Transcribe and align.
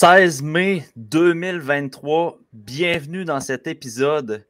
16 0.00 0.42
mai 0.42 0.84
2023, 0.94 2.38
bienvenue 2.52 3.24
dans 3.24 3.40
cet 3.40 3.66
épisode 3.66 4.46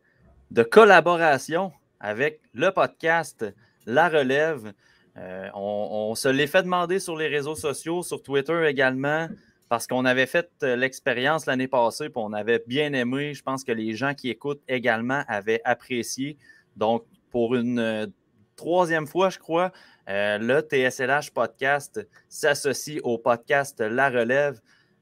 de 0.51 0.63
collaboration 0.63 1.73
avec 2.01 2.43
le 2.53 2.71
podcast 2.71 3.47
La 3.87 4.11
Relève. 4.11 4.75
Euh, 5.17 5.49
on, 5.55 6.15
se 6.15 6.29
l'est 6.29 6.49
fait 6.49 6.65
demander 6.65 6.99
sur 6.99 7.17
les 7.17 7.29
réseaux 7.29 7.55
sociaux, 7.55 8.03
sur 8.03 8.23
Twitter 8.23 8.67
également, 8.69 9.27
parce 9.71 9.87
qu'on 9.87 10.05
avait 10.05 10.27
fait 10.27 10.51
euh, 10.65 10.77
l'expérience 10.77 11.47
l'année 11.47 11.67
passée, 11.67 12.05
et 12.05 12.13
on 12.17 12.35
avait 12.35 12.63
bien 12.67 12.93
aimé. 12.93 13.33
Je 13.33 13.43
pense 13.43 13.65
que 13.65 13.73
les 13.73 13.97
gens 13.97 14.13
qui 14.13 14.29
écoutent 14.29 14.61
également 14.69 15.23
avaient 15.29 15.63
apprécié. 15.65 16.37
Donc, 16.77 17.07
pour 17.31 17.55
une 17.55 17.79
euh, 17.79 18.07
troisième 18.55 19.07
fois, 19.07 19.31
je 19.31 19.39
crois, 19.39 19.73
le 20.07 20.61
TSLH 20.61 21.33
podcast 21.33 22.07
s'associe 22.29 23.01
au 23.03 23.17
podcast 23.17 23.81
La 23.81 24.11
Relève. 24.11 24.61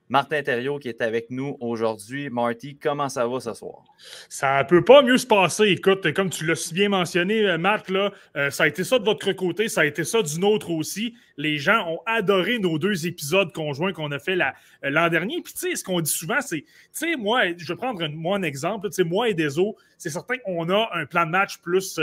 Martin 0.08 0.42
Thériault 0.42 0.78
qui 0.78 0.88
est 0.88 1.02
avec 1.02 1.30
nous 1.30 1.56
aujourd'hui. 1.60 2.30
Marty, 2.30 2.78
comment 2.78 3.08
ça 3.08 3.26
va 3.26 3.40
ce 3.40 3.52
soir? 3.54 3.82
Ça 4.28 4.62
ne 4.62 4.68
peut 4.68 4.84
pas 4.84 5.02
mieux 5.02 5.18
se 5.18 5.26
passer. 5.26 5.64
Écoute, 5.64 6.12
comme 6.12 6.30
tu 6.30 6.46
l'as 6.46 6.54
si 6.54 6.74
bien 6.74 6.88
mentionné, 6.88 7.42
euh, 7.42 7.58
là, 7.58 8.12
euh, 8.36 8.50
ça 8.50 8.64
a 8.64 8.66
été 8.68 8.84
ça 8.84 8.98
de 8.98 9.04
votre 9.04 9.32
côté, 9.32 9.68
ça 9.68 9.80
a 9.80 9.84
été 9.84 10.04
ça 10.04 10.22
du 10.22 10.38
nôtre 10.38 10.70
aussi. 10.70 11.14
Les 11.36 11.58
gens 11.58 11.88
ont 11.88 12.00
adoré 12.06 12.58
nos 12.58 12.78
deux 12.78 13.06
épisodes 13.06 13.52
conjoints 13.52 13.92
qu'on 13.92 14.12
a 14.12 14.18
fait 14.18 14.40
euh, 14.40 14.50
l'an 14.84 15.08
dernier. 15.08 15.42
Puis, 15.42 15.52
tu 15.54 15.70
sais, 15.70 15.77
ce 15.77 15.82
qu'on 15.82 16.00
dit 16.00 16.10
souvent, 16.10 16.40
c'est, 16.40 16.62
tu 16.62 16.68
sais, 16.92 17.16
moi, 17.16 17.42
je 17.56 17.66
vais 17.66 17.77
prendre 17.77 18.02
un 18.02 18.42
exemple. 18.42 18.88
Tu 18.88 18.94
sais, 18.94 19.04
moi 19.04 19.28
et 19.28 19.34
Deso, 19.34 19.77
c'est 19.98 20.10
certain 20.10 20.38
qu'on 20.38 20.68
a 20.70 20.88
un 20.92 21.06
plan 21.06 21.27
de 21.27 21.30
match 21.30 21.58
plus 21.58 21.98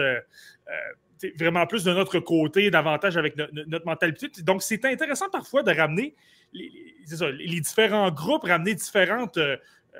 vraiment 1.37 1.65
plus 1.65 1.83
de 1.83 1.93
notre 1.93 2.19
côté, 2.19 2.69
davantage 2.69 3.17
avec 3.17 3.37
notre 3.37 3.85
mentalité. 3.85 4.29
Donc, 4.41 4.61
c'est 4.61 4.83
intéressant 4.85 5.29
parfois 5.29 5.63
de 5.63 5.71
ramener 5.71 6.15
les, 6.53 7.59
différents 7.59 8.11
groupes, 8.11 8.43
ramener 8.43 8.75
différentes. 8.75 9.37
Euh, 9.37 9.57
euh, 9.95 9.99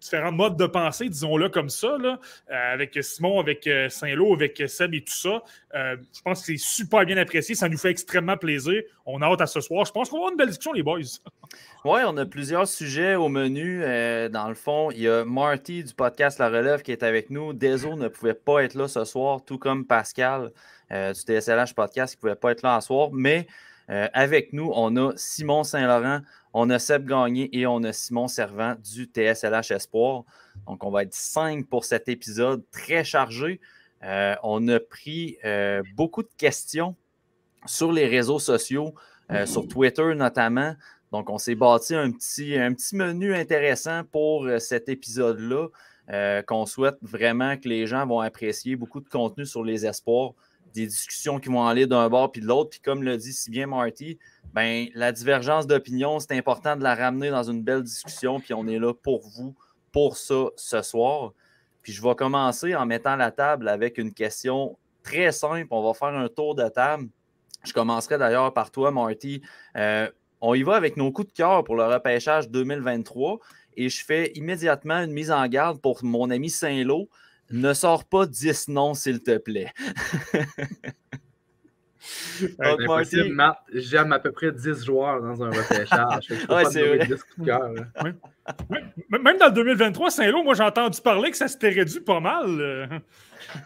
différents 0.00 0.32
modes 0.32 0.56
de 0.56 0.66
pensée, 0.66 1.08
disons-le 1.08 1.48
comme 1.48 1.68
ça, 1.68 1.88
euh, 1.88 2.16
avec 2.48 2.96
Simon, 3.02 3.40
avec 3.40 3.68
Saint-Lô, 3.88 4.32
avec 4.32 4.62
Seb 4.68 4.94
et 4.94 5.02
tout 5.02 5.12
ça. 5.12 5.42
je 5.74 6.22
pense 6.22 6.40
que 6.40 6.46
c'est 6.46 6.56
super 6.56 7.04
bien 7.04 7.16
apprécié. 7.16 7.56
Ça 7.56 7.68
nous 7.68 7.78
fait 7.78 7.90
extrêmement 7.90 8.36
plaisir. 8.36 8.80
On 9.06 9.20
a 9.22 9.26
hâte 9.26 9.40
à 9.40 9.48
ce 9.48 9.60
soir. 9.60 9.84
Je 9.84 9.90
pense 9.90 10.08
qu'on 10.08 10.18
va 10.18 10.20
avoir 10.20 10.30
une 10.30 10.38
belle 10.38 10.48
discussion, 10.48 10.72
les 10.72 10.84
boys. 10.84 11.00
Oui, 11.84 12.00
on 12.06 12.16
a 12.16 12.26
plusieurs 12.26 12.68
sujets 12.68 13.14
au 13.14 13.28
menu. 13.28 13.80
dans 14.30 14.48
le 14.48 14.54
fond, 14.54 14.90
il 14.90 15.00
y 15.00 15.08
a 15.08 15.24
Marty 15.24 15.82
du 15.82 15.94
podcast 15.94 16.38
La 16.38 16.48
Relève 16.48 16.82
qui 16.82 16.92
est 16.92 17.02
avec 17.02 17.30
nous. 17.30 17.52
Deso 17.52 17.96
ne 17.96 18.08
pouvait 18.08 18.34
pas 18.34 18.62
être 18.62 18.74
là 18.74 18.86
ce 18.86 19.04
soir, 19.04 19.44
tout 19.44 19.58
comme 19.58 19.86
Pascal 19.86 20.52
du 20.90 21.14
TSLH 21.14 21.74
Podcast 21.74 22.14
qui 22.14 22.18
ne 22.18 22.20
pouvait 22.20 22.40
pas 22.40 22.52
être 22.52 22.62
là 22.62 22.80
ce 22.80 22.88
soir. 22.88 23.10
Mais 23.12 23.46
euh, 23.90 24.08
avec 24.12 24.52
nous, 24.52 24.70
on 24.74 24.96
a 24.96 25.12
Simon 25.16 25.64
Saint-Laurent, 25.64 26.20
on 26.52 26.68
a 26.70 26.78
Seb 26.78 27.06
Gagné 27.06 27.48
et 27.56 27.66
on 27.66 27.82
a 27.84 27.92
Simon 27.92 28.28
Servant 28.28 28.74
du 28.74 29.04
TSLH 29.04 29.72
Espoir. 29.72 30.24
Donc, 30.66 30.84
on 30.84 30.90
va 30.90 31.04
être 31.04 31.14
cinq 31.14 31.66
pour 31.66 31.84
cet 31.84 32.08
épisode 32.08 32.62
très 32.70 33.04
chargé. 33.04 33.60
Euh, 34.04 34.34
on 34.42 34.66
a 34.68 34.78
pris 34.78 35.38
euh, 35.44 35.82
beaucoup 35.96 36.22
de 36.22 36.30
questions 36.36 36.96
sur 37.66 37.92
les 37.92 38.06
réseaux 38.06 38.38
sociaux, 38.38 38.94
sur 39.44 39.68
Twitter 39.68 40.14
notamment. 40.14 40.74
Donc, 41.12 41.28
on 41.28 41.36
s'est 41.36 41.54
bâti 41.54 41.94
un 41.94 42.10
petit, 42.10 42.56
un 42.56 42.72
petit 42.72 42.96
menu 42.96 43.34
intéressant 43.34 44.04
pour 44.04 44.48
cet 44.58 44.88
épisode-là 44.88 45.68
qu'on 46.46 46.64
souhaite 46.64 46.96
vraiment 47.02 47.58
que 47.58 47.68
les 47.68 47.86
gens 47.86 48.06
vont 48.06 48.20
apprécier. 48.20 48.74
Beaucoup 48.76 49.00
de 49.00 49.08
contenu 49.08 49.44
sur 49.44 49.64
les 49.64 49.84
espoirs 49.84 50.32
des 50.74 50.86
discussions 50.86 51.38
qui 51.38 51.48
vont 51.48 51.66
aller 51.66 51.86
d'un 51.86 52.08
bord 52.08 52.30
puis 52.32 52.40
de 52.40 52.46
l'autre. 52.46 52.70
Puis 52.70 52.80
comme 52.80 53.02
le 53.02 53.16
dit 53.16 53.32
si 53.32 53.50
bien 53.50 53.66
Marty, 53.66 54.18
ben, 54.52 54.88
la 54.94 55.12
divergence 55.12 55.66
d'opinion, 55.66 56.18
c'est 56.20 56.36
important 56.36 56.76
de 56.76 56.82
la 56.82 56.94
ramener 56.94 57.30
dans 57.30 57.42
une 57.42 57.62
belle 57.62 57.82
discussion. 57.82 58.40
Puis 58.40 58.54
on 58.54 58.66
est 58.66 58.78
là 58.78 58.94
pour 58.94 59.26
vous, 59.28 59.54
pour 59.92 60.16
ça, 60.16 60.46
ce 60.56 60.82
soir. 60.82 61.32
Puis 61.82 61.92
je 61.92 62.02
vais 62.02 62.14
commencer 62.14 62.74
en 62.74 62.86
mettant 62.86 63.16
la 63.16 63.30
table 63.30 63.68
avec 63.68 63.98
une 63.98 64.12
question 64.12 64.76
très 65.02 65.32
simple. 65.32 65.68
On 65.70 65.82
va 65.82 65.94
faire 65.94 66.08
un 66.08 66.28
tour 66.28 66.54
de 66.54 66.68
table. 66.68 67.08
Je 67.64 67.72
commencerai 67.72 68.18
d'ailleurs 68.18 68.52
par 68.52 68.70
toi, 68.70 68.90
Marty. 68.90 69.42
Euh, 69.76 70.08
on 70.40 70.54
y 70.54 70.62
va 70.62 70.76
avec 70.76 70.96
nos 70.96 71.10
coups 71.10 71.28
de 71.28 71.32
cœur 71.32 71.64
pour 71.64 71.76
le 71.76 71.84
repêchage 71.84 72.48
2023 72.48 73.38
et 73.76 73.88
je 73.88 74.04
fais 74.04 74.32
immédiatement 74.34 75.02
une 75.02 75.12
mise 75.12 75.30
en 75.30 75.46
garde 75.46 75.80
pour 75.80 76.04
mon 76.04 76.30
ami 76.30 76.50
Saint-Lô 76.50 77.08
ne 77.50 77.72
sors 77.72 78.04
pas 78.04 78.26
10 78.26 78.68
noms, 78.68 78.94
s'il 78.94 79.22
te 79.22 79.38
plaît. 79.38 79.72
Donc, 82.40 82.80
impossible, 82.80 83.34
Matt. 83.34 83.58
J'aime 83.72 84.12
à 84.12 84.18
peu 84.18 84.32
près 84.32 84.52
10 84.52 84.84
joueurs 84.84 85.20
dans 85.20 85.42
un 85.42 85.50
repêchage. 85.50 86.28
ouais, 86.48 86.64
c'est 86.70 86.86
vrai. 86.86 87.06
10 87.06 87.14
Même 89.10 89.38
dans 89.38 89.46
le 89.46 89.52
2023, 89.52 90.10
Saint-Lô, 90.10 90.42
moi, 90.42 90.54
j'ai 90.54 90.62
entendu 90.62 91.00
parler 91.00 91.30
que 91.30 91.36
ça 91.36 91.48
s'était 91.48 91.70
réduit 91.70 92.00
pas 92.00 92.20
mal. 92.20 93.02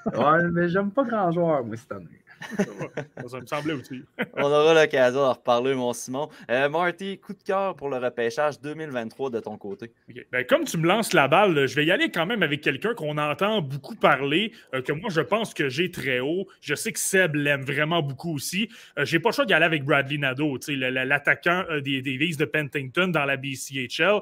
ouais, 0.06 0.48
mais 0.52 0.68
j'aime 0.68 0.90
pas 0.90 1.04
grand 1.04 1.30
joueur, 1.30 1.64
moi, 1.64 1.76
cette 1.76 1.92
année. 1.92 2.22
ça 3.28 3.40
me 3.40 3.46
semblait 3.46 3.74
aussi. 3.74 4.02
On 4.34 4.44
aura 4.44 4.74
l'occasion 4.74 5.20
d'en 5.20 5.32
reparler, 5.32 5.74
mon 5.74 5.92
Simon. 5.92 6.28
Euh, 6.50 6.68
Marty, 6.68 7.18
coup 7.18 7.32
de 7.32 7.42
cœur 7.42 7.76
pour 7.76 7.88
le 7.88 7.98
repêchage 7.98 8.60
2023 8.60 9.30
de 9.30 9.40
ton 9.40 9.56
côté. 9.56 9.92
Ben, 10.30 10.44
comme 10.44 10.64
tu 10.64 10.78
me 10.78 10.86
lances 10.86 11.12
la 11.12 11.28
balle, 11.28 11.66
je 11.66 11.74
vais 11.74 11.84
y 11.84 11.90
aller 11.90 12.10
quand 12.10 12.26
même 12.26 12.42
avec 12.42 12.60
quelqu'un 12.60 12.94
qu'on 12.94 13.18
entend 13.18 13.62
beaucoup 13.62 13.94
parler, 13.94 14.52
euh, 14.74 14.82
que 14.82 14.92
moi 14.92 15.10
je 15.10 15.20
pense 15.20 15.54
que 15.54 15.68
j'ai 15.68 15.90
très 15.90 16.20
haut. 16.20 16.46
Je 16.60 16.74
sais 16.74 16.92
que 16.92 16.98
Seb 16.98 17.34
l'aime 17.34 17.62
vraiment 17.62 18.02
beaucoup 18.02 18.34
aussi. 18.34 18.68
Euh, 18.98 19.04
j'ai 19.04 19.18
pas 19.18 19.30
le 19.30 19.34
choix 19.34 19.46
d'y 19.46 19.54
aller 19.54 19.66
avec 19.66 19.84
Bradley 19.84 20.18
Nadeau, 20.18 20.58
l'attaquant 20.68 21.64
des, 21.82 22.02
des 22.02 22.18
de 22.22 22.44
Pentington 22.44 23.08
dans 23.08 23.24
la 23.24 23.36
BCHL. 23.36 24.20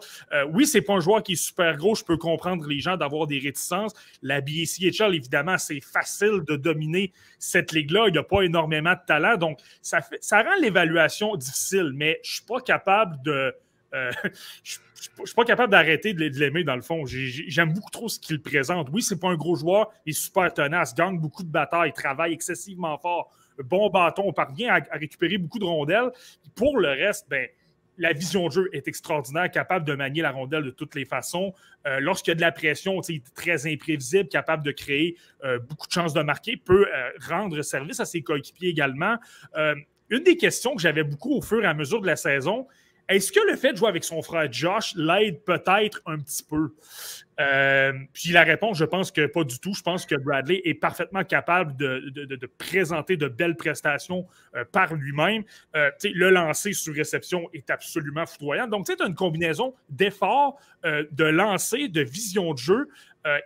oui, 0.53 0.67
c'est 0.67 0.81
pas 0.81 0.95
un 0.95 1.01
joueur 1.01 1.23
qui 1.23 1.33
est 1.33 1.37
super 1.37 1.77
gros. 1.77 1.95
Je 1.95 2.05
peux 2.05 2.17
comprendre 2.17 2.67
les 2.67 2.81
gens 2.81 2.97
d'avoir 2.97 3.27
des 3.27 3.39
réticences. 3.39 3.93
La 4.23 4.41
BCHL, 4.41 5.15
évidemment, 5.15 5.59
c'est 5.59 5.81
facile 5.81 6.43
de 6.47 6.57
dominer 6.57 7.13
cette 7.39 7.73
ligue-là 7.73 8.10
il 8.11 8.13
n'y 8.13 8.19
a 8.19 8.25
pas 8.25 8.43
énormément 8.43 8.93
de 8.93 9.01
talent. 9.07 9.37
Donc, 9.37 9.59
ça, 9.81 10.01
rend 10.33 10.57
l'évaluation 10.61 11.37
difficile, 11.37 11.93
mais 11.95 12.21
je 12.23 12.31
ne 12.31 12.35
suis 12.35 12.45
pas 12.45 12.61
capable 12.61 13.23
de. 13.23 13.55
Euh, 13.95 14.11
capable 15.47 15.73
d'arrêter 15.73 16.13
de 16.15 16.39
l'aimer 16.39 16.63
dans 16.63 16.77
le 16.77 16.83
fond. 16.83 17.05
J'aime 17.07 17.73
beaucoup 17.73 17.91
trop 17.91 18.09
ce 18.09 18.21
qu'il 18.21 18.41
présente. 18.43 18.89
Oui, 18.93 19.03
c'est 19.03 19.19
pas 19.19 19.29
un 19.29 19.37
gros 19.37 19.57
joueur, 19.57 19.91
il 20.05 20.11
est 20.11 20.13
super 20.13 20.53
tenace, 20.53 20.95
gagne 20.95 21.19
beaucoup 21.19 21.43
de 21.43 21.49
batailles, 21.49 21.93
travaille 21.93 22.33
excessivement 22.33 22.99
fort, 22.99 23.31
bon 23.65 23.89
bâton, 23.91 24.25
on 24.27 24.33
parvient 24.33 24.75
à, 24.75 24.97
récupérer 24.97 25.39
beaucoup 25.39 25.59
de 25.59 25.65
rondelles. 25.65 26.11
Pour 26.55 26.79
le 26.79 26.89
reste, 26.89 27.27
ben, 27.29 27.49
la 28.01 28.15
vision 28.15 28.49
de 28.49 28.53
jeu 28.53 28.71
est 28.73 28.89
extraordinaire, 28.89 29.51
capable 29.51 29.85
de 29.85 29.95
manier 29.95 30.23
la 30.23 30.31
rondelle 30.33 30.65
de 30.65 30.71
toutes 30.71 30.95
les 30.95 31.05
façons. 31.05 31.53
Euh, 31.87 32.01
lorsqu'il 32.01 32.31
y 32.31 32.33
a 32.33 32.35
de 32.35 32.41
la 32.41 32.51
pression, 32.51 33.01
il 33.03 33.17
est 33.17 33.35
très 33.35 33.71
imprévisible, 33.71 34.29
capable 34.29 34.65
de 34.65 34.73
créer 34.73 35.17
euh, 35.45 35.59
beaucoup 35.59 35.87
de 35.87 35.93
chances 35.93 36.15
de 36.15 36.23
marquer, 36.23 36.57
peut 36.57 36.87
euh, 36.87 37.11
rendre 37.29 37.61
service 37.61 38.01
à 38.01 38.07
ses 38.07 38.23
coéquipiers 38.23 38.71
également. 38.71 39.17
une 40.09 40.25
des 40.25 40.37
questions 40.37 40.75
que 40.75 40.83
j'avais 40.83 41.05
beaucoup 41.05 41.37
au 41.37 41.43
fur 41.43 41.63
et 41.63 41.67
à 41.67 41.75
mesure 41.75 42.01
de 42.01 42.07
la 42.07 42.17
saison, 42.17 42.67
est-ce 43.09 43.33
que 43.33 43.41
le 43.51 43.57
fait 43.57 43.73
de 43.73 43.77
jouer 43.77 43.89
avec 43.89 44.05
son 44.05 44.23
frère 44.23 44.51
Josh 44.51 44.95
l'aide 44.97 45.43
peut-être 45.45 46.01
un 46.07 46.19
petit 46.19 46.43
peu? 46.43 46.73
Euh, 47.41 47.93
puis 48.13 48.31
la 48.31 48.43
réponse, 48.43 48.77
je 48.77 48.85
pense 48.85 49.11
que 49.11 49.27
pas 49.27 49.45
du 49.45 49.59
tout. 49.59 49.73
Je 49.75 49.83
pense 49.83 50.05
que 50.05 50.15
Bradley 50.15 50.61
est 50.65 50.75
parfaitement 50.75 51.25
capable 51.25 51.77
de, 51.77 52.47
présenter 52.59 53.17
de 53.17 53.29
belles 53.29 53.57
prestations 53.57 54.27
euh, 54.55 54.65
par 54.71 54.95
lui-même. 54.95 55.45
Euh, 55.75 55.91
le 56.05 56.31
lancer 56.31 56.73
sur 56.73 56.95
réception 56.95 57.49
est 57.55 57.71
absolument 57.71 58.27
foudroyant. 58.27 58.67
Donc, 58.67 58.87
c'est 58.87 59.01
une 59.01 59.15
combinaison 59.15 59.75
d'efforts, 59.89 60.59
de 60.85 61.25
lancer, 61.25 61.89
de 61.89 62.03
vision 62.03 62.53
de 62.53 62.59
jeu. 62.59 62.89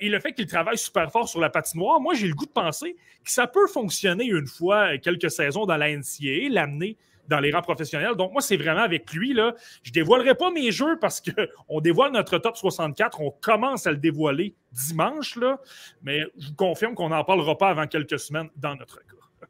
et 0.00 0.08
le 0.08 0.20
fait 0.20 0.32
qu'il 0.32 0.46
travaille 0.46 0.78
super 0.78 1.10
fort 1.10 1.28
sur 1.28 1.40
la 1.40 1.50
patinoire, 1.50 2.00
moi, 2.00 2.14
j'ai 2.14 2.28
le 2.28 2.34
goût 2.34 2.46
de 2.46 2.50
penser 2.50 2.96
que 3.24 3.30
ça 3.30 3.46
peut 3.46 3.66
fonctionner 3.66 4.26
une 4.26 4.46
fois 4.46 4.98
quelques 4.98 5.30
saisons 5.30 5.66
dans 5.66 5.76
la 5.76 5.90
NCAA, 5.90 6.48
l'amener 6.50 6.96
dans 7.28 7.40
les 7.40 7.50
rangs 7.52 7.62
professionnels. 7.62 8.14
Donc, 8.16 8.32
moi, 8.32 8.42
c'est 8.42 8.56
vraiment 8.56 8.82
avec 8.82 9.12
lui. 9.12 9.32
Là, 9.32 9.54
je 9.82 9.90
ne 9.90 9.94
dévoilerai 9.94 10.34
pas 10.34 10.50
mes 10.50 10.72
jeux 10.72 10.98
parce 11.00 11.20
qu'on 11.20 11.80
dévoile 11.80 12.12
notre 12.12 12.38
top 12.38 12.56
64. 12.56 13.20
On 13.20 13.30
commence 13.30 13.86
à 13.86 13.92
le 13.92 13.98
dévoiler 13.98 14.54
dimanche, 14.72 15.36
là, 15.36 15.58
mais 16.02 16.20
je 16.38 16.48
vous 16.48 16.54
confirme 16.54 16.94
qu'on 16.94 17.10
n'en 17.10 17.24
parlera 17.24 17.56
pas 17.56 17.70
avant 17.70 17.86
quelques 17.86 18.18
semaines 18.18 18.48
dans 18.56 18.74
notre 18.76 18.98
cas. 18.98 19.04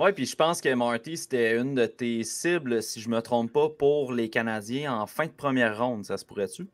Oui, 0.00 0.12
puis 0.12 0.26
je 0.26 0.36
pense 0.36 0.60
que 0.60 0.72
Marty, 0.72 1.16
c'était 1.16 1.56
une 1.56 1.74
de 1.74 1.84
tes 1.86 2.22
cibles, 2.22 2.84
si 2.84 3.00
je 3.00 3.08
ne 3.08 3.16
me 3.16 3.20
trompe 3.20 3.52
pas, 3.52 3.68
pour 3.68 4.12
les 4.12 4.30
Canadiens 4.30 4.94
en 4.94 5.08
fin 5.08 5.26
de 5.26 5.32
première 5.32 5.76
ronde. 5.76 6.04
Ça 6.04 6.16
se 6.16 6.24
pourrait-tu? 6.24 6.68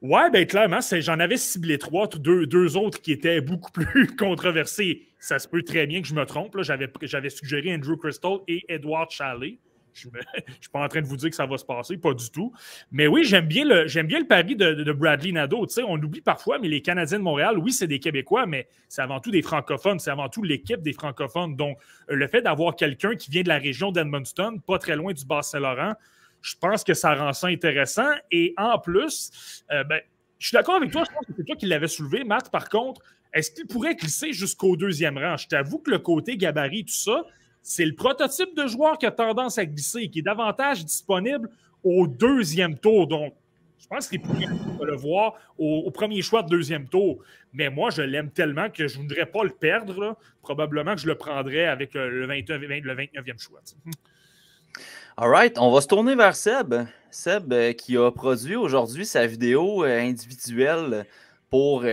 Ouais, 0.00 0.28
bien 0.30 0.44
clairement, 0.44 0.80
j'en 0.80 1.20
avais 1.20 1.36
ciblé 1.36 1.78
trois, 1.78 2.08
deux, 2.08 2.44
deux 2.46 2.76
autres 2.76 3.00
qui 3.00 3.12
étaient 3.12 3.40
beaucoup 3.40 3.70
plus 3.72 4.08
controversés. 4.16 5.06
Ça 5.22 5.38
se 5.38 5.46
peut 5.46 5.62
très 5.62 5.86
bien 5.86 6.02
que 6.02 6.08
je 6.08 6.14
me 6.14 6.26
trompe. 6.26 6.60
J'avais 6.62 7.30
suggéré 7.30 7.72
Andrew 7.72 7.96
Crystal 7.96 8.38
et 8.48 8.64
Edward 8.68 9.08
Chalet. 9.08 9.56
Je 9.94 10.08
ne 10.08 10.12
suis 10.60 10.68
pas 10.72 10.80
en 10.80 10.88
train 10.88 11.00
de 11.00 11.06
vous 11.06 11.16
dire 11.16 11.30
que 11.30 11.36
ça 11.36 11.46
va 11.46 11.56
se 11.56 11.64
passer, 11.64 11.96
pas 11.96 12.12
du 12.12 12.28
tout. 12.28 12.52
Mais 12.90 13.06
oui, 13.06 13.22
j'aime 13.22 13.46
bien 13.46 13.64
le, 13.64 13.86
j'aime 13.86 14.08
bien 14.08 14.18
le 14.18 14.26
pari 14.26 14.56
de, 14.56 14.92
Bradley 14.92 15.30
Nadeau. 15.30 15.64
on 15.86 15.94
l'oublie 15.94 16.22
parfois, 16.22 16.58
mais 16.58 16.66
les 16.66 16.82
Canadiens 16.82 17.18
de 17.18 17.22
Montréal, 17.22 17.56
oui, 17.56 17.70
c'est 17.70 17.86
des 17.86 18.00
Québécois, 18.00 18.46
mais 18.46 18.66
c'est 18.88 19.00
avant 19.00 19.20
tout 19.20 19.30
des 19.30 19.42
francophones. 19.42 20.00
C'est 20.00 20.10
avant 20.10 20.28
tout 20.28 20.42
l'équipe 20.42 20.82
des 20.82 20.92
francophones. 20.92 21.54
Donc, 21.54 21.78
euh, 22.10 22.16
le 22.16 22.26
fait 22.26 22.42
d'avoir 22.42 22.74
quelqu'un 22.74 23.14
qui 23.14 23.30
vient 23.30 23.44
de 23.44 23.48
la 23.48 23.58
région 23.58 23.92
d'Edmundston, 23.92 24.58
pas 24.66 24.78
très 24.78 24.96
loin 24.96 25.12
du 25.12 25.24
Bas-Saint-Laurent, 25.24 25.94
Je 26.40 26.56
pense 26.60 26.82
que 26.82 26.94
ça 26.94 27.14
rend 27.14 27.32
ça 27.32 27.46
intéressant. 27.46 28.10
Et 28.32 28.54
en 28.56 28.80
plus, 28.80 29.62
euh, 29.70 29.84
ben, 29.84 30.00
je 30.40 30.48
suis 30.48 30.56
d'accord 30.56 30.74
avec 30.74 30.90
toi, 30.90 31.04
je 31.08 31.14
pense 31.14 31.26
que 31.26 31.32
c'est 31.36 31.44
toi 31.44 31.54
qui 31.54 31.66
l'avais 31.66 31.86
soulevé, 31.86 32.24
Matt. 32.24 32.50
Par 32.50 32.68
contre, 32.68 33.00
est-ce 33.32 33.50
qu'il 33.50 33.66
pourrait 33.66 33.94
glisser 33.94 34.32
jusqu'au 34.32 34.76
deuxième 34.76 35.16
rang? 35.16 35.36
Je 35.36 35.48
t'avoue 35.48 35.78
que 35.78 35.90
le 35.90 35.98
côté 35.98 36.36
gabarit, 36.36 36.84
tout 36.84 36.92
ça, 36.92 37.24
c'est 37.62 37.86
le 37.86 37.94
prototype 37.94 38.54
de 38.56 38.66
joueur 38.66 38.98
qui 38.98 39.06
a 39.06 39.10
tendance 39.10 39.58
à 39.58 39.64
glisser, 39.64 40.08
qui 40.08 40.18
est 40.18 40.22
davantage 40.22 40.84
disponible 40.84 41.48
au 41.82 42.06
deuxième 42.06 42.76
tour. 42.76 43.06
Donc, 43.06 43.34
je 43.78 43.86
pense 43.86 44.08
qu'il 44.08 44.20
pourrait 44.20 44.46
le 44.84 44.96
voir 44.96 45.34
au, 45.58 45.90
premier 45.90 46.22
choix 46.22 46.42
de 46.42 46.48
deuxième 46.48 46.88
tour. 46.88 47.22
Mais 47.52 47.68
moi, 47.68 47.90
je 47.90 48.02
l'aime 48.02 48.30
tellement 48.30 48.70
que 48.70 48.86
je 48.86 48.98
ne 48.98 49.02
voudrais 49.02 49.26
pas 49.26 49.44
le 49.44 49.50
perdre. 49.50 50.16
Probablement 50.40 50.94
que 50.94 51.00
je 51.00 51.06
le 51.06 51.14
prendrais 51.14 51.66
avec 51.66 51.96
euh, 51.96 52.08
le, 52.08 52.26
29e 52.26 53.40
choix. 53.40 53.60
All 55.16 55.28
right, 55.28 55.58
on 55.58 55.70
va 55.70 55.80
se 55.80 55.88
tourner 55.88 56.14
vers 56.14 56.34
Seb. 56.34 56.74
Seb 57.10 57.52
euh, 57.52 57.72
qui 57.74 57.96
a 57.98 58.10
produit 58.10 58.56
aujourd'hui 58.56 59.04
sa 59.04 59.26
vidéo 59.26 59.84
euh, 59.84 60.00
individuelle 60.00 61.06
pour 61.52 61.84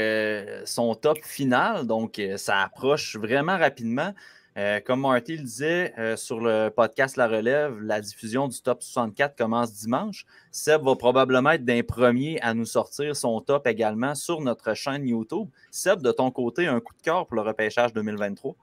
son 0.66 0.96
top 0.96 1.20
final. 1.22 1.86
Donc, 1.86 2.20
ça 2.38 2.64
approche 2.64 3.18
vraiment 3.18 3.58
rapidement. 3.58 4.14
Euh, 4.60 4.82
comme 4.82 5.02
Marty 5.02 5.38
le 5.38 5.44
disait 5.44 5.94
euh, 5.98 6.18
sur 6.18 6.42
le 6.42 6.70
podcast 6.70 7.16
La 7.16 7.28
Relève, 7.30 7.80
la 7.82 8.02
diffusion 8.02 8.50
du 8.50 8.60
top 8.62 8.84
64 8.84 9.38
commence 9.38 9.74
dimanche. 9.74 10.26
Seb 10.52 10.84
va 10.84 10.96
probablement 10.96 11.52
être 11.52 11.64
d'un 11.64 11.82
premier 11.82 12.42
à 12.42 12.54
nous 12.54 12.66
sortir 12.66 13.16
son 13.16 13.40
top 13.40 13.68
également 13.68 14.16
sur 14.16 14.42
notre 14.42 14.74
chaîne 14.74 15.08
YouTube. 15.08 15.48
Seb, 15.72 16.02
de 16.02 16.12
ton 16.12 16.30
côté, 16.32 16.68
un 16.68 16.82
coup 16.82 16.94
de 16.94 17.02
cœur 17.02 17.26
pour 17.26 17.36
le 17.36 17.44
repêchage 17.44 17.94
2023? 17.94 18.56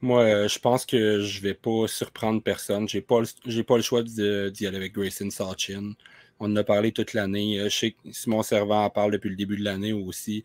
Moi, 0.00 0.22
euh, 0.22 0.48
je 0.48 0.58
pense 0.58 0.84
que 0.84 1.20
je 1.20 1.42
vais 1.42 1.54
pas 1.54 1.86
surprendre 1.86 2.42
personne. 2.42 2.88
Je 2.88 2.96
n'ai 2.96 3.02
pas, 3.02 3.20
pas, 3.66 3.76
le 3.76 3.82
choix 3.82 4.02
d'y 4.02 4.66
aller 4.66 4.76
avec 4.76 4.94
Grayson 4.94 5.30
Sachin. 5.30 5.92
On 6.40 6.52
en 6.52 6.56
a 6.56 6.64
parlé 6.64 6.92
toute 6.92 7.14
l'année. 7.14 7.60
Je 7.64 7.68
sais 7.68 7.90
que 7.92 8.12
Simon 8.12 8.42
Servant 8.42 8.84
en 8.84 8.90
parle 8.90 9.12
depuis 9.12 9.30
le 9.30 9.36
début 9.36 9.56
de 9.56 9.64
l'année 9.64 9.92
aussi. 9.92 10.44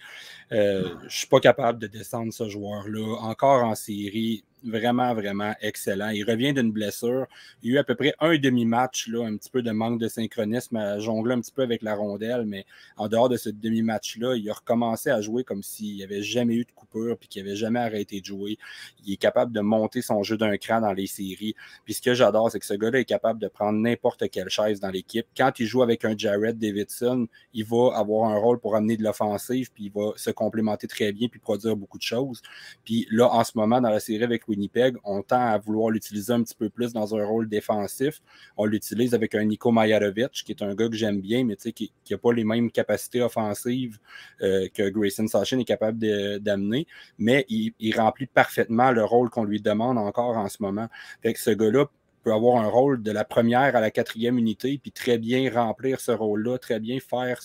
je 0.52 1.04
ne 1.04 1.10
suis 1.10 1.28
pas 1.28 1.40
capable 1.40 1.80
de 1.80 1.88
descendre 1.88 2.34
ce 2.34 2.50
joueur-là. 2.50 3.18
Encore 3.22 3.64
en 3.64 3.76
série, 3.76 4.44
vraiment, 4.64 5.14
vraiment 5.14 5.54
excellent. 5.62 6.10
Il 6.10 6.24
revient 6.24 6.54
d'une 6.54 6.72
blessure. 6.72 7.28
Il 7.62 7.70
y 7.70 7.74
a 7.74 7.76
eu 7.76 7.80
à 7.80 7.84
peu 7.84 7.96
près 7.96 8.14
un 8.20 8.38
demi-match, 8.38 9.08
là, 9.08 9.26
un 9.26 9.36
petit 9.38 9.50
peu 9.50 9.62
de 9.62 9.72
manque 9.72 10.00
de 10.00 10.08
synchronisme, 10.08 10.78
à 10.78 11.00
jongler 11.00 11.36
un 11.36 11.42
petit 11.42 11.52
peu 11.52 11.64
avec 11.64 11.82
la 11.82 11.96
rondelle, 11.96 12.46
mais 12.46 12.66
en 12.98 13.08
dehors 13.08 13.30
de 13.30 13.38
ce 13.38 13.50
demi-match-là, 13.50 14.36
il 14.36 14.50
a 14.50 14.54
recommencé 14.54 15.10
à 15.10 15.22
jouer 15.22 15.44
comme 15.44 15.64
s'il 15.64 15.96
n'y 15.96 16.04
avait 16.04 16.24
jamais 16.24 16.56
eu 16.56 16.66
de 16.66 16.72
coupure 16.72 17.18
puis 17.18 17.28
qu'il 17.28 17.44
n'avait 17.44 17.56
jamais 17.56 17.80
arrêté 17.80 18.22
de 18.22 18.26
jouer. 18.26 18.58
Il 19.06 19.14
est 19.14 19.18
capable 19.18 19.52
de 19.52 19.62
monter 19.62 20.02
son 20.02 20.24
jeu 20.24 20.38
d'un 20.38 20.58
cran 20.58 20.82
dans 20.82 20.94
les 20.94 21.08
séries. 21.08 21.56
Puis 21.86 21.96
ce 21.96 22.02
que 22.02 22.14
j'adore, 22.14 22.52
c'est 22.52 22.60
que 22.60 22.66
ce 22.66 22.74
gars-là 22.74 23.00
est 23.00 23.06
capable 23.06 23.40
de 23.40 23.48
prendre 23.48 23.80
n'importe 23.80 24.30
quelle 24.30 24.50
chaise 24.50 24.80
dans 24.80 24.90
l'équipe. 24.90 25.26
Quand 25.36 25.60
il 25.60 25.66
joue 25.66 25.82
avec 25.84 26.06
un 26.06 26.18
Jared 26.18 26.58
Davidson, 26.58 27.28
il 27.54 27.66
va 27.66 27.96
avoir 27.96 28.30
un 28.30 28.38
rôle 28.38 28.60
pour 28.60 28.76
amener 28.76 28.98
de 28.98 29.04
l'offensive, 29.04 29.72
puis 29.74 29.86
il 29.86 29.92
va 29.92 30.14
se 30.16 30.32
complémenter 30.32 30.88
très 30.88 31.12
bien 31.12 31.28
puis 31.28 31.40
produire 31.40 31.76
beaucoup 31.76 31.98
de 31.98 32.04
choses. 32.04 32.42
Puis 32.84 33.08
là, 33.12 33.30
en 33.30 33.44
ce 33.44 33.52
moment, 33.56 33.82
dans 33.82 33.90
la 33.90 34.00
série 34.00 34.24
avec 34.24 34.48
Winnipeg, 34.54 34.96
on 35.04 35.24
tend 35.24 35.40
à 35.40 35.58
vouloir 35.58 35.90
l'utiliser 35.90 36.32
un 36.32 36.44
petit 36.44 36.56
peu 36.56 36.70
plus 36.70 36.94
dans 36.94 37.16
un 37.16 37.26
rôle 37.26 37.50
défensif. 37.50 38.22
On 38.56 38.66
l'utilise 38.66 39.14
avec 39.14 39.34
un 39.36 39.44
Nico 39.44 39.72
Majarovic, 39.72 40.32
qui 40.32 40.52
est 40.52 40.62
un 40.62 40.76
gars 40.76 40.88
que 40.88 40.96
j'aime 40.96 41.22
bien, 41.22 41.44
mais 41.44 41.56
qui 41.56 41.92
n'a 42.10 42.18
pas 42.18 42.32
les 42.32 42.44
mêmes 42.44 42.72
capacités 42.72 43.22
offensives 43.22 43.98
euh, 44.42 44.68
que 44.74 44.90
Grayson 44.90 45.28
Sachin 45.28 45.60
est 45.60 45.66
capable 45.66 45.98
d'amener. 46.40 46.88
Mais 47.18 47.46
il, 47.50 47.94
remplit 47.96 48.28
parfaitement 48.28 48.92
le 48.92 49.04
rôle 49.04 49.30
qu'on 49.30 49.44
lui 49.44 49.62
demande 49.62 49.98
encore 49.98 50.38
en 50.38 50.50
ce 50.50 50.58
moment. 50.62 50.88
Fait 51.22 51.34
que 51.34 51.40
ce 51.40 51.52
gars-là 51.52 51.86
peut 52.24 52.34
avoir 52.34 52.64
un 52.64 52.70
rôle 52.70 53.04
de 53.04 53.12
la 53.12 53.26
première 53.26 53.76
à 53.76 53.82
la 53.82 53.92
quatrième 53.92 54.38
unité, 54.38 54.80
puis 54.82 54.92
très 54.92 55.18
bien 55.18 55.52
remplir 55.54 56.00
ce 56.00 56.12
rôle-là, 56.12 56.58
très 56.58 56.80
bien 56.80 57.00
faire 57.00 57.42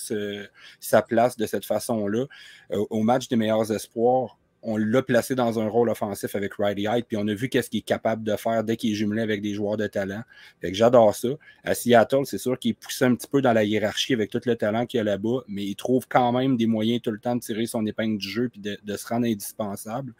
sa 0.80 1.02
place 1.02 1.36
de 1.36 1.46
cette 1.46 1.64
façon-là. 1.64 2.26
Euh, 2.72 2.84
au 2.90 3.02
match 3.02 3.28
des 3.28 3.36
meilleurs 3.36 3.72
espoirs, 3.72 4.38
on 4.62 4.76
l'a 4.76 5.02
placé 5.02 5.34
dans 5.34 5.60
un 5.60 5.68
rôle 5.68 5.88
offensif 5.88 6.34
avec 6.34 6.54
Riley 6.54 6.82
Hyde, 6.82 7.04
puis 7.06 7.16
on 7.16 7.26
a 7.28 7.34
vu 7.34 7.48
qu'est-ce 7.48 7.70
qu'il 7.70 7.78
est 7.78 7.82
capable 7.82 8.24
de 8.24 8.34
faire 8.36 8.64
dès 8.64 8.76
qu'il 8.76 8.90
est 8.90 8.94
jumelé 8.94 9.22
avec 9.22 9.40
des 9.40 9.54
joueurs 9.54 9.76
de 9.76 9.86
talent. 9.86 10.22
Fait 10.60 10.70
que 10.70 10.76
j'adore 10.76 11.14
ça. 11.14 11.28
À 11.64 11.74
Seattle, 11.74 12.24
c'est 12.24 12.38
sûr 12.38 12.58
qu'il 12.58 12.72
est 12.72 12.74
poussé 12.74 13.04
un 13.04 13.14
petit 13.14 13.28
peu 13.28 13.40
dans 13.40 13.52
la 13.52 13.64
hiérarchie 13.64 14.14
avec 14.14 14.30
tout 14.30 14.40
le 14.44 14.56
talent 14.56 14.86
qu'il 14.86 14.98
y 14.98 15.00
a 15.00 15.04
là-bas, 15.04 15.44
mais 15.46 15.64
il 15.64 15.76
trouve 15.76 16.06
quand 16.08 16.32
même 16.32 16.56
des 16.56 16.66
moyens 16.66 17.02
tout 17.02 17.10
le 17.10 17.18
temps 17.18 17.36
de 17.36 17.40
tirer 17.40 17.66
son 17.66 17.86
épingle 17.86 18.18
du 18.18 18.28
jeu 18.28 18.48
puis 18.48 18.60
de, 18.60 18.96
se 18.96 19.06
rendre 19.06 19.26
indispensable. 19.26 20.12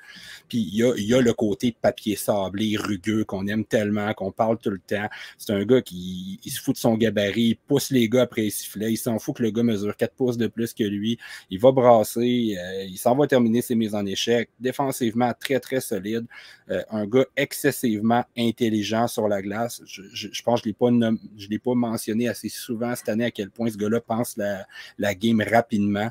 Puis 0.49 0.58
il 0.58 0.76
y 0.76 1.14
a, 1.14 1.20
le 1.20 1.32
côté 1.32 1.75
papier 1.81 2.14
sablé, 2.14 2.76
rugueux, 2.76 3.25
qu'on 3.25 3.46
aime 3.49 3.64
tellement, 3.64 4.12
qu'on 4.14 4.31
parle 4.31 4.58
tout 4.58 4.70
le 4.70 4.79
temps. 4.79 5.08
C'est 5.37 5.52
un 5.52 5.64
gars 5.64 5.82
qui 5.82 6.38
se 6.46 6.61
fout 6.61 6.75
de 6.75 6.81
son 6.81 6.96
gabarit, 6.96 7.49
il 7.49 7.56
pousse 7.56 7.90
les 7.90 8.08
gars 8.08 8.23
après 8.23 8.43
les 8.43 8.50
sifflets, 8.50 8.93
il 8.93 8.96
s'en 8.96 9.19
fout 9.19 9.37
que 9.37 9.43
le 9.43 9.50
gars 9.50 9.64
mesure 9.64 9.96
4 9.96 10.14
pouces 10.14 10.37
de 10.37 10.46
plus 10.46 10.75
que 10.75 10.85
lui, 10.85 11.19
il 11.50 11.58
va 11.58 11.73
brasser, 11.73 12.56
euh, 12.56 12.85
il 12.85 12.99
s'en 12.99 13.17
va 13.17 13.26
terminer 13.26 13.62
ses 13.62 13.75
mises 13.75 13.94
en 13.94 14.06
échec 14.06 14.27
défensivement 14.58 15.32
très, 15.38 15.60
très 15.60 15.80
solide. 15.80 16.26
Euh, 16.70 16.82
un 16.90 17.06
gars 17.06 17.26
excessivement 17.37 18.25
intelligent 18.37 19.08
sur 19.08 19.28
la 19.28 19.42
glace. 19.42 19.82
Je, 19.87 20.42
pense 20.42 20.61
que 20.61 20.70
je 20.70 20.85
ne 20.87 21.50
l'ai 21.50 21.58
pas 21.58 21.75
mentionné 21.75 22.28
assez 22.28 22.49
souvent 22.49 22.94
cette 22.94 23.08
année 23.08 23.25
à 23.25 23.30
quel 23.30 23.50
point 23.50 23.70
ce 23.70 23.76
gars-là 23.76 24.00
pense 24.00 24.37
la, 24.37 25.14
game 25.14 25.42
rapidement. 25.42 26.11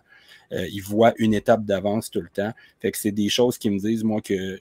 Euh, 0.53 0.65
il 0.71 0.81
voit 0.81 1.13
une 1.17 1.33
étape 1.33 1.65
d'avance 1.65 2.09
tout 2.09 2.21
le 2.21 2.29
temps. 2.29 2.53
Fait 2.79 2.91
que 2.91 2.97
c'est 2.97 3.11
des 3.11 3.29
choses 3.29 3.57
qui 3.57 3.69
me 3.69 3.79
disent, 3.79 4.03
moi, 4.03 4.21
qu'il 4.21 4.59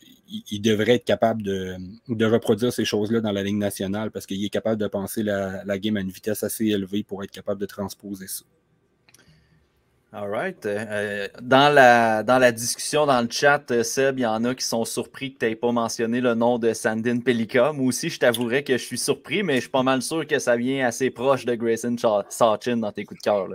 il 0.51 0.61
devrait 0.61 0.97
être 0.97 1.05
capable 1.05 1.43
de, 1.43 1.77
reproduire 2.25 2.73
ces 2.73 2.85
choses-là 2.85 3.21
dans 3.21 3.33
la 3.33 3.43
Ligue 3.43 3.59
nationale 3.59 4.11
parce 4.11 4.27
qu'il 4.27 4.45
est 4.45 4.49
capable 4.49 4.81
de 4.81 4.89
penser 4.89 5.23
la 5.23 5.79
game 5.79 5.97
à 5.97 6.01
une 6.01 6.11
vitesse 6.11 6.43
assez 6.43 6.67
élevée 6.67 7.05
pour 7.05 7.23
être 7.23 7.31
capable 7.31 7.61
de 7.61 7.67
transposer 7.67 8.27
ça. 8.27 8.45
All 10.13 10.31
right. 10.31 10.65
Euh, 10.65 10.85
euh, 10.89 11.29
dans, 11.43 11.69
la, 11.75 12.23
dans 12.23 12.39
la 12.39 12.53
discussion 12.53 13.07
dans 13.07 13.21
le 13.21 13.29
chat, 13.29 13.71
euh, 13.71 13.83
Seb, 13.83 14.21
il 14.21 14.23
y 14.23 14.27
en 14.27 14.45
a 14.45 14.55
qui 14.55 14.65
sont 14.65 14.85
surpris 14.85 15.35
que 15.35 15.41
tu 15.41 15.47
n'aies 15.47 15.57
pas 15.57 15.73
mentionné 15.73 16.21
le 16.21 16.35
nom 16.35 16.59
de 16.59 16.73
Sandin 16.73 17.19
Pelika. 17.19 17.73
Moi 17.73 17.89
aussi, 17.89 18.09
je 18.09 18.19
t'avouerais 18.19 18.63
que 18.63 18.79
je 18.79 18.83
suis 18.85 18.99
surpris, 18.99 19.43
mais 19.43 19.57
je 19.57 19.63
suis 19.63 19.69
pas 19.69 19.83
mal 19.83 20.01
sûr 20.03 20.27
que 20.27 20.39
ça 20.39 20.57
vient 20.57 20.87
assez 20.87 21.11
proche 21.11 21.45
de 21.45 21.55
Grayson 21.55 21.97
Sachin 22.31 22.77
dans 22.79 22.93
tes 22.93 23.05
coups 23.05 23.21
de 23.21 23.25
cœur. 23.25 23.49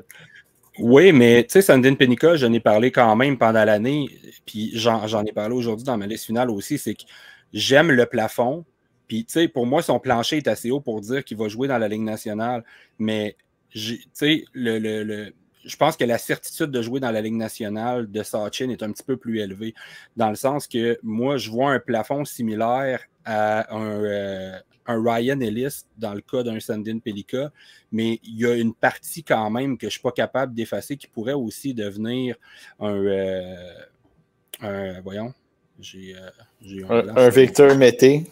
Oui, 0.78 1.14
mais 1.14 1.44
tu 1.44 1.54
sais, 1.54 1.62
Sandin 1.62 1.96
Pelika, 1.96 2.36
j'en 2.36 2.52
ai 2.52 2.60
parlé 2.60 2.92
quand 2.92 3.16
même 3.16 3.38
pendant 3.38 3.64
l'année, 3.64 4.10
puis 4.46 4.72
j'en 4.74 5.24
ai 5.24 5.32
parlé 5.32 5.56
aujourd'hui 5.56 5.86
dans 5.86 5.98
ma 5.98 6.06
liste 6.06 6.26
finale 6.26 6.50
aussi, 6.50 6.78
c'est 6.78 6.94
que 6.94 7.04
j'aime 7.54 7.92
le 7.92 8.06
plafond. 8.06 8.66
Puis, 9.08 9.26
tu 9.26 9.34
sais, 9.34 9.48
pour 9.48 9.66
moi, 9.66 9.82
son 9.82 10.00
plancher 10.00 10.38
est 10.38 10.48
assez 10.48 10.70
haut 10.70 10.80
pour 10.80 11.02
dire 11.02 11.24
qu'il 11.24 11.38
va 11.38 11.48
jouer 11.48 11.68
dans 11.68 11.78
la 11.78 11.88
Ligue 11.88 12.04
nationale. 12.04 12.64
Mais, 13.00 13.36
tu 13.70 14.02
sais, 14.14 14.46
le, 14.54 14.80
le 14.80 15.34
je 15.64 15.76
pense 15.76 15.98
que 15.98 16.04
la 16.04 16.18
certitude 16.18 16.72
de 16.72 16.82
jouer 16.82 17.00
dans 17.00 17.12
la 17.12 17.22
Ligue 17.22 17.36
nationale 17.36 18.10
de 18.10 18.24
Sachin 18.24 18.70
est 18.70 18.84
un 18.84 18.92
petit 18.92 19.04
peu 19.04 19.18
plus 19.18 19.40
élevée, 19.40 19.74
dans 20.18 20.30
le 20.30 20.36
sens 20.36 20.68
que 20.68 21.00
moi, 21.04 21.38
je 21.38 21.50
vois 21.50 21.72
un 21.72 21.80
plafond 21.80 22.26
similaire 22.26 23.02
à 23.26 23.76
un, 23.76 24.04
euh, 24.04 24.60
Ryan 24.88 25.40
Ellis 25.40 25.84
dans 25.98 26.14
le 26.14 26.22
cas 26.22 26.44
d'un 26.44 26.60
Sandin 26.60 27.00
Pelika, 27.00 27.52
mais 27.92 28.20
il 28.24 28.40
y 28.40 28.46
a 28.46 28.56
une 28.56 28.74
partie 28.74 29.24
quand 29.24 29.50
même 29.50 29.78
que 29.78 29.84
je 29.84 29.88
ne 29.88 29.92
suis 29.92 30.02
pas 30.02 30.12
capable 30.12 30.54
d'effacer 30.54 30.98
qui 30.98 31.08
pourrait 31.08 31.34
aussi 31.34 31.74
devenir 31.74 32.36
un. 32.80 32.94
Euh, 34.64 35.00
voyons, 35.04 35.34
j'ai. 35.80 36.16
Euh, 36.16 36.84
un, 36.90 37.18
un 37.18 37.30
Victor 37.30 37.76
Mété. 37.78 38.26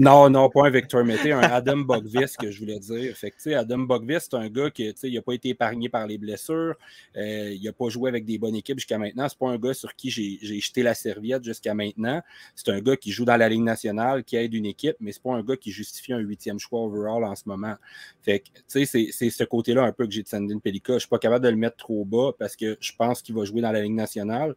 Non, 0.00 0.30
non, 0.30 0.48
pas 0.48 0.68
un 0.68 0.70
Victor 0.70 1.04
Mété, 1.04 1.32
un 1.32 1.40
Adam 1.40 1.78
Bogvis 1.78 2.36
que 2.38 2.52
je 2.52 2.60
voulais 2.60 2.78
dire. 2.78 3.16
Fait 3.16 3.32
que, 3.32 3.50
Adam 3.50 3.78
Bogvis, 3.78 4.18
c'est 4.20 4.34
un 4.34 4.48
gars 4.48 4.70
qui 4.70 4.94
n'a 5.02 5.22
pas 5.22 5.32
été 5.32 5.48
épargné 5.48 5.88
par 5.88 6.06
les 6.06 6.18
blessures. 6.18 6.76
Euh, 7.16 7.50
il 7.52 7.64
n'a 7.64 7.72
pas 7.72 7.88
joué 7.88 8.08
avec 8.08 8.24
des 8.24 8.38
bonnes 8.38 8.54
équipes 8.54 8.78
jusqu'à 8.78 8.96
maintenant. 8.96 9.28
C'est 9.28 9.36
pas 9.36 9.48
un 9.48 9.58
gars 9.58 9.74
sur 9.74 9.92
qui 9.96 10.08
j'ai 10.12 10.60
jeté 10.60 10.84
la 10.84 10.94
serviette 10.94 11.42
jusqu'à 11.42 11.74
maintenant. 11.74 12.22
C'est 12.54 12.68
un 12.68 12.80
gars 12.80 12.96
qui 12.96 13.10
joue 13.10 13.24
dans 13.24 13.36
la 13.36 13.48
Ligue 13.48 13.64
nationale, 13.64 14.22
qui 14.22 14.36
aide 14.36 14.54
une 14.54 14.66
équipe, 14.66 14.94
mais 15.00 15.10
c'est 15.10 15.22
pas 15.22 15.34
un 15.34 15.42
gars 15.42 15.56
qui 15.56 15.72
justifie 15.72 16.12
un 16.12 16.20
huitième 16.20 16.60
choix 16.60 16.80
overall 16.82 17.24
en 17.24 17.34
ce 17.34 17.42
moment. 17.46 17.74
Fait 18.22 18.38
que, 18.38 18.46
c'est 18.68 18.86
ce 18.86 19.42
côté-là 19.42 19.82
un 19.82 19.90
peu 19.90 20.06
que 20.06 20.12
j'ai 20.12 20.22
de 20.22 20.28
Sandin 20.28 20.60
Pelika. 20.60 20.92
Je 20.92 21.00
suis 21.00 21.08
pas 21.08 21.18
capable 21.18 21.44
de 21.44 21.50
le 21.50 21.56
mettre 21.56 21.76
trop 21.76 22.04
bas 22.04 22.30
parce 22.38 22.54
que 22.54 22.76
je 22.78 22.92
pense 22.96 23.20
qu'il 23.20 23.34
va 23.34 23.44
jouer 23.44 23.62
dans 23.62 23.72
la 23.72 23.82
Ligue 23.82 23.94
nationale 23.96 24.54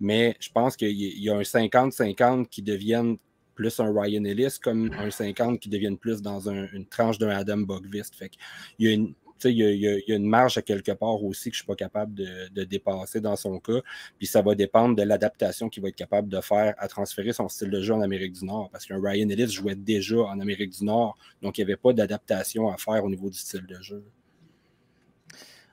mais 0.00 0.34
je 0.40 0.48
pense 0.50 0.76
qu'il 0.76 0.90
y 0.90 1.28
a 1.28 1.36
un 1.36 1.42
50-50 1.42 2.48
qui 2.48 2.62
devienne 2.62 3.18
plus 3.60 3.78
un 3.78 3.92
Ryan 3.92 4.24
Ellis 4.24 4.56
comme 4.62 4.90
un 4.98 5.10
50 5.10 5.60
qui 5.60 5.68
devienne 5.68 5.98
plus 5.98 6.22
dans 6.22 6.48
une 6.48 6.86
tranche 6.86 7.18
d'un 7.18 7.28
Adam 7.28 7.58
Bogvist. 7.58 8.14
Fait 8.14 8.30
il 8.78 8.88
y 8.88 8.90
a 8.90 8.94
une 8.94 9.12
il 9.44 9.56
y, 9.56 10.12
a, 10.12 10.16
une 10.16 10.28
marge 10.28 10.58
à 10.58 10.62
quelque 10.62 10.92
part 10.92 11.24
aussi 11.24 11.50
que 11.50 11.56
je 11.56 11.62
ne 11.62 11.64
suis 11.64 11.66
pas 11.66 11.74
capable 11.74 12.12
de, 12.12 12.64
dépasser 12.64 13.22
dans 13.22 13.36
son 13.36 13.58
cas. 13.58 13.80
Puis 14.18 14.26
ça 14.26 14.42
va 14.42 14.54
dépendre 14.54 14.94
de 14.94 15.02
l'adaptation 15.02 15.70
qu'il 15.70 15.82
va 15.82 15.88
être 15.88 15.96
capable 15.96 16.28
de 16.28 16.42
faire 16.42 16.74
à 16.76 16.88
transférer 16.88 17.32
son 17.32 17.48
style 17.48 17.70
de 17.70 17.80
jeu 17.80 17.94
en 17.94 18.02
Amérique 18.02 18.32
du 18.32 18.44
Nord. 18.44 18.68
Parce 18.70 18.84
qu'un 18.84 19.00
Ryan 19.02 19.30
Ellis 19.30 19.48
jouait 19.48 19.76
déjà 19.76 20.18
en 20.18 20.40
Amérique 20.40 20.78
du 20.78 20.84
Nord, 20.84 21.16
donc 21.40 21.56
il 21.56 21.64
n'y 21.64 21.72
avait 21.72 21.80
pas 21.80 21.94
d'adaptation 21.94 22.68
à 22.68 22.76
faire 22.76 23.02
au 23.02 23.08
niveau 23.08 23.30
du 23.30 23.38
style 23.38 23.64
de 23.66 23.80
jeu. 23.80 24.04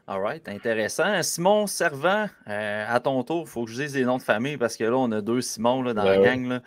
All 0.10 0.22
right, 0.22 0.48
intéressant. 0.48 1.22
Simon 1.22 1.68
Servant, 1.68 2.28
euh, 2.48 2.86
à 2.88 3.00
ton 3.02 3.22
tour, 3.24 3.44
il 3.46 3.50
faut 3.50 3.66
que 3.66 3.72
je 3.72 3.82
dise 3.84 3.96
les 3.96 4.06
noms 4.06 4.18
de 4.18 4.24
famille 4.24 4.56
parce 4.56 4.78
que 4.78 4.86
là, 4.86 4.96
on 4.96 5.12
a 5.12 5.20
deux 5.20 5.42
Simon 5.42 5.82
là, 5.82 5.94
dans 5.94 6.06
la 6.06 6.20
gang. 6.20 6.48
Là. 6.48 6.62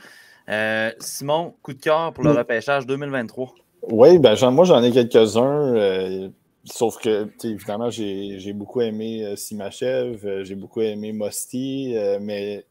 Euh, 0.50 0.90
Simon, 0.99 1.54
coup 1.62 1.73
de 1.73 1.80
cœur 1.80 2.12
pour 2.12 2.25
le 2.25 2.33
repêchage 2.33 2.87
2023. 2.87 3.54
Oui, 3.90 4.19
ben, 4.19 4.35
moi 4.50 4.64
j'en 4.64 4.83
ai 4.83 4.90
quelques-uns. 4.90 5.75
Euh, 5.76 6.28
sauf 6.64 6.99
que, 6.99 7.28
évidemment, 7.45 7.90
j'ai 7.90 8.52
beaucoup 8.52 8.80
aimé 8.80 9.25
euh, 9.25 9.37
Simachev, 9.37 10.45
j'ai 10.45 10.54
beaucoup 10.57 10.80
aimé 10.80 11.12
Mosti, 11.12 11.95
mais 12.21 12.64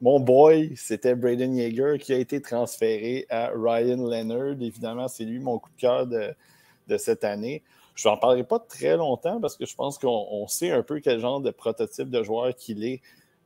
mon 0.00 0.20
boy, 0.20 0.72
c'était 0.76 1.14
Braden 1.14 1.56
Yeager 1.56 1.98
qui 2.00 2.12
a 2.12 2.18
été 2.18 2.40
transféré 2.40 3.26
à 3.30 3.50
Ryan 3.54 3.96
Leonard. 3.96 4.60
Évidemment, 4.60 5.08
c'est 5.08 5.24
lui 5.24 5.38
mon 5.38 5.58
coup 5.58 5.70
de 5.70 5.80
cœur 5.80 6.06
de, 6.06 6.34
de 6.88 6.96
cette 6.96 7.24
année. 7.24 7.62
Je 7.94 8.08
n'en 8.08 8.16
parlerai 8.16 8.44
pas 8.44 8.58
très 8.58 8.96
longtemps 8.96 9.40
parce 9.40 9.56
que 9.56 9.66
je 9.66 9.74
pense 9.74 9.98
qu'on 9.98 10.46
sait 10.48 10.70
un 10.70 10.82
peu 10.82 11.00
quel 11.00 11.20
genre 11.20 11.40
de 11.40 11.50
prototype 11.50 12.10
de 12.10 12.22
joueur 12.22 12.54
qu'il 12.54 12.84
est. 12.84 13.00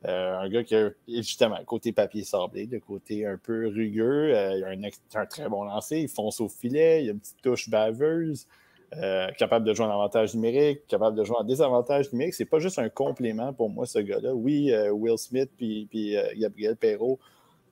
Euh, 0.05 0.37
un 0.37 0.49
gars 0.49 0.63
qui 0.63 0.75
a 0.75 0.91
justement 1.07 1.57
côté 1.65 1.91
papier 1.91 2.23
sablé, 2.23 2.67
de 2.67 2.77
côté 2.77 3.25
un 3.25 3.37
peu 3.37 3.67
rugueux. 3.67 4.35
Euh, 4.35 4.57
il 4.57 4.63
a 4.63 5.19
un, 5.19 5.25
très 5.25 5.49
bon 5.49 5.63
lancer, 5.63 5.99
il 5.99 6.07
fonce 6.07 6.39
au 6.39 6.47
filet, 6.47 7.03
il 7.03 7.09
a 7.09 7.11
une 7.13 7.19
petite 7.19 7.41
touche 7.41 7.69
baveuse, 7.69 8.47
euh, 8.95 9.31
capable 9.31 9.65
de 9.65 9.73
jouer 9.73 9.87
en 9.87 9.91
avantage 9.91 10.35
numérique, 10.35 10.85
capable 10.87 11.17
de 11.17 11.23
jouer 11.23 11.37
en 11.39 11.43
désavantage 11.43 12.11
numérique. 12.13 12.35
C'est 12.35 12.45
pas 12.45 12.59
juste 12.59 12.77
un 12.77 12.89
complément 12.89 13.53
pour 13.53 13.69
moi, 13.69 13.85
ce 13.85 13.99
gars-là. 13.99 14.35
Oui, 14.35 14.71
Will 14.91 15.17
Smith 15.17 15.49
puis 15.57 15.89
Gabriel 16.35 16.75
Perrault 16.75 17.19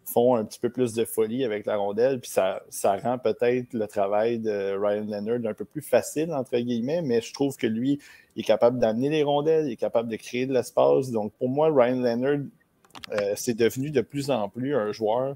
font 0.05 0.35
un 0.35 0.45
petit 0.45 0.59
peu 0.59 0.69
plus 0.69 0.93
de 0.93 1.03
folie 1.03 1.43
avec 1.43 1.65
la 1.65 1.77
rondelle, 1.77 2.19
puis 2.19 2.29
ça, 2.29 2.61
ça 2.69 2.95
rend 2.97 3.17
peut-être 3.17 3.73
le 3.73 3.87
travail 3.87 4.39
de 4.39 4.77
Ryan 4.77 5.05
Leonard 5.05 5.51
un 5.51 5.53
peu 5.53 5.65
plus 5.65 5.81
facile, 5.81 6.33
entre 6.33 6.57
guillemets, 6.57 7.01
mais 7.01 7.21
je 7.21 7.33
trouve 7.33 7.57
que 7.57 7.67
lui, 7.67 7.99
est 8.37 8.43
capable 8.43 8.79
d'amener 8.79 9.09
les 9.09 9.23
rondelles, 9.23 9.67
il 9.67 9.73
est 9.73 9.77
capable 9.77 10.09
de 10.09 10.15
créer 10.17 10.45
de 10.45 10.53
l'espace. 10.53 11.11
Donc, 11.11 11.31
pour 11.33 11.49
moi, 11.49 11.69
Ryan 11.73 12.01
Leonard, 12.01 12.45
euh, 13.11 13.33
c'est 13.35 13.53
devenu 13.53 13.91
de 13.91 14.01
plus 14.01 14.29
en 14.29 14.49
plus 14.49 14.75
un 14.75 14.91
joueur 14.91 15.35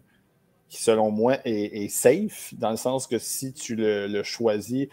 qui, 0.67 0.83
selon 0.83 1.09
moi, 1.09 1.37
est, 1.45 1.87
safe, 1.87 2.53
dans 2.57 2.71
le 2.71 2.77
sens 2.77 3.07
que 3.07 3.17
si 3.17 3.53
tu 3.53 3.75
le, 3.75 4.07
le 4.07 4.23
choisis, 4.23 4.87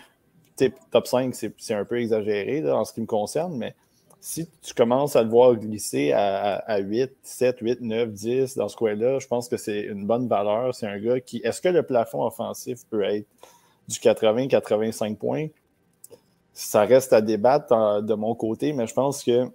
top 0.91 1.07
5, 1.07 1.35
c'est 1.35 1.75
un 1.75 1.85
peu 1.85 2.01
exagéré 2.01 2.71
en 2.71 2.85
ce 2.85 2.93
qui 2.93 3.01
me 3.01 3.07
concerne, 3.07 3.57
mais 3.57 3.75
si 4.21 4.49
tu 4.63 4.75
commences 4.75 5.15
à 5.17 5.23
le 5.23 5.29
voir 5.29 5.55
glisser 5.55 6.13
à, 6.13 6.79
8, 6.79 7.13
7, 7.23 7.59
8, 7.61 7.81
9, 7.81 8.13
10 8.13 8.57
dans 8.57 8.69
ce 8.69 8.77
coin-là, 8.77 9.19
je 9.19 9.27
pense 9.27 9.49
que 9.49 9.57
c'est 9.57 9.83
une 9.83 10.07
bonne 10.07 10.27
valeur. 10.27 10.75
C'est 10.75 10.87
un 10.87 10.99
gars 10.99 11.21
qui. 11.21 11.39
Est-ce 11.45 11.61
que 11.61 11.69
le 11.69 11.83
plafond 11.83 12.25
offensif 12.25 12.81
peut 12.91 13.05
être 13.05 13.27
du 13.89 13.99
80-85 13.99 15.17
points? 15.17 15.47
Ça 16.53 16.85
reste 16.85 17.13
à 17.13 17.21
débattre 17.21 18.03
de 18.03 18.15
mon 18.15 18.35
côté, 18.35 18.73
mais 18.73 18.87
je 18.87 18.95
pense 18.95 19.23
que 19.23 19.49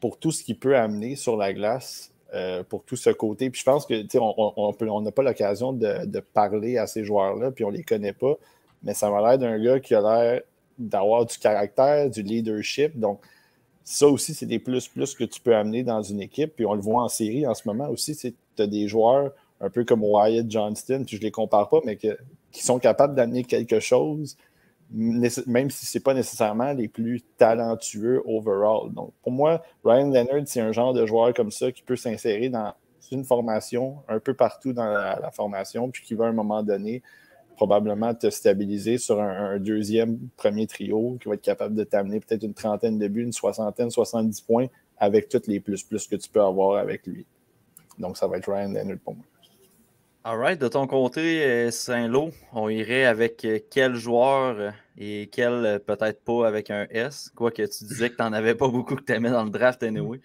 pour 0.00 0.18
tout 0.18 0.32
ce 0.32 0.42
qu'il 0.42 0.58
peut 0.58 0.76
amener 0.76 1.14
sur 1.14 1.36
la 1.36 1.52
glace, 1.52 2.10
euh, 2.34 2.64
pour 2.64 2.82
tout 2.82 2.96
ce 2.96 3.10
côté, 3.10 3.50
puis 3.50 3.60
je 3.60 3.64
pense 3.64 3.86
que 3.86 3.94
on 4.18 5.00
n'a 5.00 5.12
pas 5.12 5.22
l'occasion 5.22 5.72
de, 5.72 6.06
de, 6.06 6.20
parler 6.20 6.78
à 6.78 6.86
ces 6.86 7.04
joueurs-là, 7.04 7.50
puis 7.50 7.64
on 7.64 7.70
ne 7.70 7.76
les 7.76 7.84
connaît 7.84 8.12
pas, 8.12 8.34
mais 8.82 8.94
ça 8.94 9.10
m'a 9.10 9.20
l'air 9.20 9.38
d'un 9.38 9.62
gars 9.62 9.78
qui 9.80 9.94
a 9.94 10.00
l'air 10.00 10.40
d'avoir 10.78 11.26
du 11.26 11.38
caractère, 11.38 12.10
du 12.10 12.22
leadership. 12.22 12.98
Donc, 12.98 13.20
ça 13.84 14.06
aussi, 14.06 14.34
c'est 14.34 14.46
des 14.46 14.58
plus-plus 14.58 15.14
que 15.14 15.24
tu 15.24 15.40
peux 15.40 15.54
amener 15.54 15.82
dans 15.82 16.02
une 16.02 16.20
équipe. 16.20 16.54
Puis 16.56 16.66
on 16.66 16.74
le 16.74 16.80
voit 16.80 17.02
en 17.02 17.08
série 17.08 17.46
en 17.46 17.54
ce 17.54 17.66
moment 17.66 17.88
aussi. 17.88 18.16
Tu 18.16 18.34
as 18.62 18.66
des 18.66 18.88
joueurs 18.88 19.32
un 19.60 19.70
peu 19.70 19.84
comme 19.84 20.02
Wyatt 20.02 20.50
Johnston, 20.50 21.04
puis 21.06 21.16
je 21.16 21.22
ne 21.22 21.26
les 21.26 21.30
compare 21.30 21.68
pas, 21.68 21.80
mais 21.84 21.96
qui 21.96 22.64
sont 22.64 22.78
capables 22.78 23.14
d'amener 23.14 23.44
quelque 23.44 23.80
chose, 23.80 24.36
même 24.90 25.70
si 25.70 25.86
ce 25.86 25.98
n'est 25.98 26.02
pas 26.02 26.14
nécessairement 26.14 26.72
les 26.72 26.88
plus 26.88 27.22
talentueux 27.38 28.22
overall. 28.26 28.92
Donc, 28.92 29.12
pour 29.22 29.32
moi, 29.32 29.62
Ryan 29.84 30.10
Leonard, 30.10 30.42
c'est 30.46 30.60
un 30.60 30.72
genre 30.72 30.92
de 30.92 31.06
joueur 31.06 31.32
comme 31.32 31.50
ça 31.50 31.70
qui 31.70 31.82
peut 31.82 31.96
s'insérer 31.96 32.48
dans 32.48 32.74
une 33.10 33.24
formation, 33.24 33.98
un 34.08 34.18
peu 34.18 34.34
partout 34.34 34.72
dans 34.72 34.84
la 34.84 35.30
formation, 35.30 35.90
puis 35.90 36.02
qui 36.02 36.14
va 36.14 36.26
à 36.26 36.28
un 36.28 36.32
moment 36.32 36.62
donné 36.62 37.02
probablement 37.54 38.14
te 38.14 38.30
stabiliser 38.30 38.98
sur 38.98 39.20
un, 39.20 39.58
deuxième, 39.58 40.18
premier 40.36 40.66
trio 40.66 41.18
qui 41.20 41.28
va 41.28 41.34
être 41.34 41.42
capable 41.42 41.74
de 41.74 41.84
t'amener 41.84 42.20
peut-être 42.20 42.42
une 42.42 42.54
trentaine 42.54 42.98
de 42.98 43.08
buts, 43.08 43.22
une 43.22 43.32
soixantaine, 43.32 43.90
70 43.90 44.40
points 44.42 44.66
avec 44.98 45.28
tous 45.28 45.46
les 45.46 45.60
plus-plus 45.60 46.06
que 46.06 46.16
tu 46.16 46.28
peux 46.28 46.42
avoir 46.42 46.78
avec 46.78 47.06
lui. 47.06 47.26
Donc, 47.98 48.16
ça 48.16 48.26
va 48.26 48.38
être 48.38 48.50
Ryan 48.50 48.72
Leonard 48.72 48.98
pour 49.04 49.14
moi. 49.14 49.24
All 50.24 50.38
right. 50.38 50.60
De 50.60 50.68
ton 50.68 50.86
côté, 50.86 51.44
euh, 51.44 51.70
Saint-Lô, 51.72 52.30
on 52.52 52.68
irait 52.68 53.06
avec 53.06 53.44
euh, 53.44 53.58
quel 53.68 53.96
joueur 53.96 54.56
euh, 54.56 54.70
et 54.96 55.28
quel 55.32 55.80
peut-être 55.84 56.22
pas 56.22 56.46
avec 56.46 56.70
un 56.70 56.86
S? 56.90 57.32
Quoique 57.34 57.62
tu 57.62 57.84
disais 57.84 58.08
que 58.08 58.14
tu 58.14 58.22
n'en 58.22 58.32
avais 58.32 58.54
pas 58.54 58.68
beaucoup 58.68 58.94
que 58.94 59.02
tu 59.02 59.12
aimais 59.12 59.30
dans 59.30 59.42
le 59.42 59.50
draft 59.50 59.82
anyway. 59.82 60.20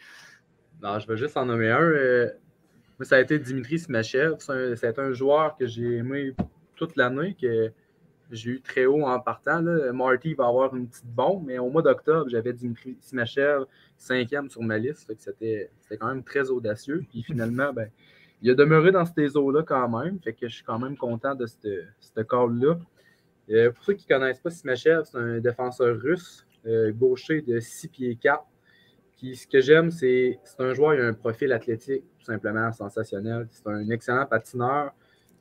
Non, 0.83 0.99
je 0.99 1.07
vais 1.07 1.17
juste 1.17 1.35
en 1.35 1.45
nommer 1.45 1.71
un. 1.71 2.27
ça 3.01 3.15
a 3.15 3.21
été 3.21 3.39
Dimitri 3.39 3.79
Smachev. 3.79 4.35
C'est 4.39 4.99
un, 4.99 5.03
un, 5.03 5.13
joueur 5.13 5.57
que 5.57 5.65
j'ai 5.65 5.95
aimé 5.95 6.35
toute 6.77 6.95
l'année 6.95 7.35
que 7.39 7.71
j'ai 8.31 8.51
eu 8.51 8.61
très 8.61 8.85
haut 8.85 9.03
en 9.03 9.19
partant. 9.19 9.61
Marty 9.61 10.33
va 10.33 10.47
avoir 10.47 10.75
une 10.75 10.87
petite 10.87 11.05
bombe, 11.07 11.43
mais 11.45 11.59
au 11.59 11.69
mois 11.69 11.81
d'octobre, 11.81 12.29
j'avais 12.29 12.53
Dimitri 12.53 12.97
Simachev 13.01 13.65
cinquième 13.97 14.49
sur 14.49 14.61
ma 14.61 14.77
liste. 14.77 15.11
C'était 15.17 15.69
quand 15.97 16.07
même 16.07 16.23
très 16.23 16.49
audacieux. 16.49 17.03
Puis 17.09 17.23
finalement, 17.23 17.73
ben, 17.73 17.89
il 18.41 18.51
a 18.51 18.55
demeuré 18.55 18.91
dans 18.91 19.05
ces 19.05 19.35
eaux-là 19.35 19.63
quand 19.63 19.89
même. 19.89 20.19
Fait 20.19 20.33
que 20.33 20.47
je 20.47 20.55
suis 20.55 20.63
quand 20.63 20.79
même 20.79 20.97
content 20.97 21.35
de 21.35 21.45
ce 21.45 22.21
call-là. 22.21 22.77
Euh, 23.49 23.71
pour 23.71 23.83
ceux 23.83 23.93
qui 23.93 24.05
ne 24.09 24.17
connaissent 24.17 24.39
pas 24.39 24.49
Simachev, 24.49 25.03
c'est 25.05 25.17
un 25.17 25.39
défenseur 25.39 25.97
russe, 25.97 26.45
euh, 26.65 26.91
gaucher 26.91 27.41
de 27.41 27.59
6 27.59 27.87
pieds 27.87 28.15
4. 28.17 28.43
Puis 29.17 29.35
ce 29.37 29.47
que 29.47 29.61
j'aime, 29.61 29.89
c'est 29.89 30.39
un 30.59 30.73
joueur, 30.73 30.93
il 30.93 31.01
a 31.01 31.07
un 31.07 31.13
profil 31.13 31.51
athlétique 31.53 32.03
tout 32.19 32.25
simplement 32.25 32.71
sensationnel. 32.71 33.47
C'est 33.49 33.67
un 33.67 33.89
excellent 33.89 34.25
patineur. 34.25 34.91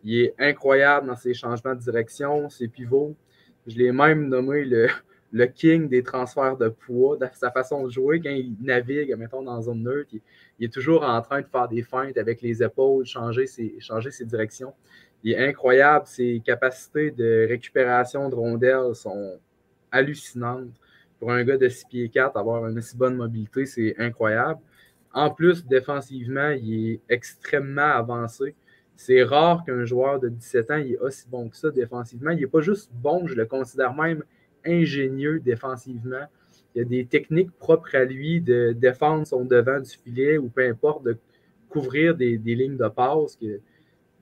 Il 0.07 0.21
est 0.21 0.35
incroyable 0.39 1.09
dans 1.09 1.17
ses 1.17 1.35
changements 1.35 1.75
de 1.75 1.81
direction, 1.81 2.49
ses 2.49 2.69
pivots. 2.69 3.17
Je 3.67 3.77
l'ai 3.77 3.91
même 3.91 4.29
nommé 4.29 4.65
le, 4.65 4.87
le 5.33 5.47
king 5.47 5.89
des 5.89 6.05
transferts 6.05 6.57
de 6.57 6.69
poids, 6.69 7.19
sa 7.33 7.51
façon 7.51 7.83
de 7.85 7.91
jouer. 7.91 8.21
Quand 8.21 8.31
il 8.31 8.55
navigue, 8.61 9.13
mettons, 9.19 9.43
dans 9.43 9.61
zone 9.61 9.83
neutre, 9.83 10.11
il, 10.13 10.65
est 10.65 10.73
toujours 10.73 11.03
en 11.03 11.21
train 11.23 11.41
de 11.41 11.47
faire 11.49 11.67
des 11.67 11.83
feintes 11.83 12.17
avec 12.19 12.41
les 12.41 12.63
épaules, 12.63 13.05
changer 13.05 13.49
ses, 13.49 13.75
changer 13.81 14.13
ses 14.13 14.25
directions. 14.25 14.73
Il 15.25 15.33
est 15.33 15.49
incroyable. 15.49 16.07
Ses 16.07 16.41
capacités 16.45 17.11
de 17.11 17.49
récupération 17.49 18.29
de 18.29 18.37
rondelles 18.37 18.95
sont 18.95 19.41
hallucinantes. 19.91 20.71
Pour 21.19 21.33
un 21.33 21.43
gars 21.43 21.57
de 21.57 21.69
6 21.69 21.85
pieds 21.87 22.09
4, 22.11 22.37
avoir 22.37 22.65
une 22.69 22.81
si 22.81 22.97
bonne 22.97 23.17
mobilité, 23.17 23.67
c'est 23.67 23.99
incroyable. 23.99 24.61
En 25.13 25.31
plus, 25.31 25.67
défensivement, 25.67 26.51
il 26.51 26.93
est 26.93 27.01
extrêmement 27.09 27.91
avancé. 27.91 28.55
C'est 28.97 29.23
rare 29.23 29.63
qu'un 29.65 29.85
joueur 29.85 30.19
de 30.21 30.29
17 30.29 30.71
ans 30.71 30.77
est 30.77 30.97
aussi 30.99 31.29
bon 31.29 31.49
que 31.49 31.57
ça 31.57 31.71
défensivement. 31.71 32.31
Il 32.31 32.41
n'est 32.41 32.47
pas 32.47 32.63
juste 32.63 32.91
bon, 32.95 33.27
je 33.27 33.35
le 33.35 33.45
considère 33.45 33.95
même 33.95 34.23
ingénieux 34.65 35.39
défensivement. 35.39 36.27
Il 36.75 36.79
y 36.79 36.81
a 36.83 36.85
des 36.85 37.07
techniques 37.07 37.53
propres 37.59 37.95
à 37.95 38.05
lui 38.05 38.41
de 38.41 38.73
défendre 38.73 39.27
son 39.27 39.45
devant 39.45 39.81
du 39.81 39.91
filet 39.91 40.39
ou 40.39 40.49
peu 40.49 40.67
importe, 40.67 41.05
de 41.05 41.19
couvrir 41.69 42.15
des, 42.15 42.37
lignes 42.39 42.77
de 42.77 42.89
passe 42.89 43.37
que 43.37 43.61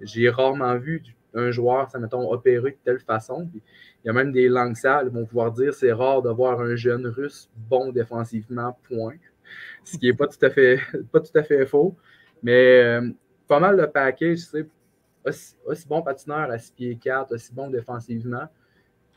j'ai 0.00 0.28
rarement 0.28 0.76
vu 0.76 1.02
un 1.34 1.50
joueur, 1.50 1.90
ça 1.90 1.98
mettons, 1.98 2.30
opérer 2.32 2.72
de 2.72 2.76
telle 2.84 3.00
façon. 3.00 3.48
il 3.54 3.60
y 4.06 4.10
a 4.10 4.12
même 4.12 4.32
des 4.32 4.48
langues 4.48 4.76
sales 4.76 5.08
qui 5.08 5.14
vont 5.14 5.24
pouvoir 5.24 5.52
dire 5.52 5.74
c'est 5.74 5.92
rare 5.92 6.22
de 6.22 6.30
voir 6.30 6.60
un 6.60 6.76
jeune 6.76 7.06
russe 7.06 7.50
bon 7.68 7.90
défensivement, 7.92 8.78
point. 8.88 9.16
Ce 9.84 9.98
qui 9.98 10.06
n'est 10.06 10.14
pas 10.14 10.26
tout 10.26 10.44
à 10.44 10.50
fait 10.50 10.80
pas 11.12 11.20
tout 11.20 11.36
à 11.36 11.42
fait 11.42 11.66
faux. 11.66 11.96
Mais 12.42 12.82
euh, 12.82 13.10
pas 13.46 13.60
mal 13.60 13.76
de 13.76 13.86
package, 13.86 14.38
tu 14.38 14.44
sais, 14.44 14.66
aussi, 15.64 15.86
bon 15.88 16.02
patineur 16.02 16.50
à 16.50 16.58
6 16.58 16.72
pieds 16.72 16.96
4, 16.96 17.34
aussi 17.34 17.52
bon 17.52 17.70
défensivement. 17.70 18.46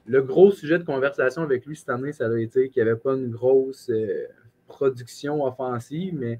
Le 0.05 0.21
gros 0.21 0.51
sujet 0.51 0.79
de 0.79 0.83
conversation 0.83 1.41
avec 1.41 1.65
lui 1.65 1.75
cette 1.75 1.89
année, 1.89 2.13
ça 2.13 2.27
a 2.27 2.37
été 2.37 2.69
qu'il 2.69 2.83
n'y 2.83 2.89
avait 2.89 2.99
pas 2.99 3.13
une 3.13 3.29
grosse 3.29 3.89
euh, 3.89 4.25
production 4.67 5.43
offensive, 5.43 6.15
mais 6.17 6.39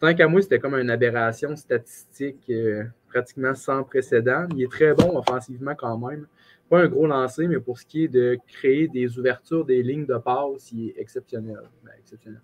tant 0.00 0.14
qu'à 0.14 0.26
moi, 0.26 0.42
c'était 0.42 0.58
comme 0.58 0.74
une 0.74 0.90
aberration 0.90 1.54
statistique 1.54 2.50
euh, 2.50 2.84
pratiquement 3.08 3.54
sans 3.54 3.84
précédent. 3.84 4.48
Il 4.56 4.64
est 4.64 4.70
très 4.70 4.94
bon 4.94 5.16
offensivement 5.16 5.74
quand 5.76 5.96
même. 5.98 6.26
Pas 6.68 6.80
un 6.80 6.88
gros 6.88 7.06
lancer, 7.06 7.46
mais 7.46 7.60
pour 7.60 7.78
ce 7.78 7.86
qui 7.86 8.04
est 8.04 8.08
de 8.08 8.36
créer 8.48 8.88
des 8.88 9.18
ouvertures, 9.18 9.64
des 9.64 9.82
lignes 9.82 10.06
de 10.06 10.16
passe, 10.16 10.72
il 10.72 10.88
est 10.88 10.94
exceptionnel. 10.98 11.60
Ben, 11.84 11.92
exceptionnel 11.98 12.40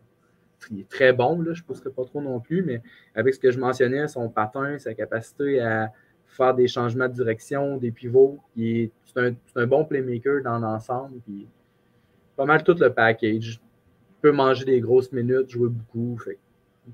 il 0.70 0.80
est 0.80 0.88
très 0.88 1.12
bon, 1.12 1.40
là, 1.40 1.52
je 1.52 1.62
ne 1.62 1.66
pousserai 1.66 1.90
pas 1.90 2.04
trop 2.04 2.20
non 2.20 2.40
plus, 2.40 2.62
mais 2.62 2.82
avec 3.14 3.34
ce 3.34 3.40
que 3.40 3.50
je 3.50 3.58
mentionnais, 3.58 4.08
son 4.08 4.28
patin, 4.28 4.78
sa 4.78 4.94
capacité 4.94 5.60
à 5.60 5.92
faire 6.26 6.54
des 6.54 6.68
changements 6.68 7.08
de 7.08 7.14
direction, 7.14 7.76
des 7.76 7.90
pivots, 7.90 8.38
c'est 8.56 8.90
un, 9.16 9.34
un, 9.56 9.66
bon 9.66 9.84
playmaker 9.84 10.42
dans 10.42 10.58
l'ensemble. 10.58 11.20
Pas 12.36 12.44
mal 12.44 12.62
tout 12.62 12.76
le 12.78 12.92
package. 12.92 13.60
Il 13.60 14.20
peut 14.20 14.32
manger 14.32 14.64
des 14.64 14.80
grosses 14.80 15.12
minutes, 15.12 15.48
jouer 15.48 15.68
beaucoup. 15.68 16.20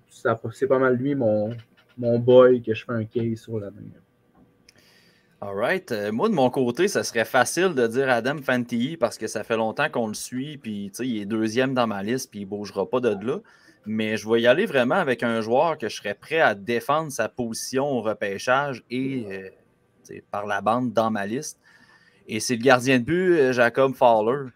c'est 0.08 0.66
pas 0.66 0.78
mal 0.78 0.96
lui, 0.96 1.14
mon, 1.14 1.50
mon 1.98 2.18
boy, 2.18 2.62
que 2.62 2.74
je 2.74 2.84
fais 2.84 2.92
un 2.92 3.04
case 3.04 3.40
sur 3.40 3.58
la 3.58 3.70
main. 3.70 3.80
All 5.46 5.54
right. 5.54 5.92
Euh, 5.92 6.10
moi, 6.10 6.30
de 6.30 6.34
mon 6.34 6.48
côté, 6.48 6.88
ça 6.88 7.04
serait 7.04 7.26
facile 7.26 7.74
de 7.74 7.86
dire 7.86 8.08
Adam 8.08 8.38
Fantilli 8.42 8.96
parce 8.96 9.18
que 9.18 9.26
ça 9.26 9.44
fait 9.44 9.58
longtemps 9.58 9.90
qu'on 9.90 10.08
le 10.08 10.14
suit, 10.14 10.56
puis 10.56 10.90
il 11.00 11.20
est 11.20 11.26
deuxième 11.26 11.74
dans 11.74 11.86
ma 11.86 12.02
liste, 12.02 12.30
puis 12.30 12.40
il 12.40 12.44
ne 12.44 12.48
bougera 12.48 12.88
pas 12.88 13.00
de 13.00 13.10
là. 13.10 13.40
Mais 13.84 14.16
je 14.16 14.26
vais 14.26 14.40
y 14.40 14.46
aller 14.46 14.64
vraiment 14.64 14.94
avec 14.94 15.22
un 15.22 15.42
joueur 15.42 15.76
que 15.76 15.90
je 15.90 15.96
serais 15.96 16.14
prêt 16.14 16.40
à 16.40 16.54
défendre 16.54 17.12
sa 17.12 17.28
position 17.28 17.84
au 17.84 18.00
repêchage 18.00 18.84
et 18.88 19.26
euh, 20.10 20.18
par 20.30 20.46
la 20.46 20.62
bande 20.62 20.94
dans 20.94 21.10
ma 21.10 21.26
liste. 21.26 21.60
Et 22.26 22.40
c'est 22.40 22.56
le 22.56 22.62
gardien 22.62 22.98
de 22.98 23.04
but, 23.04 23.38
euh, 23.38 23.52
Jacob 23.52 23.94
Fowler, 23.94 24.48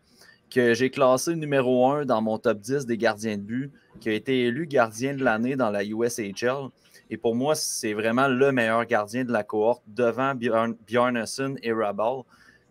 que 0.51 0.73
j'ai 0.73 0.89
classé 0.89 1.37
numéro 1.37 1.87
un 1.87 2.07
dans 2.07 2.23
mon 2.23 2.39
top 2.39 2.61
10 2.61 2.87
des 2.87 2.97
gardiens 2.97 3.37
de 3.37 3.43
but, 3.43 3.73
qui 4.01 4.09
a 4.09 4.15
été 4.15 4.47
élu 4.47 4.67
gardien 4.67 5.13
de 5.13 5.23
l'année 5.23 5.55
dans 5.55 5.71
la 5.71 5.85
USHL. 5.85 6.71
Et 7.11 7.17
pour 7.17 7.35
moi, 7.35 7.55
c'est 7.55 7.95
vraiment 7.95 8.29
le 8.29 8.53
meilleur 8.53 8.85
gardien 8.85 9.25
de 9.25 9.33
la 9.33 9.43
cohorte 9.43 9.83
devant 9.87 10.35
Bjorn, 10.35 10.77
Bjornsson 10.87 11.57
et 11.63 11.73
Rabal. 11.73 12.23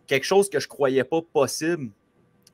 Quelque 0.06 0.24
chose 0.24 0.48
que 0.48 0.60
je 0.60 0.66
ne 0.66 0.70
croyais 0.70 1.04
pas 1.04 1.20
possible 1.22 1.90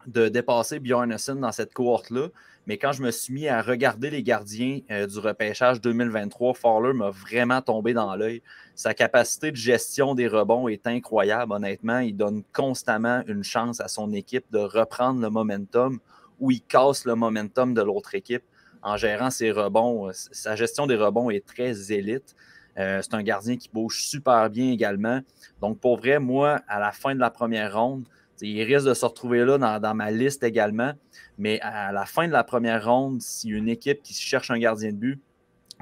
de 0.06 0.28
dépasser 0.28 0.80
Bjornsson 0.80 1.36
dans 1.36 1.52
cette 1.52 1.72
cohorte-là. 1.72 2.28
Mais 2.66 2.78
quand 2.78 2.92
je 2.92 3.02
me 3.02 3.10
suis 3.10 3.34
mis 3.34 3.48
à 3.48 3.60
regarder 3.60 4.08
les 4.08 4.22
gardiens 4.22 4.80
euh, 4.90 5.06
du 5.06 5.18
repêchage 5.18 5.80
2023, 5.82 6.54
Fowler 6.54 6.94
m'a 6.94 7.10
vraiment 7.10 7.60
tombé 7.60 7.92
dans 7.92 8.16
l'œil. 8.16 8.42
Sa 8.74 8.94
capacité 8.94 9.50
de 9.50 9.56
gestion 9.56 10.14
des 10.14 10.26
rebonds 10.26 10.68
est 10.68 10.86
incroyable, 10.86 11.52
honnêtement. 11.52 11.98
Il 11.98 12.16
donne 12.16 12.42
constamment 12.54 13.22
une 13.26 13.44
chance 13.44 13.80
à 13.80 13.88
son 13.88 14.12
équipe 14.12 14.46
de 14.50 14.58
reprendre 14.58 15.20
le 15.20 15.28
momentum 15.28 15.98
ou 16.40 16.50
il 16.50 16.62
casse 16.62 17.04
le 17.04 17.14
momentum 17.14 17.74
de 17.74 17.82
l'autre 17.82 18.14
équipe 18.14 18.44
en 18.84 18.96
gérant 18.96 19.30
ses 19.30 19.50
rebonds. 19.50 20.10
Sa 20.12 20.54
gestion 20.54 20.86
des 20.86 20.94
rebonds 20.94 21.30
est 21.30 21.44
très 21.44 21.90
élite. 21.90 22.36
Euh, 22.78 23.00
c'est 23.02 23.14
un 23.14 23.22
gardien 23.22 23.56
qui 23.56 23.68
bouge 23.72 24.04
super 24.04 24.50
bien 24.50 24.70
également. 24.70 25.20
Donc, 25.60 25.80
pour 25.80 25.96
vrai, 25.96 26.18
moi, 26.18 26.60
à 26.68 26.78
la 26.78 26.92
fin 26.92 27.14
de 27.14 27.20
la 27.20 27.30
première 27.30 27.80
ronde, 27.80 28.04
il 28.40 28.62
risque 28.62 28.86
de 28.86 28.94
se 28.94 29.06
retrouver 29.06 29.44
là 29.44 29.78
dans, 29.78 29.94
ma 29.94 30.10
liste 30.10 30.42
également. 30.42 30.92
Mais 31.38 31.60
à 31.60 31.92
la 31.92 32.04
fin 32.04 32.26
de 32.26 32.32
la 32.32 32.44
première 32.44 32.84
ronde, 32.84 33.20
a 33.20 33.48
une 33.48 33.68
équipe 33.68 34.02
qui 34.02 34.12
cherche 34.12 34.50
un 34.50 34.58
gardien 34.58 34.92
de 34.92 34.96
but, 34.96 35.20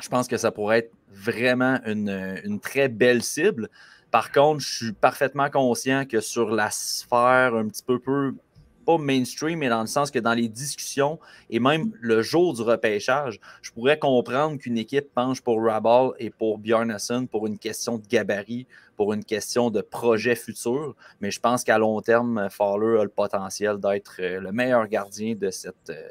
je 0.01 0.09
pense 0.09 0.29
que 0.29 0.37
ça 0.37 0.51
pourrait 0.51 0.79
être 0.79 0.93
vraiment 1.11 1.79
une, 1.85 2.61
très 2.61 2.89
belle 2.89 3.23
cible. 3.23 3.69
Par 4.11 4.31
contre, 4.31 4.61
je 4.61 4.75
suis 4.75 4.93
parfaitement 4.93 5.51
conscient 5.51 6.05
que 6.07 6.21
sur 6.21 6.51
la 6.51 6.71
sphère 6.71 7.55
un 7.55 7.69
petit 7.69 7.83
peu, 7.83 7.99
peu 7.99 8.35
pas 8.85 8.99
mainstream, 8.99 9.59
mais 9.59 9.69
dans 9.69 9.81
le 9.81 9.87
sens 9.87 10.11
que 10.11 10.19
dans 10.19 10.35
les 10.35 10.49
discussions 10.49 11.19
et 11.51 11.61
même 11.61 11.93
le 12.01 12.23
jour 12.23 12.55
du 12.55 12.63
repêchage, 12.63 13.41
je 13.63 13.71
pourrais 13.71 13.99
comprendre 13.99 14.59
qu'une 14.59 14.79
équipe 14.79 15.13
penche 15.15 15.41
pour 15.41 15.63
Rabal 15.63 16.11
et 16.19 16.31
pour 16.31 16.59
Bjarnason 16.59 17.27
pour 17.27 17.47
une 17.47 17.59
question 17.59 17.99
de 17.99 18.07
gabarit, 18.07 18.67
pour 18.97 19.13
une 19.13 19.25
question 19.25 19.71
de 19.71 19.81
projet 19.81 20.35
futur. 20.35 20.95
Mais 21.21 21.31
je 21.31 21.41
pense 21.41 21.65
qu'à 21.65 21.79
long 21.79 22.01
terme, 22.01 22.49
Fowler 22.51 23.01
a 23.01 23.05
le 23.05 23.11
potentiel 23.11 23.79
d'être 23.79 24.17
euh, 24.21 24.41
le 24.41 24.53
meilleur 24.53 24.87
gardien 24.89 25.35
de, 25.35 25.51
cette, 25.51 25.91
euh, 25.91 26.11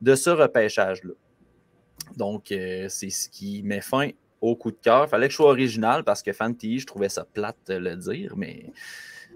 de 0.00 0.14
ce 0.14 0.30
repêchage-là. 0.30 1.14
Donc, 2.16 2.52
euh, 2.52 2.86
c'est 2.88 3.10
ce 3.10 3.28
qui 3.28 3.62
met 3.62 3.80
fin 3.80 4.10
au 4.40 4.56
coup 4.56 4.70
de 4.70 4.78
cœur. 4.80 5.08
Fallait 5.08 5.26
que 5.26 5.32
je 5.32 5.36
sois 5.36 5.50
original 5.50 6.04
parce 6.04 6.22
que 6.22 6.32
Fanti, 6.32 6.78
je 6.78 6.86
trouvais 6.86 7.08
ça 7.08 7.24
plate 7.24 7.58
de 7.66 7.74
le 7.74 7.96
dire, 7.96 8.34
mais 8.36 8.72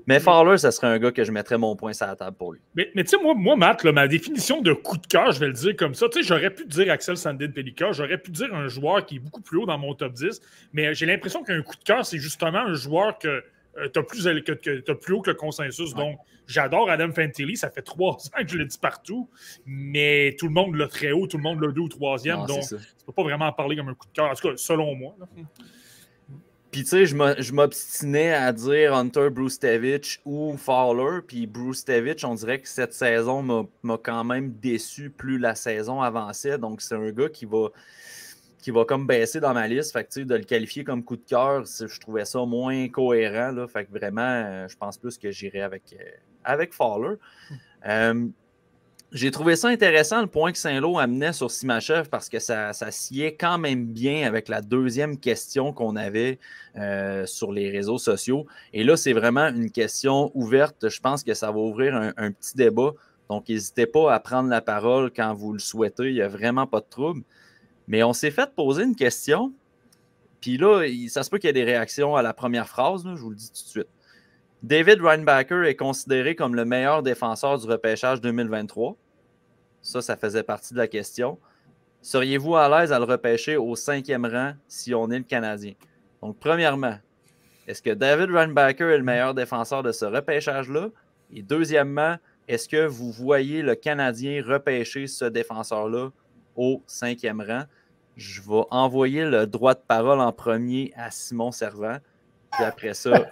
mais 0.07 0.21
Fowler, 0.21 0.59
ça 0.59 0.71
serait 0.71 0.89
un 0.89 0.99
gars 0.99 1.13
que 1.13 1.25
je 1.25 1.33
mettrais 1.33 1.59
mon 1.59 1.77
point 1.77 1.93
sur 1.93 2.07
la 2.07 2.17
table 2.17 2.37
pour 2.37 2.53
lui. 2.53 2.61
Mais, 2.75 2.91
tu 2.95 3.07
sais, 3.07 3.17
moi, 3.23 3.35
moi, 3.35 3.57
Matt, 3.57 3.85
ma 3.85 4.07
définition 4.09 4.61
de 4.61 4.73
coup 4.73 4.99
de 4.99 5.07
cœur, 5.07 5.33
je 5.33 5.41
vais 5.41 5.47
le 5.47 5.53
dire 5.53 5.75
comme 5.77 5.95
ça. 5.95 6.09
Tu 6.09 6.23
sais, 6.23 6.29
j'aurais 6.29 6.51
pu 6.51 6.67
dire 6.67 6.93
Axel 6.93 7.17
Sandin 7.17 7.51
Pelika, 7.51 7.93
j'aurais 7.93 8.19
pu 8.19 8.31
dire 8.31 8.55
un 8.55 8.69
joueur 8.69 9.07
qui 9.07 9.17
est 9.17 9.19
beaucoup 9.19 9.41
plus 9.41 9.59
haut 9.59 9.67
dans 9.67 9.79
mon 9.79 9.95
top 9.95 10.13
10, 10.13 10.41
mais 10.73 10.95
j'ai 10.95 11.07
l'impression 11.07 11.43
qu'un 11.43 11.63
coup 11.63 11.77
de 11.77 11.85
cœur, 11.85 12.05
c'est 12.05 12.19
justement 12.19 12.59
un 12.59 12.75
joueur 12.75 13.19
que 13.19 13.43
euh, 13.79 13.89
tu 13.93 13.99
as, 13.99 14.03
plus, 14.03 14.29
plus 15.01 15.15
haut 15.15 15.21
que 15.21 15.31
le 15.31 15.37
consensus. 15.37 15.95
Donc, 15.95 16.19
j'adore 16.47 16.91
Adam 16.91 17.11
Fantilli. 17.13 17.57
Ça 17.57 17.71
fait 17.71 17.83
trois 17.83 18.13
ans 18.13 18.43
que 18.43 18.49
je 18.49 18.59
le 18.59 18.67
dis 18.67 18.79
partout, 18.79 19.29
mais 19.67 20.37
tout 20.39 20.47
le 20.47 20.53
monde 20.53 20.75
l'a 20.77 20.87
très 20.87 21.13
haut, 21.13 21.27
tout 21.27 21.39
le 21.39 21.43
monde 21.43 21.61
l'a 21.61 21.73
deux 21.73 21.81
ou 21.81 21.89
troisième. 21.89 22.47
donc, 22.47 22.63
tu 22.69 22.75
ne 22.75 23.07
peux 23.07 23.13
pas 23.13 23.23
vraiment 23.23 23.47
en 23.47 23.53
parler 23.53 23.77
comme 23.77 23.89
un 23.89 23.95
coup 23.95 24.07
de 24.07 24.13
cœur, 24.13 24.31
en 24.31 24.35
tout 24.35 24.49
cas, 24.49 24.57
selon 24.57 24.95
moi. 24.95 25.17
Puis, 26.75 26.83
tu 26.83 26.89
sais, 26.89 27.07
je 27.07 27.53
m'obstinais 27.53 28.33
à 28.33 28.53
dire 28.53 28.95
Hunter 28.95 29.31
Brustevich 29.31 30.21
ou 30.25 30.57
Fowler. 30.57 31.21
Puis, 31.25 31.47
Brustevich, 31.47 32.25
on 32.25 32.35
dirait 32.35 32.61
que 32.61 32.69
cette 32.69 32.93
saison 32.93 33.69
m'a 33.85 33.99
quand 33.99 34.25
même 34.25 34.51
déçu 34.55 35.11
plus 35.11 35.39
la 35.39 35.55
saison 35.55 36.03
avançait. 36.03 36.59
Donc, 36.59 36.81
c'est 36.81 36.97
un 36.97 37.13
gars 37.13 37.29
qui 37.29 37.45
va, 37.45 37.69
qui 38.59 38.73
va 38.73 38.85
comme 38.85 39.07
baisser 39.07 39.39
dans 39.39 39.55
ma 39.55 39.69
liste. 39.69 39.93
Fait 39.93 40.03
que, 40.03 40.19
de 40.19 40.35
le 40.35 40.43
qualifier 40.43 40.83
comme 40.83 41.05
coup 41.05 41.15
de 41.15 41.23
cœur, 41.23 41.65
je 41.65 42.01
trouvais 42.01 42.25
ça 42.25 42.45
moins 42.45 42.89
cohérent. 42.89 43.53
Là. 43.53 43.69
Fait 43.69 43.85
que 43.85 43.93
vraiment, 43.93 44.23
euh, 44.23 44.67
je 44.67 44.77
pense 44.77 44.99
plus 44.99 45.17
que 45.17 45.31
j'irai 45.31 45.61
avec, 45.61 45.85
euh, 45.93 46.05
avec 46.43 46.75
Fowler. 46.75 47.19
Hmm. 47.51 47.55
Euh, 47.87 48.27
j'ai 49.15 49.31
trouvé 49.31 49.55
ça 49.55 49.69
intéressant 49.69 50.21
le 50.23 50.27
point 50.27 50.51
que 50.51 50.59
Saint-Lô 50.59 50.99
amenait 50.99 51.33
sur 51.33 51.49
Simachev 51.49 52.09
parce 52.11 52.29
que 52.29 52.41
ça, 52.41 52.73
ça 52.73 52.91
sied 52.91 53.37
quand 53.37 53.59
même 53.59 53.87
bien 53.87 54.27
avec 54.27 54.49
la 54.49 54.61
deuxième 54.61 55.21
question 55.21 55.73
qu'on 55.73 55.95
avait 55.95 56.41
euh, 56.77 57.25
sur 57.25 57.53
les 57.53 57.71
réseaux 57.71 57.99
sociaux. 57.99 58.45
Et 58.73 58.83
là, 58.83 58.97
c'est 58.97 59.13
vraiment 59.13 59.47
une 59.47 59.71
question 59.71 60.33
ouverte. 60.35 60.89
Je 60.89 60.99
pense 60.99 61.23
que 61.23 61.33
ça 61.33 61.53
va 61.53 61.59
ouvrir 61.59 61.95
un, 61.95 62.33
petit 62.33 62.57
débat. 62.57 62.91
Donc, 63.31 63.49
n'hésitez 63.49 63.87
pas 63.87 64.13
à 64.13 64.19
prendre 64.19 64.49
la 64.49 64.61
parole 64.61 65.13
quand 65.13 65.33
vous 65.33 65.53
le 65.53 65.61
souhaitez. 65.61 66.09
Il 66.09 66.15
n'y 66.15 66.21
a 66.21 66.29
vraiment 66.29 66.67
pas 66.67 66.81
de 66.81 66.89
trouble. 66.91 67.23
Mais 67.87 68.03
on 68.03 68.15
s'est 68.15 68.33
fait 68.33 68.53
poser 68.57 68.83
une 68.83 68.97
question. 68.97 69.53
Puis 70.41 70.57
là, 70.57 70.85
ça 71.09 71.23
se 71.23 71.31
peut 71.31 71.39
qu'il 71.39 71.47
y 71.47 71.51
ait 71.51 71.53
des 71.53 71.63
réactions 71.63 72.17
à 72.17 72.23
la 72.23 72.35
première 72.35 72.67
phrase. 72.67 73.05
je 73.05 73.21
vous 73.21 73.31
le 73.31 73.37
dis 73.37 73.47
tout 73.47 73.63
de 73.63 73.69
suite. 73.69 73.89
David 74.65 75.03
Reinbacker 75.03 75.63
est 75.69 75.77
considéré 75.77 76.35
comme 76.35 76.57
le 76.57 76.65
meilleur 76.65 77.05
défenseur 77.05 77.59
du 77.59 77.67
repêchage 77.67 78.21
2023. 78.21 78.97
Ça, 79.85 80.01
ça 80.01 80.17
faisait 80.17 80.43
partie 80.43 80.73
de 80.73 80.79
la 80.79 80.89
question. 80.89 81.39
Seriez-vous 82.01 82.57
à 82.57 82.69
l'aise 82.69 82.91
à 82.91 82.99
le 82.99 83.05
repêcher 83.05 83.57
au 83.59 83.77
cinquième 83.77 84.25
rang 84.25 84.55
si 84.67 84.95
on 84.95 85.11
est 85.11 85.19
le 85.19 85.25
Canadien? 85.25 85.75
Donc, 86.23 86.39
premièrement, 86.41 86.97
est-ce 87.69 87.83
que 87.83 87.91
David 87.91 88.31
Runbacker 88.31 88.91
est 88.91 88.99
le 88.99 89.05
meilleur 89.05 89.35
défenseur 89.35 89.83
de 89.83 89.93
ce 89.93 90.07
repêchage-là? 90.07 90.89
Et 91.31 91.43
deuxièmement, 91.43 92.17
est-ce 92.49 92.67
que 92.67 92.87
vous 92.87 93.13
voyez 93.13 93.61
le 93.61 93.75
Canadien 93.75 94.43
repêcher 94.43 95.07
ce 95.07 95.27
défenseur-là 95.27 96.09
au 96.57 96.83
cinquième 96.87 97.43
rang? 97.43 97.65
Je 98.17 98.41
vais 98.41 98.65
envoyer 98.71 99.27
le 99.27 99.47
droit 99.47 99.75
de 99.75 99.83
parole 99.87 100.21
en 100.21 100.33
premier 100.33 100.95
à 100.97 101.11
Simon 101.11 101.53
Servant. 101.53 101.99
Puis 102.57 102.65
après 102.65 102.95
ça, 102.95 103.31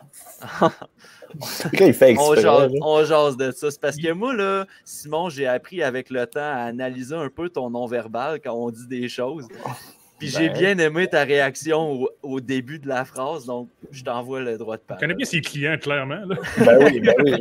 on, 2.80 3.04
jase, 3.04 3.36
de 3.36 3.50
ça. 3.52 3.70
C'est 3.70 3.80
parce 3.80 3.96
que 3.96 4.12
moi, 4.12 4.34
là, 4.34 4.66
Simon, 4.84 5.28
j'ai 5.28 5.46
appris 5.46 5.82
avec 5.82 6.10
le 6.10 6.26
temps 6.26 6.40
à 6.40 6.64
analyser 6.64 7.14
un 7.14 7.28
peu 7.28 7.48
ton 7.48 7.70
non-verbal 7.70 8.40
quand 8.40 8.52
on 8.52 8.70
dit 8.70 8.86
des 8.86 9.08
choses. 9.08 9.46
Puis 10.18 10.28
j'ai 10.28 10.50
ben. 10.50 10.58
bien 10.58 10.78
aimé 10.78 11.08
ta 11.08 11.24
réaction 11.24 12.06
au, 12.22 12.40
début 12.40 12.78
de 12.78 12.86
la 12.86 13.04
phrase, 13.04 13.44
donc 13.44 13.68
je 13.90 14.04
t'envoie 14.04 14.40
le 14.40 14.56
droit 14.56 14.76
de 14.76 14.82
parole. 14.82 15.00
Tu 15.00 15.06
connais 15.06 15.16
bien 15.16 15.26
ses 15.26 15.40
clients, 15.40 15.76
clairement. 15.78 16.22
Ben 16.58 16.78
oui, 16.84 17.00
ben 17.00 17.14
oui, 17.24 17.34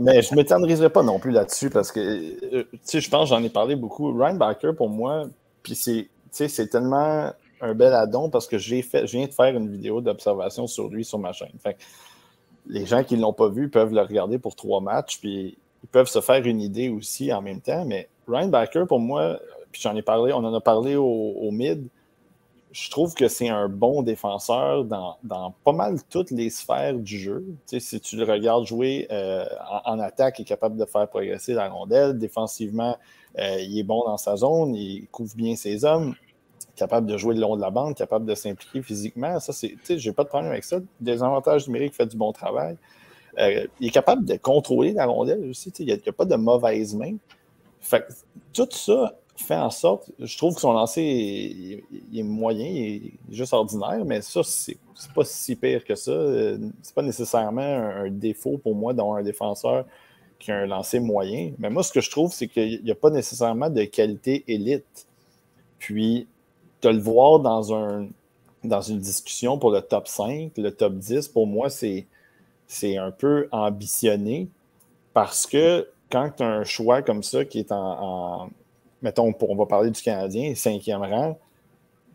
mais, 0.00 0.22
je 0.22 0.32
ne 0.32 0.36
m'étendriserai 0.36 0.90
pas 0.90 1.04
non 1.04 1.20
plus 1.20 1.30
là-dessus 1.30 1.70
parce 1.70 1.92
que, 1.92 2.00
euh, 2.00 2.64
tu 2.72 2.78
sais, 2.82 3.00
je 3.00 3.08
pense 3.08 3.28
j'en 3.28 3.42
ai 3.44 3.48
parlé 3.48 3.76
beaucoup. 3.76 4.12
Ryan 4.12 4.34
Baker, 4.34 4.72
pour 4.76 4.88
moi, 4.88 5.28
puis 5.62 5.76
c'est 5.76 6.66
tellement 6.68 7.32
un 7.60 7.74
bel 7.74 7.92
addon 7.92 8.30
parce 8.30 8.46
que 8.46 8.58
j'ai 8.58 8.82
fait, 8.82 9.06
je 9.06 9.16
viens 9.16 9.26
de 9.26 9.32
faire 9.32 9.54
une 9.56 9.70
vidéo 9.70 10.00
d'observation 10.00 10.66
sur 10.66 10.88
lui 10.88 11.04
sur 11.04 11.18
ma 11.18 11.32
chaîne. 11.32 11.52
Fait 11.62 11.76
les 12.68 12.86
gens 12.86 13.04
qui 13.04 13.16
ne 13.16 13.22
l'ont 13.22 13.32
pas 13.32 13.48
vu 13.48 13.68
peuvent 13.68 13.94
le 13.94 14.00
regarder 14.00 14.38
pour 14.38 14.56
trois 14.56 14.80
matchs, 14.80 15.18
puis 15.20 15.56
ils 15.84 15.88
peuvent 15.88 16.08
se 16.08 16.20
faire 16.20 16.44
une 16.44 16.60
idée 16.60 16.88
aussi 16.88 17.32
en 17.32 17.40
même 17.40 17.60
temps. 17.60 17.84
Mais 17.84 18.08
Ryan 18.26 18.48
Backer, 18.48 18.86
pour 18.86 18.98
moi, 18.98 19.38
puis 19.70 19.80
j'en 19.80 19.94
ai 19.94 20.02
parlé, 20.02 20.32
on 20.32 20.38
en 20.38 20.54
a 20.54 20.60
parlé 20.60 20.96
au, 20.96 21.50
mid, 21.52 21.86
je 22.72 22.90
trouve 22.90 23.14
que 23.14 23.28
c'est 23.28 23.48
un 23.48 23.68
bon 23.68 24.02
défenseur 24.02 24.84
dans, 24.84 25.16
pas 25.64 25.72
mal 25.72 25.98
toutes 26.10 26.30
les 26.30 26.50
sphères 26.50 26.94
du 26.94 27.18
jeu. 27.18 27.44
si 27.66 28.00
tu 28.00 28.16
le 28.16 28.24
regardes 28.24 28.66
jouer 28.66 29.06
euh, 29.10 29.46
en, 29.84 29.98
attaque, 30.00 30.40
il 30.40 30.42
est 30.42 30.46
capable 30.46 30.76
de 30.76 30.84
faire 30.84 31.08
progresser 31.08 31.54
la 31.54 31.68
rondelle. 31.68 32.18
Défensivement, 32.18 32.96
euh, 33.38 33.60
il 33.60 33.78
est 33.78 33.84
bon 33.84 34.04
dans 34.04 34.18
sa 34.18 34.36
zone, 34.36 34.74
il 34.74 35.06
couvre 35.08 35.36
bien 35.36 35.56
ses 35.56 35.84
hommes 35.84 36.14
capable 36.74 37.06
de 37.06 37.16
jouer 37.16 37.34
le 37.34 37.40
long 37.40 37.56
de 37.56 37.60
la 37.60 37.70
bande, 37.70 37.94
capable 37.94 38.26
de 38.26 38.34
s'impliquer 38.34 38.82
physiquement. 38.82 39.40
Ça, 39.40 39.52
c'est, 39.52 39.76
j'ai 39.88 40.12
pas 40.12 40.24
de 40.24 40.28
problème 40.28 40.50
avec 40.50 40.64
ça. 40.64 40.78
Des 41.00 41.22
avantages 41.22 41.66
numériques, 41.66 41.94
fait 41.94 42.06
du 42.06 42.16
bon 42.16 42.32
travail. 42.32 42.76
Euh, 43.38 43.66
il 43.80 43.88
est 43.88 43.90
capable 43.90 44.24
de 44.24 44.36
contrôler 44.36 44.92
la 44.92 45.06
rondelle 45.06 45.48
aussi. 45.50 45.70
Il 45.78 45.86
n'y 45.86 45.92
a, 45.92 46.12
pas 46.12 46.24
de 46.24 46.36
mauvaise 46.36 46.94
main. 46.94 47.16
Fait 47.80 48.06
tout 48.52 48.68
ça 48.70 49.14
fait 49.42 49.56
en 49.56 49.70
sorte, 49.70 50.10
je 50.18 50.36
trouve 50.36 50.54
que 50.54 50.60
son 50.60 50.72
lancer 50.72 51.82
est, 52.14 52.22
moyen, 52.22 52.66
il 52.66 53.06
est 53.06 53.12
juste 53.30 53.52
ordinaire, 53.52 54.04
mais 54.04 54.22
ça, 54.22 54.42
c'est, 54.42 54.78
pas 55.14 55.24
si 55.24 55.56
pire 55.56 55.84
que 55.84 55.94
ça. 55.94 56.12
C'est 56.82 56.94
pas 56.94 57.02
nécessairement 57.02 57.60
un, 57.60 58.10
défaut 58.10 58.58
pour 58.58 58.74
moi 58.74 58.94
d'avoir 58.94 59.18
un 59.18 59.22
défenseur 59.22 59.84
qui 60.38 60.50
a 60.52 60.56
un 60.56 60.66
lancer 60.66 61.00
moyen. 61.00 61.52
Mais 61.58 61.70
moi, 61.70 61.82
ce 61.82 61.92
que 61.92 62.00
je 62.00 62.10
trouve, 62.10 62.32
c'est 62.32 62.48
qu'il 62.48 62.82
n'y 62.82 62.90
a 62.90 62.94
pas 62.94 63.10
nécessairement 63.10 63.70
de 63.70 63.84
qualité 63.84 64.44
élite. 64.48 65.06
Puis, 65.78 66.26
de 66.82 66.88
le 66.88 66.98
voir 66.98 67.40
dans, 67.40 67.74
un, 67.74 68.08
dans 68.64 68.80
une 68.80 68.98
discussion 68.98 69.58
pour 69.58 69.70
le 69.70 69.80
top 69.80 70.08
5, 70.08 70.52
le 70.56 70.70
top 70.70 70.94
10, 70.94 71.28
pour 71.28 71.46
moi, 71.46 71.68
c'est, 71.70 72.06
un 72.96 73.10
peu 73.10 73.48
ambitionné 73.52 74.48
parce 75.12 75.46
que 75.46 75.88
quand 76.10 76.30
tu 76.36 76.42
as 76.42 76.46
un 76.46 76.64
choix 76.64 77.02
comme 77.02 77.22
ça 77.22 77.44
qui 77.44 77.60
est 77.60 77.72
en, 77.72 78.50
mettons, 79.02 79.32
on 79.40 79.56
va 79.56 79.66
parler 79.66 79.90
du 79.90 80.02
Canadien, 80.02 80.54
cinquième 80.54 81.02
rang, 81.02 81.38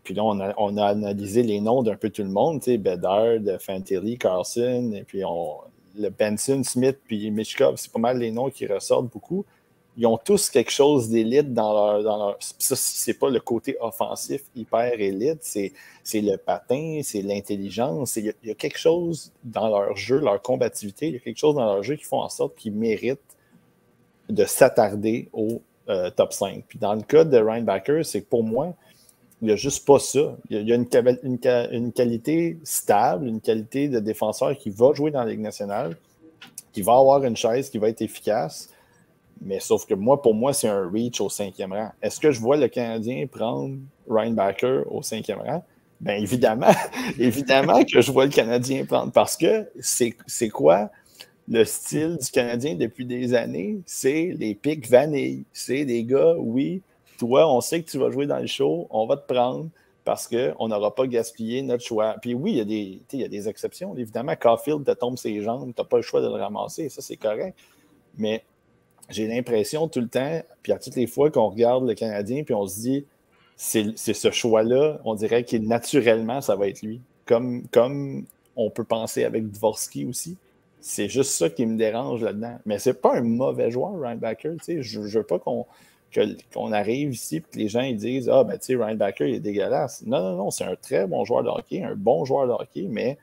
puis 0.04 0.14
là, 0.14 0.24
on 0.24 0.40
a, 0.40 0.52
on 0.56 0.76
a 0.76 0.86
analysé 0.86 1.42
les 1.42 1.60
noms 1.60 1.82
d'un 1.82 1.96
peu 1.96 2.10
tout 2.10 2.22
le 2.22 2.28
monde, 2.28 2.60
tu 2.60 2.72
sais, 2.72 2.78
Bedard, 2.78 3.40
Fantilli, 3.60 4.18
Carlson, 4.18 4.92
et 4.94 5.04
puis 5.04 5.24
on, 5.24 5.58
le 5.96 6.08
Benson, 6.10 6.62
Smith 6.64 6.98
puis 7.04 7.30
Michkov, 7.30 7.76
c'est 7.76 7.92
pas 7.92 7.98
mal 7.98 8.18
les 8.18 8.30
noms 8.30 8.50
qui 8.50 8.66
ressortent 8.66 9.10
beaucoup. 9.12 9.44
Ils 9.98 10.06
ont 10.06 10.16
tous 10.16 10.48
quelque 10.48 10.70
chose 10.70 11.10
d'élite 11.10 11.52
dans 11.52 11.72
leur. 11.72 12.02
Dans 12.02 12.16
leur 12.16 12.36
ça, 12.40 12.76
c'est 12.76 13.14
pas 13.14 13.28
le 13.28 13.40
côté 13.40 13.76
offensif 13.80 14.42
hyper 14.56 14.98
élite, 14.98 15.40
c'est, 15.42 15.72
c'est 16.02 16.22
le 16.22 16.38
patin, 16.38 17.00
c'est 17.02 17.20
l'intelligence. 17.20 18.16
Il 18.16 18.34
y, 18.42 18.50
a 18.50 18.54
quelque 18.54 18.78
chose 18.78 19.32
dans 19.44 19.68
leur 19.68 19.94
jeu, 19.96 20.18
leur 20.18 20.40
combativité, 20.40 21.08
il 21.08 21.14
y 21.14 21.16
a 21.16 21.20
quelque 21.20 21.38
chose 21.38 21.56
dans 21.56 21.66
leur 21.66 21.82
jeu 21.82 21.96
qui 21.96 22.04
font 22.04 22.20
en 22.20 22.30
sorte 22.30 22.56
qu'ils 22.56 22.72
méritent 22.72 23.20
de 24.30 24.44
s'attarder 24.46 25.28
au 25.34 25.60
euh, 25.88 26.10
top 26.10 26.32
5. 26.32 26.64
Puis 26.66 26.78
dans 26.78 26.94
le 26.94 27.02
cas 27.02 27.24
de 27.24 27.36
Ryan 27.36 27.66
c'est 28.02 28.22
que 28.22 28.28
pour 28.28 28.44
moi, 28.44 28.74
il 29.42 29.46
n'y 29.46 29.52
a 29.52 29.56
juste 29.56 29.84
pas 29.84 29.98
ça. 29.98 30.36
Il 30.48 30.62
y 30.62 30.72
a, 30.72 30.76
une, 30.76 30.86
une, 31.22 31.92
qualité 31.92 32.58
stable, 32.62 33.26
une 33.26 33.40
qualité 33.40 33.88
de 33.88 33.98
défenseur 33.98 34.56
qui 34.56 34.70
va 34.70 34.92
jouer 34.94 35.10
dans 35.10 35.24
la 35.24 35.30
Ligue 35.30 35.40
nationale, 35.40 35.96
qui 36.72 36.80
va 36.80 36.96
avoir 36.96 37.24
une 37.24 37.36
chaise 37.36 37.68
qui 37.68 37.78
va 37.78 37.88
être 37.88 38.00
efficace. 38.02 38.70
Mais 39.44 39.60
sauf 39.60 39.86
que 39.86 39.94
moi, 39.94 40.22
pour 40.22 40.34
moi, 40.34 40.52
c'est 40.52 40.68
un 40.68 40.88
reach 40.88 41.20
au 41.20 41.28
cinquième 41.28 41.72
rang. 41.72 41.90
Est-ce 42.00 42.20
que 42.20 42.30
je 42.30 42.40
vois 42.40 42.56
le 42.56 42.68
Canadien 42.68 43.26
prendre 43.26 43.76
Ryan 44.08 44.30
Backer 44.30 44.84
au 44.90 45.02
cinquième 45.02 45.40
rang? 45.40 45.64
Bien 46.00 46.14
évidemment, 46.14 46.72
évidemment 47.18 47.84
que 47.84 48.00
je 48.00 48.10
vois 48.10 48.24
le 48.26 48.32
Canadien 48.32 48.84
prendre 48.84 49.12
parce 49.12 49.36
que 49.36 49.68
c'est 49.80 50.48
quoi 50.48 50.90
le 51.48 51.64
style 51.64 52.18
du 52.20 52.30
Canadien 52.30 52.74
depuis 52.74 53.04
des 53.04 53.34
années? 53.34 53.80
C'est 53.86 54.34
les 54.36 54.54
pics 54.54 54.88
vanille. 54.88 55.44
C'est 55.52 55.84
des 55.84 56.04
gars, 56.04 56.34
oui, 56.38 56.82
toi, 57.18 57.52
on 57.52 57.60
sait 57.60 57.82
que 57.82 57.90
tu 57.90 57.98
vas 57.98 58.10
jouer 58.10 58.26
dans 58.26 58.38
le 58.38 58.46
show, 58.46 58.86
on 58.90 59.06
va 59.06 59.16
te 59.16 59.32
prendre 59.32 59.68
parce 60.04 60.26
qu'on 60.26 60.68
n'aura 60.68 60.94
pas 60.94 61.06
gaspillé 61.06 61.62
notre 61.62 61.84
choix. 61.84 62.16
Puis 62.20 62.34
oui, 62.34 62.52
il 62.52 62.56
y, 62.58 62.60
a 62.60 62.64
des, 62.64 63.00
y 63.12 63.24
a 63.24 63.28
des 63.28 63.48
exceptions. 63.48 63.96
Évidemment, 63.96 64.34
Caulfield 64.34 64.84
te 64.84 64.90
tombe 64.92 65.16
ses 65.16 65.40
jambes, 65.40 65.72
tu 65.74 65.80
n'as 65.80 65.86
pas 65.86 65.98
le 65.98 66.02
choix 66.02 66.20
de 66.20 66.26
le 66.26 66.34
ramasser, 66.34 66.88
ça 66.88 67.00
c'est 67.00 67.16
correct. 67.16 67.56
Mais 68.18 68.42
j'ai 69.12 69.26
l'impression 69.26 69.88
tout 69.88 70.00
le 70.00 70.08
temps, 70.08 70.42
puis 70.62 70.72
à 70.72 70.78
toutes 70.78 70.96
les 70.96 71.06
fois 71.06 71.30
qu'on 71.30 71.48
regarde 71.48 71.86
le 71.86 71.94
Canadien, 71.94 72.42
puis 72.44 72.54
on 72.54 72.66
se 72.66 72.80
dit, 72.80 73.04
c'est 73.56 73.94
ce 73.96 74.30
choix-là, 74.30 75.00
on 75.04 75.14
dirait 75.14 75.44
que 75.44 75.56
naturellement, 75.56 76.40
ça 76.40 76.56
va 76.56 76.68
être 76.68 76.82
lui. 76.82 77.00
Comme, 77.26 77.64
comme 77.70 78.24
on 78.56 78.70
peut 78.70 78.84
penser 78.84 79.24
avec 79.24 79.50
Dvorsky 79.50 80.04
aussi. 80.06 80.36
C'est 80.80 81.08
juste 81.08 81.30
ça 81.32 81.48
qui 81.48 81.64
me 81.64 81.76
dérange 81.78 82.22
là-dedans. 82.22 82.58
Mais 82.66 82.78
c'est 82.78 83.00
pas 83.00 83.16
un 83.16 83.22
mauvais 83.22 83.70
joueur, 83.70 83.92
Ryan 84.00 84.16
Backer. 84.16 84.56
Je 84.66 84.98
ne 85.00 85.06
veux 85.06 85.22
pas 85.22 85.38
qu'on 85.38 86.72
arrive 86.72 87.12
ici 87.12 87.36
et 87.36 87.40
que 87.40 87.56
les 87.56 87.68
gens 87.68 87.82
ils 87.82 87.96
disent 87.96 88.28
Ah, 88.28 88.42
ben, 88.42 88.58
tu 88.58 88.66
sais, 88.66 88.74
Ryan 88.74 88.96
Backer, 88.96 89.28
il 89.28 89.36
est 89.36 89.40
dégueulasse. 89.40 90.02
Non, 90.04 90.20
non, 90.20 90.36
non, 90.36 90.50
c'est 90.50 90.64
un 90.64 90.74
très 90.74 91.06
bon 91.06 91.24
joueur 91.24 91.44
de 91.44 91.48
hockey, 91.48 91.82
un 91.82 91.94
bon 91.94 92.24
joueur 92.24 92.48
de 92.48 92.52
hockey, 92.52 92.86
mais 92.90 93.16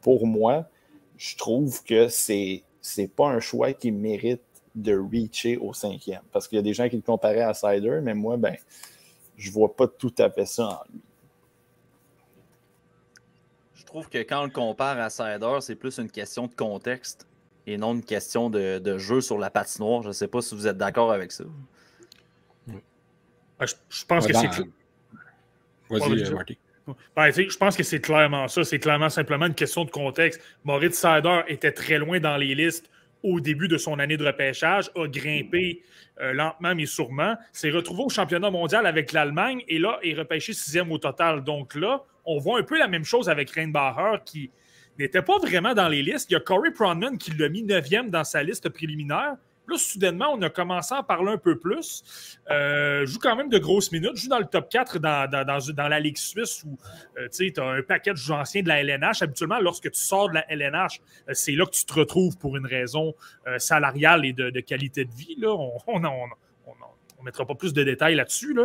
pour 0.00 0.26
moi, 0.26 0.68
je 1.16 1.36
trouve 1.36 1.84
que 1.84 2.08
c'est 2.08 2.64
n'est 2.98 3.08
pas 3.08 3.28
un 3.28 3.40
choix 3.40 3.72
qui 3.72 3.92
mérite 3.92 4.42
de 4.74 4.96
reacher 4.96 5.56
au 5.56 5.72
cinquième. 5.72 6.22
Parce 6.32 6.48
qu'il 6.48 6.56
y 6.56 6.58
a 6.58 6.62
des 6.62 6.74
gens 6.74 6.88
qui 6.88 6.96
le 6.96 7.02
comparaient 7.02 7.42
à 7.42 7.54
Sider, 7.54 8.00
mais 8.02 8.14
moi, 8.14 8.36
ben, 8.36 8.56
je 9.36 9.50
vois 9.50 9.74
pas 9.74 9.86
tout 9.86 10.14
à 10.18 10.30
fait 10.30 10.46
ça 10.46 10.68
en 10.68 10.92
lui. 10.92 11.00
Je 13.74 13.84
trouve 13.84 14.08
que 14.08 14.18
quand 14.18 14.40
on 14.40 14.44
le 14.44 14.50
compare 14.50 14.98
à 14.98 15.10
Sider, 15.10 15.58
c'est 15.60 15.76
plus 15.76 15.98
une 15.98 16.10
question 16.10 16.46
de 16.48 16.54
contexte 16.54 17.28
et 17.66 17.76
non 17.76 17.94
une 17.94 18.04
question 18.04 18.50
de, 18.50 18.78
de 18.78 18.98
jeu 18.98 19.20
sur 19.20 19.38
la 19.38 19.50
patinoire. 19.50 20.02
Je 20.02 20.08
ne 20.08 20.12
sais 20.12 20.28
pas 20.28 20.42
si 20.42 20.54
vous 20.54 20.66
êtes 20.66 20.76
d'accord 20.76 21.12
avec 21.12 21.30
ça. 21.30 21.44
Ben, 22.66 23.66
je, 23.66 24.04
pense 24.04 24.26
que 24.26 24.32
c'est. 24.32 24.48
Vas-y, 25.88 26.32
Marty. 26.32 26.58
Ben, 27.16 27.30
je 27.30 27.56
pense 27.56 27.76
que 27.76 27.82
c'est 27.82 28.00
clairement 28.00 28.48
ça. 28.48 28.64
C'est 28.64 28.78
clairement 28.78 29.08
simplement 29.08 29.46
une 29.46 29.54
question 29.54 29.84
de 29.84 29.90
contexte. 29.90 30.40
Moritz 30.64 30.98
Sider 30.98 31.42
était 31.46 31.72
très 31.72 31.98
loin 31.98 32.20
dans 32.20 32.36
les 32.36 32.54
listes 32.54 32.90
au 33.24 33.40
début 33.40 33.66
de 33.66 33.78
son 33.78 33.98
année 33.98 34.16
de 34.16 34.24
repêchage, 34.24 34.90
a 34.94 35.08
grimpé 35.08 35.82
euh, 36.20 36.32
lentement 36.32 36.74
mais 36.76 36.86
sûrement, 36.86 37.34
s'est 37.52 37.70
retrouvé 37.70 38.04
au 38.04 38.08
championnat 38.08 38.50
mondial 38.50 38.86
avec 38.86 39.12
l'Allemagne 39.12 39.64
et 39.66 39.78
là 39.78 39.98
est 40.02 40.14
repêché 40.14 40.52
sixième 40.52 40.92
au 40.92 40.98
total. 40.98 41.42
Donc 41.42 41.74
là, 41.74 42.04
on 42.24 42.38
voit 42.38 42.60
un 42.60 42.62
peu 42.62 42.78
la 42.78 42.86
même 42.86 43.04
chose 43.04 43.28
avec 43.28 43.50
Reinbacher 43.50 44.22
qui 44.24 44.50
n'était 44.98 45.22
pas 45.22 45.38
vraiment 45.38 45.74
dans 45.74 45.88
les 45.88 46.02
listes. 46.02 46.30
Il 46.30 46.34
y 46.34 46.36
a 46.36 46.40
Corey 46.40 46.70
Pronman 46.70 47.18
qui 47.18 47.32
l'a 47.32 47.48
mis 47.48 47.62
neuvième 47.62 48.10
dans 48.10 48.24
sa 48.24 48.42
liste 48.42 48.68
préliminaire, 48.68 49.36
Là, 49.66 49.78
soudainement, 49.78 50.32
on 50.32 50.42
a 50.42 50.50
commencé 50.50 50.94
à 50.94 51.02
parler 51.02 51.32
un 51.32 51.38
peu 51.38 51.58
plus. 51.58 52.02
Euh, 52.50 53.06
joue 53.06 53.18
quand 53.18 53.34
même 53.34 53.48
de 53.48 53.58
grosses 53.58 53.92
minutes. 53.92 54.16
Joue 54.16 54.28
dans 54.28 54.38
le 54.38 54.44
top 54.44 54.68
4 54.68 54.98
dans, 54.98 55.30
dans, 55.30 55.88
la 55.88 56.00
Ligue 56.00 56.18
suisse 56.18 56.62
où 56.64 56.76
euh, 57.18 57.28
tu 57.28 57.52
as 57.56 57.64
un 57.64 57.82
paquet 57.82 58.10
de 58.10 58.16
joueurs 58.16 58.40
anciens 58.40 58.62
de 58.62 58.68
la 58.68 58.80
LNH. 58.80 59.22
Habituellement, 59.22 59.60
lorsque 59.60 59.90
tu 59.90 60.00
sors 60.00 60.28
de 60.28 60.34
la 60.34 60.52
LNH, 60.52 61.00
euh, 61.28 61.32
c'est 61.34 61.52
là 61.52 61.64
que 61.64 61.70
tu 61.70 61.84
te 61.84 61.94
retrouves 61.94 62.36
pour 62.36 62.56
une 62.56 62.66
raison 62.66 63.14
euh, 63.46 63.58
salariale 63.58 64.26
et 64.26 64.32
de, 64.32 64.60
qualité 64.60 65.04
de 65.04 65.12
vie. 65.12 65.36
Là. 65.38 65.54
On, 65.54 65.78
on, 65.86 66.04
on, 66.04 66.74
ne 67.24 67.26
mettra 67.26 67.46
pas 67.46 67.54
plus 67.54 67.72
de 67.72 67.82
détails 67.82 68.14
là-dessus. 68.14 68.56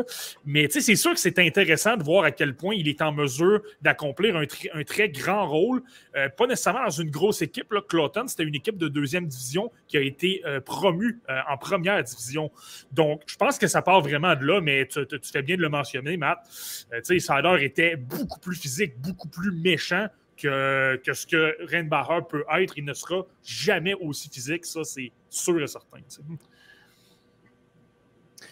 Mais 0.45 0.67
c'est 0.69 0.95
sûr 0.95 1.13
que 1.13 1.19
c'est 1.19 1.39
intéressant 1.39 1.97
de 1.97 2.03
voir 2.03 2.25
à 2.25 2.31
quel 2.31 2.55
point 2.55 2.75
il 2.75 2.87
est 2.87 3.01
en 3.01 3.11
mesure 3.11 3.61
d'accomplir 3.81 4.35
un, 4.35 4.83
très 4.83 5.09
grand 5.09 5.47
rôle. 5.47 5.81
Euh, 6.15 6.29
pas 6.29 6.47
nécessairement 6.47 6.83
dans 6.83 6.89
une 6.89 7.09
grosse 7.09 7.41
équipe. 7.41 7.71
Là. 7.71 7.81
C'était 8.27 8.43
une 8.43 8.55
équipe 8.55 8.77
de 8.77 8.87
deuxième 8.87 9.27
division 9.27 9.71
qui 9.87 9.97
a 9.97 10.01
été 10.01 10.41
euh, 10.45 10.59
promue 10.59 11.19
euh, 11.29 11.39
en 11.49 11.57
première 11.57 12.03
division. 12.03 12.51
Donc, 12.91 13.23
je 13.27 13.35
pense 13.35 13.57
que 13.57 13.67
ça 13.67 13.81
part 13.81 14.01
vraiment 14.01 14.35
de 14.35 14.45
là, 14.45 14.61
mais 14.61 14.87
tu, 14.87 14.99
fais 15.31 15.41
bien 15.41 15.55
de 15.55 15.61
le 15.61 15.69
mentionner, 15.69 16.17
Matt. 16.17 16.39
sais, 16.49 17.19
Sider 17.19 17.57
était 17.61 17.95
beaucoup 17.95 18.39
plus 18.39 18.55
physique, 18.55 18.99
beaucoup 18.99 19.27
plus 19.27 19.51
méchant 19.51 20.07
que, 20.37 20.95
que, 21.03 21.13
ce 21.13 21.25
que 21.27 21.57
Reinbacher 21.71 22.19
peut 22.29 22.43
être. 22.57 22.77
Il 22.77 22.85
ne 22.85 22.93
sera 22.93 23.25
jamais 23.43 23.93
aussi 23.93 24.29
physique, 24.29 24.65
ça, 24.65 24.83
c'est 24.83 25.11
sûr 25.29 25.61
et 25.61 25.67
certain. 25.67 25.99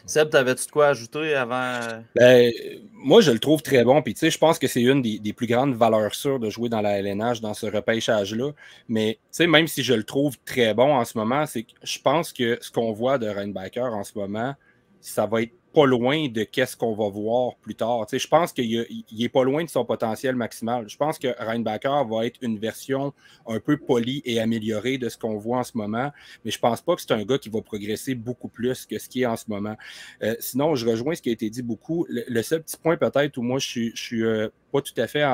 Seb, 0.06 0.30
t'avais-tu 0.30 0.65
de 0.65 0.71
quoi 0.71 0.88
ajouter 0.88 1.36
avant? 1.36 1.80
Ben, 2.15 2.52
moi, 2.93 3.21
je 3.21 3.32
le 3.32 3.39
trouve 3.39 3.62
très 3.62 3.84
bon. 3.84 4.02
Puis, 4.02 4.13
tu 4.13 4.19
sais, 4.21 4.30
je 4.30 4.38
pense 4.38 4.60
que 4.60 4.67
c'est 4.67 4.82
une 4.82 5.02
des, 5.02 5.34
plus 5.34 5.47
grandes 5.47 5.76
valeurs 5.76 6.15
sûres 6.15 6.39
de 6.39 6.50
jouer 6.50 6.69
dans 6.69 6.82
la 6.82 7.00
LNH, 7.00 7.41
dans 7.41 7.54
ce 7.54 7.65
repêchage-là. 7.65 8.52
Mais, 8.88 9.15
tu 9.15 9.19
sais, 9.32 9.47
même 9.47 9.67
si 9.67 9.84
je 9.84 9.93
le 9.93 10.04
trouve 10.04 10.38
très 10.45 10.73
bon 10.73 10.95
en 10.95 11.06
ce 11.06 11.17
moment, 11.17 11.45
c'est 11.45 11.63
que 11.63 11.73
je 11.84 12.00
pense 12.00 12.34
que 12.34 12.58
ce 12.62 12.71
qu'on 12.71 12.91
voit 12.91 13.17
de 13.17 13.28
Reinbacker 13.28 13.93
en 13.93 14.04
ce 14.04 14.17
moment, 14.17 14.56
ça 15.02 15.26
va 15.26 15.43
être 15.43 15.54
pas 15.78 15.86
loin 15.86 16.28
de 16.28 16.42
qu'est-ce 16.42 16.76
qu'on 16.76 16.96
va 16.96 17.08
voir 17.08 17.56
plus 17.58 17.76
tard. 17.76 18.08
je 18.12 18.28
pense 18.28 18.52
qu'il 18.52 18.88
n'est 19.12 19.30
pas 19.30 19.44
loin 19.44 19.63
de 19.63 19.70
son 19.70 19.86
potentiel 19.86 20.36
maximal. 20.36 20.90
Je 20.90 20.98
pense 20.98 21.20
que 21.20 21.28
Reinbacker 21.38 22.04
va 22.10 22.26
être 22.26 22.40
une 22.42 22.58
version 22.58 23.13
un 23.46 23.60
peu 23.60 23.78
polie 23.78 24.24
et 24.26 24.40
améliorée 24.40 24.98
de 24.98 25.08
ce 25.08 25.20
qu'on 25.20 25.38
voit 25.38 25.60
en 25.60 25.63
ce 25.63 25.78
moment, 25.78 26.12
mais 26.44 26.50
je 26.50 26.58
ne 26.58 26.62
pense 26.62 26.82
pas 26.82 26.96
que 26.96 27.02
c'est 27.02 27.12
un 27.12 27.24
gars 27.24 27.38
qui 27.38 27.50
va 27.50 27.62
progresser 27.62 28.16
beaucoup 28.16 28.48
plus 28.48 28.88
que 28.88 28.98
ce 28.98 29.08
qui 29.08 29.22
est 29.22 29.28
en 29.28 29.36
ce 29.36 29.46
moment. 29.50 29.76
Euh, 30.24 30.36
sinon, 30.40 30.74
je 30.74 30.90
rejoins 30.90 31.13
ce 31.13 31.22
qui 31.22 31.30
a 31.30 31.34
été 31.34 31.48
dit 31.52 31.62
beaucoup. 31.62 32.08
Le, 32.10 32.42
seul 32.42 32.63
petit 32.63 32.78
point 32.78 32.98
peut-être 32.98 33.38
où 33.38 33.44
moi 33.44 33.60
je 33.60 33.68
suis, 33.68 33.92
suis 33.94 34.24
euh, 34.24 34.50
pas 34.72 34.82
tout 34.82 35.00
à 35.00 35.06
fait 35.06 35.26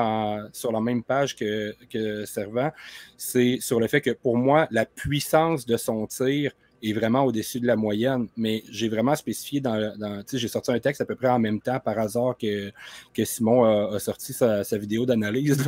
sur 0.52 0.72
la 0.72 0.80
même 0.82 1.02
page 1.02 1.36
que, 1.36 1.74
que 1.88 2.26
Servant, 2.26 2.70
c'est 3.16 3.60
sur 3.60 3.80
le 3.80 3.86
fait 3.86 4.02
que 4.02 4.10
pour 4.10 4.36
moi, 4.36 4.68
la 4.70 4.84
puissance 4.84 5.64
de 5.64 5.78
son 5.78 6.06
tir 6.06 6.52
est 6.84 6.92
vraiment 6.92 7.24
au-dessus 7.24 7.60
de 7.60 7.66
la 7.66 7.76
moyenne. 7.76 8.28
Mais 8.36 8.62
j'ai 8.70 8.88
vraiment 8.88 9.14
spécifié 9.14 9.60
dans. 9.60 9.96
dans 9.98 10.22
j'ai 10.32 10.48
sorti 10.48 10.72
un 10.72 10.78
texte 10.78 11.00
à 11.00 11.04
peu 11.04 11.14
près 11.14 11.28
en 11.28 11.38
même 11.38 11.60
temps 11.60 11.80
par 11.80 11.98
hasard 11.98 12.36
que, 12.38 12.72
Simon 13.24 13.64
a, 13.92 13.98
sorti 13.98 14.32
sa, 14.32 14.62
vidéo 14.78 15.06
d'analyse. 15.06 15.64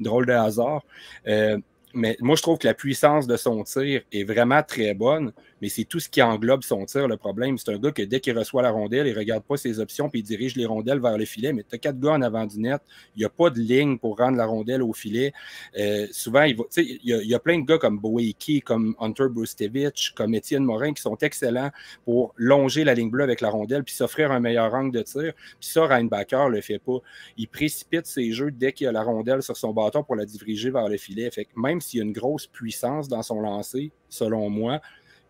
Drôle 0.00 0.26
de 0.26 0.32
hasard. 0.32 0.82
Euh, 1.26 1.58
mais 1.94 2.16
moi, 2.20 2.36
je 2.36 2.42
trouve 2.42 2.58
que 2.58 2.66
la 2.66 2.74
puissance 2.74 3.26
de 3.26 3.36
son 3.36 3.62
tir 3.64 4.02
est 4.10 4.24
vraiment 4.24 4.62
très 4.62 4.94
bonne, 4.94 5.32
mais 5.62 5.68
c'est 5.68 5.84
tout 5.84 6.00
ce 6.00 6.08
qui 6.08 6.20
englobe 6.20 6.64
son 6.64 6.84
tir 6.86 7.06
le 7.06 7.16
problème. 7.16 7.56
C'est 7.56 7.70
un 7.70 7.78
gars 7.78 7.92
que 7.92 8.02
dès 8.02 8.18
qu'il 8.18 8.36
reçoit 8.36 8.62
la 8.62 8.72
rondelle, 8.72 9.06
il 9.06 9.14
ne 9.14 9.18
regarde 9.18 9.44
pas 9.44 9.56
ses 9.56 9.78
options 9.78 10.10
puis 10.10 10.18
il 10.18 10.22
dirige 10.24 10.56
les 10.56 10.66
rondelles 10.66 11.00
vers 11.00 11.16
le 11.16 11.24
filet. 11.24 11.52
Mais 11.52 11.62
tu 11.62 11.76
as 11.76 11.78
quatre 11.78 12.00
gars 12.00 12.14
en 12.14 12.22
avant 12.22 12.44
du 12.46 12.58
net, 12.58 12.82
il 13.14 13.20
n'y 13.20 13.24
a 13.24 13.28
pas 13.28 13.48
de 13.48 13.60
ligne 13.60 13.96
pour 13.96 14.18
rendre 14.18 14.36
la 14.36 14.44
rondelle 14.44 14.82
au 14.82 14.92
filet. 14.92 15.32
Euh, 15.78 16.08
souvent, 16.10 16.42
il, 16.42 16.56
il, 16.76 17.00
y 17.04 17.14
a, 17.14 17.22
il 17.22 17.28
y 17.28 17.34
a 17.34 17.38
plein 17.38 17.60
de 17.60 17.64
gars 17.64 17.78
comme 17.78 18.00
Boeki, 18.00 18.60
comme 18.62 18.96
Hunter 18.98 19.28
Brustevich, 19.30 20.12
comme 20.16 20.34
Étienne 20.34 20.64
Morin 20.64 20.92
qui 20.94 21.00
sont 21.00 21.16
excellents 21.18 21.70
pour 22.04 22.34
longer 22.36 22.82
la 22.82 22.94
ligne 22.94 23.10
bleue 23.10 23.22
avec 23.22 23.40
la 23.40 23.50
rondelle 23.50 23.84
puis 23.84 23.94
s'offrir 23.94 24.32
un 24.32 24.40
meilleur 24.40 24.74
angle 24.74 24.90
de 24.90 25.02
tir. 25.02 25.32
Puis 25.60 25.68
ça, 25.68 25.86
Reinbacker 25.86 26.46
ne 26.46 26.56
le 26.56 26.60
fait 26.60 26.80
pas. 26.80 26.98
Il 27.36 27.46
précipite 27.46 28.06
ses 28.06 28.32
jeux 28.32 28.50
dès 28.50 28.72
qu'il 28.72 28.88
a 28.88 28.92
la 28.92 29.04
rondelle 29.04 29.44
sur 29.44 29.56
son 29.56 29.72
bâton 29.72 30.02
pour 30.02 30.16
la 30.16 30.24
diriger 30.24 30.70
vers 30.70 30.88
le 30.88 30.96
filet. 30.96 31.30
Fait 31.30 31.44
que 31.44 31.50
même 31.54 31.80
s'il 31.80 31.98
y 31.98 32.00
a 32.02 32.04
une 32.04 32.12
grosse 32.12 32.48
puissance 32.48 33.06
dans 33.06 33.22
son 33.22 33.40
lancer, 33.40 33.92
selon 34.08 34.50
moi, 34.50 34.80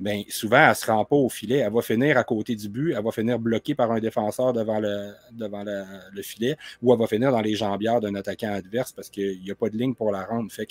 bien, 0.03 0.23
souvent, 0.29 0.59
elle 0.59 0.71
ne 0.71 0.75
se 0.75 0.87
rend 0.87 1.05
pas 1.05 1.17
au 1.17 1.29
filet. 1.29 1.59
Elle 1.59 1.73
va 1.73 1.83
finir 1.83 2.19
à 2.19 2.25
côté 2.25 2.55
du 2.55 2.69
but, 2.69 2.95
elle 2.97 3.03
va 3.03 3.11
finir 3.11 3.39
bloquée 3.39 3.75
par 3.75 3.91
un 3.91 4.01
défenseur 4.01 4.53
devant 4.53 4.81
le, 4.81 5.13
devant 5.33 5.65
le, 5.65 6.23
filet, 6.23 6.57
ou 6.83 6.93
elle 6.93 6.99
va 6.99 7.07
finir 7.07 7.33
dans 7.33 7.41
les 7.41 7.55
jambières 7.55 8.01
d'un 8.01 8.15
attaquant 8.15 8.53
adverse 8.53 8.93
parce 8.93 9.09
qu'il 9.09 9.41
n'y 9.41 9.51
a 9.51 9.55
pas 9.55 9.69
de 9.69 9.77
ligne 9.77 9.95
pour 9.95 10.13
la 10.13 10.25
rendre. 10.25 10.51
Fait 10.53 10.69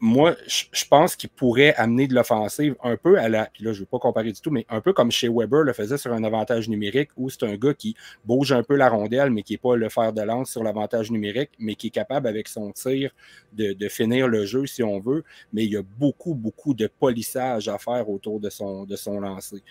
moi, 0.00 0.34
je 0.48 0.84
pense 0.88 1.16
qu'il 1.16 1.28
pourrait 1.28 1.74
amener 1.74 2.06
de 2.06 2.14
l'offensive 2.14 2.76
un 2.82 2.96
peu 2.96 3.18
à 3.18 3.28
la. 3.28 3.46
Puis 3.46 3.62
là, 3.62 3.72
je 3.72 3.78
ne 3.78 3.80
veux 3.80 3.86
pas 3.86 3.98
comparer 3.98 4.32
du 4.32 4.40
tout, 4.40 4.50
mais 4.50 4.64
un 4.70 4.80
peu 4.80 4.94
comme 4.94 5.10
chez 5.10 5.28
Weber 5.28 5.64
le 5.64 5.72
faisait 5.74 5.98
sur 5.98 6.12
un 6.14 6.24
avantage 6.24 6.68
numérique 6.68 7.10
où 7.16 7.28
c'est 7.28 7.42
un 7.42 7.56
gars 7.56 7.74
qui 7.74 7.94
bouge 8.24 8.52
un 8.52 8.62
peu 8.62 8.74
la 8.74 8.88
rondelle, 8.88 9.30
mais 9.30 9.42
qui 9.42 9.52
n'est 9.52 9.58
pas 9.58 9.76
le 9.76 9.88
fer 9.90 10.14
de 10.14 10.22
lance 10.22 10.50
sur 10.50 10.62
l'avantage 10.62 11.10
numérique, 11.10 11.50
mais 11.58 11.74
qui 11.74 11.88
est 11.88 11.90
capable 11.90 12.26
avec 12.26 12.48
son 12.48 12.72
tir 12.72 13.10
de, 13.52 13.88
finir 13.88 14.28
le 14.28 14.46
jeu 14.46 14.66
si 14.66 14.82
on 14.82 14.98
veut. 14.98 15.24
Mais 15.52 15.64
il 15.64 15.72
y 15.72 15.76
a 15.76 15.82
beaucoup, 15.82 16.34
beaucoup 16.34 16.72
de 16.72 16.86
polissage 16.86 17.68
à 17.68 17.76
faire 17.76 18.08
autour 18.08 18.40
de 18.40 18.48
son, 18.48 18.84
de 18.84 18.96
son 18.96 19.20
lancer. 19.20 19.62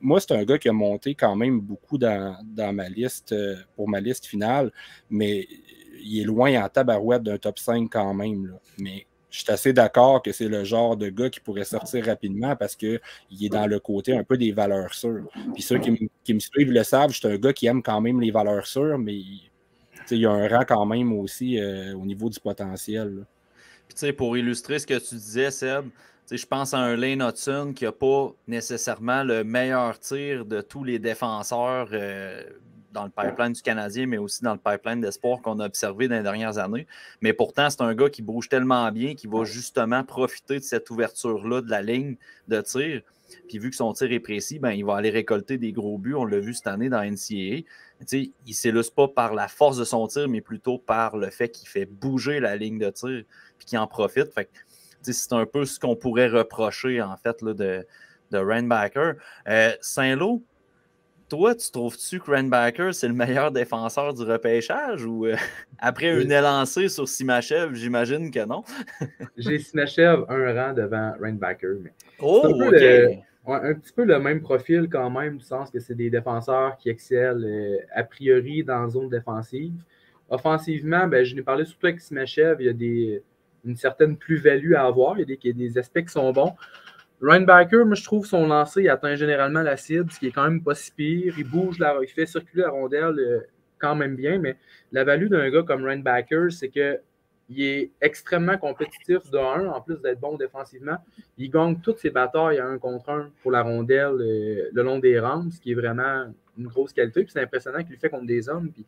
moi, 0.00 0.20
c'est 0.20 0.32
un 0.32 0.44
gars 0.44 0.58
qui 0.58 0.68
a 0.68 0.72
monté 0.72 1.14
quand 1.14 1.36
même 1.36 1.60
beaucoup 1.60 1.98
dans, 1.98 2.36
ma 2.72 2.88
liste, 2.88 3.32
euh, 3.32 3.56
pour 3.76 3.88
ma 3.88 4.00
liste 4.00 4.26
finale, 4.26 4.72
mais 5.08 5.46
il 6.02 6.20
est 6.20 6.24
loin 6.24 6.64
en 6.64 6.68
tabarouette 6.68 7.22
d'un 7.22 7.38
top 7.38 7.58
5 7.58 7.88
quand 7.90 8.12
même. 8.14 8.58
Mais 8.78 9.06
je 9.32 9.38
suis 9.40 9.50
assez 9.50 9.72
d'accord 9.72 10.22
que 10.22 10.30
c'est 10.30 10.46
le 10.46 10.62
genre 10.62 10.94
de 10.94 11.08
gars 11.08 11.30
qui 11.30 11.40
pourrait 11.40 11.64
sortir 11.64 12.04
rapidement 12.04 12.54
parce 12.54 12.76
qu'il 12.76 13.00
est 13.40 13.48
dans 13.48 13.66
le 13.66 13.80
côté 13.80 14.14
un 14.14 14.24
peu 14.24 14.36
des 14.36 14.52
valeurs 14.52 14.92
sûres. 14.92 15.26
Puis 15.54 15.62
ceux 15.62 15.78
qui, 15.78 15.90
me 16.34 16.38
suivent 16.38 16.70
le 16.70 16.84
savent, 16.84 17.10
je 17.10 17.18
suis 17.18 17.26
un 17.26 17.38
gars 17.38 17.54
qui 17.54 17.66
aime 17.66 17.82
quand 17.82 18.00
même 18.02 18.20
les 18.20 18.30
valeurs 18.30 18.66
sûres, 18.66 18.98
mais 18.98 19.14
il 19.14 20.18
y 20.18 20.26
a 20.26 20.30
un 20.30 20.46
rang 20.48 20.64
quand 20.68 20.84
même 20.84 21.14
aussi 21.14 21.58
euh, 21.58 21.96
au 21.96 22.04
niveau 22.04 22.28
du 22.28 22.38
potentiel. 22.40 23.24
Puis 23.88 24.12
pour 24.12 24.36
illustrer 24.36 24.78
ce 24.78 24.86
que 24.86 24.98
tu 24.98 25.14
disais, 25.14 25.50
Seb, 25.50 25.86
je 26.30 26.46
pense 26.46 26.74
à 26.74 26.78
un 26.78 26.94
Lane 26.94 27.22
Hudson 27.22 27.72
qui 27.74 27.84
n'a 27.84 27.92
pas 27.92 28.34
nécessairement 28.46 29.24
le 29.24 29.44
meilleur 29.44 29.98
tir 29.98 30.44
de 30.44 30.60
tous 30.60 30.84
les 30.84 30.98
défenseurs 30.98 31.88
euh, 31.92 32.42
dans 32.92 33.04
le 33.04 33.10
pipeline 33.10 33.52
du 33.52 33.62
Canadien, 33.62 34.06
mais 34.06 34.18
aussi 34.18 34.42
dans 34.42 34.52
le 34.52 34.58
pipeline 34.58 35.00
d'espoir 35.00 35.40
qu'on 35.40 35.58
a 35.60 35.66
observé 35.66 36.08
dans 36.08 36.16
les 36.16 36.22
dernières 36.22 36.58
années. 36.58 36.86
Mais 37.20 37.32
pourtant, 37.32 37.70
c'est 37.70 37.80
un 37.80 37.94
gars 37.94 38.10
qui 38.10 38.22
bouge 38.22 38.48
tellement 38.48 38.90
bien 38.92 39.14
qu'il 39.14 39.30
va 39.30 39.44
justement 39.44 40.04
profiter 40.04 40.58
de 40.58 40.64
cette 40.64 40.90
ouverture-là 40.90 41.62
de 41.62 41.70
la 41.70 41.82
ligne 41.82 42.16
de 42.48 42.60
tir. 42.60 43.02
Puis 43.48 43.58
vu 43.58 43.70
que 43.70 43.76
son 43.76 43.92
tir 43.92 44.12
est 44.12 44.20
précis, 44.20 44.58
ben, 44.58 44.72
il 44.72 44.84
va 44.84 44.96
aller 44.96 45.10
récolter 45.10 45.58
des 45.58 45.72
gros 45.72 45.98
buts. 45.98 46.14
On 46.14 46.24
l'a 46.24 46.38
vu 46.38 46.54
cette 46.54 46.66
année 46.66 46.88
dans 46.88 47.02
NCAA. 47.02 47.64
il 48.12 48.32
ne 48.46 48.52
s'élusse 48.52 48.90
pas 48.90 49.08
par 49.08 49.34
la 49.34 49.48
force 49.48 49.78
de 49.78 49.84
son 49.84 50.06
tir, 50.06 50.28
mais 50.28 50.40
plutôt 50.40 50.78
par 50.78 51.16
le 51.16 51.30
fait 51.30 51.48
qu'il 51.48 51.68
fait 51.68 51.86
bouger 51.86 52.40
la 52.40 52.56
ligne 52.56 52.78
de 52.78 52.90
tir 52.90 53.24
puis 53.58 53.66
qu'il 53.66 53.78
en 53.78 53.86
profite. 53.86 54.32
Fait 54.32 54.48
c'est 55.02 55.32
un 55.32 55.46
peu 55.46 55.64
ce 55.64 55.80
qu'on 55.80 55.96
pourrait 55.96 56.28
reprocher 56.28 57.02
en 57.02 57.16
fait 57.16 57.42
là, 57.42 57.54
de, 57.54 57.86
de 58.30 58.38
Rainbacker. 58.38 59.14
Euh, 59.48 59.72
Saint-Lô, 59.80 60.42
toi, 61.32 61.54
tu 61.54 61.70
trouves-tu 61.70 62.20
que 62.20 62.30
Renbacker, 62.30 62.92
c'est 62.92 63.08
le 63.08 63.14
meilleur 63.14 63.50
défenseur 63.50 64.12
du 64.12 64.22
repêchage 64.22 65.02
ou 65.06 65.24
euh, 65.24 65.34
après 65.78 66.22
une 66.22 66.30
élancée 66.30 66.90
sur 66.90 67.08
Simachev, 67.08 67.72
j'imagine 67.72 68.30
que 68.30 68.44
non? 68.44 68.62
J'ai 69.38 69.58
Simachev 69.58 70.26
un 70.28 70.52
rang 70.52 70.74
devant 70.74 71.14
Renbacker. 71.18 71.76
Mais 71.80 71.92
oh, 72.18 72.44
un, 73.46 73.74
petit 73.74 73.94
peu 73.94 74.04
le 74.04 74.18
même 74.18 74.42
profil 74.42 74.90
quand 74.92 75.08
même, 75.08 75.38
du 75.38 75.44
sens 75.44 75.70
que 75.70 75.80
c'est 75.80 75.94
des 75.94 76.10
défenseurs 76.10 76.76
qui 76.76 76.90
excellent 76.90 77.42
euh, 77.42 77.78
a 77.94 78.04
priori 78.04 78.62
dans 78.62 78.82
la 78.82 78.90
zone 78.90 79.08
défensive. 79.08 79.72
Offensivement, 80.28 81.06
ben, 81.06 81.24
je 81.24 81.34
n'ai 81.34 81.42
parlé 81.42 81.64
surtout 81.64 81.86
avec 81.86 82.00
Simachev, 82.00 82.56
il 82.60 82.66
y 82.66 82.68
a 82.68 82.74
des, 82.74 83.22
une 83.64 83.76
certaine 83.76 84.18
plus-value 84.18 84.74
à 84.74 84.84
avoir, 84.84 85.16
il 85.16 85.20
y 85.20 85.22
a 85.22 85.24
des, 85.24 85.38
il 85.42 85.58
y 85.58 85.64
a 85.64 85.68
des 85.70 85.78
aspects 85.78 86.02
qui 86.02 86.12
sont 86.12 86.30
bons. 86.30 86.52
Baker, 87.22 87.84
moi, 87.84 87.94
je 87.94 88.04
trouve 88.04 88.26
son 88.26 88.46
lancer, 88.46 88.82
il 88.82 88.88
atteint 88.88 89.14
généralement 89.14 89.62
la 89.62 89.76
cible, 89.76 90.10
ce 90.10 90.18
qui 90.18 90.26
est 90.26 90.32
quand 90.32 90.44
même 90.44 90.62
pas 90.62 90.74
si 90.74 90.90
pire. 90.90 91.34
Il 91.38 91.48
bouge, 91.48 91.78
la, 91.78 91.96
il 92.02 92.08
fait 92.08 92.26
circuler 92.26 92.62
la 92.62 92.70
rondelle 92.70 93.18
euh, 93.18 93.40
quand 93.78 93.94
même 93.94 94.16
bien, 94.16 94.38
mais 94.38 94.56
la 94.90 95.04
value 95.04 95.28
d'un 95.28 95.48
gars 95.50 95.62
comme 95.62 96.02
Baker, 96.02 96.48
c'est 96.50 96.68
que 96.68 97.00
il 97.48 97.62
est 97.62 97.90
extrêmement 98.00 98.56
compétitif 98.56 99.30
de 99.30 99.36
1, 99.36 99.66
en 99.66 99.80
plus 99.80 100.00
d'être 100.00 100.20
bon 100.20 100.36
défensivement. 100.36 100.96
Il 101.36 101.50
gagne 101.50 101.78
toutes 101.80 101.98
ses 101.98 102.10
batailles 102.10 102.58
à 102.58 102.66
un 102.66 102.78
contre 102.78 103.10
un 103.10 103.30
pour 103.42 103.50
la 103.50 103.62
rondelle 103.62 104.16
euh, 104.20 104.70
le 104.72 104.82
long 104.82 104.98
des 104.98 105.18
rampes, 105.18 105.52
ce 105.52 105.60
qui 105.60 105.72
est 105.72 105.74
vraiment 105.74 106.32
une 106.56 106.66
grosse 106.66 106.92
qualité. 106.92 107.26
c'est 107.28 107.40
impressionnant 107.40 107.82
qu'il 107.82 107.92
le 107.92 107.98
fait 107.98 108.10
contre 108.10 108.26
des 108.26 108.48
hommes. 108.48 108.70
Puis 108.70 108.86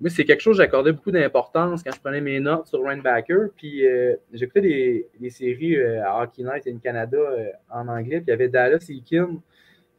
moi, 0.00 0.08
c'est 0.08 0.24
quelque 0.24 0.40
chose 0.40 0.56
que 0.56 0.62
j'accordais 0.62 0.92
beaucoup 0.92 1.10
d'importance 1.10 1.82
quand 1.82 1.92
je 1.94 2.00
prenais 2.00 2.22
mes 2.22 2.40
notes 2.40 2.68
sur 2.68 2.82
Backer. 2.82 3.48
Puis 3.54 3.86
euh, 3.86 4.16
j'écoutais 4.32 4.62
des, 4.62 5.30
séries 5.30 5.76
euh, 5.76 6.02
à 6.02 6.22
Hockey 6.22 6.42
Night 6.42 6.66
in 6.66 6.78
Canada 6.78 7.18
euh, 7.18 7.50
en 7.68 7.86
anglais. 7.86 8.20
Puis 8.20 8.28
il 8.28 8.30
y 8.30 8.32
avait 8.32 8.48
Dallas 8.48 8.86
Eakin, 8.88 9.42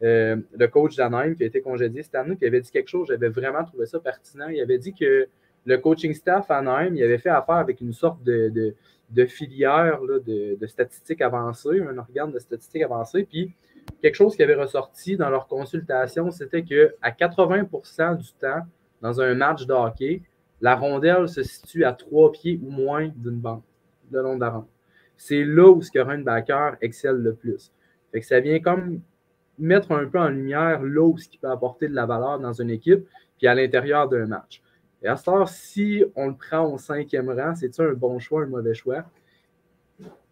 le 0.01 0.65
coach 0.67 0.95
d'Anaheim, 0.95 1.35
qui 1.35 1.43
a 1.43 1.45
été 1.45 1.61
congédié 1.61 2.01
cette 2.01 2.15
année, 2.15 2.35
qui 2.35 2.47
avait 2.47 2.61
dit 2.61 2.71
quelque 2.71 2.87
chose. 2.87 3.09
J'avais 3.09 3.29
vraiment 3.29 3.63
trouvé 3.63 3.85
ça 3.85 3.99
pertinent. 3.99 4.47
Il 4.47 4.59
avait 4.59 4.79
dit 4.79 4.95
que 4.95 5.27
le 5.65 5.77
coaching 5.77 6.15
staff 6.15 6.49
à 6.49 6.57
Anaheim, 6.57 6.95
il 6.95 7.03
avait 7.03 7.19
fait 7.19 7.29
affaire 7.29 7.57
avec 7.57 7.79
une 7.79 7.93
sorte 7.93 8.23
de, 8.23 8.73
filière 9.27 10.01
de, 10.01 10.57
de, 10.59 10.67
statistiques 10.67 11.21
avancées, 11.21 11.79
un 11.79 11.99
organe 11.99 12.31
de 12.31 12.39
statistiques 12.39 12.81
avancées. 12.81 13.27
Puis 13.29 13.53
quelque 14.01 14.15
chose 14.15 14.35
qui 14.35 14.41
avait 14.41 14.55
ressorti 14.55 15.15
dans 15.15 15.29
leur 15.29 15.47
consultation, 15.47 16.31
c'était 16.31 16.63
qu'à 16.63 17.11
80% 17.11 18.17
du 18.17 18.33
temps, 18.39 18.63
dans 19.01 19.19
un 19.21 19.33
match 19.35 19.65
de 19.65 19.73
hockey, 19.73 20.21
la 20.61 20.75
rondelle 20.75 21.27
se 21.27 21.43
situe 21.43 21.83
à 21.83 21.93
trois 21.93 22.31
pieds 22.31 22.59
ou 22.63 22.69
moins 22.69 23.09
d'une 23.15 23.39
bande, 23.39 23.63
de 24.11 24.19
long 24.19 24.35
de 24.35 24.41
la 24.41 24.49
rampe. 24.51 24.69
C'est 25.17 25.43
là 25.43 25.69
où 25.71 25.81
ce 25.81 25.91
que 25.91 26.23
Backer 26.23 26.77
excelle 26.81 27.17
le 27.17 27.33
plus. 27.33 27.71
Que 28.13 28.21
ça 28.21 28.39
vient 28.39 28.59
comme 28.59 29.01
mettre 29.57 29.91
un 29.91 30.05
peu 30.05 30.19
en 30.19 30.29
lumière 30.29 30.81
là 30.83 31.03
où 31.03 31.17
ce 31.17 31.29
qui 31.29 31.37
peut 31.37 31.49
apporter 31.49 31.87
de 31.87 31.93
la 31.93 32.05
valeur 32.05 32.39
dans 32.39 32.53
une 32.53 32.69
équipe, 32.69 33.05
puis 33.37 33.47
à 33.47 33.55
l'intérieur 33.55 34.07
d'un 34.07 34.25
match. 34.25 34.61
Et 35.03 35.07
à 35.07 35.17
ce 35.17 35.25
temps, 35.25 35.45
si 35.45 36.03
on 36.15 36.27
le 36.27 36.35
prend 36.35 36.71
au 36.71 36.77
cinquième 36.77 37.29
rang, 37.29 37.55
c'est-tu 37.55 37.81
un 37.81 37.93
bon 37.93 38.19
choix, 38.19 38.43
un 38.43 38.47
mauvais 38.47 38.73
choix? 38.73 39.03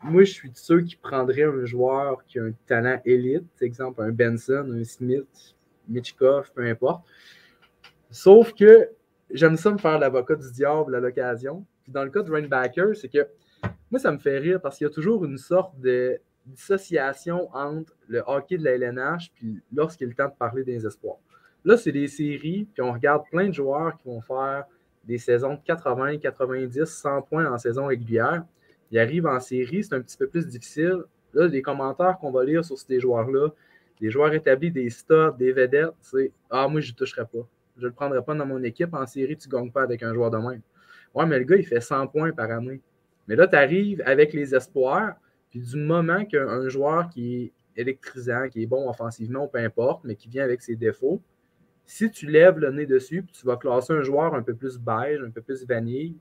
Moi, 0.02 0.24
je 0.24 0.32
suis 0.32 0.50
de 0.50 0.58
ceux 0.58 0.82
qui 0.82 0.96
prendraient 0.96 1.44
un 1.44 1.66
joueur 1.66 2.24
qui 2.26 2.40
a 2.40 2.44
un 2.44 2.52
talent 2.68 3.00
élite, 3.04 3.50
exemple 3.62 4.02
un 4.02 4.12
Benson, 4.12 4.68
un 4.72 4.84
Smith, 4.84 5.56
Mitchkov, 5.88 6.52
peu 6.54 6.64
importe, 6.66 7.04
Sauf 8.12 8.54
que 8.54 8.90
j'aime 9.32 9.58
ça 9.58 9.72
me 9.72 9.78
faire 9.78 10.00
l'avocat 10.00 10.36
du 10.36 10.52
diable 10.52 10.96
à 10.96 11.00
l'occasion. 11.00 11.66
Puis 11.84 11.92
dans 11.92 12.04
le 12.04 12.10
cas 12.10 12.24
de 12.24 12.32
Rainbacker, 12.32 12.96
c'est 12.96 13.10
que 13.10 13.28
moi, 13.92 14.00
ça 14.00 14.12
me 14.12 14.18
fait 14.18 14.38
rire 14.38 14.62
parce 14.62 14.78
qu'il 14.78 14.86
y 14.86 14.90
a 14.90 14.94
toujours 14.94 15.26
une 15.26 15.38
sorte 15.38 15.80
de 15.80 16.20
dissociation 16.46 17.54
entre 17.56 17.96
le 18.08 18.24
hockey 18.26 18.58
de 18.58 18.64
la 18.64 18.72
LNH 18.72 19.32
puis 19.36 19.62
lorsqu'il 19.74 20.08
est 20.08 20.10
le 20.10 20.16
temps 20.16 20.28
de 20.28 20.38
parler 20.38 20.64
des 20.64 20.86
espoirs. 20.86 21.18
Là, 21.66 21.78
c'est 21.78 21.92
des 21.92 22.08
séries, 22.08 22.68
puis 22.74 22.82
on 22.82 22.94
regarde 22.94 23.24
plein 23.30 23.48
de 23.48 23.54
joueurs 23.54 23.98
qui 23.98 24.08
vont 24.08 24.22
faire 24.22 24.66
des 25.04 25.18
saisons 25.18 25.56
de 25.56 25.60
80, 25.66 26.18
90, 26.18 26.86
100 26.86 27.22
points 27.24 27.52
en 27.52 27.58
saison 27.58 27.88
régulière. 27.88 28.44
Ils 28.92 29.00
arrivent 29.00 29.28
en 29.28 29.40
série, 29.40 29.84
c'est 29.84 29.94
un 29.94 30.02
petit 30.02 30.18
peu 30.18 30.28
plus 30.28 30.48
difficile. 30.48 31.04
Là, 31.34 31.48
les 31.48 31.62
commentaires 31.62 32.18
qu'on 32.20 32.32
va 32.32 32.44
lire 32.44 32.64
sur 32.64 32.78
ces 32.78 33.00
joueurs-là, 33.00 33.50
des 34.00 34.10
joueurs 34.10 34.34
établis, 34.34 34.72
des 34.72 34.90
studs, 34.90 35.34
des 35.38 35.52
vedettes, 35.52 35.94
c'est 36.02 36.32
Ah, 36.50 36.68
moi, 36.68 36.80
je 36.80 36.92
ne 36.92 36.96
toucherai 36.96 37.26
pas. 37.26 37.46
Je 37.80 37.86
ne 37.86 37.90
le 37.90 37.94
prendrai 37.94 38.24
pas 38.24 38.36
dans 38.36 38.46
mon 38.46 38.62
équipe. 38.64 38.94
En 38.94 39.06
série, 39.06 39.38
tu 39.38 39.48
ne 39.48 39.54
gagnes 39.54 39.72
pas 39.72 39.84
avec 39.84 40.04
un 40.04 40.14
joueur 40.14 40.30
de 40.30 40.38
même. 40.38 40.62
Ouais, 41.16 41.26
mais 41.26 41.40
le 41.40 41.46
gars, 41.46 41.56
il 41.56 41.66
fait 41.66 41.82
100 41.82 42.08
points 42.08 42.32
par 42.32 42.52
année. 42.52 42.82
Mais 43.28 43.36
là, 43.36 43.48
tu 43.48 43.56
arrives 43.56 44.02
avec 44.06 44.34
les 44.34 44.54
espoirs, 44.54 45.16
puis 45.50 45.60
du 45.60 45.78
moment 45.78 46.26
qu'un 46.26 46.68
joueur 46.70 47.10
qui 47.10 47.44
est 47.44 47.54
électrisant, 47.82 48.50
qui 48.50 48.64
est 48.64 48.66
bon 48.68 48.90
offensivement, 48.90 49.48
peu 49.48 49.60
importe, 49.60 50.04
mais 50.04 50.16
qui 50.16 50.28
vient 50.30 50.44
avec 50.44 50.62
ses 50.62 50.76
défauts, 50.76 51.22
si 51.86 52.12
tu 52.12 52.28
lèves 52.28 52.60
le 52.60 52.72
nez 52.72 52.86
dessus, 52.86 53.24
puis 53.24 53.34
tu 53.34 53.48
vas 53.48 53.58
classer 53.58 53.94
un 53.94 54.04
joueur 54.04 54.36
un 54.36 54.44
peu 54.44 54.54
plus 54.54 54.78
beige, 54.78 55.22
un 55.24 55.32
peu 55.32 55.42
plus 55.42 55.66
vanille, 55.66 56.16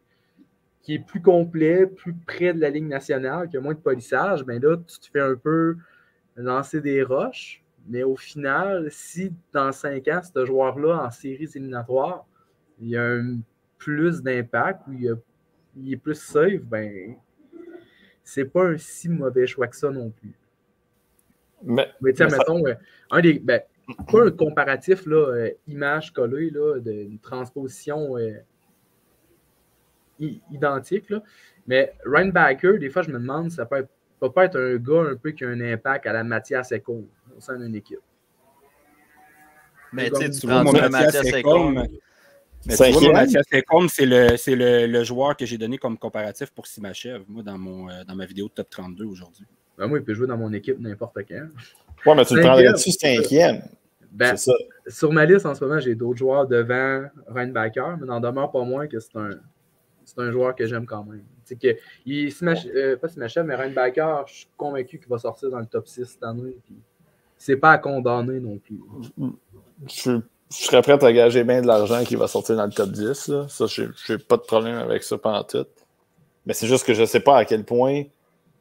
qui 0.81 0.95
est 0.95 0.99
plus 0.99 1.21
complet, 1.21 1.87
plus 1.87 2.15
près 2.15 2.55
de 2.55 2.61
la 2.61 2.71
ligne 2.71 2.89
nationale, 2.89 3.49
qui 3.49 3.57
a 3.59 3.61
moins 3.61 3.75
de 3.75 3.79
polissage, 3.79 4.45
bien 4.47 4.59
là, 4.59 4.77
tu 4.77 4.99
te 4.99 5.11
fais 5.11 5.21
un 5.21 5.35
peu 5.35 5.77
lancer 6.37 6.81
des 6.81 7.03
roches. 7.03 7.63
Mais 7.89 8.03
au 8.03 8.17
final, 8.17 8.89
si 8.91 9.33
dans 9.53 9.73
cinq 9.73 10.09
ans, 10.09 10.21
ce 10.23 10.45
joueur-là, 10.45 11.07
en 11.07 11.11
séries 11.11 11.49
éliminatoires, 11.55 12.27
il 12.81 12.91
y 12.91 12.97
a 12.97 13.03
un 13.03 13.39
plus 13.79 14.23
d'impact 14.23 14.83
ou 14.89 14.93
il, 14.93 15.93
est 15.93 15.97
plus 15.97 16.15
safe, 16.15 16.63
ben 16.63 17.17
c'est 18.23 18.45
pas 18.45 18.67
un 18.67 18.77
si 18.77 19.09
mauvais 19.09 19.47
choix 19.47 19.69
que 19.69 19.77
ça 19.77 19.91
non 19.91 20.11
plus. 20.11 20.35
Mais, 21.63 21.89
tiens, 22.15 22.29
mettons, 22.29 22.65
euh, 22.67 22.75
un 23.11 23.21
des. 23.21 23.39
Ben, 23.39 23.63
pas 24.11 24.27
un 24.27 24.31
comparatif, 24.31 25.07
là, 25.07 25.29
euh, 25.31 25.51
image 25.67 26.13
collée, 26.13 26.51
là, 26.51 26.79
d'une 26.79 27.19
transposition 27.19 28.19
euh, 28.19 28.35
identique, 30.19 31.09
là. 31.09 31.23
mais 31.67 31.95
Backer, 32.07 32.79
des 32.79 32.91
fois, 32.91 33.03
je 33.03 33.09
me 33.09 33.19
demande, 33.19 33.51
ça 33.51 33.65
peut, 33.65 33.87
peut 34.21 34.31
pas 34.31 34.45
être 34.45 34.61
un 34.61 34.77
gars 34.77 35.11
un 35.11 35.17
peu 35.17 35.31
qui 35.31 35.45
a 35.45 35.49
un 35.49 35.61
impact 35.61 36.07
à 36.07 36.13
la 36.13 36.23
Mathias 36.23 36.71
Echo 36.71 37.09
au 37.39 37.41
sein 37.41 37.59
d'une 37.59 37.75
équipe. 37.75 38.01
Mais 39.93 40.11
tu 40.11 40.47
vois, 40.47 40.65
mon 40.65 40.73
Mathias 40.73 41.25
Ekholm, 41.33 41.89
c'est 43.89 44.05
le, 44.05 44.37
le, 44.55 44.87
le, 44.87 45.05
joueur 45.05 45.37
que 45.37 45.47
j'ai 45.47 45.57
donné 45.57 45.79
comme 45.79 45.97
comparatif 45.97 46.51
pour 46.51 46.67
Simachev, 46.67 47.23
moi, 47.27 47.43
dans, 47.43 47.57
mon, 47.57 47.89
euh, 47.89 48.05
dans 48.07 48.15
ma 48.15 48.27
vidéo 48.27 48.49
de 48.49 48.53
top 48.53 48.69
32 48.69 49.05
aujourd'hui. 49.07 49.47
Ben, 49.79 49.87
moi, 49.87 49.99
il 49.99 50.05
peut 50.05 50.13
jouer 50.13 50.27
dans 50.27 50.37
mon 50.37 50.53
équipe 50.53 50.79
n'importe 50.79 51.19
quand. 51.27 51.49
Ouais, 52.05 52.15
mais 52.15 52.25
tu 52.25 52.35
le 52.35 52.43
prendrais-tu 52.43 52.91
cinquième? 52.91 53.63
Ben, 54.11 54.37
ça. 54.37 54.53
Sur 54.87 55.13
ma 55.13 55.25
liste 55.25 55.47
en 55.47 55.55
ce 55.55 55.65
moment, 55.65 55.81
j'ai 55.81 55.95
d'autres 55.95 56.19
joueurs 56.19 56.47
devant 56.47 57.09
Reinbacker, 57.29 57.97
mais 58.01 58.07
n'en 58.07 58.21
demeure 58.21 58.51
pas 58.51 58.65
moins 58.65 58.87
que 58.87 58.99
c'est 58.99 59.17
un, 59.17 59.31
c'est 60.05 60.19
un 60.19 60.33
joueur 60.33 60.55
que 60.55 60.67
j'aime 60.67 60.87
quand 60.87 61.05
même. 61.05 61.23
Que, 61.49 61.77
il, 62.05 62.33
euh, 62.43 62.97
pas 62.97 63.09
Smashel, 63.09 63.45
mais 63.45 63.57
Baker, 63.71 64.23
je 64.27 64.35
suis 64.35 64.49
convaincu 64.57 64.99
qu'il 64.99 65.09
va 65.09 65.19
sortir 65.19 65.51
dans 65.51 65.61
le 65.61 65.67
top 65.67 65.87
6 65.87 66.05
cette 66.05 66.23
année. 66.23 66.57
C'est 67.39 67.57
pas 67.57 67.73
à 67.73 67.79
condamner 67.79 68.41
non 68.41 68.59
plus. 68.59 68.81
Je, 69.87 70.21
serais 70.51 70.83
prêt 70.83 71.03
à 71.03 71.13
gager 71.13 71.45
bien 71.45 71.63
de 71.63 71.67
l'argent 71.67 72.05
qu'il 72.05 72.19
va 72.19 72.27
sortir 72.27 72.57
dans 72.57 72.67
le 72.67 72.73
top 72.73 72.91
10. 72.91 73.29
Là. 73.29 73.47
Ça, 73.49 73.67
j'ai 73.67 74.19
pas 74.19 74.37
de 74.37 74.43
problème 74.43 74.77
avec 74.77 75.03
ça 75.03 75.17
pendant 75.17 75.45
tout. 75.45 75.67
Mais 76.47 76.55
c'est 76.55 76.67
juste 76.67 76.85
que 76.85 76.95
je 76.95 77.05
sais 77.05 77.21
pas 77.21 77.37
à 77.37 77.45
quel 77.45 77.65
point 77.65 78.05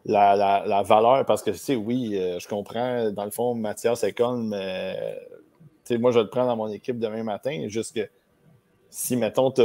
la, 0.06 0.84
valeur, 0.84 1.26
parce 1.26 1.42
que, 1.42 1.52
tu 1.52 1.58
sais, 1.58 1.76
oui, 1.76 2.18
euh, 2.18 2.40
je 2.40 2.48
comprends, 2.48 3.12
dans 3.12 3.26
le 3.26 3.32
fond, 3.32 3.56
Mathias 3.56 4.04
Econ, 4.04 4.38
mais 4.44 4.98
moi, 5.92 6.12
je 6.12 6.20
vais 6.20 6.24
le 6.24 6.30
prendre 6.30 6.48
dans 6.48 6.56
mon 6.56 6.70
équipe 6.70 7.00
demain 7.00 7.24
matin. 7.24 7.66
Juste 7.68 7.96
que 7.96 8.10
si, 8.90 9.16
mettons, 9.16 9.52
tu 9.52 9.64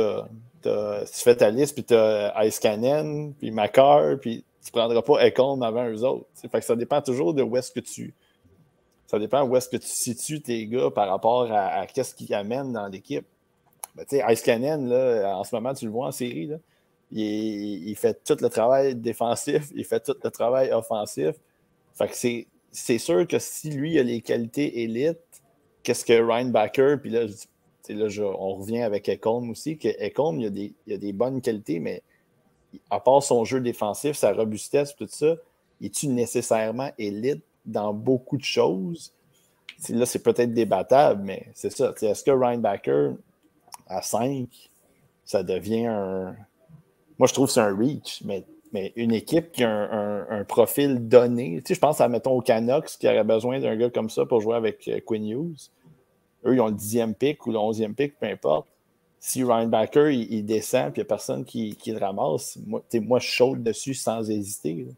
fais 1.05 1.37
ta 1.37 1.51
liste, 1.51 1.75
puis 1.75 1.85
tu 1.85 1.95
as 1.95 2.45
Ice 2.45 2.59
Cannon, 2.59 3.35
puis 3.39 3.51
Macar, 3.51 4.19
puis 4.21 4.45
tu 4.63 4.71
ne 4.75 4.81
prendras 4.81 5.03
pas 5.03 5.27
Econ 5.27 5.61
avant 5.63 5.89
eux 5.89 6.05
autres. 6.05 6.27
Fait 6.35 6.61
que 6.61 6.65
ça 6.65 6.77
dépend 6.77 7.01
toujours 7.03 7.35
de 7.35 7.43
où 7.43 7.57
est-ce 7.57 7.73
que 7.73 7.81
tu. 7.81 8.15
Ça 9.13 9.19
dépend 9.19 9.43
où 9.43 9.55
est-ce 9.59 9.69
que 9.69 9.77
tu 9.77 9.89
situes 9.89 10.41
tes 10.41 10.67
gars 10.67 10.91
par 10.91 11.07
rapport 11.07 11.47
à, 11.53 11.87
qu'est-ce 11.87 12.15
qu'ils 12.15 12.33
amènent 12.33 12.73
dans 12.73 12.89
l'équipe. 12.89 13.27
Ben, 13.95 14.07
tu 14.09 14.43
Cannon, 14.43 14.87
là, 14.87 15.37
en 15.37 15.45
ce 15.45 15.55
moment, 15.55 15.75
tu 15.75 15.85
le 15.85 15.91
vois 15.91 16.07
en 16.07 16.13
série, 16.13 16.47
là, 16.47 16.57
il, 17.11 17.95
fait 17.95 18.25
tout 18.25 18.39
le 18.41 18.49
travail 18.49 18.95
défensif, 18.95 19.71
il 19.75 19.85
fait 19.85 20.01
tout 20.01 20.17
le 20.25 20.31
travail 20.31 20.73
offensif. 20.73 21.35
C'est 22.71 22.99
sûr 22.99 23.29
que 23.29 23.39
si 23.39 23.69
lui 23.69 23.99
a 23.99 24.03
les 24.03 24.23
qualités 24.23 24.83
élites, 24.83 25.19
qu'est-ce 25.83 26.07
que 26.07 26.15
Ryan 26.15 26.49
Backer, 26.49 26.99
puis 26.99 27.11
là, 27.11 27.27
on 27.91 28.55
revient 28.55 28.81
avec 28.81 29.11
Ecom 29.11 29.51
aussi, 29.51 29.77
que 29.77 29.89
Ecom, 29.89 30.41
il, 30.41 30.73
il, 30.87 30.93
a 30.95 30.97
des 30.97 31.13
bonnes 31.13 31.43
qualités, 31.43 31.81
mais 31.81 32.03
à 32.89 32.99
part 32.99 33.23
son 33.23 33.45
jeu 33.45 33.61
défensif, 33.61 34.17
sa 34.17 34.33
robustesse, 34.33 34.97
tout 34.97 35.07
ça, 35.07 35.37
est-tu 35.83 36.07
nécessairement 36.09 36.93
élite? 36.97 37.45
Dans 37.65 37.93
beaucoup 37.93 38.37
de 38.37 38.45
choses? 38.45 39.13
Là, 39.89 40.07
c'est 40.07 40.23
peut-être 40.23 40.55
débattable, 40.55 41.23
mais 41.25 41.49
c'est 41.55 41.71
ça. 41.71 41.93
Est-ce 42.01 42.23
que 42.23 42.31
Ryan 42.31 42.59
Backer, 42.59 43.15
à 43.89 44.01
5, 44.01 44.49
ça 45.25 45.43
devient 45.43 45.87
un, 45.87 46.37
moi, 47.23 47.29
je 47.29 47.35
trouve 47.35 47.47
que 47.47 47.53
c'est 47.53 47.61
un 47.61 47.77
reach, 47.77 48.21
mais, 48.25 48.45
mais 48.73 48.93
une 48.97 49.13
équipe 49.13 49.53
qui 49.53 49.63
a 49.63 50.27
un, 50.29 50.45
profil 50.45 51.09
donné, 51.09 51.63
je 51.65 51.79
pense 51.79 52.01
à, 52.01 52.09
mettons, 52.09 52.33
au 52.33 52.41
Canucks, 52.41 52.99
qui 52.99 53.07
aurait 53.07 53.23
besoin 53.23 53.61
d'un 53.61 53.77
gars 53.77 53.91
comme 53.91 54.11
ça 54.11 54.27
pour 54.27 54.41
jouer 54.41 54.57
avec 54.57 54.89
euh, 54.89 54.99
Quinn 55.07 55.25
Hughes. 55.25 55.71
Eux, 56.45 56.55
ils 56.55 56.61
ont 56.61 56.67
le 56.67 56.73
dixième 56.73 57.15
pick 57.15 57.47
ou 57.47 57.53
le 57.53 57.59
onzième 57.59 57.95
pick, 57.95 58.19
peu 58.19 58.27
importe. 58.27 58.67
Si 59.21 59.45
Ryan 59.45 59.69
Backer, 59.69 60.11
il, 60.11 60.45
descend, 60.45 60.93
puis 60.93 61.01
il 61.01 61.05
n'y 61.05 61.07
a 61.07 61.09
personne 61.09 61.45
qui, 61.45 61.79
le 61.87 61.99
ramasse, 61.99 62.59
moi, 62.67 62.83
moi, 62.95 63.21
je 63.21 63.31
saute 63.31 63.63
dessus 63.63 63.95
sans 63.95 64.29
hésiter, 64.29 64.89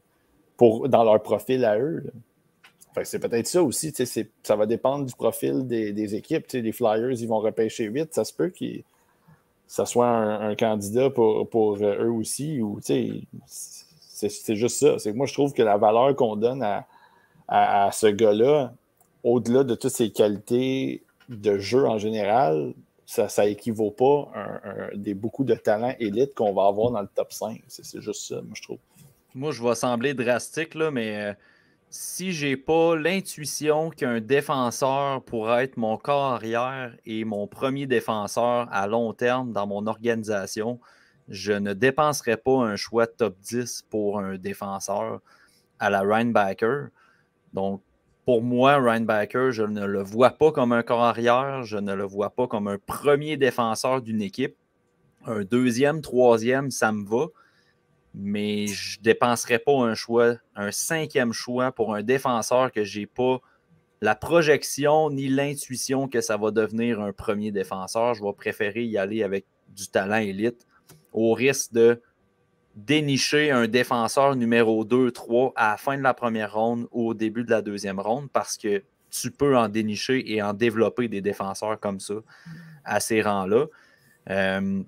pour, 0.57 0.89
dans 0.89 1.05
leur 1.05 1.23
profil 1.23 1.63
à 1.67 1.79
eux. 1.79 2.11
C'est 3.03 3.19
peut-être 3.19 3.47
ça 3.47 3.63
aussi. 3.63 3.93
Ça 4.43 4.57
va 4.57 4.67
dépendre 4.67 5.07
du 5.07 5.15
profil 5.15 5.67
des, 5.67 6.15
équipes. 6.15 6.47
les 6.53 6.73
Flyers, 6.73 7.21
ils 7.21 7.29
vont 7.29 7.41
repêcher 7.41 7.85
8. 7.85 8.15
Ça 8.15 8.25
se 8.25 8.33
peut 8.33 8.51
qu'ils 8.51 8.85
ça 9.67 9.87
soit 9.87 10.09
un, 10.09 10.55
candidat 10.55 11.11
pour, 11.11 11.79
euh, 11.81 12.05
eux 12.05 12.13
aussi. 12.13 12.61
Ou, 12.61 12.79
c'est, 12.83 14.55
juste 14.55 14.79
ça. 14.79 14.99
C'est 14.99 15.13
moi, 15.13 15.27
je 15.27 15.33
trouve 15.33 15.53
que 15.53 15.63
la 15.63 15.77
valeur 15.77 16.15
qu'on 16.15 16.37
donne 16.37 16.65
à, 17.49 17.91
ce 17.93 18.07
gars-là, 18.07 18.73
au-delà 19.23 19.65
de 19.65 19.75
toutes 19.75 19.91
ses 19.91 20.11
qualités 20.11 21.03
de 21.29 21.59
jeu 21.59 21.87
en 21.87 21.99
général, 21.99 22.75
ça 23.07 23.27
ne 23.39 23.49
équivaut 23.49 23.91
pas 23.91 24.31
à 24.35 24.95
des, 24.95 25.15
beaucoup 25.15 25.45
de 25.45 25.55
talents 25.55 25.95
élites 25.99 26.35
qu'on 26.35 26.53
va 26.53 26.67
avoir 26.67 26.91
dans 26.91 27.01
le 27.01 27.09
top 27.13 27.33
5. 27.33 27.63
C'est 27.69 28.01
juste 28.01 28.29
ça, 28.29 28.37
moi, 28.37 28.53
je 28.55 28.63
trouve. 28.63 28.79
Moi, 29.35 29.51
je 29.51 29.63
vais 29.63 29.75
sembler 29.75 30.15
drastique, 30.15 30.75
là, 30.75 30.93
mais 30.93 31.17
euh, 31.17 31.33
si 31.97 32.33
j'ai 32.33 32.57
pas 32.57 32.97
l'intuition 32.97 33.89
qu'un 33.89 34.21
défenseur 34.21 35.23
pourrait 35.23 35.63
être 35.63 35.77
mon 35.77 35.97
corps 35.97 36.33
arrière 36.33 36.93
et 37.07 37.25
mon 37.25 37.47
premier 37.47 37.87
défenseur 37.87 38.67
à 38.73 38.89
long 38.89 39.13
terme 39.13 39.53
dans 39.53 39.69
mon 39.69 39.87
organisation, 39.87 40.81
je 41.29 41.53
ne 41.53 41.73
dépenserai 41.73 42.37
pas 42.37 42.65
un 42.65 42.75
choix 42.75 43.07
top 43.07 43.37
10 43.43 43.87
pour 43.91 44.19
un 44.19 44.39
défenseur 44.39 45.21
à 45.79 45.89
la 45.89 46.01
Rhinebacker. 46.01 46.89
Donc, 47.53 47.81
pour 48.25 48.43
moi, 48.43 48.75
Rhinebacker, 48.79 49.53
je 49.53 49.63
ne 49.63 49.87
le 49.87 50.03
vois 50.03 50.31
pas 50.31 50.51
comme 50.51 50.73
un 50.73 50.83
corps 50.83 51.05
arrière, 51.05 51.63
je 51.63 51.79
ne 51.79 51.95
le 51.95 52.05
vois 52.05 52.31
pas 52.31 52.49
comme 52.49 52.67
un 52.67 52.79
premier 52.79 53.37
défenseur 53.37 54.03
d'une 54.03 54.21
équipe. 54.21 54.57
Un 55.27 55.45
deuxième, 55.45 56.01
troisième, 56.01 56.73
ça 56.73 56.91
me 56.91 57.07
va 57.07 57.27
mais 58.15 58.69
je 58.69 58.99
ne 58.99 59.03
dépenserais 59.03 59.59
pas 59.59 59.73
un 59.73 59.95
choix, 59.95 60.37
un 60.55 60.71
cinquième 60.71 61.33
choix 61.33 61.73
pour 61.73 61.95
un 61.95 62.03
défenseur 62.03 62.71
que 62.71 62.85
je 62.85 63.01
n'ai 63.01 63.07
pas 63.07 63.41
la 64.01 64.15
projection 64.15 65.11
ni 65.11 65.29
l'intuition 65.29 66.09
que 66.09 66.21
ça 66.21 66.37
va 66.37 66.51
devenir 66.51 67.01
un 67.01 67.13
premier 67.13 67.51
défenseur. 67.51 68.15
Je 68.15 68.23
vais 68.23 68.33
préférer 68.33 68.85
y 68.85 68.99
aller 68.99 69.23
avec 69.23 69.47
du 69.69 69.89
talent 69.89 70.19
élite 70.19 70.67
au 71.13 71.33
risque 71.33 71.73
de 71.73 72.01
dénicher 72.77 73.51
un 73.51 73.67
défenseur 73.67 74.37
numéro 74.37 74.85
2, 74.85 75.11
3 75.11 75.53
à 75.57 75.71
la 75.73 75.77
fin 75.77 75.97
de 75.97 76.03
la 76.03 76.15
première 76.15 76.55
ronde 76.55 76.87
ou 76.93 77.09
au 77.09 77.15
début 77.15 77.45
de 77.45 77.51
la 77.51 77.63
deuxième 77.63 78.01
ronde 78.01 78.29
parce 78.33 78.57
que 78.57 78.83
tu 79.11 79.31
peux 79.31 79.57
en 79.57 79.69
dénicher 79.69 80.33
et 80.33 80.43
en 80.43 80.53
développer 80.53 81.09
des 81.09 81.21
défenseurs 81.21 81.79
comme 81.79 82.01
ça 82.01 82.15
à 82.85 83.01
ces 83.01 83.23
rangs-là. 83.23 83.67
Euh, 84.31 84.83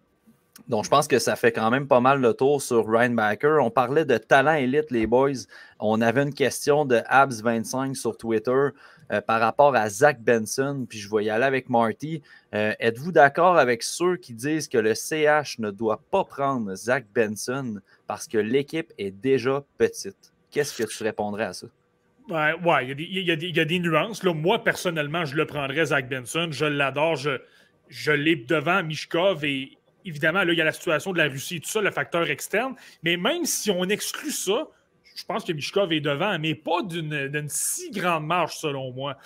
donc, 0.69 0.85
je 0.85 0.91
pense 0.91 1.07
que 1.07 1.21
ça 1.21 1.37
fait 1.37 1.53
quand 1.53 1.71
même 1.71 1.87
pas 1.87 2.01
mal 2.01 2.21
le 2.21 2.35
tour 2.35 2.61
sur 2.61 2.89
Ryan 2.89 3.11
Backer. 3.11 3.63
On 3.63 3.71
parlait 3.71 4.05
de 4.05 4.19
talent 4.19 4.55
élite, 4.55 4.91
les 4.91 5.07
boys. 5.07 5.47
On 5.79 6.01
avait 6.01 6.23
une 6.23 6.35
question 6.35 6.85
de 6.85 6.97
Abs25 6.97 7.95
sur 7.95 8.17
Twitter 8.17 8.71
euh, 9.13 9.21
par 9.21 9.39
rapport 9.39 9.77
à 9.77 9.89
Zach 9.89 10.21
Benson, 10.21 10.85
puis 10.89 10.99
je 10.99 11.09
vais 11.09 11.25
y 11.25 11.31
aller 11.31 11.45
avec 11.45 11.69
Marty. 11.69 12.21
Euh, 12.53 12.73
êtes-vous 12.81 13.13
d'accord 13.13 13.59
avec 13.59 13.85
ceux 13.85 14.17
qui 14.17 14.35
disent 14.35 14.67
que 14.67 14.79
le 14.79 14.95
CH 14.95 15.61
ne 15.61 15.71
doit 15.71 16.01
pas 16.11 16.25
prendre 16.25 16.75
Zach 16.75 17.07
Benson 17.15 17.81
parce 18.09 18.27
que 18.27 18.39
l'équipe 18.39 18.93
est 18.99 19.13
déjà 19.13 19.63
petite? 19.79 20.33
Qu'est-ce 20.51 20.83
que 20.83 20.89
tu 20.89 21.05
répondrais 21.05 21.45
à 21.45 21.53
ça? 21.53 21.69
Ouais, 22.29 22.55
ouais 22.65 22.89
il, 22.89 23.23
y 23.23 23.61
a 23.61 23.65
des, 23.65 23.79
nuances. 23.79 24.25
Moi, 24.25 24.65
personnellement, 24.65 25.25
je 25.25 25.37
le 25.37 25.47
prendrais, 25.47 25.87
Zach 25.87 26.09
Benson. 26.09 26.49
Je 26.51 26.65
l'adore. 26.65 27.15
Je, 27.15 27.39
je 27.89 28.11
l'ai 28.11 28.35
devant 28.35 28.83
Mishkov 28.83 29.45
et 29.45 29.76
évidemment, 30.07 30.45
là, 30.45 30.53
il 30.53 30.59
y 30.59 30.61
a 30.61 30.65
la 30.65 30.73
situation 30.73 31.13
de 31.13 31.19
la 31.19 31.29
Russie 31.29 31.57
et 31.57 31.61
tout 31.61 31.69
ça, 31.69 31.81
le 31.81 31.91
facteur 31.91 32.29
externe. 32.31 32.75
Mais 33.03 33.17
même 33.17 33.45
si 33.45 33.71
on 33.71 33.85
exclut 33.85 34.31
ça, 34.31 34.69
je 35.17 35.25
pense 35.25 35.45
que 35.45 35.53
Mishkov 35.53 35.93
est 35.93 36.01
devant, 36.01 36.39
mais 36.39 36.55
pas 36.55 36.83
d'une 36.83 37.49
si 37.49 37.91
grande 37.91 38.27
marge, 38.27 38.57
selon 38.57 38.93
moi. 38.93 39.17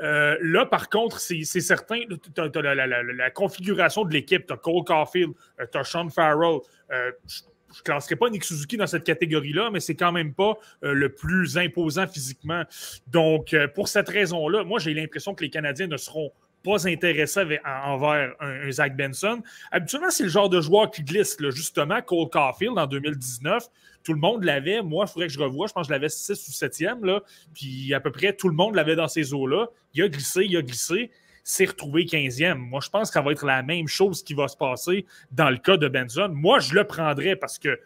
Euh, 0.00 0.38
là, 0.40 0.64
par 0.64 0.88
contre, 0.88 1.18
c'est 1.18 1.44
certain, 1.44 2.02
tu 2.06 2.40
as, 2.40 2.74
la, 2.74 3.30
configuration 3.30 4.04
de 4.04 4.12
l'équipe. 4.12 4.46
Tu 4.46 4.52
as 4.52 4.56
Cole 4.56 4.84
Caulfield, 4.84 5.32
euh, 5.60 5.66
tu 5.70 5.78
as 5.78 5.84
Sean 5.84 6.08
Farrell. 6.08 6.60
Euh, 6.92 7.10
je 7.26 7.78
ne 7.78 7.82
classerai 7.84 8.16
pas 8.16 8.30
Nick 8.30 8.44
Suzuki 8.44 8.76
dans 8.76 8.86
cette 8.86 9.04
catégorie-là, 9.04 9.70
mais 9.70 9.78
c'est 9.78 9.94
quand 9.94 10.10
même 10.10 10.34
pas 10.34 10.58
le 10.82 11.08
plus 11.08 11.56
imposant 11.56 12.08
physiquement. 12.08 12.64
Donc, 13.06 13.54
pour 13.76 13.86
cette 13.86 14.08
raison-là, 14.08 14.64
moi, 14.64 14.80
j'ai 14.80 14.92
l'impression 14.92 15.36
que 15.36 15.44
les 15.44 15.50
Canadiens 15.50 15.86
ne 15.86 15.96
seront 15.96 16.32
pas 16.62 16.86
intéressé 16.86 17.58
envers 17.64 18.34
un, 18.40 18.70
Zach 18.70 18.96
Benson. 18.96 19.42
Habituellement, 19.70 20.10
c'est 20.10 20.24
le 20.24 20.28
genre 20.28 20.48
de 20.48 20.60
joueur 20.60 20.90
qui 20.90 21.02
glisse, 21.02 21.36
justement. 21.50 22.00
Cole 22.02 22.28
Caulfield 22.30 22.78
en 22.78 22.86
2019, 22.86 23.68
tout 24.02 24.12
le 24.12 24.20
monde 24.20 24.44
l'avait. 24.44 24.82
Moi, 24.82 25.06
il 25.08 25.12
faudrait 25.12 25.26
que 25.28 25.32
je 25.32 25.40
revoie. 25.40 25.66
Je 25.66 25.72
pense 25.72 25.86
que 25.86 25.88
je 25.88 25.92
l'avais 25.92 26.08
6 26.08 26.30
ou 26.30 26.50
7e. 26.50 27.04
Là. 27.04 27.22
Puis 27.54 27.92
à 27.94 28.00
peu 28.00 28.10
près 28.10 28.34
tout 28.34 28.48
le 28.48 28.54
monde 28.54 28.74
l'avait 28.74 28.96
dans 28.96 29.08
ces 29.08 29.32
eaux-là. 29.32 29.68
Il 29.94 30.02
a 30.02 30.08
glissé, 30.08 30.44
il 30.44 30.56
a 30.56 30.62
glissé. 30.62 31.10
C'est 31.42 31.66
retrouvé 31.66 32.04
15e. 32.04 32.54
Moi, 32.54 32.80
je 32.82 32.90
pense 32.90 33.08
que 33.08 33.14
ça 33.14 33.22
va 33.22 33.32
être 33.32 33.44
la 33.44 33.62
même 33.62 33.88
chose 33.88 34.22
qui 34.22 34.34
va 34.34 34.48
se 34.48 34.56
passer 34.56 35.06
dans 35.32 35.50
le 35.50 35.56
cas 35.56 35.76
de 35.76 35.88
Benson. 35.88 36.30
Moi, 36.32 36.60
je 36.60 36.74
le 36.74 36.84
prendrais 36.84 37.36
parce 37.36 37.58
que 37.58 37.78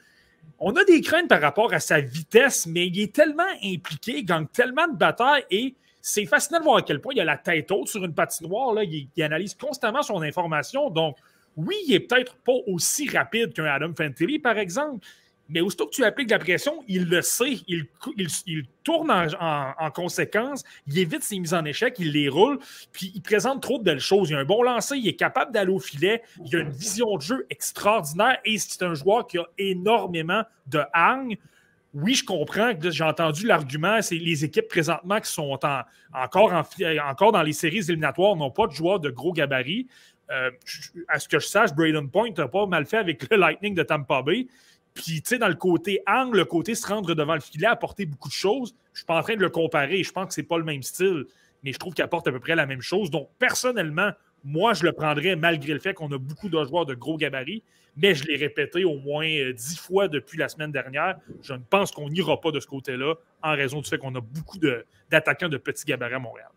on 0.58 0.74
a 0.76 0.84
des 0.84 1.00
craintes 1.00 1.28
par 1.28 1.40
rapport 1.40 1.72
à 1.72 1.80
sa 1.80 2.00
vitesse, 2.00 2.66
mais 2.66 2.86
il 2.86 3.00
est 3.00 3.14
tellement 3.14 3.42
impliqué, 3.62 4.18
il 4.18 4.24
gagne 4.24 4.46
tellement 4.46 4.86
de 4.86 4.96
batailles 4.96 5.44
et 5.50 5.74
c'est 6.06 6.26
fascinant 6.26 6.58
de 6.58 6.64
voir 6.64 6.76
à 6.76 6.82
quel 6.82 7.00
point 7.00 7.14
il 7.14 7.20
a 7.22 7.24
la 7.24 7.38
tête 7.38 7.70
haute 7.70 7.88
sur 7.88 8.04
une 8.04 8.12
patinoire. 8.12 8.74
Il, 8.82 9.08
analyse 9.22 9.54
constamment 9.54 10.02
son 10.02 10.20
information. 10.20 10.90
Donc, 10.90 11.16
oui, 11.56 11.76
il 11.86 11.92
n'est 11.92 12.00
peut-être 12.00 12.36
pas 12.44 12.52
aussi 12.66 13.08
rapide 13.08 13.54
qu'un 13.54 13.64
Adam 13.64 13.90
Fantilli, 13.96 14.38
par 14.38 14.58
exemple, 14.58 15.06
mais 15.48 15.62
aussitôt 15.62 15.86
que 15.86 15.92
tu 15.92 16.04
appliques 16.04 16.30
la 16.30 16.38
pression, 16.38 16.84
il 16.88 17.08
le 17.08 17.22
sait, 17.22 17.56
il, 17.66 17.86
tourne 18.82 19.10
en, 19.10 19.90
conséquence, 19.92 20.62
il 20.86 20.98
évite 20.98 21.22
ses 21.22 21.38
mises 21.38 21.54
en 21.54 21.64
échec, 21.64 21.94
il 21.98 22.12
les 22.12 22.28
roule, 22.28 22.58
puis 22.92 23.10
il 23.14 23.22
présente 23.22 23.62
trop 23.62 23.78
de 23.78 23.84
belles 23.84 23.98
choses. 23.98 24.28
Il 24.28 24.36
a 24.36 24.40
un 24.40 24.44
bon 24.44 24.62
lancer, 24.62 24.98
il 24.98 25.08
est 25.08 25.16
capable 25.16 25.52
d'aller 25.52 25.72
au 25.72 25.78
filet, 25.78 26.22
il 26.44 26.54
a 26.54 26.60
une 26.60 26.70
vision 26.70 27.16
de 27.16 27.22
jeu 27.22 27.46
extraordinaire 27.48 28.38
et 28.44 28.58
c'est 28.58 28.82
un 28.82 28.92
joueur 28.92 29.26
qui 29.26 29.38
a 29.38 29.46
énormément 29.56 30.42
de 30.66 30.80
hargne 30.92 31.38
oui, 31.94 32.14
je 32.14 32.24
comprends 32.24 32.72
j'ai 32.80 33.04
entendu 33.04 33.46
l'argument, 33.46 34.02
c'est 34.02 34.16
les 34.16 34.44
équipes 34.44 34.68
présentement 34.68 35.20
qui 35.20 35.30
sont 35.30 35.58
encore, 36.12 36.52
encore 36.52 37.32
dans 37.32 37.42
les 37.42 37.52
séries 37.52 37.78
éliminatoires 37.78 38.34
n'ont 38.34 38.50
pas 38.50 38.66
de 38.66 38.72
joueurs 38.72 38.98
de 38.98 39.10
gros 39.10 39.32
gabarit. 39.32 39.86
Euh, 40.30 40.50
à 41.08 41.18
ce 41.18 41.28
que 41.28 41.38
je 41.38 41.46
sache, 41.46 41.72
Braden 41.74 42.10
Point 42.10 42.30
n'a 42.36 42.48
pas 42.48 42.66
mal 42.66 42.86
fait 42.86 42.96
avec 42.96 43.30
le 43.30 43.36
Lightning 43.36 43.74
de 43.74 43.82
Tampa 43.82 44.22
Bay. 44.22 44.48
Puis, 44.94 45.22
tu 45.22 45.30
sais, 45.30 45.38
dans 45.38 45.48
le 45.48 45.54
côté 45.54 46.00
angle, 46.06 46.38
le 46.38 46.44
côté 46.44 46.74
se 46.74 46.86
rendre 46.86 47.14
devant 47.14 47.34
le 47.34 47.40
filet, 47.40 47.66
apporter 47.66 48.06
beaucoup 48.06 48.28
de 48.28 48.34
choses. 48.34 48.74
Je 48.92 49.00
suis 49.00 49.06
pas 49.06 49.18
en 49.18 49.22
train 49.22 49.34
de 49.34 49.40
le 49.40 49.50
comparer. 49.50 50.02
Je 50.02 50.12
pense 50.12 50.28
que 50.28 50.34
c'est 50.34 50.44
pas 50.44 50.58
le 50.58 50.64
même 50.64 50.82
style, 50.82 51.26
mais 51.62 51.72
je 51.72 51.78
trouve 51.78 51.94
qu'il 51.94 52.04
apporte 52.04 52.26
à 52.26 52.32
peu 52.32 52.40
près 52.40 52.54
la 52.54 52.66
même 52.66 52.80
chose. 52.80 53.10
Donc, 53.10 53.28
personnellement, 53.38 54.10
moi, 54.44 54.74
je 54.74 54.84
le 54.84 54.92
prendrais 54.92 55.36
malgré 55.36 55.72
le 55.72 55.80
fait 55.80 55.94
qu'on 55.94 56.12
a 56.12 56.18
beaucoup 56.18 56.48
de 56.48 56.62
joueurs 56.64 56.84
de 56.84 56.94
gros 56.94 57.16
gabarits, 57.16 57.62
mais 57.96 58.14
je 58.14 58.24
l'ai 58.24 58.36
répété 58.36 58.84
au 58.84 58.98
moins 58.98 59.26
euh, 59.26 59.52
dix 59.52 59.78
fois 59.78 60.08
depuis 60.08 60.38
la 60.38 60.48
semaine 60.48 60.70
dernière. 60.70 61.18
Je 61.42 61.54
ne 61.54 61.62
pense 61.70 61.90
qu'on 61.90 62.10
n'ira 62.10 62.40
pas 62.40 62.50
de 62.50 62.60
ce 62.60 62.66
côté-là 62.66 63.14
en 63.42 63.52
raison 63.52 63.80
du 63.80 63.88
fait 63.88 63.98
qu'on 63.98 64.14
a 64.14 64.20
beaucoup 64.20 64.58
d'attaquants 64.58 65.48
de, 65.48 65.56
petits 65.56 65.84
gabarits 65.86 66.14
à 66.14 66.18
Montréal. 66.18 66.48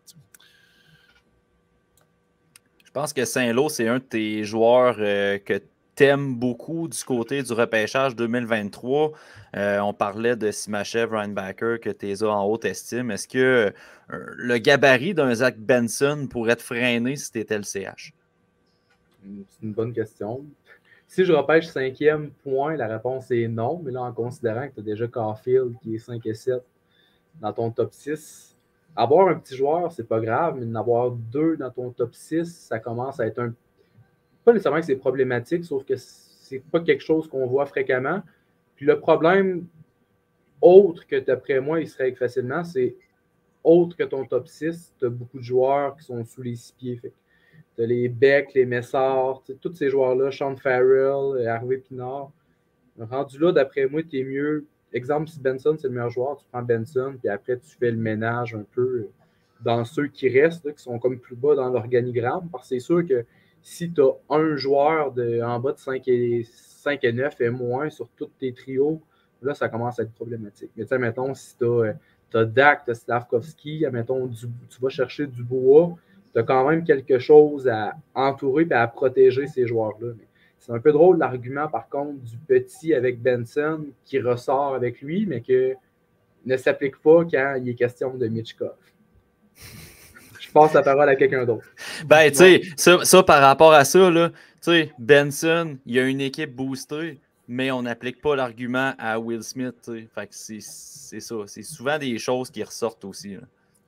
Je 2.84 2.90
pense 2.90 3.12
que 3.12 3.24
Saint-Lô, 3.24 3.68
c'est 3.68 3.88
un 3.88 3.98
de 3.98 4.04
tes 4.04 4.44
joueurs 4.44 4.96
euh, 4.98 5.38
que 5.38 5.62
t'aimes 5.98 6.36
beaucoup 6.36 6.86
du 6.86 7.02
côté 7.02 7.42
du 7.42 7.52
repêchage 7.52 8.14
2023. 8.14 9.10
Euh, 9.56 9.80
on 9.80 9.92
parlait 9.92 10.36
de 10.36 10.52
Simachev, 10.52 11.10
Backer, 11.30 11.80
que 11.80 11.90
tu 11.90 12.24
en 12.24 12.44
haute 12.44 12.64
estime. 12.64 13.10
Est-ce 13.10 13.26
que 13.26 13.38
euh, 13.38 13.70
le 14.08 14.58
gabarit 14.58 15.12
d'un 15.12 15.34
Zach 15.34 15.58
Benson 15.58 16.28
pourrait 16.30 16.54
te 16.54 16.62
freiner 16.62 17.16
si 17.16 17.32
tu 17.32 17.40
étais 17.40 17.58
le 17.58 17.64
CH? 17.64 18.14
C'est 19.24 19.66
une 19.66 19.72
bonne 19.72 19.92
question. 19.92 20.44
Si 21.08 21.24
je 21.24 21.32
repêche 21.32 21.66
cinquième 21.66 22.30
point, 22.44 22.76
la 22.76 22.86
réponse 22.86 23.32
est 23.32 23.48
non. 23.48 23.82
Mais 23.84 23.90
là, 23.90 24.02
en 24.02 24.12
considérant 24.12 24.68
que 24.68 24.74
tu 24.74 24.80
as 24.80 24.84
déjà 24.84 25.08
Caulfield 25.08 25.74
qui 25.82 25.96
est 25.96 25.98
5 25.98 26.24
et 26.26 26.34
7 26.34 26.62
dans 27.40 27.52
ton 27.52 27.72
top 27.72 27.92
6, 27.92 28.56
avoir 28.94 29.26
un 29.26 29.34
petit 29.34 29.56
joueur, 29.56 29.90
c'est 29.90 30.06
pas 30.06 30.20
grave, 30.20 30.58
mais 30.60 30.66
d'en 30.66 30.78
avoir 30.78 31.10
deux 31.10 31.56
dans 31.56 31.72
ton 31.72 31.90
top 31.90 32.14
6, 32.14 32.44
ça 32.44 32.78
commence 32.78 33.18
à 33.18 33.26
être 33.26 33.40
un 33.40 33.52
pas 34.48 34.54
nécessairement 34.54 34.80
que 34.80 34.86
c'est 34.86 34.96
problématique, 34.96 35.62
sauf 35.66 35.84
que 35.84 35.92
c'est 35.96 36.62
pas 36.70 36.80
quelque 36.80 37.02
chose 37.02 37.28
qu'on 37.28 37.46
voit 37.46 37.66
fréquemment. 37.66 38.22
Puis 38.76 38.86
le 38.86 38.98
problème, 38.98 39.66
autre 40.62 41.06
que 41.06 41.16
d'après 41.16 41.60
moi, 41.60 41.80
il 41.80 41.86
serait 41.86 42.12
facilement, 42.12 42.64
c'est 42.64 42.96
autre 43.62 43.94
que 43.94 44.04
ton 44.04 44.24
top 44.24 44.48
6, 44.48 44.94
tu 44.98 45.04
as 45.04 45.10
beaucoup 45.10 45.36
de 45.36 45.42
joueurs 45.42 45.94
qui 45.98 46.04
sont 46.04 46.24
sous 46.24 46.40
les 46.40 46.56
six 46.56 46.72
pieds. 46.72 46.98
Tu 47.76 47.82
as 47.82 47.86
les 47.86 48.08
Beck, 48.08 48.54
les 48.54 48.64
Messard, 48.64 49.42
tous 49.60 49.74
ces 49.74 49.90
joueurs-là, 49.90 50.30
Sean 50.30 50.56
Farrell, 50.56 51.46
Harvey 51.46 51.76
Pinard. 51.76 52.30
Rendu 52.98 53.38
là, 53.38 53.52
d'après 53.52 53.86
moi, 53.86 54.02
tu 54.02 54.18
es 54.18 54.24
mieux. 54.24 54.64
Exemple, 54.94 55.28
si 55.28 55.38
Benson, 55.40 55.76
c'est 55.78 55.88
le 55.88 55.92
meilleur 55.92 56.08
joueur, 56.08 56.38
tu 56.38 56.46
prends 56.50 56.62
Benson, 56.62 57.16
puis 57.20 57.28
après, 57.28 57.58
tu 57.58 57.76
fais 57.78 57.90
le 57.90 57.98
ménage 57.98 58.54
un 58.54 58.64
peu 58.72 59.08
dans 59.60 59.84
ceux 59.84 60.06
qui 60.06 60.30
restent, 60.30 60.74
qui 60.74 60.82
sont 60.82 60.98
comme 60.98 61.18
plus 61.18 61.36
bas 61.36 61.54
dans 61.54 61.68
l'organigramme. 61.68 62.48
Parce 62.50 62.70
que 62.70 62.76
c'est 62.76 62.80
sûr 62.80 63.06
que 63.06 63.26
si 63.62 63.92
tu 63.92 64.00
as 64.00 64.12
un 64.30 64.56
joueur 64.56 65.12
de, 65.12 65.42
en 65.42 65.60
bas 65.60 65.72
de 65.72 65.78
5 65.78 66.02
et, 66.08 66.46
5 66.50 67.04
et 67.04 67.12
9 67.12 67.40
et 67.40 67.50
moins 67.50 67.90
sur 67.90 68.08
tous 68.16 68.30
tes 68.38 68.52
trios, 68.52 69.00
là, 69.42 69.54
ça 69.54 69.68
commence 69.68 69.98
à 69.98 70.02
être 70.02 70.12
problématique. 70.12 70.70
Mais 70.76 70.84
tu 70.84 70.88
sais, 70.88 70.98
mettons, 70.98 71.34
si 71.34 71.56
tu 71.56 71.64
as, 71.64 71.94
as, 72.38 72.44
Dak, 72.44 72.84
tu 72.84 72.90
as 72.90 72.94
Slavkovski, 72.94 73.84
mettons, 73.92 74.28
tu 74.28 74.80
vas 74.80 74.88
chercher 74.88 75.26
du 75.26 75.42
bois, 75.44 75.94
tu 76.32 76.38
as 76.38 76.42
quand 76.42 76.68
même 76.68 76.84
quelque 76.84 77.18
chose 77.18 77.68
à 77.68 77.94
entourer 78.14 78.66
et 78.70 78.74
à 78.74 78.86
protéger 78.86 79.46
ces 79.46 79.66
joueurs-là. 79.66 80.12
C'est 80.58 80.72
un 80.72 80.80
peu 80.80 80.92
drôle 80.92 81.18
l'argument, 81.18 81.68
par 81.68 81.88
contre, 81.88 82.20
du 82.20 82.36
petit 82.36 82.92
avec 82.92 83.22
Benson 83.22 83.86
qui 84.04 84.20
ressort 84.20 84.74
avec 84.74 85.00
lui, 85.00 85.24
mais 85.24 85.40
que 85.40 85.74
ne 86.44 86.56
s'applique 86.56 86.96
pas 86.98 87.24
quand 87.24 87.60
il 87.60 87.68
est 87.68 87.74
question 87.74 88.14
de 88.16 88.26
Mitchkov 88.26 88.76
passe 90.58 90.74
la 90.74 90.82
parole 90.82 91.08
à 91.08 91.16
quelqu'un 91.16 91.44
d'autre. 91.44 91.66
Ben, 92.06 92.30
tu 92.30 92.36
sais, 92.36 92.62
ça, 93.04 93.22
par 93.22 93.40
rapport 93.40 93.72
à 93.72 93.84
ça, 93.84 94.10
là, 94.10 94.30
tu 94.30 94.36
sais, 94.60 94.92
Benson, 94.98 95.76
il 95.86 95.94
y 95.94 96.00
a 96.00 96.04
une 96.04 96.20
équipe 96.20 96.54
boostée, 96.54 97.18
mais 97.46 97.70
on 97.70 97.82
n'applique 97.82 98.20
pas 98.20 98.36
l'argument 98.36 98.92
à 98.98 99.18
Will 99.18 99.42
Smith. 99.42 99.90
Fait 100.14 100.26
que 100.26 100.34
c'est 100.34 100.60
ça. 100.60 101.36
C'est 101.46 101.62
souvent 101.62 101.98
des 101.98 102.18
choses 102.18 102.50
qui 102.50 102.62
ressortent 102.62 103.04
aussi. 103.04 103.36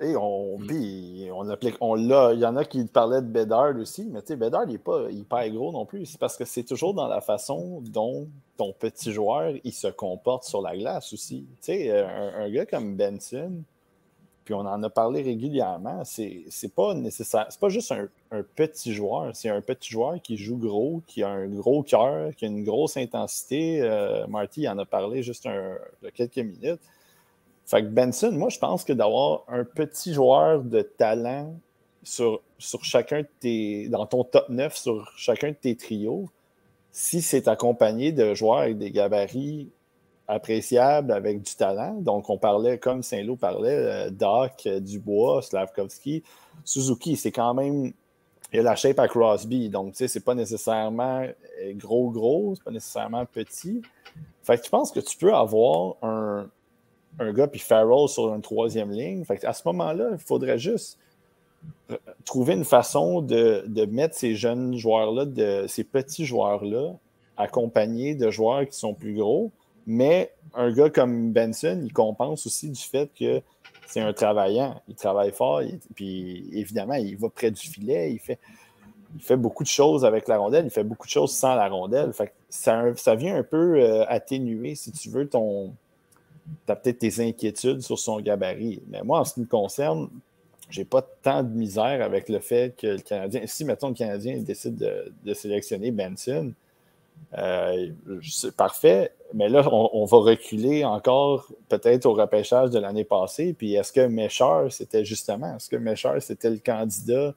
Et 0.02 0.16
on, 0.16 0.58
mm. 0.58 1.30
on 1.34 1.48
applique, 1.50 1.76
on 1.80 1.94
l'a. 1.94 2.32
Il 2.32 2.40
y 2.40 2.46
en 2.46 2.56
a 2.56 2.64
qui 2.64 2.82
parlaient 2.86 3.20
de 3.20 3.26
Bedard 3.26 3.76
aussi, 3.76 4.08
mais 4.10 4.22
tu 4.22 4.28
sais, 4.28 4.36
Bedard, 4.36 4.64
il 4.66 4.72
n'est 4.72 4.78
pas 4.78 5.10
hyper 5.10 5.50
gros 5.50 5.72
non 5.72 5.84
plus. 5.84 6.06
C'est 6.06 6.18
parce 6.18 6.38
que 6.38 6.46
c'est 6.46 6.62
toujours 6.62 6.94
dans 6.94 7.06
la 7.06 7.20
façon 7.20 7.82
dont 7.82 8.26
ton 8.56 8.72
petit 8.72 9.12
joueur, 9.12 9.52
il 9.62 9.72
se 9.72 9.88
comporte 9.88 10.44
sur 10.44 10.62
la 10.62 10.74
glace 10.74 11.12
aussi. 11.12 11.46
Tu 11.60 11.72
sais, 11.72 12.00
un, 12.00 12.44
un, 12.44 12.50
gars 12.50 12.64
comme 12.64 12.96
Benson, 12.96 13.62
puis 14.51 14.57
on 14.57 14.66
en 14.66 14.82
a 14.82 14.90
parlé 14.90 15.22
régulièrement, 15.22 16.03
c'est 16.05 16.74
pas 16.74 16.92
nécessaire. 16.92 17.46
C'est 17.51 17.61
pas 17.61 17.68
juste 17.68 17.92
un, 17.92 18.42
petit 18.57 18.92
joueur, 18.92 19.30
c'est 19.32 19.48
un 19.48 19.61
petit 19.61 19.92
joueur 19.92 20.20
qui 20.20 20.36
joue 20.36 20.57
gros, 20.57 21.03
qui 21.07 21.22
a 21.22 21.28
un 21.28 21.46
gros 21.46 21.84
cœur, 21.84 22.34
qui 22.34 22.46
a 22.46 22.48
une 22.48 22.64
grosse 22.64 22.96
intensité. 22.96 23.80
Euh, 23.80 24.26
Marty 24.26 24.66
en 24.66 24.76
a 24.78 24.84
parlé 24.84 25.22
juste 25.22 25.48
quelques 26.14 26.38
minutes. 26.38 26.80
Fait 27.64 27.82
que 27.82 27.86
Benson, 27.86 28.32
moi, 28.32 28.48
je 28.48 28.59
pense 28.59 28.82
que 28.82 28.92
d'avoir 28.92 29.44
un 29.46 29.62
petit 29.62 30.14
joueur 30.14 30.64
de 30.64 30.82
talent 30.82 31.55
sur, 32.03 32.42
sur 32.59 32.84
chacun 32.84 33.20
de 33.20 33.28
tes. 33.38 33.88
dans 33.88 34.07
ton 34.07 34.24
top 34.24 34.48
9 34.48 34.76
sur 34.76 35.12
chacun 35.16 35.51
de 35.51 35.55
tes 35.55 35.76
trios, 35.76 36.28
si 36.90 37.22
c'est 37.22 37.46
accompagné 37.46 38.11
de 38.11 38.34
joueurs 38.34 38.59
avec 38.59 38.78
des 38.78 38.90
gabarits 38.90 39.70
appréciable 40.31 41.12
avec 41.12 41.43
du 41.43 41.55
talent. 41.57 41.95
Donc, 41.95 42.31
on 42.31 42.39
parlait, 42.39 42.78
comme 42.78 43.03
Saint-Lô 43.03 43.37
parlait, 43.37 43.76
euh, 43.76 44.11
Doc, 44.11 44.62
euh, 44.66 44.78
Dubois, 44.78 45.43
Slavkovski, 45.43 46.22
Suzuki, 46.64 47.16
c'est 47.16 47.33
quand 47.33 47.53
même. 47.55 47.93
Il 48.53 48.57
y 48.57 48.59
a 48.59 48.62
la 48.62 48.74
shape 48.74 48.99
à 48.99 49.07
Crosby. 49.07 49.68
Donc, 49.68 49.93
tu 49.93 49.99
sais, 49.99 50.09
c'est 50.09 50.24
pas 50.24 50.35
nécessairement 50.35 51.22
euh, 51.22 51.72
gros, 51.74 52.11
gros, 52.11 52.55
c'est 52.55 52.64
pas 52.64 52.70
nécessairement 52.70 53.24
petit. 53.26 53.83
Fait 54.43 54.59
que 54.59 54.62
tu 54.62 54.70
penses 54.70 54.91
que 54.91 55.01
tu 55.01 55.16
peux 55.16 55.35
avoir 55.35 55.97
un, 56.03 56.49
un 57.18 57.33
gars 57.33 57.47
puis 57.47 57.61
Farrell 57.61 58.09
sur 58.09 58.35
une 58.35 58.43
troisième 58.43 58.91
ligne. 58.91 59.24
Fait 59.24 59.37
que 59.37 59.47
à 59.47 59.53
ce 59.53 59.62
moment-là, 59.66 60.11
il 60.12 60.18
faudrait 60.18 60.59
juste 60.59 60.99
trouver 62.24 62.55
une 62.55 62.64
façon 62.64 63.20
de, 63.20 63.64
de 63.66 63.85
mettre 63.85 64.16
ces 64.16 64.35
jeunes 64.35 64.76
joueurs-là, 64.76 65.26
ces 65.68 65.85
petits 65.85 66.24
joueurs-là, 66.24 66.95
accompagnés 67.37 68.14
de 68.14 68.31
joueurs 68.31 68.66
qui 68.66 68.76
sont 68.76 68.95
plus 68.95 69.14
gros 69.14 69.53
mais 69.91 70.32
un 70.55 70.70
gars 70.72 70.88
comme 70.88 71.32
Benson, 71.32 71.80
il 71.82 71.93
compense 71.93 72.47
aussi 72.47 72.70
du 72.70 72.80
fait 72.80 73.11
que 73.18 73.43
c'est 73.88 73.99
un 73.99 74.12
travaillant. 74.12 74.80
Il 74.86 74.95
travaille 74.95 75.32
fort, 75.32 75.62
puis 75.97 76.49
évidemment, 76.53 76.95
il 76.95 77.16
va 77.16 77.28
près 77.28 77.51
du 77.51 77.61
filet, 77.61 78.12
il 78.12 78.20
fait, 78.20 78.38
il 79.16 79.20
fait 79.20 79.36
beaucoup 79.36 79.64
de 79.64 79.68
choses 79.68 80.05
avec 80.05 80.28
la 80.28 80.38
rondelle, 80.38 80.64
il 80.66 80.70
fait 80.70 80.84
beaucoup 80.84 81.09
de 81.09 81.11
choses 81.11 81.32
sans 81.32 81.57
la 81.57 81.68
rondelle. 81.68 82.12
ça, 82.49 82.95
ça 82.95 83.14
vient 83.16 83.34
un 83.34 83.43
peu 83.43 83.82
euh, 83.82 84.05
atténuer, 84.07 84.76
si 84.76 84.93
tu 84.93 85.11
veux, 85.11 85.28
ton. 85.28 85.74
Peut-être 86.66 87.01
tes 87.01 87.28
inquiétudes 87.28 87.80
sur 87.80 87.99
son 87.99 88.20
gabarit. 88.20 88.82
Mais 88.88 89.03
moi, 89.03 89.18
en 89.18 89.24
ce 89.24 89.34
qui 89.34 89.41
me 89.41 89.47
concerne, 89.47 90.09
j'ai 90.68 90.84
pas 90.84 91.03
tant 91.03 91.43
de 91.43 91.49
misère 91.49 92.01
avec 92.01 92.28
le 92.28 92.38
fait 92.38 92.76
que 92.76 92.86
le 92.86 92.99
Canadien, 92.99 93.43
si 93.47 93.64
mettons 93.64 93.88
le 93.88 93.95
Canadien 93.95 94.38
décide 94.38 94.76
de, 94.76 95.12
de 95.24 95.34
sélectionner 95.34 95.91
Benson, 95.91 96.53
euh, 97.38 97.90
c'est 98.22 98.54
parfait, 98.56 99.12
mais 99.32 99.48
là, 99.48 99.68
on, 99.72 100.04
va 100.04 100.18
reculer 100.18 100.84
encore 100.84 101.46
peut-être 101.68 102.06
au 102.06 102.14
repêchage 102.14 102.70
de 102.70 102.78
l'année 102.78 103.04
passée. 103.04 103.54
Puis 103.56 103.74
est-ce 103.74 103.92
que 103.92 104.06
Méchard, 104.06 104.72
c'était 104.72 105.04
justement, 105.04 105.54
est-ce 105.56 105.68
que 105.68 105.76
Méchard, 105.76 106.20
c'était 106.20 106.50
le 106.50 106.58
candidat 106.58 107.34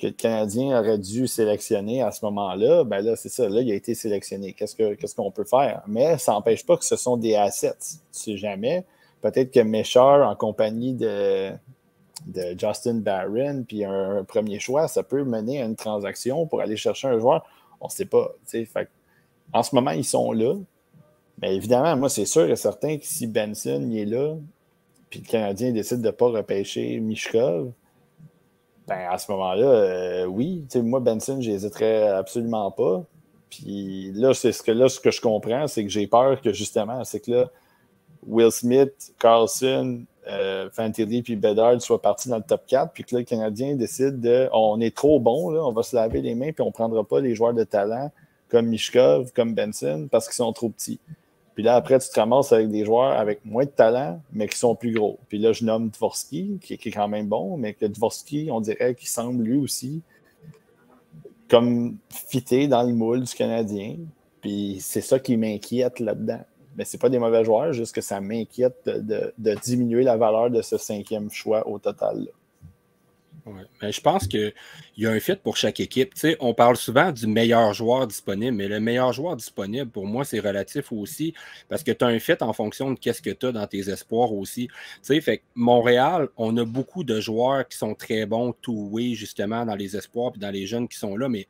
que 0.00 0.08
le 0.08 0.12
Canadien 0.12 0.78
aurait 0.78 0.98
dû 0.98 1.28
sélectionner 1.28 2.02
à 2.02 2.10
ce 2.10 2.24
moment-là? 2.24 2.82
Ben 2.82 3.00
là, 3.00 3.14
c'est 3.14 3.28
ça, 3.28 3.48
là, 3.48 3.60
il 3.60 3.70
a 3.70 3.74
été 3.74 3.94
sélectionné. 3.94 4.52
Qu'est-ce 4.52 5.14
qu'on 5.14 5.30
peut 5.30 5.44
faire? 5.44 5.82
Mais 5.86 6.18
ça 6.18 6.32
n'empêche 6.32 6.66
pas 6.66 6.76
que 6.76 6.84
ce 6.84 6.96
sont 6.96 7.16
des 7.16 7.36
assets. 7.36 7.76
Tu 7.78 7.98
sais 8.10 8.36
jamais. 8.36 8.84
Peut-être 9.22 9.52
que 9.52 9.60
Méchard, 9.60 10.28
en 10.28 10.34
compagnie 10.34 10.94
de 10.94 11.52
Justin 12.58 12.96
Barron, 12.96 13.64
puis 13.66 13.84
un, 13.84 14.24
premier 14.24 14.58
choix, 14.58 14.88
ça 14.88 15.04
peut 15.04 15.22
mener 15.22 15.62
à 15.62 15.64
une 15.64 15.76
transaction 15.76 16.46
pour 16.46 16.60
aller 16.60 16.76
chercher 16.76 17.06
un 17.06 17.18
joueur 17.20 17.44
on 17.80 17.86
ne 17.86 17.90
sait 17.90 18.06
pas. 18.06 18.34
en 19.52 19.62
ce 19.62 19.74
moment, 19.74 19.90
ils 19.92 20.04
sont 20.04 20.32
là. 20.32 20.54
Mais 21.40 21.54
évidemment, 21.54 21.96
moi, 21.96 22.08
c'est 22.08 22.24
sûr 22.24 22.50
et 22.50 22.56
certain 22.56 22.96
que 22.98 23.04
si 23.04 23.26
Benson 23.26 23.90
est 23.92 24.06
là, 24.06 24.36
puis 25.10 25.20
le 25.20 25.26
Canadien 25.26 25.72
décide 25.72 26.00
de 26.00 26.06
ne 26.06 26.10
pas 26.10 26.28
repêcher 26.28 26.98
Mishkov, 27.00 27.72
ben 28.86 29.08
à 29.10 29.18
ce 29.18 29.30
moment-là, 29.32 29.66
euh, 29.66 30.24
oui. 30.26 30.64
Moi, 30.76 31.00
Benson, 31.00 31.40
j'hésiterais 31.40 32.08
absolument 32.08 32.70
pas. 32.70 33.04
Puis 33.50 34.12
là, 34.12 34.32
c'est 34.32 34.52
ce 34.52 34.62
que 34.62 34.72
là, 34.72 34.88
ce 34.88 35.00
que 35.00 35.10
je 35.10 35.20
comprends, 35.20 35.66
c'est 35.66 35.84
que 35.84 35.90
j'ai 35.90 36.06
peur 36.06 36.40
que 36.40 36.52
justement, 36.52 37.04
c'est 37.04 37.20
que 37.20 37.30
là, 37.30 37.50
Will 38.26 38.50
Smith, 38.50 39.14
Carlson, 39.18 40.04
euh, 40.28 40.68
Fantilli 40.70 41.22
puis 41.22 41.36
Bedard 41.36 41.80
soient 41.80 42.02
partis 42.02 42.28
dans 42.28 42.38
le 42.38 42.42
top 42.42 42.66
4, 42.66 42.92
puis 42.92 43.04
que 43.04 43.14
là, 43.14 43.20
le 43.20 43.24
Canadien 43.24 43.76
décide 43.76 44.20
de 44.20 44.48
on 44.52 44.80
est 44.80 44.94
trop 44.94 45.20
bon, 45.20 45.50
là, 45.50 45.64
on 45.64 45.72
va 45.72 45.82
se 45.82 45.94
laver 45.94 46.20
les 46.20 46.34
mains, 46.34 46.52
puis 46.52 46.62
on 46.62 46.66
ne 46.66 46.72
prendra 46.72 47.04
pas 47.04 47.20
les 47.20 47.34
joueurs 47.34 47.54
de 47.54 47.64
talent 47.64 48.10
comme 48.48 48.66
Mishkov, 48.66 49.32
comme 49.32 49.54
Benson, 49.54 50.08
parce 50.10 50.26
qu'ils 50.26 50.36
sont 50.36 50.52
trop 50.52 50.68
petits. 50.68 51.00
Puis 51.54 51.62
là, 51.64 51.74
après, 51.74 51.98
tu 51.98 52.08
te 52.10 52.20
ramasses 52.20 52.52
avec 52.52 52.70
des 52.70 52.84
joueurs 52.84 53.18
avec 53.18 53.44
moins 53.44 53.64
de 53.64 53.70
talent, 53.70 54.20
mais 54.30 54.46
qui 54.46 54.58
sont 54.58 54.74
plus 54.74 54.92
gros. 54.92 55.18
Puis 55.28 55.38
là, 55.38 55.52
je 55.52 55.64
nomme 55.64 55.88
Dvorsky, 55.88 56.58
qui, 56.60 56.74
est 56.74 56.90
quand 56.90 57.08
même 57.08 57.28
bon, 57.28 57.56
mais 57.56 57.72
que 57.72 57.86
Dvorsky, 57.86 58.48
on 58.52 58.60
dirait 58.60 58.94
qu'il 58.94 59.08
semble 59.08 59.42
lui 59.42 59.56
aussi 59.56 60.02
comme 61.48 61.96
fité 62.10 62.68
dans 62.68 62.82
le 62.82 62.92
moule 62.92 63.22
du 63.22 63.32
Canadien. 63.32 63.96
Puis 64.42 64.78
c'est 64.80 65.00
ça 65.00 65.18
qui 65.18 65.36
m'inquiète 65.36 65.98
là-dedans. 65.98 66.44
Mais 66.76 66.84
ce 66.84 66.96
pas 66.96 67.08
des 67.08 67.18
mauvais 67.18 67.44
joueurs, 67.44 67.72
juste 67.72 67.94
que 67.94 68.00
ça 68.00 68.20
m'inquiète 68.20 68.82
de, 68.86 69.54
diminuer 69.62 70.02
la 70.02 70.16
valeur 70.16 70.50
de 70.50 70.62
ce 70.62 70.76
cinquième 70.76 71.30
choix 71.30 71.66
au 71.66 71.78
total. 71.78 72.28
Ouais. 73.46 73.62
Mais 73.80 73.92
je 73.92 74.00
pense 74.00 74.26
qu'il 74.96 75.04
y 75.04 75.06
a 75.06 75.10
un 75.10 75.20
fit 75.20 75.36
pour 75.36 75.58
chaque 75.58 75.78
équipe. 75.78 76.14
on 76.40 76.54
parle 76.54 76.76
souvent 76.76 77.12
du 77.12 77.26
meilleur 77.26 77.74
joueur 77.74 78.06
disponible, 78.06 78.56
mais 78.56 78.66
le 78.66 78.80
meilleur 78.80 79.12
joueur 79.12 79.36
disponible, 79.36 79.90
pour 79.90 80.06
moi, 80.06 80.24
c'est 80.24 80.40
relatif 80.40 80.90
aussi 80.90 81.34
parce 81.68 81.82
que 81.82 81.92
tu 81.92 82.02
as 82.02 82.08
un 82.08 82.18
fit 82.18 82.36
en 82.40 82.54
fonction 82.54 82.92
de 82.92 82.98
qu'est-ce 82.98 83.20
que 83.20 83.30
tu 83.30 83.46
as 83.46 83.52
dans 83.52 83.66
tes 83.66 83.90
espoirs 83.90 84.32
aussi. 84.32 84.68
fait 85.02 85.42
Montréal, 85.54 86.28
on 86.38 86.56
a 86.56 86.64
beaucoup 86.64 87.04
de 87.04 87.20
joueurs 87.20 87.68
qui 87.68 87.76
sont 87.76 87.94
très 87.94 88.24
bons 88.24 88.54
two-way, 88.62 89.14
justement, 89.14 89.66
dans 89.66 89.74
les 89.74 89.96
espoirs 89.96 90.32
et 90.34 90.38
dans 90.38 90.50
les 90.50 90.66
jeunes 90.66 90.88
qui 90.88 90.98
sont 90.98 91.16
là, 91.16 91.28
mais 91.28 91.46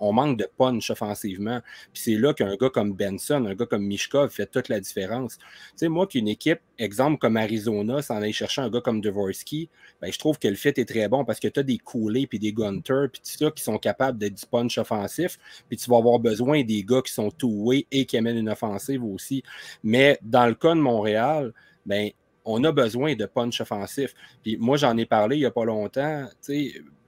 on 0.00 0.12
manque 0.12 0.38
de 0.38 0.48
punch 0.56 0.90
offensivement. 0.90 1.60
Puis 1.92 2.02
c'est 2.02 2.16
là 2.16 2.32
qu'un 2.32 2.56
gars 2.56 2.70
comme 2.70 2.94
Benson, 2.94 3.44
un 3.44 3.54
gars 3.54 3.66
comme 3.66 3.84
Mishkov 3.84 4.30
fait 4.30 4.46
toute 4.46 4.70
la 4.70 4.80
différence. 4.80 5.38
sais, 5.76 5.88
moi, 5.88 6.06
qu'une 6.06 6.28
équipe, 6.28 6.60
exemple 6.78 7.18
comme 7.18 7.36
Arizona, 7.36 8.00
s'en 8.00 8.22
aille 8.22 8.32
chercher 8.32 8.62
un 8.62 8.70
gars 8.70 8.80
comme 8.80 9.02
Dvorsky, 9.02 9.68
ben, 10.00 10.10
je 10.10 10.18
trouve 10.18 10.38
que 10.38 10.48
le 10.48 10.54
fit 10.54 10.68
est 10.68 10.88
très 10.88 11.08
bon 11.08 11.24
parce 11.24 11.40
que 11.40 11.48
tu 11.48 11.60
as 11.60 11.62
des 11.62 11.78
coolés 11.78 12.26
puis 12.26 12.38
des 12.38 12.52
puis 12.82 13.20
tout 13.20 13.44
ça 13.44 13.50
qui 13.50 13.62
sont 13.62 13.78
capables 13.78 14.18
d'être 14.18 14.34
du 14.34 14.46
punch 14.46 14.78
offensif. 14.78 15.38
Puis 15.68 15.76
tu 15.76 15.90
vas 15.90 15.98
avoir 15.98 16.18
besoin 16.18 16.62
des 16.62 16.82
gars 16.84 17.02
qui 17.02 17.12
sont 17.12 17.30
two-way 17.30 17.86
et 17.90 18.06
qui 18.06 18.16
amènent 18.16 18.38
une 18.38 18.48
offensive 18.48 19.04
aussi. 19.04 19.42
Mais 19.82 20.18
dans 20.22 20.46
le 20.46 20.54
cas 20.54 20.74
de 20.74 20.80
Montréal, 20.80 21.52
ben, 21.86 22.10
on 22.44 22.64
a 22.64 22.72
besoin 22.72 23.14
de 23.14 23.26
punch 23.26 23.60
offensif. 23.60 24.14
Puis 24.42 24.56
moi, 24.56 24.76
j'en 24.76 24.96
ai 24.96 25.06
parlé 25.06 25.36
il 25.36 25.40
n'y 25.40 25.46
a 25.46 25.50
pas 25.50 25.64
longtemps, 25.64 26.26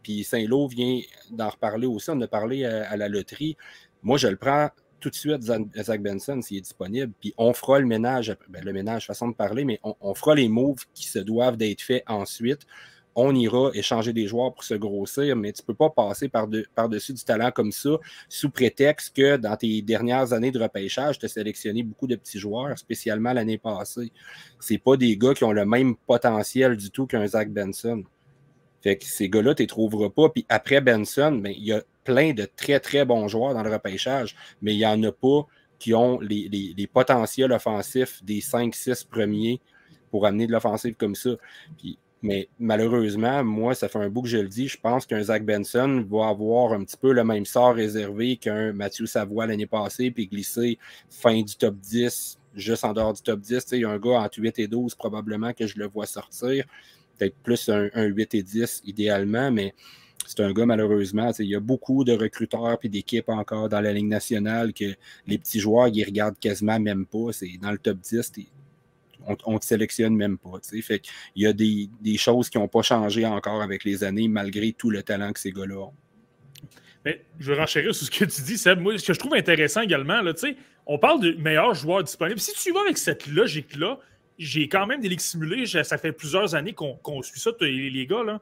puis 0.03 0.25
Saint-Lô 0.25 0.69
vient 0.69 1.01
d'en 1.31 1.49
reparler 1.49 1.87
aussi. 1.87 2.11
On 2.11 2.21
a 2.21 2.29
parlé 2.29 2.65
à, 2.65 2.97
la 2.97 3.09
loterie. 3.09 3.57
Moi, 4.03 4.19
je 4.19 4.29
le 4.29 4.37
prends 4.37 4.69
tout 5.01 5.09
de 5.09 5.15
suite, 5.15 5.43
Zach 5.43 6.03
Benson, 6.03 6.43
s'il 6.43 6.59
est 6.59 6.61
disponible. 6.61 7.13
Puis 7.21 7.33
on 7.39 7.55
fera 7.55 7.79
le 7.81 7.87
ménage, 7.87 8.37
ben, 8.51 8.63
le 8.63 8.73
ménage, 8.73 9.07
façon 9.07 9.29
de 9.29 9.35
parler, 9.35 9.65
mais 9.65 9.81
on, 9.83 9.95
on 10.03 10.15
fera 10.15 10.35
les 10.35 10.49
moves 10.49 10.85
qui 10.93 11.07
se 11.07 11.19
doivent 11.19 11.57
d'être 11.57 11.81
faits 11.81 12.05
ensuite 12.07 12.67
on 13.15 13.35
ira 13.35 13.71
échanger 13.75 14.13
des 14.13 14.27
joueurs 14.27 14.53
pour 14.55 14.65
se 14.65 14.75
grossir, 14.75 15.37
mais 15.37 15.53
tu 15.53 15.63
ne 15.63 15.67
peux 15.67 15.75
pas 15.75 15.91
passer 15.91 16.29
par-dessus 16.29 17.13
du 17.13 17.25
talent 17.25 17.51
comme 17.51 17.73
ça 17.73 17.91
sous 18.29 18.51
prétexte 18.51 19.17
que 19.17 19.37
dans 19.37 19.57
tes 19.57 19.83
dernières 19.83 20.33
années 20.33 20.51
de 20.51 20.61
repêchage, 20.61 21.19
tu 21.19 21.27
as 21.27 21.29
sélectionné 21.29 21.83
beaucoup 21.83 22.07
de 22.07 22.17
petits 22.17 22.39
joueurs, 22.39 22.79
spécialement 22.79 23.33
l'année 23.33 23.59
passée. 23.59 24.13
Ce 24.61 24.75
pas 24.75 24.97
des 24.97 25.17
gars 25.17 25.35
qui 25.35 25.45
ont 25.45 25.53
le 25.53 25.67
même 25.67 25.97
potentiel 25.97 26.77
du 26.77 26.91
tout 26.91 27.07
qu'un 27.07 27.27
Zach 27.27 27.51
Benson. 27.51 28.05
Fait 28.81 28.97
que 28.97 29.05
ces 29.05 29.29
gars-là, 29.29 29.55
tu 29.55 29.63
ne 29.63 29.65
les 29.65 29.69
trouveras 29.69 30.11
pas. 30.11 30.29
Puis 30.31 30.47
après 30.49 30.81
Benson, 30.81 31.33
ben, 31.33 31.53
il 31.55 31.65
y 31.65 31.73
a 31.73 31.83
plein 32.05 32.33
de 32.33 32.47
très, 32.57 32.81
très 32.81 33.05
bons 33.05 33.29
joueurs 33.29 33.55
dans 33.55 33.63
le 33.63 33.71
repêchage, 33.71 34.37
mais 34.63 34.75
il 34.75 34.79
n'y 34.79 34.87
en 34.87 35.03
a 35.03 35.13
pas 35.13 35.47
qui 35.79 35.95
ont 35.95 36.21
les, 36.21 36.89
potentiels 36.93 37.53
offensifs 37.53 38.23
des 38.23 38.41
5-6 38.41 39.09
premiers 39.09 39.61
pour 40.11 40.27
amener 40.27 40.47
de 40.47 40.53
l'offensive 40.53 40.95
comme 40.95 41.15
ça. 41.15 41.31
Mais 42.23 42.49
malheureusement, 42.59 43.43
moi, 43.43 43.75
ça 43.75 43.89
fait 43.89 43.99
un 43.99 44.11
bout 44.11 44.23
que 44.23 44.29
je 44.29 44.39
le 44.39 44.49
dis, 44.49 44.69
je 44.69 44.79
pense 44.79 45.07
qu'un 45.07 45.23
Zach 45.23 45.45
Benson 45.45 46.05
va 46.11 46.29
avoir 46.29 46.73
un 46.73 46.85
petit 46.85 46.97
peu 46.97 47.13
le 47.13 47.25
même 47.25 47.47
sort 47.47 47.75
réservé 47.75 48.37
qu'un 48.37 48.73
Mathieu 48.73 49.07
Savoie 49.07 49.47
l'année 49.47 49.67
passée, 49.67 50.11
puis 50.11 50.27
glisser 50.27 50.79
fin 51.09 51.41
du 51.41 51.57
top 51.57 51.77
10, 51.77 52.39
juste 52.55 52.85
en 52.85 52.93
dehors 52.93 53.15
du 53.15 53.23
top 53.23 53.41
10. 53.41 53.65
Il 53.73 53.81
y 53.81 53.85
a 53.85 53.91
un 53.91 53.99
gars 53.99 54.21
entre 54.21 54.39
8 54.39 54.59
et 54.59 54.69
12 54.69 54.95
probablement 54.97 55.55
que 55.55 55.67
je 55.67 55.79
le 55.79 55.89
vois 55.89 56.07
sortir. 56.07 56.65
Peut-être 57.17 57.37
plus 57.43 57.69
un, 57.71 57.89
8 57.95 58.35
et 58.35 58.43
10 58.43 58.83
idéalement, 58.85 59.51
mais 59.51 59.75
c'est 60.27 60.41
un 60.41 60.53
gars, 60.53 60.67
malheureusement, 60.67 61.31
il 61.39 61.47
y 61.47 61.55
a 61.55 61.61
beaucoup 61.61 62.05
de 62.05 62.13
recruteurs 62.13 62.79
et 62.83 62.89
d'équipes 62.91 63.31
encore 63.31 63.71
dans 63.71 63.81
la 63.81 63.93
Ligue 63.95 64.09
nationale 64.09 64.75
que 64.75 64.95
les 65.27 65.39
petits 65.39 65.59
joueurs, 65.59 65.89
ils 65.89 66.05
regardent 66.05 66.39
quasiment 66.39 66.79
même 66.79 67.07
pas. 67.07 67.33
C'est 67.33 67.59
dans 67.61 67.73
le 67.73 67.79
top 67.79 67.99
10, 67.99 68.33
on 69.27 69.53
ne 69.53 69.59
te 69.59 69.65
sélectionne 69.65 70.15
même 70.17 70.39
pas. 70.39 70.59
Fait 70.83 71.03
il 71.35 71.43
y 71.43 71.47
a 71.47 71.53
des, 71.53 71.89
choses 72.17 72.49
qui 72.49 72.59
n'ont 72.59 72.69
pas 72.69 72.83
changé 72.83 73.27
encore 73.27 73.63
avec 73.63 73.85
les 73.85 74.05
années, 74.05 74.29
malgré 74.29 74.73
tout 74.73 74.91
le 74.91 75.03
talent 75.03 75.33
que 75.33 75.41
ces 75.41 75.53
gars-là 75.53 75.77
ont. 75.77 75.95
Je 77.39 77.53
vais 77.53 77.59
renchérir 77.59 77.95
sur 77.95 78.07
ce 78.07 78.11
que 78.11 78.25
tu 78.27 78.43
dis, 78.43 78.59
Seb. 78.59 78.81
Moi, 78.81 78.99
ce 78.99 79.07
que 79.07 79.15
je 79.15 79.19
trouve 79.19 79.35
intéressant 79.35 79.81
également, 79.81 80.21
là, 80.21 80.33
on 80.87 80.99
parle 80.99 81.21
de 81.21 81.33
meilleurs 81.33 81.75
joueurs 81.75 82.05
disponibles. 82.05 82.41
Si 82.41 82.53
tu 82.53 82.73
vas 82.73 82.81
avec 82.81 82.99
cette 82.99 83.27
logique-là, 83.27 83.99
j'ai 84.39 84.69
quand 84.69 84.87
même 84.87 85.01
des 85.01 85.09
ligues 85.09 85.21
simulées. 85.21 85.67
Ça 85.67 85.97
fait 85.97 86.13
plusieurs 86.13 86.55
années 86.55 86.75
qu'on 86.75 87.23
suit 87.23 87.41
ça, 87.41 87.51
les 87.61 88.07
gars. 88.07 88.23
Là 88.23 88.41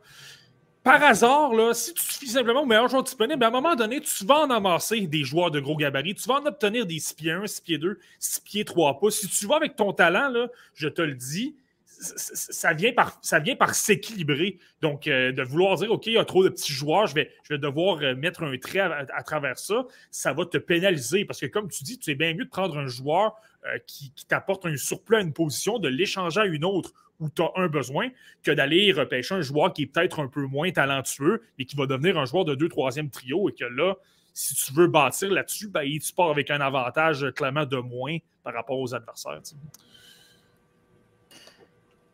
par 0.89 1.03
hasard, 1.03 1.53
là, 1.53 1.74
si 1.74 1.93
tu 1.93 2.03
suffis 2.03 2.28
simplement 2.28 2.62
au 2.62 2.66
meilleur 2.66 2.89
joueur 2.89 3.03
disponible, 3.03 3.45
à 3.45 3.49
un 3.49 3.51
moment 3.51 3.76
donné, 3.76 4.01
tu 4.01 4.24
vas 4.24 4.41
en 4.41 4.51
amasser 4.51 5.07
des 5.07 5.22
joueurs 5.22 5.51
de 5.51 5.61
gros 5.61 5.76
gabarit. 5.76 6.14
Tu 6.14 6.26
vas 6.26 6.36
en 6.36 6.47
obtenir 6.47 6.86
des 6.86 6.99
6 6.99 7.12
pieds 7.12 7.32
1, 7.32 7.47
6 7.47 7.61
pieds 7.61 7.78
2, 7.78 7.99
6 8.18 8.41
pieds 8.41 8.64
3 8.64 8.99
pouces. 8.99 9.20
Si 9.20 9.28
tu 9.28 9.47
vas 9.47 9.57
avec 9.57 9.76
ton 9.76 9.93
talent, 9.93 10.30
là, 10.30 10.49
je 10.72 10.89
te 10.89 11.03
le 11.03 11.12
dis, 11.12 11.55
ça 11.84 12.72
vient 12.72 12.93
par, 12.93 13.18
ça 13.20 13.39
vient 13.39 13.55
par 13.55 13.74
s'équilibrer. 13.74 14.59
Donc, 14.80 15.09
euh, 15.09 15.30
de 15.30 15.43
vouloir 15.43 15.76
dire, 15.76 15.93
OK, 15.93 16.07
il 16.07 16.14
y 16.14 16.18
a 16.18 16.24
trop 16.24 16.43
de 16.43 16.49
petits 16.49 16.72
joueurs, 16.72 17.07
je 17.07 17.14
vais, 17.14 17.30
je 17.43 17.53
vais 17.53 17.59
devoir 17.59 17.99
euh, 18.01 18.14
mettre 18.14 18.43
un 18.43 18.57
trait 18.57 18.78
à, 18.80 19.22
travers 19.24 19.59
ça, 19.59 19.84
ça 20.11 20.32
va 20.32 20.47
te 20.47 20.57
pénaliser. 20.57 21.26
Parce 21.26 21.39
que, 21.39 21.47
comme 21.47 21.68
tu 21.68 21.84
dis, 21.84 21.99
tu 21.99 22.12
es 22.12 22.14
bien 22.14 22.32
mieux 22.32 22.47
de 22.47 22.51
prendre 22.51 22.78
un 22.78 22.86
joueur 22.86 23.34
euh, 23.66 23.76
qui, 23.86 24.11
qui 24.12 24.24
t'apporte 24.24 24.64
un 24.64 24.76
surplus 24.78 25.16
à 25.16 25.20
une 25.20 25.34
position, 25.34 25.78
de 25.78 25.89
l'échanger 25.89 26.41
à 26.41 26.47
une 26.47 26.64
autre 26.64 26.95
où 27.21 27.29
tu 27.29 27.43
as 27.43 27.51
un 27.57 27.69
besoin 27.69 28.09
que 28.43 28.51
d'aller 28.51 28.93
repêcher 28.93 29.35
un 29.35 29.41
joueur 29.41 29.73
qui 29.73 29.83
est 29.83 29.87
peut-être 29.87 30.21
un 30.21 30.29
peu 30.29 30.47
moins 30.47 30.71
talentueux, 30.71 31.43
mais 31.59 31.64
qui 31.64 31.77
va 31.77 31.87
devenir 31.87 32.19
un 32.19 32.25
joueur 32.25 32.45
de 32.45 32.55
deux, 32.55 32.69
troisième 32.69 33.11
trio 33.11 33.49
et 33.49 33.53
que 33.53 33.64
là, 33.64 33.97
si 34.35 34.55
tu 34.55 34.73
veux 34.73 34.87
bâtir 34.87 35.33
là-dessus, 35.33 35.69
ben, 35.69 35.83
tu 35.85 36.12
pars 36.12 36.31
avec 36.31 36.51
un 36.51 36.61
avantage 36.61 37.27
clairement 37.35 37.66
de 37.66 37.79
moins 37.79 38.19
par 38.45 38.55
rapport 38.55 38.79
aux 38.79 38.95
adversaires. 38.95 39.41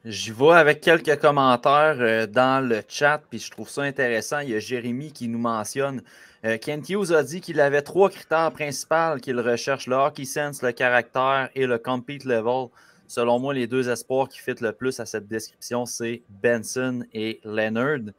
J'y 0.07 0.32
vais 0.32 0.52
avec 0.52 0.82
quelques 0.82 1.18
commentaires 1.18 1.96
euh, 1.98 2.26
dans 2.26 2.66
le 2.66 2.82
chat, 2.86 3.22
puis 3.30 3.38
je 3.38 3.50
trouve 3.50 3.70
ça 3.70 3.82
intéressant. 3.82 4.40
Il 4.40 4.50
y 4.50 4.55
a 4.55 4.59
Jérémy 4.59 5.12
qui 5.12 5.28
nous 5.28 5.38
mentionne. 5.38 6.02
Euh, 6.44 6.59
Kent 6.59 6.90
Hughes 6.90 7.12
a 7.12 7.22
dit 7.22 7.40
qu'il 7.40 7.59
avait 7.59 7.80
trois 7.80 8.11
critères 8.11 8.52
principaux 8.52 9.16
qu'il 9.22 9.40
recherche 9.40 9.86
le 9.86 9.96
hockey 9.96 10.26
sense, 10.26 10.61
le 10.61 10.72
caractère 10.72 11.48
et 11.55 11.66
le 11.66 11.78
compete 11.78 12.24
level. 12.24 12.68
Selon 13.07 13.38
moi, 13.38 13.55
les 13.55 13.66
deux 13.66 13.88
espoirs 13.90 14.28
qui 14.28 14.40
fitent 14.40 14.61
le 14.61 14.72
plus 14.72 14.98
à 15.00 15.07
cette 15.07 15.28
description, 15.28 15.86
c'est 15.86 16.22
Benson 16.28 17.05
et 17.12 17.40
Leonard. 17.44 18.12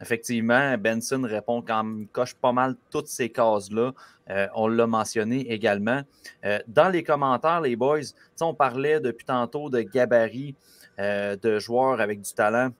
Effectivement, 0.00 0.78
Benson 0.78 1.22
répond 1.24 1.60
quand 1.60 1.82
même, 1.82 2.06
coche 2.08 2.34
pas 2.34 2.52
mal 2.52 2.76
toutes 2.90 3.08
ces 3.08 3.30
cases-là. 3.30 3.92
Euh, 4.30 4.46
on 4.54 4.68
l'a 4.68 4.86
mentionné 4.86 5.50
également. 5.52 6.02
Euh, 6.44 6.60
dans 6.68 6.88
les 6.88 7.02
commentaires, 7.02 7.60
les 7.60 7.74
boys, 7.74 8.00
on 8.40 8.54
parlait 8.54 9.00
depuis 9.00 9.24
tantôt 9.24 9.70
de 9.70 9.80
gabarit, 9.80 10.54
euh, 11.00 11.36
de 11.36 11.58
joueurs 11.58 12.00
avec 12.00 12.20
du 12.20 12.32
talent 12.32 12.70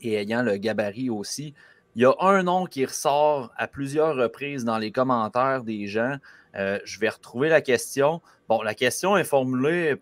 et 0.00 0.14
ayant 0.14 0.42
le 0.42 0.56
gabarit 0.56 1.10
aussi. 1.10 1.52
Il 1.94 2.02
y 2.02 2.04
a 2.06 2.14
un 2.20 2.42
nom 2.42 2.66
qui 2.66 2.84
ressort 2.86 3.52
à 3.56 3.66
plusieurs 3.66 4.16
reprises 4.16 4.64
dans 4.64 4.78
les 4.78 4.92
commentaires 4.92 5.62
des 5.62 5.86
gens. 5.86 6.16
je 6.54 7.00
vais 7.00 7.08
retrouver 7.08 7.48
la 7.48 7.62
question. 7.62 8.20
Bon, 8.48 8.60
la 8.62 8.74
question 8.74 9.16
est 9.16 9.24
formulée 9.24 9.96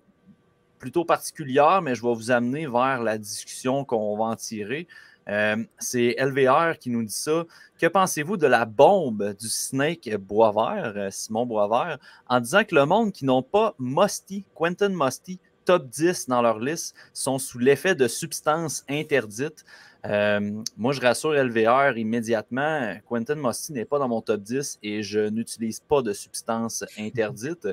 plutôt 0.85 1.07
particulière, 1.07 1.81
mais 1.81 1.95
je 1.95 2.03
vais 2.03 2.13
vous 2.15 2.31
amener 2.31 2.67
vers 2.67 3.03
la 3.03 3.17
discussion 3.17 3.87
qu'on 3.87 4.19
va 4.19 4.25
en 4.25 4.37
tirer. 4.37 4.87
Euh, 5.31 5.57
c'est 5.79 6.15
LVR 6.19 6.79
qui 6.79 6.91
nous 6.91 7.03
dit 7.03 7.11
ça. 7.11 7.47
Que 7.81 7.87
pensez-vous 7.87 8.37
de 8.37 8.47
la 8.47 8.67
bombe 8.67 9.35
du 9.41 9.49
Snake 9.49 10.15
Boisvert, 10.19 10.93
euh, 10.95 11.09
Simon 11.11 11.47
Boisvert, 11.47 11.99
en 12.29 12.39
disant 12.39 12.65
que 12.65 12.75
le 12.75 12.85
monde 12.85 13.13
qui 13.13 13.25
n'ont 13.25 13.43
pas 13.43 13.75
Musty, 13.79 14.45
Quentin 14.55 14.91
Musty, 14.91 15.41
top 15.65 15.89
10 15.89 16.29
dans 16.29 16.43
leur 16.43 16.59
liste, 16.59 16.95
sont 17.15 17.39
sous 17.39 17.59
l'effet 17.59 17.95
de 17.95 18.07
substances 18.07 18.85
interdites? 18.87 19.65
Euh, 20.07 20.63
moi, 20.77 20.93
je 20.93 21.01
rassure 21.01 21.33
LVR 21.33 21.97
immédiatement. 21.97 22.95
Quentin 23.09 23.37
Musty 23.37 23.73
n'est 23.73 23.85
pas 23.85 23.99
dans 23.99 24.09
mon 24.09 24.21
top 24.21 24.43
10 24.43 24.79
et 24.83 25.03
je 25.03 25.21
n'utilise 25.29 25.81
pas 25.81 26.03
de 26.03 26.13
substances 26.13 26.85
interdites. 26.99 27.69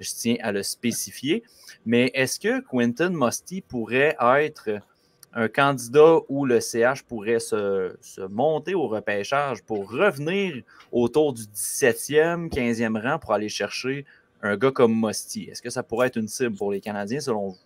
Je 0.00 0.10
tiens 0.10 0.36
à 0.42 0.52
le 0.52 0.62
spécifier. 0.62 1.44
Mais 1.84 2.10
est-ce 2.14 2.40
que 2.40 2.60
Quentin 2.60 3.10
Musty 3.10 3.60
pourrait 3.60 4.16
être 4.20 4.80
un 5.32 5.48
candidat 5.48 6.18
où 6.28 6.46
le 6.46 6.60
CH 6.60 7.02
pourrait 7.02 7.40
se, 7.40 7.94
monter 8.28 8.74
au 8.74 8.88
repêchage 8.88 9.62
pour 9.62 9.90
revenir 9.90 10.62
autour 10.90 11.34
du 11.34 11.42
17e, 11.42 12.48
15e 12.48 13.00
rang 13.00 13.18
pour 13.18 13.32
aller 13.32 13.50
chercher 13.50 14.06
un 14.42 14.56
gars 14.56 14.72
comme 14.72 14.98
Musty? 14.98 15.44
Est-ce 15.50 15.62
que 15.62 15.70
ça 15.70 15.82
pourrait 15.82 16.08
être 16.08 16.16
une 16.16 16.28
cible 16.28 16.56
pour 16.56 16.72
les 16.72 16.80
Canadiens 16.80 17.20
selon 17.20 17.50
vous? 17.50 17.65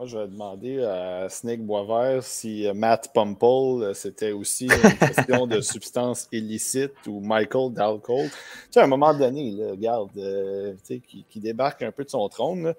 Moi, 0.00 0.06
je 0.06 0.16
vais 0.16 0.28
demander 0.28 0.82
à 0.82 1.28
Snake 1.28 1.60
Boisvert 1.60 2.22
si 2.22 2.66
euh, 2.66 2.72
Matt 2.72 3.10
Pumple, 3.12 3.82
euh, 3.82 3.92
c'était 3.92 4.32
aussi 4.32 4.64
une 4.64 4.98
question 4.98 5.46
de 5.46 5.60
substance 5.60 6.26
illicite 6.32 6.94
ou 7.06 7.20
Michael 7.20 7.74
Dalcolt. 7.74 8.30
Tu 8.30 8.36
sais, 8.70 8.80
à 8.80 8.84
un 8.84 8.86
moment 8.86 9.12
donné, 9.12 9.50
là, 9.50 9.72
regarde, 9.72 10.08
euh, 10.16 10.72
tu 10.86 11.02
sais, 11.02 11.24
qui, 11.28 11.40
débarque 11.40 11.82
un 11.82 11.92
peu 11.92 12.04
de 12.04 12.08
son 12.08 12.26
trône. 12.30 12.72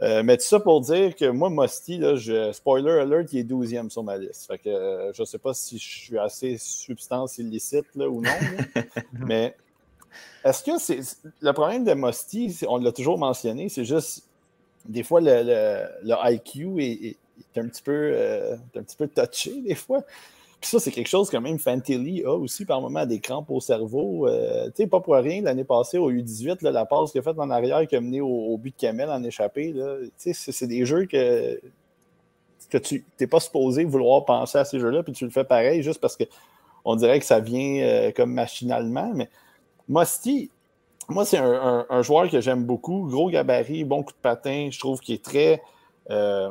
mais 0.00 0.36
tout 0.36 0.44
ça 0.44 0.60
pour 0.60 0.80
dire 0.82 1.16
que 1.16 1.28
moi, 1.28 1.50
Musty, 1.50 1.98
là, 1.98 2.14
je, 2.14 2.52
spoiler 2.52 2.92
alert, 2.92 3.32
il 3.32 3.40
est 3.40 3.42
12e 3.42 3.90
sur 3.90 4.04
ma 4.04 4.16
liste. 4.16 4.46
Fait 4.46 4.58
que 4.58 5.10
je 5.12 5.20
ne 5.20 5.26
sais 5.26 5.38
pas 5.38 5.54
si 5.54 5.80
je 5.80 5.88
suis 5.88 6.16
assez 6.16 6.58
substance 6.58 7.38
illicite 7.38 7.86
là, 7.96 8.08
ou 8.08 8.22
non. 8.22 8.30
mais 9.26 9.56
Est-ce 10.44 10.62
que 10.62 10.78
c'est. 10.78 11.00
Le 11.40 11.52
problème 11.52 11.82
de 11.82 11.94
Musty, 11.94 12.56
on 12.68 12.76
l'a 12.76 12.92
toujours 12.92 13.18
mentionné, 13.18 13.68
c'est 13.68 13.84
juste. 13.84 14.27
Des 14.86 15.02
fois, 15.02 15.20
le, 15.20 15.42
le, 16.02 16.14
IQ 16.32 16.82
est, 16.82 17.16
un 17.56 17.68
petit 17.68 17.82
peu, 17.82 18.12
euh, 18.14 18.56
un 18.76 18.82
petit 18.82 18.96
peu 18.96 19.08
touché, 19.08 19.60
des 19.62 19.74
fois. 19.74 20.02
Puis 20.60 20.70
ça, 20.70 20.80
c'est 20.80 20.90
quelque 20.90 21.08
chose 21.08 21.30
que 21.30 21.36
même 21.36 21.58
Fantilly 21.58 22.24
a 22.24 22.34
aussi 22.34 22.64
par 22.64 22.80
moment 22.80 23.06
des 23.06 23.20
crampes 23.20 23.50
au 23.50 23.60
cerveau. 23.60 24.26
Euh, 24.26 24.66
tu 24.66 24.82
sais, 24.82 24.86
pas 24.88 25.00
pour 25.00 25.14
rien, 25.14 25.42
l'année 25.42 25.64
passée 25.64 25.98
au 25.98 26.10
U18, 26.10 26.68
la 26.68 26.84
passe 26.84 27.12
qu'il 27.12 27.20
a 27.20 27.22
faite 27.22 27.38
en 27.38 27.50
arrière 27.50 27.86
qui 27.86 27.94
a 27.94 28.00
mené 28.00 28.20
au, 28.20 28.56
but 28.58 28.74
de 28.74 28.80
Kamel 28.80 29.08
en 29.08 29.22
échappé, 29.22 29.72
tu 29.72 30.32
sais, 30.32 30.52
c'est 30.52 30.66
des 30.66 30.84
jeux 30.84 31.06
que, 31.06 31.60
que 32.70 32.78
tu 32.78 33.04
n'es 33.20 33.26
pas 33.28 33.40
supposé 33.40 33.84
vouloir 33.84 34.24
penser 34.24 34.58
à 34.58 34.64
ces 34.64 34.80
jeux-là, 34.80 35.04
puis 35.04 35.12
tu 35.12 35.24
le 35.24 35.30
fais 35.30 35.44
pareil 35.44 35.82
juste 35.82 36.00
parce 36.00 36.16
que 36.16 36.24
on 36.84 36.96
dirait 36.96 37.20
que 37.20 37.26
ça 37.26 37.40
vient 37.40 37.82
euh, 37.82 38.12
comme 38.12 38.32
machinalement. 38.32 39.12
Mais 39.14 39.28
Musty, 39.88 40.50
moi, 41.08 41.24
c'est 41.24 41.38
un, 41.38 42.02
joueur 42.02 42.30
que 42.30 42.40
j'aime 42.40 42.64
beaucoup. 42.64 43.08
Gros 43.08 43.30
gabarit, 43.30 43.84
bon 43.84 44.02
coup 44.02 44.12
de 44.12 44.18
patin. 44.20 44.68
Je 44.70 44.78
trouve 44.78 45.00
qu'il 45.00 45.14
est 45.14 45.24
très. 45.24 45.62
Euh, 46.10 46.50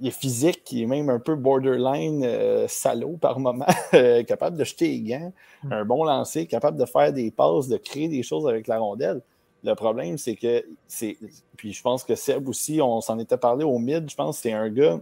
il 0.00 0.08
est 0.08 0.10
physique, 0.10 0.62
il 0.72 0.82
est 0.82 0.86
même 0.86 1.08
un 1.10 1.20
peu 1.20 1.36
borderline 1.36 2.24
euh, 2.24 2.66
salaud 2.66 3.16
par 3.20 3.38
moment, 3.38 3.66
capable 4.26 4.56
de 4.56 4.64
jeter 4.64 4.88
les 4.88 5.00
gants, 5.00 5.32
mm. 5.62 5.72
un 5.72 5.84
bon 5.84 6.02
lancer, 6.02 6.46
capable 6.46 6.76
de 6.76 6.84
faire 6.86 7.12
des 7.12 7.30
passes, 7.30 7.68
de 7.68 7.76
créer 7.76 8.08
des 8.08 8.24
choses 8.24 8.48
avec 8.48 8.66
la 8.66 8.80
rondelle. 8.80 9.20
Le 9.62 9.74
problème, 9.74 10.18
c'est 10.18 10.34
que 10.34 10.64
c'est. 10.88 11.16
Puis 11.56 11.72
je 11.72 11.82
pense 11.82 12.02
que 12.02 12.16
Seb 12.16 12.48
aussi, 12.48 12.80
on 12.82 13.00
s'en 13.00 13.18
était 13.20 13.36
parlé 13.36 13.64
au 13.64 13.78
mid, 13.78 14.10
je 14.10 14.16
pense 14.16 14.38
que 14.38 14.42
c'est 14.42 14.52
un 14.52 14.68
gars 14.70 14.98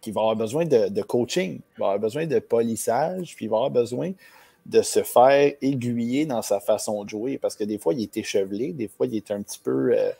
qui 0.00 0.10
va 0.10 0.22
avoir 0.22 0.36
besoin 0.36 0.64
de, 0.64 1.02
coaching, 1.02 1.60
il 1.76 1.80
va 1.80 1.86
avoir 1.86 2.00
besoin 2.00 2.26
de 2.26 2.38
polissage, 2.40 3.36
puis 3.36 3.46
il 3.46 3.48
va 3.48 3.56
avoir 3.56 3.70
besoin 3.70 4.10
de 4.66 4.82
se 4.82 5.02
faire 5.02 5.52
aiguiller 5.60 6.26
dans 6.26 6.42
sa 6.42 6.60
façon 6.60 7.04
de 7.04 7.08
jouer. 7.08 7.38
Parce 7.38 7.56
que 7.56 7.64
des 7.64 7.78
fois, 7.78 7.94
il 7.94 8.02
est 8.02 8.16
échevelé, 8.16 8.72
des 8.72 8.88
fois, 8.88 9.06
il 9.06 9.16
est 9.16 9.30
un 9.30 9.42
petit 9.42 9.60
peu. 9.62 9.90
mais 9.90 9.98
euh, 9.98 10.10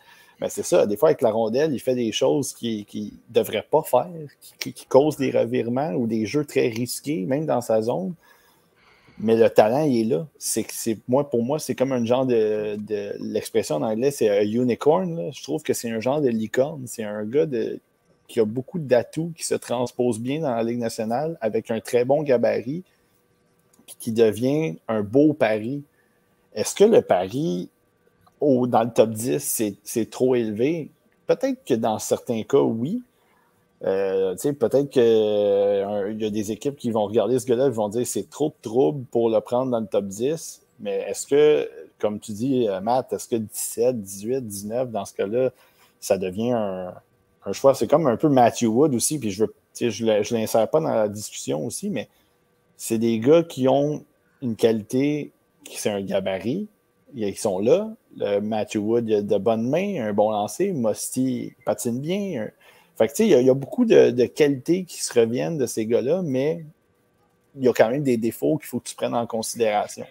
ben, 0.40 0.48
c'est 0.48 0.64
ça, 0.64 0.86
des 0.86 0.96
fois, 0.96 1.10
avec 1.10 1.22
la 1.22 1.30
rondelle, 1.30 1.72
il 1.72 1.80
fait 1.80 1.94
des 1.94 2.12
choses 2.12 2.52
qu'il 2.52 2.84
ne 2.92 3.10
devrait 3.34 3.66
pas 3.70 3.82
faire, 3.82 4.10
qui, 4.58 4.74
causent 4.88 5.16
des 5.16 5.30
revirements 5.30 5.92
ou 5.92 6.06
des 6.06 6.26
jeux 6.26 6.44
très 6.44 6.68
risqués, 6.68 7.24
même 7.24 7.46
dans 7.46 7.60
sa 7.60 7.82
zone. 7.82 8.14
Mais 9.18 9.36
le 9.36 9.48
talent, 9.48 9.84
il 9.84 10.00
est 10.00 10.16
là. 10.16 10.26
C'est, 10.38 10.66
moi, 11.06 11.30
pour 11.30 11.44
moi, 11.44 11.60
c'est 11.60 11.76
comme 11.76 11.92
un 11.92 12.04
genre 12.04 12.26
de. 12.26 12.76
l'expression 13.20 13.76
en 13.76 13.82
anglais, 13.82 14.10
c'est 14.10 14.28
un 14.28 14.42
unicorn. 14.42 15.32
Je 15.32 15.42
trouve 15.42 15.62
que 15.62 15.72
c'est 15.72 15.90
un 15.90 16.00
genre 16.00 16.20
de 16.20 16.28
licorne. 16.28 16.82
C'est 16.86 17.04
un 17.04 17.24
gars 17.24 17.46
de, 17.46 17.78
qui 18.26 18.40
a 18.40 18.44
beaucoup 18.44 18.78
d'atouts, 18.78 19.32
qui 19.36 19.44
se 19.44 19.54
transpose 19.54 20.18
bien 20.18 20.40
dans 20.40 20.54
la 20.54 20.62
Ligue 20.62 20.78
nationale 20.78 21.36
avec 21.40 21.70
un 21.70 21.80
très 21.80 22.04
bon 22.04 22.22
gabarit, 22.22 22.82
qui 23.86 24.12
devient 24.12 24.76
un 24.88 25.02
beau 25.02 25.32
pari. 25.32 25.82
Est-ce 26.54 26.74
que 26.74 26.84
le 26.84 27.02
pari 27.02 27.68
au, 28.40 28.66
dans 28.66 28.82
le 28.82 28.90
top 28.90 29.10
10, 29.10 29.76
c'est 29.82 30.10
trop 30.10 30.34
élevé? 30.34 30.90
Peut-être 31.26 31.64
que 31.64 31.74
dans 31.74 31.98
certains 31.98 32.42
cas, 32.42 32.60
oui. 32.60 33.02
Euh, 33.84 34.34
peut-être 34.36 34.88
qu'il 34.88 36.22
y 36.22 36.26
a 36.26 36.30
des 36.30 36.52
équipes 36.52 36.76
qui 36.76 36.90
vont 36.90 37.04
regarder 37.04 37.38
ce 37.38 37.46
gars-là 37.46 37.66
et 37.66 37.70
vont 37.70 37.88
dire 37.88 38.06
c'est 38.06 38.30
trop 38.30 38.48
de 38.48 38.54
trouble 38.62 39.04
pour 39.10 39.28
le 39.28 39.40
prendre 39.40 39.70
dans 39.70 39.80
le 39.80 39.86
top 39.86 40.06
10. 40.06 40.62
Mais 40.80 41.04
est-ce 41.08 41.26
que, 41.26 41.68
comme 41.98 42.18
tu 42.18 42.32
dis, 42.32 42.68
euh, 42.68 42.80
Matt, 42.80 43.12
est-ce 43.12 43.28
que 43.28 43.36
17, 43.36 44.00
18, 44.00 44.46
19, 44.46 44.90
dans 44.90 45.04
ce 45.04 45.14
cas-là, 45.14 45.50
ça 46.00 46.18
devient 46.18 46.52
un, 46.52 46.94
un 47.44 47.52
choix? 47.52 47.74
C'est 47.74 47.86
comme 47.86 48.06
un 48.06 48.16
peu 48.16 48.28
Matthew 48.28 48.64
Wood 48.64 48.94
aussi, 48.94 49.18
puis 49.18 49.30
je 49.30 49.44
veux, 49.44 49.54
je 49.78 50.04
ne 50.04 50.40
l'insère 50.40 50.68
pas 50.68 50.80
dans 50.80 50.94
la 50.94 51.08
discussion 51.08 51.64
aussi, 51.64 51.90
mais 51.90 52.08
c'est 52.76 52.98
des 52.98 53.18
gars 53.18 53.42
qui 53.42 53.68
ont 53.68 54.04
une 54.42 54.56
qualité, 54.56 55.32
qui 55.64 55.78
c'est 55.78 55.90
un 55.90 56.02
gabarit, 56.02 56.68
ils 57.14 57.36
sont 57.36 57.58
là. 57.58 57.92
Le 58.16 58.40
Matthew 58.40 58.76
Wood 58.76 59.10
a 59.10 59.22
de 59.22 59.38
bonnes 59.38 59.68
mains, 59.68 60.04
un 60.04 60.12
bon 60.12 60.30
lancer. 60.30 60.72
Musty 60.72 61.52
patine 61.64 62.00
bien. 62.00 62.48
Fait 62.96 63.08
que, 63.08 63.22
il 63.22 63.28
y, 63.28 63.34
a, 63.34 63.40
il 63.40 63.46
y 63.46 63.50
a 63.50 63.54
beaucoup 63.54 63.84
de, 63.84 64.26
qualités 64.26 64.84
qui 64.84 65.02
se 65.02 65.18
reviennent 65.18 65.58
de 65.58 65.66
ces 65.66 65.86
gars-là, 65.86 66.22
mais 66.22 66.64
il 67.56 67.64
y 67.64 67.68
a 67.68 67.72
quand 67.72 67.90
même 67.90 68.02
des 68.02 68.16
défauts 68.16 68.56
qu'il 68.56 68.66
faut 68.66 68.80
que 68.80 68.88
tu 68.88 68.94
prennes 68.94 69.14
en 69.14 69.26
considération. 69.26 70.06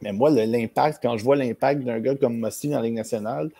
Mais 0.00 0.12
moi, 0.12 0.30
l'impact, 0.30 1.00
quand 1.02 1.16
je 1.16 1.24
vois 1.24 1.36
l'impact 1.36 1.82
d'un 1.82 1.98
gars 2.00 2.14
comme 2.14 2.38
Musty 2.38 2.68
dans 2.68 2.78
la 2.78 2.84
Ligue 2.84 2.94
nationale, 2.94 3.50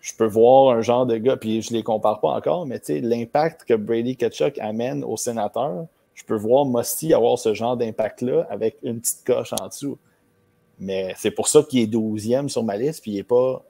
je 0.00 0.12
peux 0.14 0.26
voir 0.26 0.76
un 0.76 0.82
genre 0.82 1.06
de 1.06 1.16
gars, 1.16 1.36
puis 1.36 1.62
je 1.62 1.72
ne 1.72 1.78
les 1.78 1.82
compare 1.82 2.20
pas 2.20 2.28
encore, 2.28 2.66
mais 2.66 2.80
l'impact 2.88 3.64
que 3.64 3.74
Brady 3.74 4.16
Ketchuk 4.16 4.58
amène 4.58 5.02
au 5.02 5.16
sénateur, 5.16 5.86
je 6.24 6.34
peux 6.34 6.40
voir 6.40 6.64
Musty 6.64 7.12
avoir 7.12 7.38
ce 7.38 7.52
genre 7.52 7.76
d'impact-là 7.76 8.46
avec 8.48 8.78
une 8.82 8.98
petite 8.98 9.24
coche 9.26 9.52
en 9.60 9.68
dessous. 9.68 9.98
Mais 10.78 11.12
c'est 11.18 11.30
pour 11.30 11.48
ça 11.48 11.62
qu'il 11.62 11.80
est 11.80 11.92
12e 11.92 12.48
sur 12.48 12.64
ma 12.64 12.78
liste, 12.78 13.02
puis 13.02 13.10
il 13.12 13.16
n'est 13.16 13.22
pas 13.22 13.62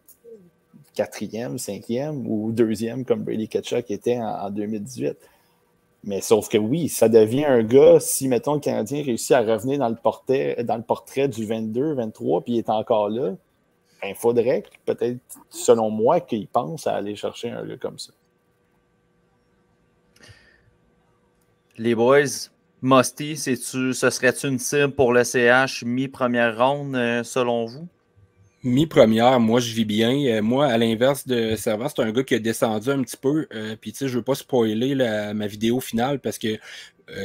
quatrième, 0.95 1.59
cinquième 1.59 2.25
ou 2.29 2.53
deuxième 2.53 3.05
comme 3.05 3.25
Brady 3.25 3.49
Ketchuk 3.49 3.91
était 3.91 4.19
en, 4.21 4.51
2018. 4.51 5.17
Mais 6.05 6.21
sauf 6.21 6.49
que 6.49 6.59
oui, 6.59 6.89
ça 6.89 7.09
devient 7.09 7.45
un 7.45 7.65
gars, 7.65 7.99
si, 7.99 8.29
mettons, 8.29 8.55
le 8.55 8.61
Canadien 8.61 9.03
réussit 9.03 9.33
à 9.33 9.41
revenir 9.41 9.81
dans 9.81 9.89
le 9.89 9.97
portrait, 9.97 10.63
dans 10.63 10.77
le 10.77 10.83
portrait 10.83 11.27
du 11.27 11.47
22, 11.47 11.95
23, 11.95 12.43
puis 12.43 12.53
il 12.53 12.59
est 12.59 12.71
encore 12.71 13.09
là, 13.09 13.31
il 13.31 14.11
ben, 14.11 14.15
faudrait 14.15 14.63
peut-être, 14.85 15.19
selon 15.51 15.91
moi, 15.91 16.21
qu'il 16.21 16.47
pense 16.47 16.87
à 16.87 16.95
aller 16.95 17.17
chercher 17.17 17.51
un 17.51 17.67
gars 17.67 17.79
comme 17.79 17.99
ça. 17.99 18.13
Les 21.77 21.95
boys, 21.95 22.51
Musty, 22.83 23.37
ce 23.37 23.93
serait 23.93 24.35
une 24.45 24.59
cible 24.59 24.93
pour 24.93 25.13
le 25.13 25.25
CH 25.25 25.83
mi-première 25.85 26.57
ronde, 26.57 26.95
euh, 26.95 27.25
selon 27.25 27.65
vous? 27.65 27.89
Mi-première, 28.63 29.41
moi, 29.41 29.59
je 29.59 29.75
vis 29.75 29.85
bien. 29.85 30.15
Euh, 30.27 30.41
moi, 30.41 30.67
à 30.67 30.79
l'inverse 30.79 31.27
de 31.27 31.57
Servant, 31.57 31.89
c'est 31.89 32.03
un 32.03 32.13
gars 32.13 32.23
qui 32.23 32.35
a 32.35 32.39
descendu 32.39 32.91
un 32.91 33.03
petit 33.03 33.17
peu. 33.17 33.47
Euh, 33.53 33.75
puis, 33.81 33.93
tu 33.93 33.99
sais, 33.99 34.09
je 34.09 34.19
veux 34.19 34.23
pas 34.23 34.37
spoiler 34.37 34.95
ma 35.35 35.47
vidéo 35.47 35.81
finale 35.81 36.21
parce 36.21 36.39
que 36.39 36.59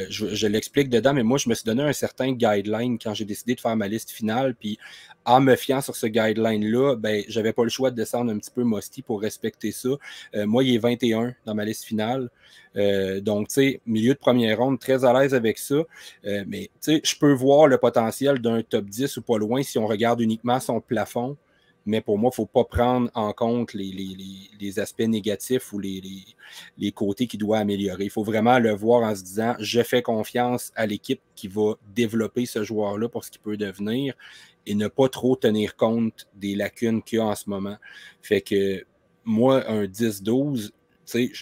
je, 0.08 0.46
l'explique 0.46 0.88
dedans, 0.88 1.14
mais 1.14 1.22
moi, 1.22 1.38
je 1.38 1.48
me 1.48 1.54
suis 1.54 1.64
donné 1.64 1.82
un 1.82 1.92
certain 1.92 2.32
guideline 2.32 2.98
quand 2.98 3.14
j'ai 3.14 3.24
décidé 3.24 3.54
de 3.54 3.60
faire 3.60 3.76
ma 3.76 3.88
liste 3.88 4.10
finale. 4.10 4.54
Puis, 4.54 4.78
en 5.24 5.40
me 5.40 5.56
fiant 5.56 5.80
sur 5.80 5.96
ce 5.96 6.06
guideline-là, 6.06 6.96
ben, 6.96 7.22
j'avais 7.28 7.52
pas 7.52 7.64
le 7.64 7.70
choix 7.70 7.90
de 7.90 7.96
descendre 7.96 8.32
un 8.32 8.38
petit 8.38 8.50
peu 8.50 8.64
Musty 8.64 9.02
pour 9.02 9.20
respecter 9.20 9.72
ça. 9.72 9.90
moi, 10.34 10.64
il 10.64 10.74
est 10.74 10.78
21 10.78 11.34
dans 11.44 11.54
ma 11.54 11.64
liste 11.64 11.84
finale. 11.84 12.30
Euh, 12.76 13.20
donc, 13.20 13.48
tu 13.48 13.54
sais, 13.54 13.80
milieu 13.86 14.14
de 14.14 14.18
première 14.18 14.58
ronde, 14.58 14.78
très 14.78 15.04
à 15.04 15.12
l'aise 15.12 15.34
avec 15.34 15.58
ça. 15.58 15.74
Euh, 16.24 16.44
mais, 16.46 16.70
tu 16.82 16.92
sais, 16.92 17.00
je 17.04 17.16
peux 17.16 17.32
voir 17.32 17.66
le 17.66 17.78
potentiel 17.78 18.38
d'un 18.38 18.62
top 18.62 18.86
10 18.86 19.16
ou 19.16 19.22
pas 19.22 19.38
loin 19.38 19.62
si 19.62 19.78
on 19.78 19.86
regarde 19.86 20.20
uniquement 20.20 20.60
son 20.60 20.80
plafond. 20.80 21.36
Mais 21.90 22.00
pour 22.00 22.18
moi, 22.18 22.28
il 22.28 22.40
ne 22.40 22.46
faut 22.46 22.46
pas 22.46 22.62
prendre 22.62 23.10
en 23.14 23.32
compte 23.32 23.74
les, 23.74 24.78
aspects 24.78 25.00
négatifs 25.00 25.72
ou 25.72 25.80
les, 25.80 26.92
côtés 26.94 27.26
qu'il 27.26 27.40
doit 27.40 27.58
améliorer. 27.58 28.04
Il 28.04 28.10
faut 28.10 28.22
vraiment 28.22 28.60
le 28.60 28.72
voir 28.72 29.02
en 29.02 29.16
se 29.16 29.24
disant 29.24 29.56
je 29.58 29.82
fais 29.82 30.02
confiance 30.02 30.70
à 30.76 30.86
l'équipe 30.86 31.20
qui 31.34 31.48
va 31.48 31.74
développer 31.92 32.46
ce 32.46 32.62
joueur-là 32.62 33.08
pour 33.08 33.24
ce 33.24 33.32
qu'il 33.32 33.40
peut 33.40 33.56
devenir 33.56 34.14
et 34.66 34.76
ne 34.76 34.86
pas 34.86 35.08
trop 35.08 35.34
tenir 35.34 35.74
compte 35.74 36.28
des 36.36 36.54
lacunes 36.54 37.02
qu'il 37.02 37.18
y 37.18 37.20
a 37.20 37.24
en 37.24 37.34
ce 37.34 37.50
moment. 37.50 37.76
Fait 38.22 38.40
que 38.40 38.84
moi, 39.24 39.68
un 39.68 39.86
10-12, 39.86 40.66
tu 40.66 40.72
sais, 41.06 41.32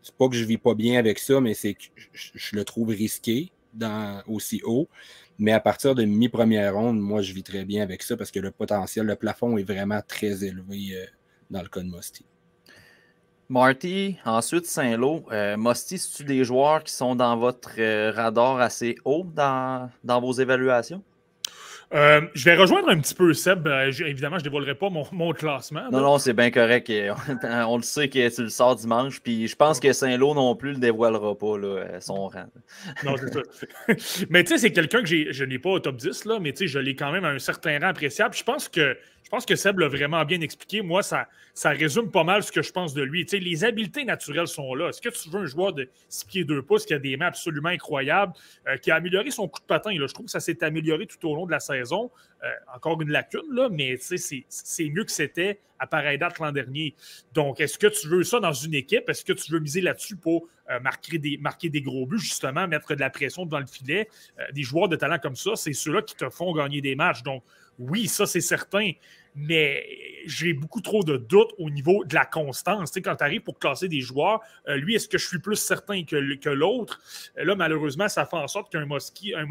c'est 0.00 0.14
pas 0.14 0.28
que 0.28 0.36
je 0.36 0.44
vis 0.44 0.58
pas 0.58 0.74
bien 0.74 0.96
avec 1.00 1.18
ça, 1.18 1.40
mais 1.40 1.54
c'est 1.54 1.74
que 1.74 1.82
je, 2.12 2.54
le 2.54 2.64
trouve 2.64 2.90
risqué 2.90 3.50
aussi 4.28 4.60
haut. 4.64 4.88
Mais 5.38 5.52
à 5.52 5.60
partir 5.60 5.94
de 5.94 6.04
mi-première 6.04 6.74
ronde, 6.74 6.98
moi, 6.98 7.22
je 7.22 7.32
vis 7.32 7.44
très 7.44 7.64
bien 7.64 7.82
avec 7.82 8.02
ça 8.02 8.16
parce 8.16 8.30
que 8.30 8.40
le 8.40 8.50
potentiel, 8.50 9.06
le 9.06 9.14
plafond 9.14 9.56
est 9.56 9.62
vraiment 9.62 10.00
très 10.06 10.44
élevé 10.44 10.96
euh, 10.96 11.04
dans 11.50 11.62
le 11.62 11.68
cas 11.68 11.80
de 11.80 11.86
Musty. 11.86 12.26
Marty, 13.48 14.18
ensuite 14.24 14.66
Saint-Lô. 14.66 15.24
Euh, 15.30 15.56
Musty, 15.56 15.96
c'est-tu 15.98 16.24
des 16.24 16.44
joueurs 16.44 16.82
qui 16.82 16.92
sont 16.92 17.14
dans 17.14 17.36
votre 17.36 17.70
euh, 17.78 18.10
radar 18.10 18.60
assez 18.60 18.96
haut 19.04 19.24
dans 19.34 20.20
vos 20.20 20.32
évaluations? 20.32 21.02
Euh, 21.94 22.20
je 22.34 22.44
vais 22.44 22.54
rejoindre 22.54 22.90
un 22.90 22.98
petit 23.00 23.14
peu 23.14 23.32
Seb. 23.32 23.66
Euh, 23.66 23.90
évidemment, 24.04 24.36
je 24.36 24.42
ne 24.42 24.44
dévoilerai 24.44 24.74
pas 24.74 24.90
mon, 24.90 25.32
classement. 25.32 25.90
Non, 25.90 26.00
non, 26.00 26.18
c'est 26.18 26.34
bien 26.34 26.50
correct. 26.50 26.92
On, 27.42 27.76
le 27.76 27.82
sait 27.82 28.08
que 28.08 28.34
tu 28.34 28.42
le 28.42 28.48
sors 28.50 28.76
dimanche. 28.76 29.20
Puis 29.20 29.48
je 29.48 29.56
pense 29.56 29.80
que 29.80 29.92
Saint-Lô 29.92 30.34
non 30.34 30.54
plus 30.54 30.72
le 30.72 30.78
dévoilera 30.78 31.34
pas, 31.36 31.56
là, 31.58 32.00
son 32.00 32.28
rang. 32.28 32.46
Non, 33.04 33.14
c'est 33.16 33.32
ça. 33.32 34.24
mais 34.30 34.44
tu 34.44 34.52
sais, 34.52 34.58
c'est 34.58 34.72
quelqu'un 34.72 35.02
que 35.02 35.32
je 35.32 35.44
n'ai 35.44 35.58
pas 35.58 35.70
au 35.70 35.80
top 35.80 35.96
10, 35.96 36.26
là, 36.26 36.38
mais 36.40 36.52
tu 36.52 36.58
sais, 36.58 36.66
je 36.66 36.78
l'ai 36.78 36.94
quand 36.94 37.10
même 37.10 37.24
à 37.24 37.30
un 37.30 37.38
certain 37.38 37.78
rang 37.78 37.88
appréciable. 37.88 38.34
Je 38.34 38.44
pense 38.44 38.68
que 38.68 38.96
je 39.24 39.30
pense 39.30 39.44
que 39.44 39.56
Seb 39.56 39.78
l'a 39.78 39.88
vraiment 39.88 40.24
bien 40.24 40.40
expliqué. 40.40 40.80
Moi, 40.80 41.02
ça, 41.02 41.28
ça 41.52 41.68
résume 41.68 42.10
pas 42.10 42.24
mal 42.24 42.42
ce 42.42 42.50
que 42.50 42.62
je 42.62 42.72
pense 42.72 42.94
de 42.94 43.02
lui. 43.02 43.26
Les 43.30 43.62
habiletés 43.62 44.04
naturelles 44.04 44.48
sont 44.48 44.74
là. 44.74 44.88
Est-ce 44.88 45.02
que 45.02 45.10
tu 45.10 45.28
veux 45.28 45.40
un 45.40 45.46
joueur 45.46 45.74
de 45.74 45.90
6 46.08 46.24
pieds 46.24 46.44
2 46.44 46.62
pouces 46.62 46.86
qui 46.86 46.94
a 46.94 46.98
des 46.98 47.14
mains 47.18 47.26
absolument 47.26 47.68
incroyables, 47.68 48.32
euh, 48.66 48.78
qui 48.78 48.90
a 48.90 48.94
amélioré 48.94 49.30
son 49.30 49.46
coup 49.46 49.60
de 49.60 49.66
patin? 49.66 49.90
Là. 49.92 50.06
Je 50.06 50.14
trouve 50.14 50.24
que 50.24 50.32
ça 50.32 50.40
s'est 50.40 50.64
amélioré 50.64 51.06
tout 51.06 51.28
au 51.28 51.34
long 51.34 51.44
de 51.44 51.50
la 51.50 51.60
saison. 51.60 52.10
Euh, 52.42 52.46
encore 52.74 53.02
une 53.02 53.10
lacune, 53.10 53.52
là, 53.52 53.68
mais 53.70 53.96
c'est 53.98 54.88
mieux 54.88 55.04
que 55.04 55.12
c'était 55.12 55.60
à 55.78 55.86
pareille 55.86 56.16
date 56.16 56.38
l'an 56.38 56.52
dernier. 56.52 56.94
Donc, 57.34 57.60
est-ce 57.60 57.76
que 57.76 57.88
tu 57.88 58.08
veux 58.08 58.22
ça 58.22 58.40
dans 58.40 58.52
une 58.52 58.74
équipe? 58.74 59.10
Est-ce 59.10 59.24
que 59.24 59.34
tu 59.34 59.52
veux 59.52 59.60
miser 59.60 59.82
là-dessus 59.82 60.16
pour 60.16 60.48
euh, 60.70 60.80
marquer, 60.80 61.18
des, 61.18 61.36
marquer 61.36 61.68
des 61.68 61.82
gros 61.82 62.06
buts, 62.06 62.18
justement, 62.18 62.66
mettre 62.66 62.94
de 62.94 63.00
la 63.00 63.10
pression 63.10 63.44
dans 63.44 63.60
le 63.60 63.66
filet? 63.66 64.08
des 64.52 64.62
joueurs 64.62 64.88
de 64.88 64.96
talent 64.96 65.18
comme 65.18 65.36
ça, 65.36 65.50
c'est 65.54 65.74
ceux-là 65.74 66.00
qui 66.00 66.14
te 66.14 66.30
font 66.30 66.54
gagner 66.54 66.80
des 66.80 66.94
matchs. 66.94 67.22
Donc, 67.22 67.42
Oui, 67.78 68.08
ça, 68.08 68.26
c'est 68.26 68.40
certain. 68.40 68.92
Mais 69.34 69.86
j'ai 70.26 70.52
beaucoup 70.52 70.80
trop 70.80 71.04
de 71.04 71.16
doutes 71.16 71.52
au 71.58 71.70
niveau 71.70 72.04
de 72.04 72.14
la 72.14 72.24
constance. 72.24 72.90
Tu 72.90 72.94
sais, 72.94 73.02
quand 73.02 73.16
tu 73.16 73.24
arrives 73.24 73.42
pour 73.42 73.58
classer 73.58 73.88
des 73.88 74.00
joueurs, 74.00 74.40
euh, 74.68 74.76
lui, 74.76 74.96
est-ce 74.96 75.08
que 75.08 75.18
je 75.18 75.26
suis 75.26 75.38
plus 75.38 75.56
certain 75.56 76.04
que, 76.04 76.48
l'autre? 76.48 77.00
Euh, 77.38 77.44
là, 77.44 77.54
malheureusement, 77.54 78.08
ça 78.08 78.26
fait 78.26 78.36
en 78.36 78.48
sorte 78.48 78.72
qu'un 78.72 78.84
Mosty, 78.84 79.34
un 79.34 79.46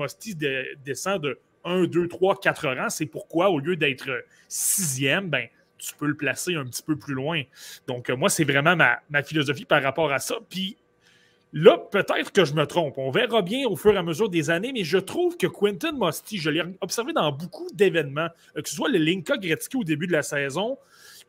descend 0.84 1.22
de 1.22 1.40
1, 1.64 1.86
2, 1.86 2.08
3, 2.08 2.40
4 2.40 2.68
rangs. 2.68 2.90
C'est 2.90 3.06
pourquoi, 3.06 3.50
au 3.50 3.60
lieu 3.60 3.76
d'être 3.76 4.10
sixième, 4.50 5.30
ben, 5.30 5.48
tu 5.78 5.96
peux 5.96 6.08
le 6.08 6.18
placer 6.18 6.56
un 6.56 6.66
petit 6.66 6.84
peu 6.84 6.98
plus 6.98 7.14
loin. 7.14 7.44
Donc, 7.88 8.10
moi, 8.10 8.30
c'est 8.30 8.44
vraiment 8.44 8.76
ma, 8.76 9.00
ma, 9.10 9.24
philosophie 9.24 9.66
par 9.66 9.82
rapport 9.82 10.12
à 10.12 10.20
ça. 10.20 10.36
Puis, 10.50 10.78
Là, 11.60 11.80
peut-être 11.80 12.32
que 12.32 12.46
je 12.46 12.54
me 12.54 12.68
trompe. 12.68 13.00
On 13.00 13.10
verra 13.10 13.42
bien 13.42 13.68
au 13.68 13.76
fur 13.76 13.92
et 13.92 13.98
à 13.98 14.04
mesure 14.04 14.30
des 14.30 14.52
années, 14.52 14.72
mais 14.72 14.84
je 14.84 15.00
trouve 15.00 15.38
que 15.38 15.48
Quentin 15.48 15.92
Musty, 15.92 16.38
je 16.38 16.52
l'ai 16.52 16.62
observé 16.82 17.14
dans 17.14 17.32
beaucoup 17.32 17.68
d'événements, 17.74 18.28
euh, 18.56 18.62
que 18.62 18.70
ce 18.70 18.76
soit 18.76 18.90
le 18.90 19.00
Linka 19.00 19.38
Gretzky 19.38 19.76
au 19.76 19.84
début 19.84 20.06
de 20.06 20.12
la 20.12 20.22
saison, 20.22 20.78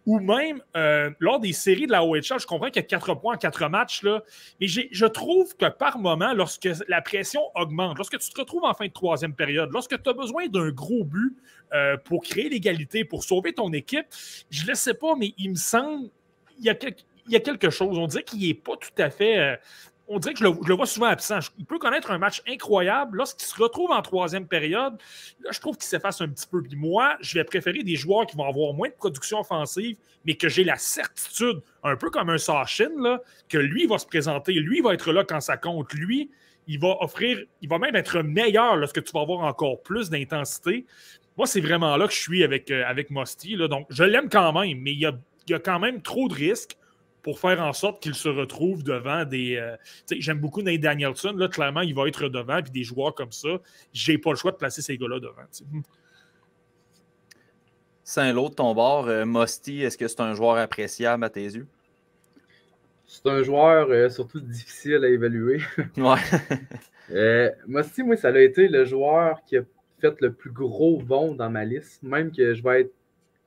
ou 0.04 0.20
même 0.20 0.60
euh, 0.76 1.08
lors 1.18 1.40
des 1.40 1.54
séries 1.54 1.86
de 1.86 1.92
la 1.92 2.04
OHL, 2.04 2.22
je 2.22 2.46
comprends 2.46 2.66
qu'il 2.66 2.76
y 2.76 2.84
a 2.84 2.88
4 2.88 3.14
points 3.14 3.36
en 3.36 3.38
4 3.38 3.70
matchs, 3.70 4.02
là, 4.02 4.22
mais 4.60 4.66
je 4.66 5.06
trouve 5.06 5.56
que 5.56 5.70
par 5.70 5.98
moment, 5.98 6.34
lorsque 6.34 6.68
la 6.88 7.00
pression 7.00 7.40
augmente, 7.54 7.96
lorsque 7.96 8.18
tu 8.18 8.28
te 8.28 8.38
retrouves 8.38 8.64
en 8.64 8.74
fin 8.74 8.86
de 8.86 8.92
troisième 8.92 9.34
période, 9.34 9.70
lorsque 9.72 10.02
tu 10.02 10.10
as 10.10 10.12
besoin 10.12 10.46
d'un 10.48 10.68
gros 10.68 11.04
but 11.04 11.38
euh, 11.72 11.96
pour 12.04 12.22
créer 12.22 12.50
l'égalité, 12.50 13.02
pour 13.02 13.24
sauver 13.24 13.54
ton 13.54 13.72
équipe, 13.72 14.06
je 14.50 14.64
ne 14.64 14.68
le 14.68 14.74
sais 14.74 14.94
pas, 14.94 15.14
mais 15.16 15.32
il 15.38 15.52
me 15.52 15.56
semble 15.56 16.10
il 16.58 16.66
y 16.66 16.70
a, 16.70 16.74
il 17.26 17.32
y 17.32 17.36
a 17.36 17.40
quelque 17.40 17.70
chose. 17.70 17.96
On 17.96 18.06
dirait 18.06 18.24
qu'il 18.24 18.46
n'est 18.46 18.52
pas 18.52 18.76
tout 18.76 19.02
à 19.02 19.08
fait 19.08 19.58
on 20.08 20.18
dirait 20.18 20.32
que 20.32 20.40
je 20.40 20.44
le, 20.44 20.74
vois 20.74 20.86
souvent 20.86 21.06
absent. 21.06 21.38
Il 21.58 21.66
peut 21.66 21.78
connaître 21.78 22.10
un 22.10 22.18
match 22.18 22.42
incroyable. 22.48 23.18
Lorsqu'il 23.18 23.46
se 23.46 23.62
retrouve 23.62 23.90
en 23.90 24.00
troisième 24.00 24.46
période, 24.46 24.98
là, 25.40 25.50
je 25.52 25.60
trouve 25.60 25.76
qu'il 25.76 25.84
s'efface 25.84 26.20
un 26.20 26.28
petit 26.28 26.46
peu. 26.46 26.62
Moi, 26.74 27.16
je 27.20 27.34
vais 27.34 27.44
préférer 27.44 27.82
des 27.82 27.96
joueurs 27.96 28.26
qui 28.26 28.36
vont 28.36 28.48
avoir 28.48 28.72
moins 28.72 28.88
de 28.88 28.94
production 28.94 29.40
offensive, 29.40 29.96
mais 30.24 30.34
que 30.34 30.48
j'ai 30.48 30.64
la 30.64 30.76
certitude, 30.76 31.60
un 31.82 31.96
peu 31.96 32.10
comme 32.10 32.30
un 32.30 32.38
Sachin, 32.38 32.90
là, 32.96 33.20
que 33.48 33.58
lui 33.58 33.86
va 33.86 33.98
se 33.98 34.06
présenter, 34.06 34.54
lui 34.54 34.80
va 34.80 34.94
être 34.94 35.12
là 35.12 35.24
quand 35.24 35.40
ça 35.40 35.56
compte. 35.56 35.92
Lui, 35.92 36.30
il 36.66 36.80
va 36.80 36.96
offrir, 37.00 37.44
il 37.60 37.68
va 37.68 37.78
même 37.78 37.96
être 37.96 38.22
meilleur 38.22 38.76
lorsque 38.76 39.04
tu 39.04 39.12
vas 39.12 39.20
avoir 39.20 39.40
encore 39.40 39.82
plus 39.82 40.08
d'intensité. 40.08 40.86
Moi, 41.36 41.46
c'est 41.46 41.60
vraiment 41.60 41.96
là 41.96 42.06
que 42.06 42.14
je 42.14 42.18
suis 42.18 42.42
avec, 42.42 42.70
euh. 42.70 43.68
Donc, 43.68 43.86
je 43.90 44.04
l'aime 44.04 44.28
quand 44.28 44.52
même, 44.52 44.78
mais 44.80 44.92
il 44.92 45.00
y 45.00 45.06
a 45.06 45.58
quand 45.58 45.78
même 45.78 46.02
trop 46.02 46.28
de 46.28 46.34
risques 46.34 46.76
pour 47.22 47.38
faire 47.38 47.60
en 47.60 47.72
sorte 47.72 48.02
qu'il 48.02 48.14
se 48.14 48.28
retrouve 48.28 48.82
devant 48.82 49.24
des. 49.24 49.56
Euh, 49.56 49.76
j'aime 50.10 50.38
beaucoup 50.38 50.62
Nate 50.62 50.80
Danielson. 50.80 51.32
Là, 51.36 51.48
clairement, 51.48 51.80
il 51.80 51.94
va 51.94 52.06
être 52.08 52.28
devant. 52.28 52.62
Puis 52.62 52.70
des 52.70 52.84
joueurs 52.84 53.14
comme 53.14 53.32
ça, 53.32 53.60
j'ai 53.92 54.18
pas 54.18 54.30
le 54.30 54.36
choix 54.36 54.52
de 54.52 54.56
placer 54.56 54.82
ces 54.82 54.96
gars-là 54.96 55.20
devant. 55.20 55.82
Saint-Lô 58.04 58.48
de 58.48 58.54
ton 58.54 58.74
bord, 58.74 59.08
euh, 59.08 59.26
Mosty, 59.26 59.82
est-ce 59.82 59.98
que 59.98 60.08
c'est 60.08 60.20
un 60.20 60.34
joueur 60.34 60.56
appréciable 60.56 61.24
à 61.24 61.28
tes 61.28 61.44
yeux? 61.44 61.66
C'est 63.06 63.26
un 63.26 63.42
joueur 63.42 63.88
euh, 63.90 64.08
surtout 64.08 64.40
difficile 64.40 65.04
à 65.04 65.08
évaluer. 65.08 65.60
Ouais. 65.96 67.52
Mosty, 67.66 68.02
moi, 68.02 68.16
ça 68.16 68.28
a 68.28 68.38
été 68.38 68.68
le 68.68 68.84
joueur 68.84 69.42
qui 69.46 69.56
a 69.56 69.62
fait 70.00 70.20
le 70.20 70.32
plus 70.32 70.50
gros 70.50 70.98
bond 71.02 71.34
dans 71.34 71.50
ma 71.50 71.64
liste. 71.64 72.02
Même 72.02 72.30
que 72.32 72.54
je 72.54 72.62
vais 72.62 72.82
être 72.82 72.94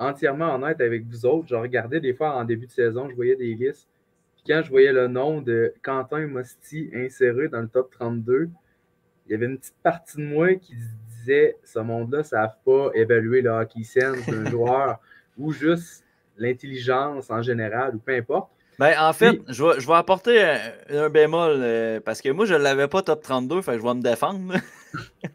entièrement 0.02 0.56
honnête 0.56 0.82
avec 0.82 1.06
vous 1.06 1.26
autres, 1.26 1.48
je 1.48 1.56
regardais 1.56 2.00
des 2.00 2.14
fois 2.14 2.36
en 2.36 2.44
début 2.44 2.66
de 2.66 2.72
saison, 2.72 3.08
je 3.10 3.16
voyais 3.16 3.36
des 3.36 3.54
listes. 3.54 3.88
Puis 4.36 4.44
quand 4.48 4.62
je 4.64 4.70
voyais 4.70 4.92
le 4.92 5.08
nom 5.08 5.42
de 5.42 5.74
Quentin 5.84 6.26
Mosti 6.28 6.90
inséré 6.94 7.48
dans 7.48 7.62
le 7.62 7.68
top 7.68 7.92
32, 7.92 8.50
il 9.28 9.32
y 9.32 9.36
avait 9.36 9.46
une 9.46 9.60
petite 9.60 9.76
partie 9.84 10.18
de 10.18 10.24
moi 10.24 10.56
qui 10.56 10.74
disait 11.20 11.56
ce 11.64 11.80
monde-là 11.80 12.20
ne 12.20 12.24
savent 12.24 12.56
pas 12.66 12.90
évaluer 12.96 13.42
le 13.42 13.52
hockey 13.52 13.84
sense 13.84 14.26
d'un 14.26 14.46
joueur 14.50 15.00
ou 15.38 15.52
juste 15.52 16.04
l'intelligence 16.38 17.30
en 17.30 17.44
général 17.44 17.96
ou 17.96 18.00
peu 18.00 18.16
importe. 18.16 18.50
Ben, 18.80 18.96
en 19.00 19.14
fait, 19.14 19.40
je, 19.48 19.64
vais, 19.64 19.80
je, 19.80 19.86
vais, 19.86 19.94
apporter 19.94 20.42
un, 20.90 21.10
bémol 21.10 21.52
euh, 21.58 22.00
parce 22.00 22.20
que 22.20 22.30
moi, 22.30 22.46
je 22.46 22.56
ne 22.56 22.60
l'avais 22.60 22.88
pas 22.88 23.04
top 23.04 23.22
32, 23.22 23.62
fait 23.62 23.74
que 23.74 23.78
je 23.78 23.84
vais 23.84 23.94
me 23.94 24.02
défendre. 24.02 24.56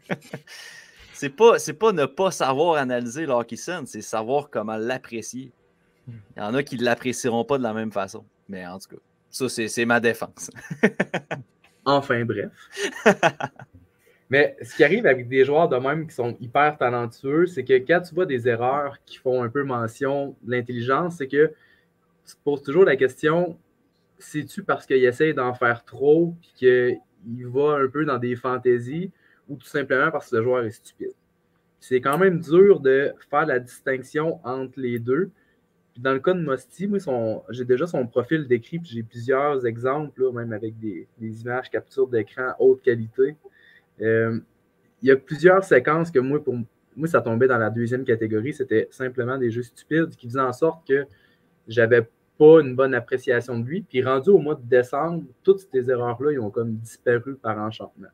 c'est 1.17 1.29
pas, 1.29 1.57
c'est 1.57 1.73
pas 1.73 1.91
ne 1.91 2.05
pas 2.05 2.29
savoir 2.29 2.75
analyser 2.75 3.25
le 3.25 3.31
hockey 3.31 3.55
c'est 3.55 4.01
savoir 4.01 4.49
comment 4.51 4.77
l'apprécier. 4.77 5.51
Il 6.07 6.13
y 6.37 6.41
en 6.41 6.53
a 6.53 6.61
qui 6.61 6.77
ne 6.77 6.83
l'apprécieront 6.83 7.43
pas 7.43 7.57
de 7.57 7.63
la 7.63 7.73
même 7.73 7.91
façon. 7.91 8.23
Mais 8.47 8.65
en 8.65 8.77
tout 8.77 8.95
cas, 8.95 9.01
ça, 9.29 9.49
c'est, 9.49 9.85
ma 9.85 9.99
défense. 9.99 10.51
enfin, 11.85 12.23
bref. 12.23 12.51
Mais 14.29 14.55
ce 14.61 14.75
qui 14.75 14.83
arrive 14.83 15.05
avec 15.07 15.27
des 15.27 15.43
joueurs 15.43 15.67
de 15.67 15.77
même 15.77 16.07
qui 16.07 16.13
sont 16.13 16.37
hyper 16.39 16.77
talentueux, 16.77 17.47
c'est 17.47 17.63
que 17.63 17.73
quand 17.73 18.01
tu 18.01 18.13
vois 18.13 18.25
des 18.25 18.47
erreurs 18.47 18.97
qui 19.05 19.17
font 19.17 19.41
un 19.41 19.49
peu 19.49 19.63
mention 19.63 20.35
de 20.43 20.51
l'intelligence, 20.51 21.15
c'est 21.17 21.27
que 21.27 21.53
tu 22.25 22.35
te 22.35 22.39
poses 22.43 22.61
toujours 22.61 22.85
la 22.85 22.95
question 22.95 23.57
c'est-tu 24.19 24.63
parce 24.63 24.85
qu'il 24.85 25.03
essaie 25.03 25.33
d'en 25.33 25.53
faire 25.53 25.85
trop 25.85 26.35
et 26.43 26.99
qu'il 27.25 27.47
va 27.47 27.77
un 27.77 27.87
peu 27.87 28.05
dans 28.05 28.17
des 28.17 28.35
fantaisies 28.35 29.11
ou 29.49 29.55
tout 29.55 29.67
simplement 29.67 30.11
parce 30.11 30.29
que 30.29 30.37
le 30.37 30.43
joueur 30.43 30.63
est 30.63 30.71
stupide. 30.71 31.13
C'est 31.79 32.01
quand 32.01 32.17
même 32.17 32.39
dur 32.39 32.79
de 32.79 33.13
faire 33.29 33.45
la 33.45 33.59
distinction 33.59 34.39
entre 34.43 34.79
les 34.79 34.99
deux. 34.99 35.29
Dans 35.97 36.13
le 36.13 36.19
cas 36.19 36.33
de 36.33 36.41
Mosty, 36.41 36.89
j'ai 37.49 37.65
déjà 37.65 37.87
son 37.87 38.05
profil 38.05 38.47
décrit, 38.47 38.79
puis 38.79 38.91
j'ai 38.91 39.03
plusieurs 39.03 39.65
exemples, 39.65 40.31
même 40.31 40.53
avec 40.53 40.77
des, 40.79 41.07
images 41.19 41.69
capture 41.69 42.07
d'écran 42.07 42.53
haute 42.59 42.81
qualité. 42.81 43.35
Euh, 44.01 44.39
il 45.01 45.09
y 45.09 45.11
a 45.11 45.15
plusieurs 45.15 45.63
séquences 45.63 46.11
que 46.11 46.19
moi, 46.19 46.43
pour 46.43 46.55
moi, 46.95 47.07
ça 47.07 47.21
tombait 47.21 47.47
dans 47.47 47.57
la 47.57 47.69
deuxième 47.69 48.03
catégorie. 48.03 48.53
C'était 48.53 48.87
simplement 48.91 49.37
des 49.37 49.51
jeux 49.51 49.63
stupides 49.63 50.15
qui 50.15 50.27
faisaient 50.27 50.39
en 50.39 50.53
sorte 50.53 50.87
que 50.87 51.05
j'avais 51.67 52.07
pas 52.37 52.61
une 52.61 52.75
bonne 52.75 52.93
appréciation 52.93 53.59
de 53.59 53.65
lui. 53.65 53.81
Puis 53.81 54.03
rendu 54.03 54.29
au 54.29 54.39
mois 54.39 54.55
de 54.55 54.67
décembre, 54.67 55.23
toutes 55.43 55.59
ces 55.71 55.89
erreurs-là, 55.89 56.31
ils 56.31 56.39
ont 56.39 56.49
comme 56.49 56.75
disparu 56.75 57.35
par 57.35 57.57
enchantement. 57.59 58.09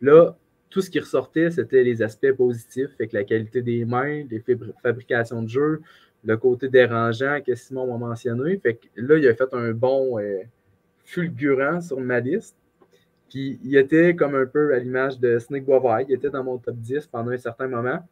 Là, 0.00 0.36
tout 0.76 0.82
ce 0.82 0.90
qui 0.90 1.00
ressortait, 1.00 1.50
c'était 1.50 1.82
les 1.82 2.02
aspects 2.02 2.32
positifs, 2.32 2.94
fait 2.98 3.08
que 3.08 3.16
la 3.16 3.24
qualité 3.24 3.62
des 3.62 3.86
mains, 3.86 4.24
les 4.30 4.44
fabrications 4.82 5.42
de 5.42 5.48
jeu, 5.48 5.80
le 6.22 6.36
côté 6.36 6.68
dérangeant 6.68 7.40
que 7.40 7.54
Simon 7.54 7.86
m'a 7.86 8.08
mentionné. 8.08 8.58
Fait 8.58 8.74
que 8.74 8.86
là, 8.94 9.16
il 9.16 9.26
a 9.26 9.34
fait 9.34 9.48
un 9.54 9.72
bon 9.72 10.18
euh, 10.18 10.42
fulgurant 11.02 11.80
sur 11.80 11.98
ma 11.98 12.20
liste. 12.20 12.54
Puis 13.30 13.58
il 13.64 13.74
était 13.74 14.14
comme 14.14 14.34
un 14.34 14.44
peu 14.44 14.74
à 14.74 14.78
l'image 14.78 15.18
de 15.18 15.38
Snake 15.38 15.64
Boisvert. 15.64 16.02
Il 16.06 16.12
était 16.12 16.28
dans 16.28 16.44
mon 16.44 16.58
top 16.58 16.76
10 16.76 17.06
pendant 17.06 17.30
un 17.30 17.38
certain 17.38 17.68
moment. 17.68 18.06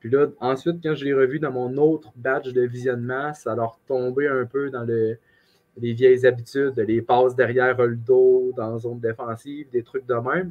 Puis 0.00 0.10
là, 0.10 0.26
ensuite, 0.40 0.82
quand 0.82 0.96
je 0.96 1.04
l'ai 1.04 1.14
revu 1.14 1.38
dans 1.38 1.52
mon 1.52 1.76
autre 1.76 2.10
badge 2.16 2.52
de 2.52 2.62
visionnement, 2.62 3.32
ça 3.34 3.54
leur 3.54 3.78
tombait 3.86 4.26
un 4.26 4.46
peu 4.46 4.68
dans 4.70 4.82
le, 4.82 5.16
les 5.76 5.92
vieilles 5.92 6.26
habitudes, 6.26 6.76
les 6.76 7.02
passes 7.02 7.36
derrière 7.36 7.80
le 7.80 7.94
dos, 7.94 8.52
dans 8.56 8.72
la 8.72 8.78
zone 8.78 8.98
défensive, 8.98 9.70
des 9.70 9.84
trucs 9.84 10.06
de 10.06 10.14
même. 10.14 10.50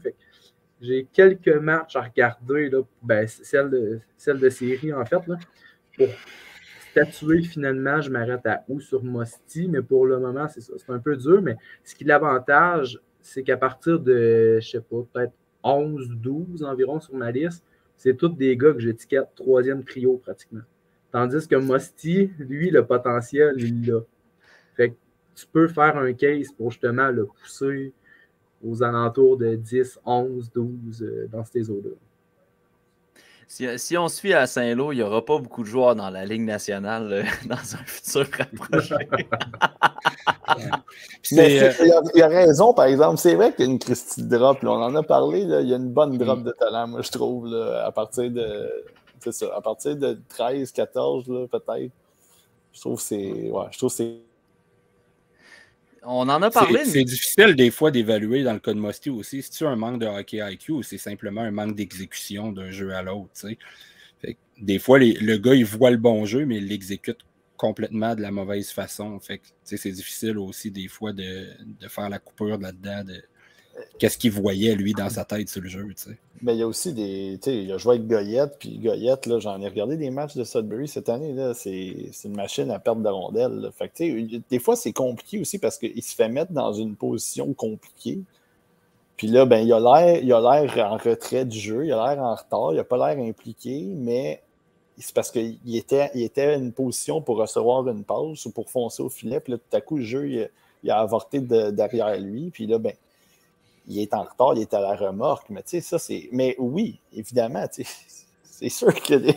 J'ai 0.82 1.08
quelques 1.12 1.56
matchs 1.56 1.96
à 1.96 2.02
regarder, 2.02 2.70
là, 2.70 2.82
ben, 3.02 3.28
celle, 3.28 3.70
de, 3.70 4.00
celle 4.18 4.40
de 4.40 4.50
série 4.50 4.94
en 4.94 5.06
fait, 5.06 5.26
là, 5.28 5.38
pour 5.98 6.08
statuer 6.92 7.44
finalement, 7.44 8.02
je 8.02 8.10
m'arrête 8.10 8.46
à 8.46 8.64
où? 8.68 8.80
Sur 8.80 9.04
Mosti, 9.04 9.68
mais 9.68 9.82
pour 9.82 10.06
le 10.06 10.20
moment, 10.20 10.48
c'est 10.48 10.62
ça. 10.62 10.74
C'est 10.78 10.92
un 10.92 11.00
peu 11.00 11.16
dur, 11.16 11.42
mais 11.42 11.58
ce 11.84 11.96
qui 11.96 12.04
l'avantage, 12.04 13.00
c'est 13.22 13.44
qu'à 13.44 13.58
partir 13.58 14.00
de, 14.00 14.60
je 14.62 14.70
sais 14.70 14.82
pas, 14.82 14.98
peut-être 15.14 15.34
11, 15.64 16.10
12 16.12 16.64
environ 16.64 17.00
sur 17.00 17.16
ma 17.16 17.32
liste, 17.32 17.64
c'est 17.98 18.16
tous 18.16 18.30
des 18.30 18.56
gars 18.56 18.74
que 18.74 18.80
j'étiquette 18.80 19.28
troisième 19.36 19.84
trio 19.84 20.18
pratiquement. 20.18 20.62
Tandis 21.12 21.48
que 21.48 21.56
Mosti, 21.56 22.32
lui, 22.40 22.70
le 22.70 22.86
potentiel, 22.86 23.56
il 23.58 23.88
l'a. 23.88 24.00
Fait 24.76 24.92
que 24.92 24.96
tu 25.36 25.46
peux 25.48 25.68
faire 25.68 25.98
un 25.98 26.14
case 26.14 26.52
pour 26.52 26.72
justement 26.72 27.10
le 27.10 27.26
pousser 27.26 27.94
aux 28.66 28.84
alentours 28.84 29.38
de 29.38 29.56
10, 29.56 30.00
11, 30.06 30.52
12 30.54 31.06
dans 31.32 31.46
ces 31.46 31.70
eaux-là. 31.70 31.92
Si, 33.52 33.98
on 33.98 34.08
se 34.08 34.22
fie 34.22 34.36
à 34.36 34.46
Saint-Lô, 34.46 34.92
il 34.92 34.98
n'y 34.98 35.02
aura 35.02 35.26
pas 35.26 35.40
beaucoup 35.40 35.64
de 35.64 35.68
joueurs 35.68 35.96
dans 35.96 36.12
la 36.12 36.24
Ligue 36.24 36.44
nationale 36.44 37.12
euh, 37.12 37.24
dans 37.48 37.56
un 37.56 37.84
futur 37.84 38.28
rapproché. 38.38 38.96
Mais 41.32 41.64
euh, 41.64 41.72
il, 42.14 42.22
a, 42.22 42.26
a, 42.26 42.28
raison, 42.28 42.76
par 42.76 42.86
exemple. 42.86 43.18
C'est 43.18 43.34
vrai 43.34 43.52
qu'il 43.52 43.66
y 43.66 43.68
a 43.68 43.72
une 43.72 43.80
Christie 43.80 44.22
drop. 44.22 44.60
on 44.62 44.68
en 44.68 44.94
a 44.94 45.02
parlé. 45.02 45.40
il 45.42 45.68
y 45.68 45.74
a 45.74 45.78
une 45.78 45.90
bonne 45.90 46.16
drop 46.20 46.42
mm. 46.42 46.44
de 46.44 46.52
talent, 46.52 46.88
moi, 46.90 47.02
je 47.02 47.10
trouve, 47.10 47.52
à 47.56 47.92
partir 47.92 48.30
de. 48.30 48.70
ça, 49.32 49.48
à 49.56 49.62
partir 49.62 49.96
de 49.96 50.20
13, 50.30 50.72
14, 50.72 51.26
peut-être. 51.50 51.92
Je 52.72 52.80
trouve 52.80 52.98
que 52.98 53.02
c'est. 53.02 53.50
Ouais, 53.50 53.66
je 53.72 53.80
trouve 53.80 53.92
c'est 53.92 54.20
on 56.04 56.30
en 56.30 56.42
a 56.42 56.50
parlé. 56.50 56.86
C'est 56.86 57.04
difficile 57.04 57.56
des 57.56 57.72
fois 57.72 57.92
d'évaluer 57.92 58.44
dans 58.44 58.54
le 58.54 58.60
cas 58.60 58.74
de 58.74 58.80
Mosty 58.80 59.10
aussi. 59.10 59.42
Si 59.42 59.52
tu 59.52 59.66
as 59.66 59.70
un 59.70 59.76
manque 59.76 60.00
de 60.00 60.06
hockey 60.06 60.40
IQ 60.42 60.72
ou 60.72 60.84
c'est 60.84 60.98
simplement 60.98 61.42
un 61.42 61.52
manque 61.52 61.76
d'exécution 61.76 62.52
d'un 62.52 62.72
jeu 62.72 62.94
à 62.94 63.02
l'autre. 63.02 63.32
Des 64.58 64.80
fois, 64.80 65.00
le 65.00 65.38
gars, 65.38 65.56
il 65.56 65.66
voit 65.66 65.92
le 65.92 65.98
bon 65.98 66.26
jeu, 66.26 66.46
mais 66.46 66.58
il 66.58 66.68
l'exécute 66.68 67.20
complètement 67.56 68.16
de 68.16 68.22
la 68.22 68.32
mauvaise 68.32 68.72
façon. 68.72 69.20
Fait 69.20 69.42
c'est 69.64 69.92
difficile 69.92 70.38
aussi 70.38 70.72
des 70.72 70.88
fois 70.88 71.14
de, 71.14 71.48
faire 71.88 72.10
la 72.10 72.20
coupure 72.20 72.58
là-dedans. 72.58 73.04
Qu'est-ce 73.98 74.18
qu'il 74.18 74.32
voyait, 74.32 74.76
lui, 74.76 74.94
dans 74.94 75.10
sa 75.10 75.26
tête 75.26 75.50
sur 75.50 75.62
le 75.62 75.70
jeu. 75.70 75.86
Mais 76.42 76.56
il 76.56 76.60
y 76.60 76.64
a 76.64 76.68
aussi 76.68 76.94
des. 76.94 77.40
Il 77.46 77.72
a 77.72 77.78
joué 77.78 77.96
avec 77.96 78.08
Goyette, 78.08 78.58
puis 78.60 78.78
Goyette, 78.80 79.26
là, 79.26 79.40
j'en 79.40 79.60
ai 79.62 79.68
regardé 79.68 79.98
des 79.98 80.10
matchs 80.10 80.36
de 80.36 80.44
Sudbury 80.44 80.88
cette 80.88 81.10
année, 81.10 81.34
là, 81.34 81.54
c'est 81.54 82.12
une 82.24 82.36
machine 82.36 82.72
à 82.72 82.80
perdre 82.80 83.02
de 83.02 83.10
rondelles. 83.10 83.72
Des 84.50 84.60
fois, 84.60 84.76
c'est 84.76 84.94
compliqué 84.94 85.40
aussi 85.40 85.60
parce 85.60 85.78
qu'il 85.78 86.02
se 86.02 86.16
fait 86.16 86.30
mettre 86.30 86.52
dans 86.52 86.74
une 86.74 86.96
position 86.96 87.54
compliquée. 87.54 88.20
Puis 89.18 89.28
là, 89.28 89.46
ben, 89.46 89.58
il 89.58 89.74
a 89.74 89.80
l'air 89.82 90.92
en 90.92 90.96
retrait 90.96 91.44
du 91.44 91.60
jeu, 91.60 91.86
il 91.86 91.92
a 91.92 92.14
l'air 92.14 92.24
en 92.24 92.36
retard, 92.36 92.72
il 92.72 92.78
n'a 92.78 92.86
pas 92.86 92.96
l'air 92.96 93.22
impliqué, 93.22 93.84
mais 93.98 94.42
c'est 94.98 95.14
parce 95.14 95.32
qu'il 95.32 95.58
était, 95.76 96.10
il 96.14 96.24
était 96.24 96.56
une 96.56 96.72
position 96.72 97.22
pour 97.22 97.38
recevoir 97.38 97.88
une 97.88 98.04
pause 98.04 98.46
ou 98.46 98.52
pour 98.52 98.70
foncer 98.70 99.02
au 99.02 99.10
filet. 99.10 99.40
Puis 99.40 99.54
là, 99.54 99.58
tout 99.58 99.76
à 99.76 99.82
coup, 99.82 99.98
le 99.98 100.04
jeu, 100.04 100.50
il, 100.84 100.92
a 100.92 101.00
avorté 101.00 101.40
derrière 101.42 102.18
lui. 102.20 102.50
Puis 102.52 102.68
là, 102.68 102.78
ben, 102.78 102.94
il 103.90 104.00
est 104.00 104.14
en 104.14 104.24
retard, 104.24 104.54
il 104.56 104.62
est 104.62 104.74
à 104.74 104.80
la 104.80 104.96
remorque. 104.96 105.50
Mais 105.50 105.64
tu 105.64 105.70
sais, 105.70 105.82
ça, 105.82 106.00
c'est. 106.00 106.30
Mais 106.32 106.56
oui, 106.60 107.00
évidemment, 107.12 107.66
c'est 108.44 108.70
sûr 108.70 108.94
qu'il 108.94 109.16
y 109.16 109.30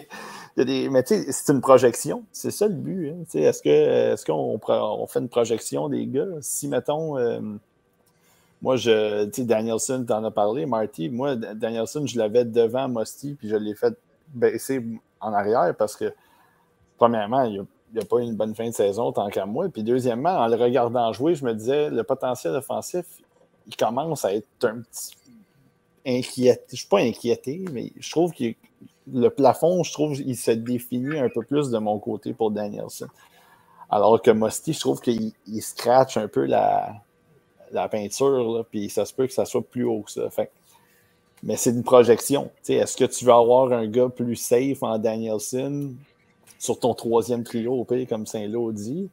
a 0.60 0.64
des. 0.64 0.88
Mais 0.90 1.02
tu 1.02 1.14
sais, 1.14 1.32
c'est 1.32 1.52
une 1.52 1.62
projection. 1.62 2.24
C'est 2.30 2.50
ça 2.50 2.68
le 2.68 2.74
but. 2.74 3.10
Hein. 3.10 3.24
Est-ce 3.34 3.62
qu'on 3.62 4.54
est 4.54 4.64
qu'on 4.64 4.74
on 5.02 5.06
fait 5.06 5.20
une 5.20 5.30
projection 5.30 5.88
des 5.88 6.06
gars? 6.06 6.26
Si, 6.40 6.68
mettons, 6.68 7.16
euh, 7.18 7.40
moi, 8.60 8.76
je, 8.76 9.24
tu 9.24 9.40
sais, 9.40 9.44
Danielson, 9.44 10.06
as 10.08 10.30
parlé, 10.30 10.66
Marty. 10.66 11.08
Moi, 11.08 11.34
Danielson, 11.36 12.06
je 12.06 12.18
l'avais 12.18 12.44
devant 12.44 12.88
Musty, 12.88 13.34
puis 13.34 13.48
je 13.48 13.56
l'ai 13.56 13.74
fait 13.74 13.94
baisser 14.28 14.84
en 15.20 15.32
arrière 15.32 15.74
parce 15.76 15.96
que, 15.96 16.12
premièrement, 16.98 17.44
il 17.44 17.64
n'a 17.94 18.02
a 18.02 18.04
pas 18.04 18.18
eu 18.18 18.22
une 18.22 18.36
bonne 18.36 18.54
fin 18.54 18.68
de 18.68 18.74
saison 18.74 19.12
tant 19.12 19.28
qu'à 19.30 19.46
moi. 19.46 19.68
Puis, 19.68 19.82
deuxièmement, 19.82 20.36
en 20.36 20.46
le 20.46 20.56
regardant 20.56 21.12
jouer, 21.14 21.34
je 21.34 21.44
me 21.44 21.54
disais, 21.54 21.88
le 21.88 22.04
potentiel 22.04 22.54
offensif, 22.54 23.06
il 23.66 23.76
commence 23.76 24.24
à 24.24 24.34
être 24.34 24.46
un 24.62 24.80
petit 24.80 25.12
inquiété. 26.06 26.62
Je 26.68 26.72
ne 26.72 26.76
suis 26.76 26.88
pas 26.88 27.00
inquiété, 27.00 27.64
mais 27.72 27.92
je 27.98 28.10
trouve 28.10 28.32
que 28.32 28.44
le 29.12 29.28
plafond, 29.28 29.82
je 29.82 29.92
trouve 29.92 30.16
qu'il 30.16 30.36
se 30.36 30.50
définit 30.50 31.18
un 31.18 31.28
peu 31.28 31.42
plus 31.42 31.70
de 31.70 31.78
mon 31.78 31.98
côté 31.98 32.32
pour 32.32 32.50
Danielson. 32.50 33.08
Alors 33.90 34.20
que 34.22 34.30
Musty, 34.30 34.72
je 34.72 34.80
trouve 34.80 35.00
qu'il 35.00 35.32
scratch 35.60 36.16
un 36.16 36.28
peu 36.28 36.46
la, 36.46 36.94
la 37.72 37.88
peinture, 37.88 38.64
puis 38.70 38.88
ça 38.88 39.04
se 39.04 39.12
peut 39.12 39.26
que 39.26 39.32
ça 39.32 39.44
soit 39.44 39.62
plus 39.62 39.84
haut 39.84 40.02
que 40.02 40.10
ça. 40.10 40.28
Mais 41.42 41.56
c'est 41.56 41.70
une 41.70 41.82
projection. 41.82 42.50
Est-ce 42.68 42.96
que 42.96 43.04
tu 43.04 43.24
veux 43.24 43.32
avoir 43.32 43.72
un 43.72 43.86
gars 43.86 44.08
plus 44.08 44.36
safe 44.36 44.82
en 44.82 44.98
Danielson 44.98 45.94
sur 46.58 46.78
ton 46.78 46.94
troisième 46.94 47.42
trio 47.42 47.84
comme 48.08 48.26
Saint-Lô 48.26 48.72
dit? 48.72 49.10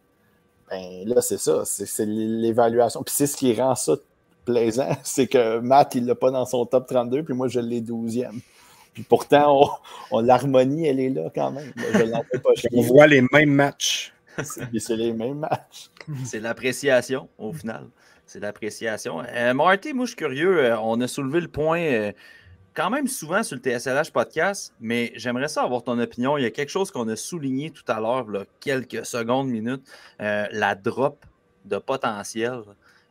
Ben 0.69 1.07
là, 1.07 1.21
c'est 1.21 1.39
ça. 1.39 1.63
C'est 1.65 2.05
l'évaluation. 2.05 3.01
Puis 3.01 3.15
c'est 3.17 3.25
ce 3.25 3.35
qui 3.35 3.59
rend 3.59 3.73
ça 3.73 3.95
plaisant, 4.45 4.95
c'est 5.03 5.27
que 5.27 5.59
Matt, 5.59 5.95
il 5.95 6.05
l'a 6.05 6.15
pas 6.15 6.31
dans 6.31 6.45
son 6.45 6.65
top 6.65 6.87
32, 6.87 7.23
puis 7.23 7.33
moi, 7.33 7.47
je 7.47 7.59
l'ai 7.59 7.81
12e. 7.81 8.39
Puis 8.93 9.03
pourtant, 9.03 9.79
on, 10.11 10.19
l'harmonie, 10.19 10.87
elle 10.87 10.99
est 10.99 11.09
là 11.09 11.29
quand 11.33 11.51
même. 11.51 11.71
Je 11.77 12.39
pas 12.39 12.49
on 12.73 12.81
voit 12.81 13.07
les 13.07 13.23
mêmes 13.31 13.51
matchs. 13.51 14.13
C'est 14.43 14.95
les 14.95 15.13
mêmes 15.13 15.39
matchs. 15.39 15.89
C'est 16.25 16.39
l'appréciation, 16.39 17.29
au 17.37 17.53
final. 17.53 17.87
C'est 18.25 18.39
l'appréciation. 18.39 19.21
Euh, 19.21 19.53
Marty, 19.53 19.93
moi, 19.93 20.05
je 20.05 20.09
suis 20.09 20.17
curieux. 20.17 20.65
Euh, 20.65 20.77
on 20.79 21.01
a 21.01 21.07
soulevé 21.07 21.41
le 21.41 21.47
point 21.47 21.81
euh, 21.81 22.11
quand 22.73 22.89
même 22.89 23.07
souvent 23.07 23.41
sur 23.43 23.57
le 23.57 23.61
TSLH 23.61 24.11
podcast, 24.13 24.73
mais 24.79 25.11
j'aimerais 25.15 25.47
ça 25.47 25.63
avoir 25.63 25.83
ton 25.83 25.97
opinion. 25.99 26.37
Il 26.37 26.43
y 26.43 26.45
a 26.45 26.51
quelque 26.51 26.69
chose 26.69 26.91
qu'on 26.91 27.07
a 27.09 27.15
souligné 27.15 27.71
tout 27.71 27.83
à 27.87 27.99
l'heure, 27.99 28.27
quelques 28.59 29.05
secondes, 29.05 29.49
minutes, 29.49 29.83
la 30.19 30.75
drop 30.75 31.25
de 31.65 31.77
potentiel. 31.77 32.61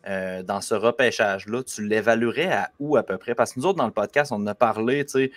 Dans 0.07 0.61
ce 0.61 0.75
repêchage-là, 0.75 1.63
tu 1.63 1.87
l'évaluerais 1.87 2.53
à 2.53 2.71
où 2.79 2.97
à 2.97 3.03
peu 3.03 3.19
près? 3.19 3.35
Parce 3.35 3.53
que 3.53 3.61
nous 3.61 3.67
autres, 3.67 3.79
dans 3.79 3.87
le 3.87 3.93
podcast, 3.93 4.33
on 4.33 4.37
en 4.37 4.47
a 4.47 4.55
parlé, 4.55 5.05
tu 5.05 5.31
sais, 5.31 5.33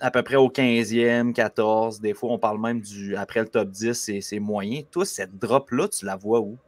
à 0.00 0.10
peu 0.10 0.22
près 0.22 0.36
au 0.36 0.48
15e, 0.48 1.32
14. 1.32 2.00
Des 2.00 2.14
fois, 2.14 2.30
on 2.32 2.38
parle 2.38 2.60
même 2.60 2.80
du 2.80 3.16
après 3.16 3.40
le 3.40 3.48
top 3.48 3.70
10, 3.70 4.20
c'est 4.20 4.38
moyen. 4.38 4.82
Toi, 4.90 5.06
cette 5.06 5.38
drop-là, 5.38 5.88
tu 5.88 6.04
la 6.04 6.16
vois 6.16 6.40
où? 6.40 6.58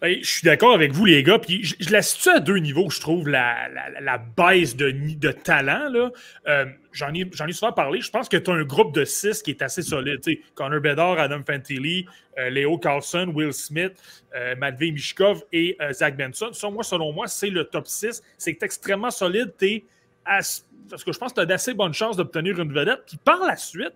Ben, 0.00 0.18
je 0.20 0.28
suis 0.28 0.44
d'accord 0.44 0.74
avec 0.74 0.92
vous, 0.92 1.04
les 1.04 1.22
gars. 1.22 1.38
Puis 1.38 1.64
je, 1.64 1.90
la 1.90 2.02
situe 2.02 2.30
à 2.30 2.40
deux 2.40 2.58
niveaux, 2.58 2.90
je 2.90 3.00
trouve, 3.00 3.28
la, 3.28 3.68
la, 4.00 4.18
baisse 4.18 4.76
de, 4.76 5.32
talent. 5.32 6.10
Euh, 6.48 6.66
J'en 6.92 7.12
ai, 7.14 7.52
souvent 7.52 7.72
parlé. 7.72 8.00
Je 8.00 8.10
pense 8.10 8.28
que 8.28 8.36
tu 8.36 8.50
as 8.50 8.54
un 8.54 8.64
groupe 8.64 8.94
de 8.94 9.04
six 9.04 9.42
qui 9.42 9.50
est 9.50 9.62
assez 9.62 9.82
solide. 9.82 10.20
Connor 10.54 10.80
Bedard, 10.80 11.18
Adam 11.18 11.42
Fantilli, 11.46 12.06
euh, 12.38 12.50
Léo 12.50 12.78
Carlson, 12.78 13.32
Will 13.34 13.52
Smith, 13.52 13.92
euh, 14.34 14.54
Mishkov 14.78 15.42
et 15.52 15.76
euh, 15.80 15.92
Zach 15.92 16.16
Benson. 16.16 16.50
Moi, 16.70 16.82
selon 16.84 17.12
moi, 17.12 17.28
c'est 17.28 17.48
le 17.48 17.64
top 17.64 17.86
6. 17.86 18.22
C'est 18.36 18.62
extrêmement 18.62 19.10
solide. 19.10 19.52
Es 19.62 19.84
parce 20.24 21.04
que 21.04 21.12
je 21.12 21.18
pense 21.18 21.32
que 21.32 21.36
tu 21.36 21.40
as 21.40 21.46
d'assez 21.46 21.74
bonnes 21.74 21.94
chances 21.94 22.16
d'obtenir 22.16 22.60
une 22.60 22.72
vedette. 22.72 23.00
Puis 23.06 23.16
par 23.16 23.40
la 23.40 23.56
suite, 23.56 23.92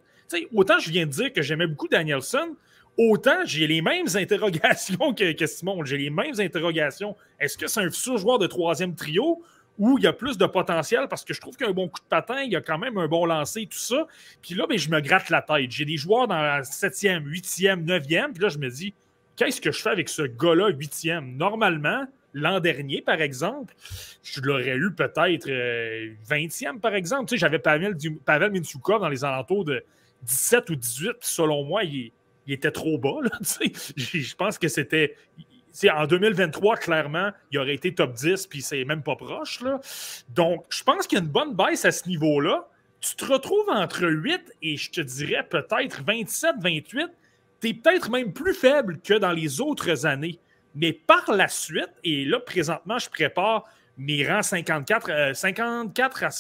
autant 0.54 0.78
je 0.78 0.90
viens 0.90 1.06
de 1.06 1.10
dire 1.10 1.32
que 1.32 1.42
j'aimais 1.42 1.66
beaucoup 1.66 1.88
Danielson, 1.88 2.56
autant 2.96 3.44
j'ai 3.44 3.66
les 3.66 3.82
mêmes 3.82 4.06
interrogations 4.14 5.14
que, 5.14 5.46
Simon. 5.46 5.84
J'ai 5.84 5.98
les 5.98 6.10
mêmes 6.10 6.38
interrogations. 6.38 7.16
Est-ce 7.38 7.58
que 7.58 7.66
c'est 7.66 7.80
un 7.80 7.90
futur 7.90 8.18
joueur 8.18 8.38
de 8.38 8.46
troisième 8.46 8.94
trio 8.94 9.42
ou 9.78 9.98
il 9.98 10.04
y 10.04 10.06
a 10.06 10.12
plus 10.12 10.38
de 10.38 10.46
potentiel? 10.46 11.06
Parce 11.08 11.24
que 11.24 11.34
je 11.34 11.40
trouve 11.40 11.56
qu'il 11.56 11.70
bon 11.72 11.88
coup 11.88 12.00
de 12.00 12.08
patin, 12.08 12.42
il 12.42 12.52
y 12.52 12.56
a 12.56 12.60
quand 12.60 12.78
même 12.78 12.96
un 12.98 13.08
bon 13.08 13.26
lancer, 13.26 13.66
tout 13.66 13.78
ça. 13.78 14.06
Puis 14.42 14.54
là, 14.54 14.66
ben, 14.66 14.78
je 14.78 14.88
me 14.90 15.00
gratte 15.00 15.30
la 15.30 15.42
tête. 15.42 15.70
J'ai 15.70 15.84
des 15.84 15.96
joueurs 15.96 16.28
dans 16.28 16.40
la 16.40 16.62
7e, 16.62 17.24
8e, 17.24 17.84
9e. 17.84 18.32
Puis 18.32 18.42
là, 18.42 18.48
je 18.48 18.58
me 18.58 18.70
dis, 18.70 18.94
qu'est-ce 19.36 19.60
que 19.60 19.72
je 19.72 19.82
fais 19.82 19.90
avec 19.90 20.08
ce 20.08 20.22
gars-là, 20.22 20.70
8e? 20.70 21.36
Normalement, 21.36 22.06
l'an 22.32 22.60
dernier, 22.60 23.02
par 23.02 23.20
exemple, 23.20 23.74
je 24.22 24.40
l'aurais 24.40 24.76
eu 24.76 24.92
peut-être 24.92 25.48
20e, 25.48 26.76
euh, 26.76 26.78
par 26.78 26.94
exemple. 26.94 27.28
Tu 27.28 27.34
sais, 27.34 27.40
j'avais 27.40 27.58
Pavel, 27.58 27.96
Pavel 28.24 28.52
dans 29.00 29.08
les 29.08 29.24
alentours 29.24 29.64
de 29.64 29.84
17 30.22 30.70
ou 30.70 30.76
18. 30.76 31.12
Selon 31.20 31.64
moi, 31.64 31.84
il 31.84 32.06
est 32.06 32.12
il 32.46 32.54
était 32.54 32.70
trop 32.70 32.98
bas. 32.98 33.16
je 33.96 34.34
pense 34.34 34.58
que 34.58 34.68
c'était. 34.68 35.16
En 35.92 36.06
2023, 36.06 36.76
clairement, 36.76 37.32
il 37.50 37.58
aurait 37.58 37.74
été 37.74 37.94
top 37.94 38.14
10, 38.14 38.46
puis 38.46 38.62
c'est 38.62 38.84
même 38.84 39.02
pas 39.02 39.14
proche. 39.14 39.60
Là. 39.60 39.78
Donc, 40.30 40.64
je 40.70 40.82
pense 40.82 41.06
qu'il 41.06 41.18
y 41.18 41.20
a 41.20 41.24
une 41.24 41.30
bonne 41.30 41.54
baisse 41.54 41.84
à 41.84 41.92
ce 41.92 42.08
niveau-là. 42.08 42.66
Tu 43.00 43.14
te 43.14 43.26
retrouves 43.26 43.68
entre 43.68 44.08
8 44.08 44.54
et 44.62 44.78
je 44.78 44.90
te 44.90 45.02
dirais 45.02 45.46
peut-être 45.46 46.02
27, 46.02 46.56
28. 46.60 47.08
Tu 47.60 47.68
es 47.68 47.74
peut-être 47.74 48.10
même 48.10 48.32
plus 48.32 48.54
faible 48.54 48.98
que 49.00 49.14
dans 49.14 49.32
les 49.32 49.60
autres 49.60 50.06
années. 50.06 50.38
Mais 50.74 50.94
par 50.94 51.30
la 51.30 51.48
suite, 51.48 51.92
et 52.04 52.24
là, 52.24 52.40
présentement, 52.40 52.98
je 52.98 53.10
prépare 53.10 53.64
mes 53.98 54.26
rangs 54.26 54.42
54, 54.42 55.34
54 55.34 56.22
euh, 56.22 56.26
à 56.26 56.30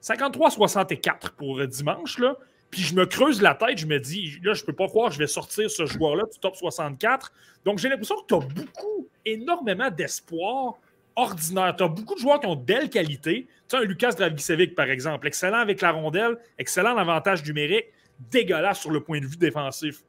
53 0.00 0.50
64 0.50 1.32
pour 1.32 1.66
dimanche. 1.66 2.18
Là. 2.18 2.36
Puis 2.72 2.80
je 2.80 2.94
me 2.94 3.04
creuse 3.04 3.42
la 3.42 3.54
tête, 3.54 3.76
je 3.76 3.86
me 3.86 4.00
dis, 4.00 4.38
là, 4.42 4.54
je 4.54 4.64
peux 4.64 4.72
pas 4.72 4.88
croire 4.88 5.10
que 5.10 5.14
je 5.14 5.18
vais 5.18 5.26
sortir 5.26 5.70
ce 5.70 5.84
joueur-là 5.84 6.24
du 6.32 6.38
top 6.40 6.56
64. 6.56 7.30
Donc 7.66 7.78
j'ai 7.78 7.90
l'impression 7.90 8.16
que 8.16 8.26
tu 8.26 8.34
as 8.34 8.38
beaucoup, 8.40 9.08
énormément 9.26 9.90
d'espoir 9.90 10.78
ordinaire. 11.14 11.76
Tu 11.76 11.84
as 11.84 11.88
beaucoup 11.88 12.14
de 12.14 12.20
joueurs 12.20 12.40
qui 12.40 12.46
ont 12.46 12.56
de 12.56 12.64
belles 12.64 12.88
qualités. 12.88 13.46
Tu 13.68 13.76
as 13.76 13.80
un 13.80 13.82
Lucas 13.82 14.12
Dragicevic, 14.12 14.74
par 14.74 14.88
exemple, 14.88 15.26
excellent 15.26 15.58
avec 15.58 15.82
la 15.82 15.90
rondelle, 15.90 16.38
excellent 16.56 16.94
en 16.94 16.96
avantage 16.96 17.44
numérique, 17.44 17.88
dégueulasse 18.30 18.80
sur 18.80 18.90
le 18.90 19.00
point 19.00 19.20
de 19.20 19.26
vue 19.26 19.36
défensif. 19.36 20.02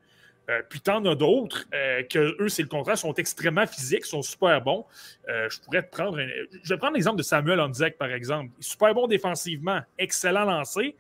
Euh, 0.50 0.62
puis 0.70 0.80
tu 0.80 0.90
en 0.90 1.06
as 1.06 1.16
d'autres 1.16 1.66
euh, 1.74 2.04
que 2.04 2.42
eux, 2.42 2.48
c'est 2.48 2.62
le 2.62 2.70
contraire, 2.70 2.98
sont 2.98 3.14
extrêmement 3.16 3.68
physiques, 3.68 4.06
sont 4.06 4.22
super 4.22 4.62
bons. 4.62 4.86
Euh, 5.28 5.50
je 5.50 5.60
pourrais 5.60 5.84
te 5.84 5.92
prendre. 5.92 6.18
Je 6.18 6.74
vais 6.74 6.78
prendre 6.78 6.94
l'exemple 6.94 7.18
de 7.18 7.24
Samuel 7.24 7.60
Onzek, 7.60 7.98
par 7.98 8.12
exemple. 8.12 8.52
Super 8.62 8.94
bon 8.94 9.08
défensivement, 9.08 9.82
excellent 9.98 10.46
lancé. 10.46 10.96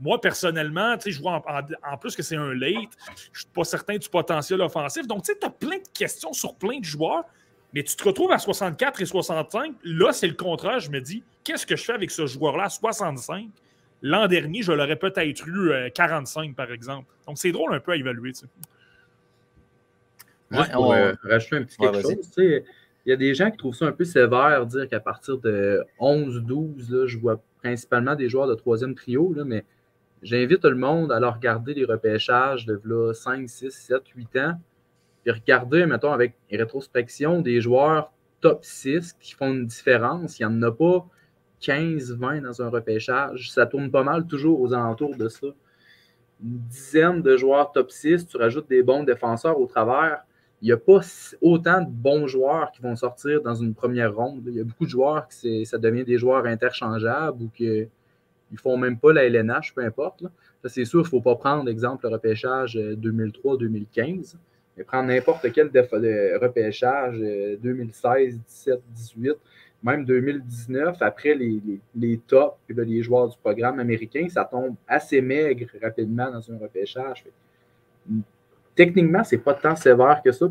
Moi, 0.00 0.20
personnellement, 0.20 0.96
je 1.04 1.18
vois 1.18 1.42
en, 1.90 1.96
plus 1.96 2.14
que 2.14 2.22
c'est 2.22 2.36
un 2.36 2.54
late. 2.54 2.72
Je 2.72 2.80
ne 2.80 3.38
suis 3.38 3.46
pas 3.52 3.64
certain 3.64 3.96
du 3.96 4.08
potentiel 4.08 4.60
offensif. 4.60 5.06
Donc, 5.06 5.24
tu 5.24 5.32
sais, 5.32 5.44
as 5.44 5.50
plein 5.50 5.78
de 5.78 5.88
questions 5.92 6.32
sur 6.32 6.54
plein 6.54 6.78
de 6.78 6.84
joueurs, 6.84 7.24
mais 7.74 7.82
tu 7.82 7.96
te 7.96 8.04
retrouves 8.04 8.30
à 8.30 8.38
64 8.38 9.02
et 9.02 9.06
65. 9.06 9.74
Là, 9.84 10.12
c'est 10.12 10.28
le 10.28 10.34
contraire. 10.34 10.78
Je 10.78 10.90
me 10.90 11.00
dis, 11.00 11.24
qu'est-ce 11.42 11.66
que 11.66 11.74
je 11.74 11.84
fais 11.84 11.94
avec 11.94 12.12
ce 12.12 12.26
joueur-là 12.26 12.64
à 12.64 12.68
65? 12.68 13.48
L'an 14.02 14.28
dernier, 14.28 14.62
je 14.62 14.70
l'aurais 14.70 14.96
peut-être 14.96 15.48
eu 15.48 15.72
45, 15.92 16.54
par 16.54 16.70
exemple. 16.70 17.06
Donc, 17.26 17.38
c'est 17.38 17.50
drôle 17.50 17.74
un 17.74 17.80
peu 17.80 17.92
à 17.92 17.96
évaluer. 17.96 18.32
Tu 18.32 18.44
ouais, 20.52 20.70
pour 20.72 20.92
euh, 20.92 21.12
rajouter 21.24 21.56
un 21.56 21.62
petit 21.64 21.76
quelque 21.76 22.02
chose, 22.02 22.16
il 22.36 23.10
y 23.10 23.12
a 23.12 23.16
des 23.16 23.34
gens 23.34 23.50
qui 23.50 23.56
trouvent 23.56 23.74
ça 23.74 23.86
un 23.86 23.92
peu 23.92 24.04
sévère, 24.04 24.66
dire 24.66 24.88
qu'à 24.88 25.00
partir 25.00 25.38
de 25.38 25.82
11-12, 25.98 27.06
je 27.06 27.18
vois 27.18 27.42
principalement 27.62 28.14
des 28.14 28.28
joueurs 28.28 28.46
de 28.46 28.54
troisième 28.54 28.94
trio, 28.94 29.32
là, 29.34 29.44
mais 29.44 29.64
J'invite 30.22 30.60
tout 30.60 30.68
le 30.68 30.76
monde 30.76 31.12
à 31.12 31.16
aller 31.16 31.26
regarder 31.26 31.74
les 31.74 31.84
repêchages 31.84 32.66
de 32.66 32.80
5, 33.12 33.48
6, 33.48 33.70
7, 33.70 34.02
8 34.16 34.36
ans. 34.38 34.54
Puis 35.22 35.32
regarder, 35.32 35.86
mettons, 35.86 36.12
avec 36.12 36.34
rétrospection, 36.50 37.40
des 37.40 37.60
joueurs 37.60 38.12
top 38.40 38.64
6 38.64 39.14
qui 39.14 39.34
font 39.34 39.52
une 39.52 39.66
différence. 39.66 40.38
Il 40.38 40.46
n'y 40.46 40.52
en 40.52 40.62
a 40.62 40.72
pas 40.72 41.06
15, 41.60 42.16
20 42.16 42.42
dans 42.42 42.62
un 42.62 42.68
repêchage. 42.68 43.50
Ça 43.52 43.66
tourne 43.66 43.90
pas 43.90 44.02
mal 44.02 44.26
toujours 44.26 44.60
aux 44.60 44.72
alentours 44.72 45.16
de 45.16 45.28
ça. 45.28 45.48
Une 46.42 46.58
dizaine 46.68 47.22
de 47.22 47.36
joueurs 47.36 47.72
top 47.72 47.90
6, 47.90 48.28
tu 48.28 48.36
rajoutes 48.36 48.68
des 48.68 48.82
bons 48.82 49.02
défenseurs 49.02 49.58
au 49.60 49.66
travers. 49.66 50.22
il 50.62 50.66
n'y 50.66 50.72
a 50.72 50.76
pas 50.76 51.00
autant 51.40 51.80
de 51.80 51.90
bons 51.90 52.26
joueurs 52.26 52.70
qui 52.72 52.80
vont 52.80 52.94
sortir 52.94 53.42
dans 53.42 53.54
une 53.54 53.74
première 53.74 54.14
ronde. 54.14 54.42
Il 54.46 54.54
y 54.54 54.60
a 54.60 54.64
beaucoup 54.64 54.84
de 54.84 54.90
joueurs 54.90 55.26
qui 55.28 55.66
ça 55.66 55.78
devient 55.78 56.04
des 56.04 56.18
joueurs 56.18 56.46
interchangeables 56.46 57.42
ou 57.42 57.48
qu'ils 57.48 57.88
ne 58.52 58.58
font 58.58 58.76
même 58.76 58.98
pas 58.98 59.12
la 59.12 59.24
LNH, 59.24 59.74
peu 59.74 59.82
importe. 59.82 60.24
c'est 60.64 60.84
sûr, 60.84 61.00
il 61.00 61.04
ne 61.04 61.08
faut 61.08 61.20
pas 61.20 61.36
prendre, 61.36 61.68
exemple, 61.68 62.06
le 62.06 62.14
repêchage 62.14 62.76
2003-2015, 62.76 64.34
euh, 64.34 64.38
mais 64.76 64.84
prendre 64.84 65.08
n'importe 65.08 65.52
quel 65.52 65.70
repêchage 66.40 67.18
2016, 67.18 68.40
17, 68.46 68.80
18, 68.94 69.32
même 69.82 70.04
2019, 70.04 70.96
après 71.00 71.34
les, 71.34 71.60
les, 71.94 72.18
tops, 72.18 72.56
les 72.68 73.02
joueurs 73.02 73.28
du 73.28 73.36
programme 73.38 73.78
américain, 73.78 74.26
ça 74.28 74.44
tombe 74.44 74.74
assez 74.86 75.20
maigre 75.20 75.66
rapidement 75.80 76.30
dans 76.30 76.50
un 76.50 76.58
repêchage 76.58 77.24
techniquement, 78.78 79.24
c'est 79.24 79.38
pas 79.38 79.54
tant 79.54 79.74
sévère 79.74 80.22
que 80.24 80.30
ça. 80.30 80.46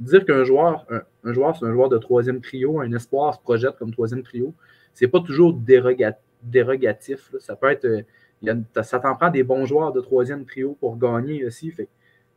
dire 0.00 0.24
qu'un 0.24 0.44
joueur, 0.44 0.86
un, 1.24 1.32
joueur, 1.34 1.54
c'est 1.54 1.66
un 1.66 1.72
joueur 1.74 1.90
de 1.90 1.98
troisième 1.98 2.40
trio, 2.40 2.80
un 2.80 2.90
espoir 2.92 3.34
se 3.34 3.40
projette 3.40 3.76
comme 3.78 3.92
troisième 3.92 4.22
trio, 4.22 4.54
c'est 4.94 5.08
pas 5.08 5.20
toujours 5.20 5.52
dérogatif. 6.42 7.32
Ça 7.40 7.56
peut 7.56 7.70
être. 7.70 7.84
Euh, 7.84 8.02
ça 8.82 8.98
t'en 8.98 9.14
prend 9.14 9.30
des 9.30 9.42
bons 9.42 9.64
joueurs 9.64 9.92
de 9.92 10.00
troisième 10.00 10.44
trio 10.44 10.76
pour 10.78 10.96
gagner 10.96 11.44
aussi. 11.44 11.70
Fait, 11.70 11.88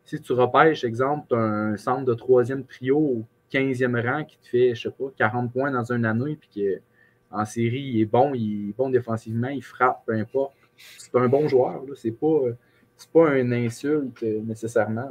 si 0.04 0.20
tu 0.20 0.32
repêches, 0.32 0.84
exemple, 0.84 1.34
un 1.34 1.76
centre 1.76 2.04
de 2.04 2.14
troisième 2.14 2.64
trio 2.64 2.98
au 2.98 3.24
15e 3.52 4.00
rang 4.00 4.24
qui 4.24 4.38
te 4.38 4.46
fait, 4.48 4.74
je 4.74 4.82
sais 4.82 4.90
pas, 4.90 5.04
40 5.16 5.52
points 5.52 5.70
dans 5.70 5.92
un 5.92 6.04
année, 6.04 6.38
puis 6.40 6.80
qu'en 7.30 7.44
série, 7.44 7.82
il 7.82 8.00
est 8.00 8.06
bon, 8.06 8.32
il 8.34 8.70
est 8.70 8.76
bon 8.76 8.88
défensivement, 8.88 9.48
il 9.48 9.62
frappe, 9.62 10.02
peu 10.06 10.14
importe. 10.14 10.54
C'est 10.96 11.14
un 11.14 11.28
bon 11.28 11.46
joueur. 11.48 11.82
C'est 11.94 12.12
pas 12.12 12.40
c'est 13.00 13.10
pas 13.10 13.38
une 13.38 13.54
insulte 13.54 14.22
euh, 14.22 14.42
nécessairement. 14.44 15.10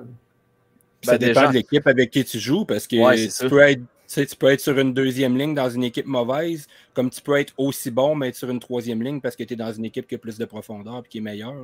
ça 1.01 1.17
ben, 1.17 1.27
dépend 1.27 1.49
de 1.49 1.55
l'équipe 1.55 1.87
avec 1.87 2.11
qui 2.11 2.23
tu 2.23 2.37
joues 2.37 2.63
parce 2.63 2.85
que 2.85 3.41
tu, 3.41 3.49
peux 3.49 3.61
être, 3.61 3.81
tu 4.09 4.35
peux 4.35 4.51
être 4.51 4.59
sur 4.59 4.77
une 4.77 4.93
deuxième 4.93 5.37
ligne 5.37 5.53
dans 5.53 5.69
une 5.69 5.83
équipe 5.83 6.07
mauvaise, 6.07 6.67
comme 6.93 7.09
tu 7.09 7.21
peux 7.21 7.37
être 7.37 7.53
aussi 7.57 7.91
bon, 7.91 8.15
mais 8.15 8.29
être 8.29 8.35
sur 8.35 8.49
une 8.49 8.59
troisième 8.59 9.01
ligne 9.01 9.21
parce 9.21 9.35
que 9.35 9.43
tu 9.43 9.53
es 9.53 9.57
dans 9.57 9.71
une 9.71 9.85
équipe 9.85 10.07
qui 10.07 10.15
a 10.15 10.17
plus 10.17 10.37
de 10.37 10.45
profondeur 10.45 11.03
et 11.05 11.07
qui 11.07 11.19
est 11.19 11.21
meilleure. 11.21 11.55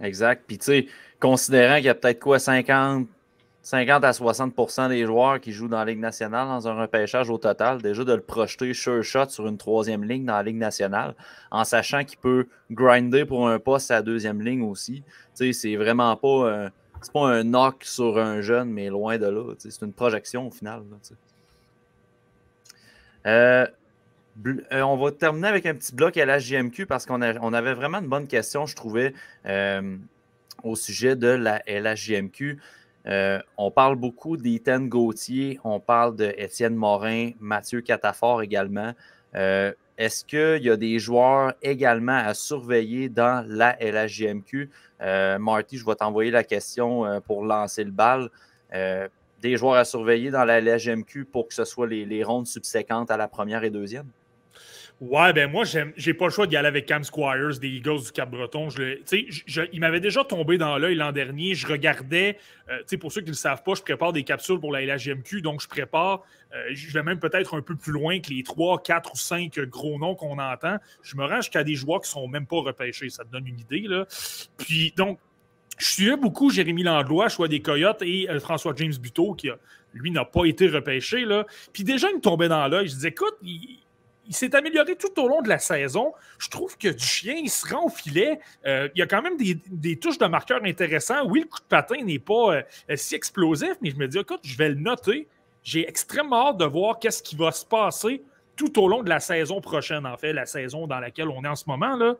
Exact. 0.00 0.44
Puis 0.46 0.58
tu 0.58 0.64
sais, 0.64 0.86
considérant 1.18 1.76
qu'il 1.76 1.86
y 1.86 1.88
a 1.88 1.94
peut-être 1.94 2.20
quoi, 2.20 2.38
50, 2.38 3.08
50 3.62 4.04
à 4.04 4.10
60% 4.12 4.90
des 4.90 5.04
joueurs 5.06 5.40
qui 5.40 5.52
jouent 5.52 5.68
dans 5.68 5.78
la 5.78 5.86
Ligue 5.86 5.98
nationale 5.98 6.46
dans 6.46 6.68
un 6.68 6.74
repêchage 6.74 7.30
au 7.30 7.38
total, 7.38 7.82
déjà 7.82 8.04
de 8.04 8.12
le 8.12 8.20
projeter 8.20 8.74
sure 8.74 9.02
shot 9.02 9.28
sur 9.30 9.46
une 9.48 9.56
troisième 9.56 10.04
ligne 10.04 10.24
dans 10.24 10.34
la 10.34 10.42
Ligue 10.42 10.58
nationale, 10.58 11.14
en 11.50 11.64
sachant 11.64 12.04
qu'il 12.04 12.18
peut 12.18 12.46
grinder 12.70 13.24
pour 13.24 13.48
un 13.48 13.58
poste 13.58 13.90
à 13.90 14.02
deuxième 14.02 14.42
ligne 14.42 14.62
aussi. 14.62 15.02
C'est 15.32 15.76
vraiment 15.76 16.14
pas, 16.14 16.70
un, 17.08 17.12
pas 17.12 17.28
un 17.28 17.44
knock 17.44 17.84
sur 17.84 18.18
un 18.18 18.40
jeune, 18.40 18.70
mais 18.70 18.88
loin 18.88 19.18
de 19.18 19.26
là. 19.26 19.54
C'est 19.58 19.82
une 19.82 19.92
projection 19.92 20.48
au 20.48 20.50
final. 20.50 20.82
Euh, 23.26 23.66
euh, 24.46 24.82
on 24.82 24.96
va 24.96 25.12
terminer 25.12 25.48
avec 25.48 25.66
un 25.66 25.74
petit 25.74 25.94
bloc 25.94 26.16
à 26.16 26.24
la 26.24 26.38
parce 26.88 27.06
qu'on 27.06 27.22
on 27.22 27.52
avait 27.52 27.74
vraiment 27.74 27.98
une 27.98 28.08
bonne 28.08 28.26
question, 28.26 28.66
je 28.66 28.76
trouvais, 28.76 29.14
euh, 29.46 29.96
au 30.62 30.76
sujet 30.76 31.16
de 31.16 31.28
la 31.28 31.62
LHJMQ. 31.66 32.58
On 33.56 33.70
parle 33.70 33.96
beaucoup 33.96 34.36
d'Ethan 34.36 34.80
Gauthier, 34.80 35.58
on 35.64 35.80
parle 35.80 36.16
d'Étienne 36.16 36.74
Morin, 36.74 37.30
Mathieu 37.40 37.80
Catafort 37.80 38.42
également. 38.42 38.92
Euh, 39.36 39.72
est-ce 39.98 40.24
qu'il 40.24 40.64
y 40.64 40.70
a 40.70 40.76
des 40.76 40.98
joueurs 40.98 41.54
également 41.62 42.16
à 42.16 42.34
surveiller 42.34 43.08
dans 43.08 43.44
la 43.48 43.76
LHJMQ? 43.80 44.70
Euh, 45.00 45.38
Marty, 45.38 45.78
je 45.78 45.86
vais 45.86 45.94
t'envoyer 45.94 46.30
la 46.30 46.44
question 46.44 47.20
pour 47.26 47.44
lancer 47.44 47.84
le 47.84 47.90
bal. 47.90 48.30
des 48.72 49.56
joueurs 49.56 49.74
à 49.74 49.84
surveiller 49.84 50.30
dans 50.30 50.44
la 50.44 50.60
LHJMQ 50.60 51.24
pour 51.26 51.48
que 51.48 51.54
ce 51.54 51.64
soit 51.64 51.86
les 51.86 52.24
rondes 52.24 52.46
subséquentes 52.46 53.10
à 53.10 53.16
la 53.16 53.28
première 53.28 53.64
et 53.64 53.70
deuxième? 53.70 54.06
Ouais, 54.98 55.34
ben 55.34 55.50
moi, 55.50 55.64
j'ai 55.64 56.14
pas 56.14 56.24
le 56.24 56.30
choix 56.30 56.46
d'y 56.46 56.56
aller 56.56 56.68
avec 56.68 56.86
Cam 56.86 57.04
Squires 57.04 57.58
des 57.60 57.68
Eagles 57.68 58.04
du 58.04 58.12
Cap-Breton. 58.12 58.68
il 58.70 59.80
m'avait 59.80 60.00
déjà 60.00 60.24
tombé 60.24 60.56
dans 60.56 60.78
l'œil 60.78 60.94
l'an 60.94 61.12
dernier. 61.12 61.54
Je 61.54 61.66
regardais, 61.66 62.38
euh, 62.70 62.96
pour 62.98 63.12
ceux 63.12 63.20
qui 63.20 63.26
ne 63.26 63.32
le 63.32 63.36
savent 63.36 63.62
pas, 63.62 63.74
je 63.74 63.82
prépare 63.82 64.14
des 64.14 64.22
capsules 64.22 64.58
pour 64.58 64.72
la 64.72 64.80
LHGMQ, 64.80 65.42
donc 65.42 65.60
je 65.60 65.68
prépare, 65.68 66.22
euh, 66.54 66.68
je 66.70 66.90
vais 66.94 67.02
même 67.02 67.18
peut-être 67.18 67.54
un 67.54 67.60
peu 67.60 67.76
plus 67.76 67.92
loin 67.92 68.20
que 68.20 68.30
les 68.30 68.42
3, 68.42 68.82
4 68.82 69.12
ou 69.12 69.16
5 69.16 69.58
gros 69.68 69.98
noms 69.98 70.14
qu'on 70.14 70.38
entend. 70.38 70.78
Je 71.02 71.14
me 71.16 71.26
rends 71.26 71.42
jusqu'à 71.42 71.62
des 71.62 71.74
joueurs 71.74 72.00
qui 72.00 72.08
sont 72.08 72.26
même 72.26 72.46
pas 72.46 72.62
repêchés. 72.62 73.10
Ça 73.10 73.22
te 73.22 73.30
donne 73.30 73.46
une 73.46 73.60
idée, 73.60 73.84
là. 73.86 74.06
Puis, 74.56 74.94
donc, 74.96 75.18
je 75.76 75.86
suis 75.86 76.16
beaucoup 76.16 76.48
Jérémy 76.48 76.84
Langlois, 76.84 77.28
choix 77.28 77.48
des 77.48 77.60
Coyotes, 77.60 78.00
et 78.00 78.30
euh, 78.30 78.40
François 78.40 78.72
James 78.76 78.94
Buteau, 78.98 79.34
qui, 79.34 79.50
lui, 79.92 80.10
n'a 80.10 80.24
pas 80.24 80.46
été 80.46 80.68
repêché. 80.68 81.26
Là. 81.26 81.44
Puis 81.74 81.84
déjà, 81.84 82.08
il 82.08 82.16
me 82.16 82.20
tombait 82.22 82.48
dans 82.48 82.66
l'œil. 82.66 82.88
Je 82.88 82.94
disais, 82.94 83.08
écoute, 83.08 83.36
il, 83.42 83.78
il 84.28 84.34
s'est 84.34 84.54
amélioré 84.54 84.96
tout 84.96 85.20
au 85.20 85.28
long 85.28 85.42
de 85.42 85.48
la 85.48 85.58
saison. 85.58 86.12
Je 86.38 86.48
trouve 86.48 86.76
que 86.76 86.88
du 86.88 87.04
chien, 87.04 87.34
il 87.34 87.50
se 87.50 87.72
rend 87.72 87.86
au 87.86 87.88
filet. 87.88 88.38
Euh, 88.66 88.88
il 88.94 88.98
y 88.98 89.02
a 89.02 89.06
quand 89.06 89.22
même 89.22 89.36
des, 89.36 89.96
touches 89.96 90.18
de 90.18 90.26
marqueur 90.26 90.60
intéressants. 90.64 91.26
Oui, 91.26 91.40
le 91.40 91.46
coup 91.46 91.60
de 91.60 91.66
patin 91.68 92.02
n'est 92.02 92.18
pas 92.18 92.56
euh, 92.56 92.62
si 92.96 93.14
explosif, 93.14 93.74
mais 93.80 93.90
je 93.90 93.96
me 93.96 94.08
dis, 94.08 94.18
écoute, 94.18 94.40
je 94.42 94.56
vais 94.56 94.68
le 94.68 94.76
noter. 94.76 95.28
J'ai 95.62 95.88
extrêmement 95.88 96.48
hâte 96.48 96.58
de 96.58 96.64
voir 96.64 96.98
qu'est-ce 96.98 97.22
qui 97.22 97.36
va 97.36 97.50
se 97.52 97.64
passer 97.64 98.22
tout 98.56 98.80
au 98.82 98.88
long 98.88 99.02
de 99.02 99.08
la 99.08 99.20
saison 99.20 99.60
prochaine, 99.60 100.06
en 100.06 100.16
fait, 100.16 100.32
la 100.32 100.46
saison 100.46 100.86
dans 100.86 100.98
laquelle 100.98 101.28
on 101.28 101.44
est 101.44 101.48
en 101.48 101.56
ce 101.56 101.64
moment. 101.66 101.94
Là. 101.96 102.14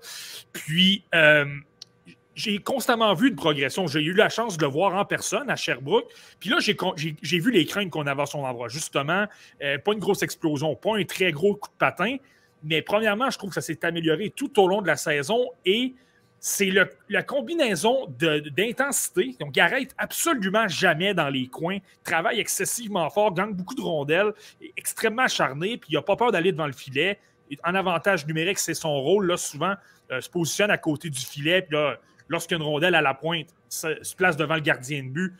Puis, 0.53 1.05
euh, 1.15 1.47
j'ai 2.37 2.59
constamment 2.59 3.15
vu 3.15 3.29
une 3.29 3.35
progression. 3.35 3.87
J'ai 3.87 4.03
eu 4.03 4.13
la 4.13 4.29
chance 4.29 4.59
de 4.59 4.63
le 4.63 4.71
voir 4.71 4.95
en 4.95 5.05
personne 5.07 5.49
à 5.49 5.57
Sherbrooke. 5.57 6.13
Puis 6.39 6.51
là, 6.51 6.59
j'ai 6.61 7.39
vu 7.39 7.51
les 7.51 7.65
craintes 7.65 7.91
qu'on 7.91 8.07
avait 8.07 8.23
à 8.23 8.27
son 8.27 8.45
endroit. 8.45 8.69
Justement, 8.69 9.27
euh, 9.63 9.79
pas 9.79 9.93
une 9.95 9.99
grosse 9.99 10.23
explosion, 10.23 10.77
pas 10.77 10.99
un 10.99 11.05
très 11.05 11.33
gros 11.33 11.55
coup 11.57 11.71
de 11.71 11.79
patin. 11.79 12.17
Mais 12.63 12.83
premièrement, 12.83 13.31
je 13.31 13.39
trouve 13.39 13.51
que 13.51 13.55
ça 13.55 13.63
s'est 13.63 13.85
amélioré 13.85 14.31
tout 14.31 14.61
au 14.61 14.69
long 14.69 14.83
de 14.83 14.87
la 14.87 14.97
saison 14.97 15.49
et 15.65 15.95
c'est 16.39 16.71
la 17.09 17.23
combinaison 17.23 18.07
d'intensité. 18.09 19.35
Donc, 19.41 19.57
il 19.57 19.61
arrête 19.61 19.95
absolument 19.97 20.69
jamais 20.69 21.15
dans 21.15 21.31
les 21.31 21.47
coins, 21.47 21.79
travaille 22.05 22.39
excessivement 22.39 23.09
fort, 23.09 23.33
gagne 23.33 23.55
beaucoup 23.55 23.75
de 23.75 23.81
rondelles, 23.81 24.33
est 24.61 24.73
extrêmement 24.77 25.23
acharné, 25.23 25.79
puis 25.79 25.91
il 25.93 25.95
n'a 25.95 26.03
pas 26.03 26.17
peur 26.17 26.33
d'aller 26.33 26.53
devant 26.53 26.67
le 26.67 26.73
filet. 26.73 27.19
En 27.65 27.75
avantage 27.75 28.27
numérique, 28.27 28.59
c'est 28.59 28.75
son 28.75 29.01
rôle. 29.01 29.27
Là, 29.27 29.37
souvent, 29.39 29.75
euh, 30.13 30.21
se 30.21 30.29
positionne 30.29 30.71
à 30.71 30.79
côté 30.79 31.09
du 31.09 31.19
filet, 31.19 31.63
puis 31.63 31.75
là, 31.75 31.99
lorsqu'une 32.29 32.63
rondelle 32.63 32.95
à 32.95 33.03
la 33.03 33.15
pointe 33.15 33.49
se, 33.69 34.15
place 34.17 34.37
devant 34.37 34.55
le 34.55 34.61
gardien 34.61 35.03
de 35.03 35.09
but, 35.09 35.35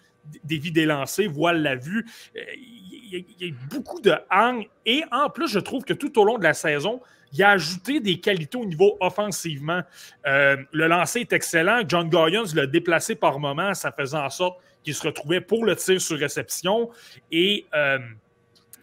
dévie 0.45 0.73
des 0.73 0.87
lancers, 0.87 1.31
voile 1.31 1.63
la 1.63 1.77
vue. 1.77 2.07
Euh, 2.37 2.41
il 2.57 3.25
y, 3.39 3.49
a, 3.49 3.55
beaucoup 3.71 4.01
de 4.01 4.15
hang. 4.31 4.67
Et 4.85 5.05
en 5.13 5.31
plus, 5.31 5.49
je 5.49 5.61
trouve 5.61 5.85
que 5.85 5.95
tout 5.95 6.19
au 6.19 6.25
long 6.25 6.39
de 6.39 6.43
la 6.43 6.55
saison, 6.55 7.01
il 7.33 7.43
a 7.43 7.51
ajouté 7.51 8.01
des 8.01 8.19
qualités 8.19 8.59
au 8.59 8.65
niveau 8.65 8.97
offensivement. 9.01 9.83
Euh, 10.27 10.57
le 10.73 10.87
lancer 10.87 11.21
est 11.21 11.33
excellent. 11.33 11.83
John 11.87 12.09
Goyens 12.09 12.55
l'a 12.55 12.67
déplacé 12.67 13.15
par 13.15 13.39
moment, 13.39 13.75
ça 13.75 13.93
faisait 13.93 14.17
en 14.17 14.31
sorte 14.31 14.61
qu'il 14.83 14.95
se 14.95 15.07
retrouvait 15.07 15.41
pour 15.41 15.65
le 15.65 15.77
tir 15.77 16.01
sur 16.01 16.19
réception. 16.19 16.91
Et 17.31 17.67
euh, 17.75 17.99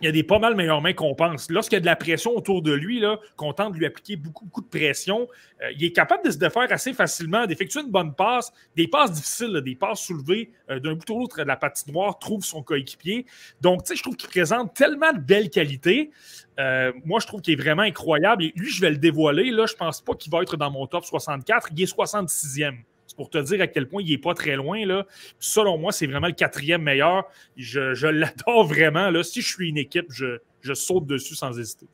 il 0.04 0.08
y 0.08 0.10
a 0.10 0.12
des 0.12 0.24
pas 0.24 0.38
mal 0.38 0.54
meilleures 0.56 0.82
mains 0.82 0.92
qu'on 0.92 1.16
pense. 1.16 1.50
Lorsqu'il 1.50 1.78
y 1.78 1.78
a 1.78 1.80
de 1.80 1.86
la 1.86 1.96
pression 1.96 2.36
autour 2.36 2.62
de 2.62 2.74
lui, 2.74 3.02
qu'on 3.38 3.54
tente 3.54 3.74
de 3.74 3.78
lui 3.78 3.86
appliquer 3.86 4.18
beaucoup, 4.18 4.62
de 4.62 4.68
pression, 4.68 5.30
euh, 5.62 5.72
il 5.78 5.86
est 5.86 5.94
capable 5.94 6.26
de 6.26 6.32
se 6.32 6.38
défaire 6.38 6.68
assez 6.72 6.92
facilement, 6.94 7.46
d'effectuer 7.46 7.80
une 7.82 7.90
bonne 7.90 8.14
passe, 8.14 8.52
des 8.76 8.90
passes 8.90 9.14
difficiles, 9.14 9.62
des 9.64 9.76
passes 9.76 10.02
soulevées 10.02 10.52
euh, 10.70 10.80
d'un 10.80 10.96
bout 10.96 11.10
à 11.10 11.14
l'autre 11.14 11.38
de 11.38 11.44
la 11.44 11.58
noire, 11.88 12.20
trouve 12.20 12.44
son 12.44 12.62
coéquipier. 12.64 13.26
Donc, 13.62 13.84
tu 13.84 13.90
sais, 13.90 13.96
je 13.96 14.04
trouve 14.04 14.18
qu'il 14.18 14.30
présente 14.30 14.74
tellement 14.74 15.14
de 15.14 15.20
belles 15.20 15.50
qualités. 15.50 16.12
Euh, 16.60 16.92
moi, 17.06 17.22
je 17.22 17.28
trouve 17.28 17.40
qu'il 17.40 17.54
est 17.54 17.62
vraiment 17.62 17.84
incroyable. 17.84 18.44
Et 18.44 18.54
lui, 18.58 18.70
je 18.70 18.82
vais 18.82 18.90
le 18.90 18.98
dévoiler. 18.98 19.52
Là, 19.52 19.66
je 19.68 19.76
pense 19.76 20.02
pas 20.02 20.16
qu'il 20.16 20.34
va 20.34 20.42
être 20.42 20.58
dans 20.58 20.70
mon 20.70 20.86
top 20.86 21.06
64. 21.06 21.70
Il 21.72 21.82
est 21.82 21.96
66e 21.96 22.76
pour 23.16 23.30
te 23.30 23.38
dire 23.38 23.62
à 23.62 23.68
quel 23.68 23.88
point 23.88 24.02
il 24.02 24.10
n'est 24.10 24.18
pas 24.18 24.34
très 24.34 24.56
loin. 24.56 24.86
Là. 24.86 25.06
Selon 25.40 25.78
moi, 25.78 25.92
c'est 25.92 26.08
vraiment 26.08 26.28
le 26.28 26.34
quatrième 26.34 26.82
meilleur. 26.82 27.26
Je, 27.58 28.08
l'adore 28.08 28.66
vraiment. 28.66 29.10
Là. 29.10 29.24
Si 29.24 29.42
je 29.42 29.48
suis 29.48 29.70
une 29.70 29.78
équipe, 29.78 30.08
je, 30.12 30.38
saute 30.74 31.06
dessus 31.06 31.36
sans 31.36 31.58
hésiter. 31.58 31.88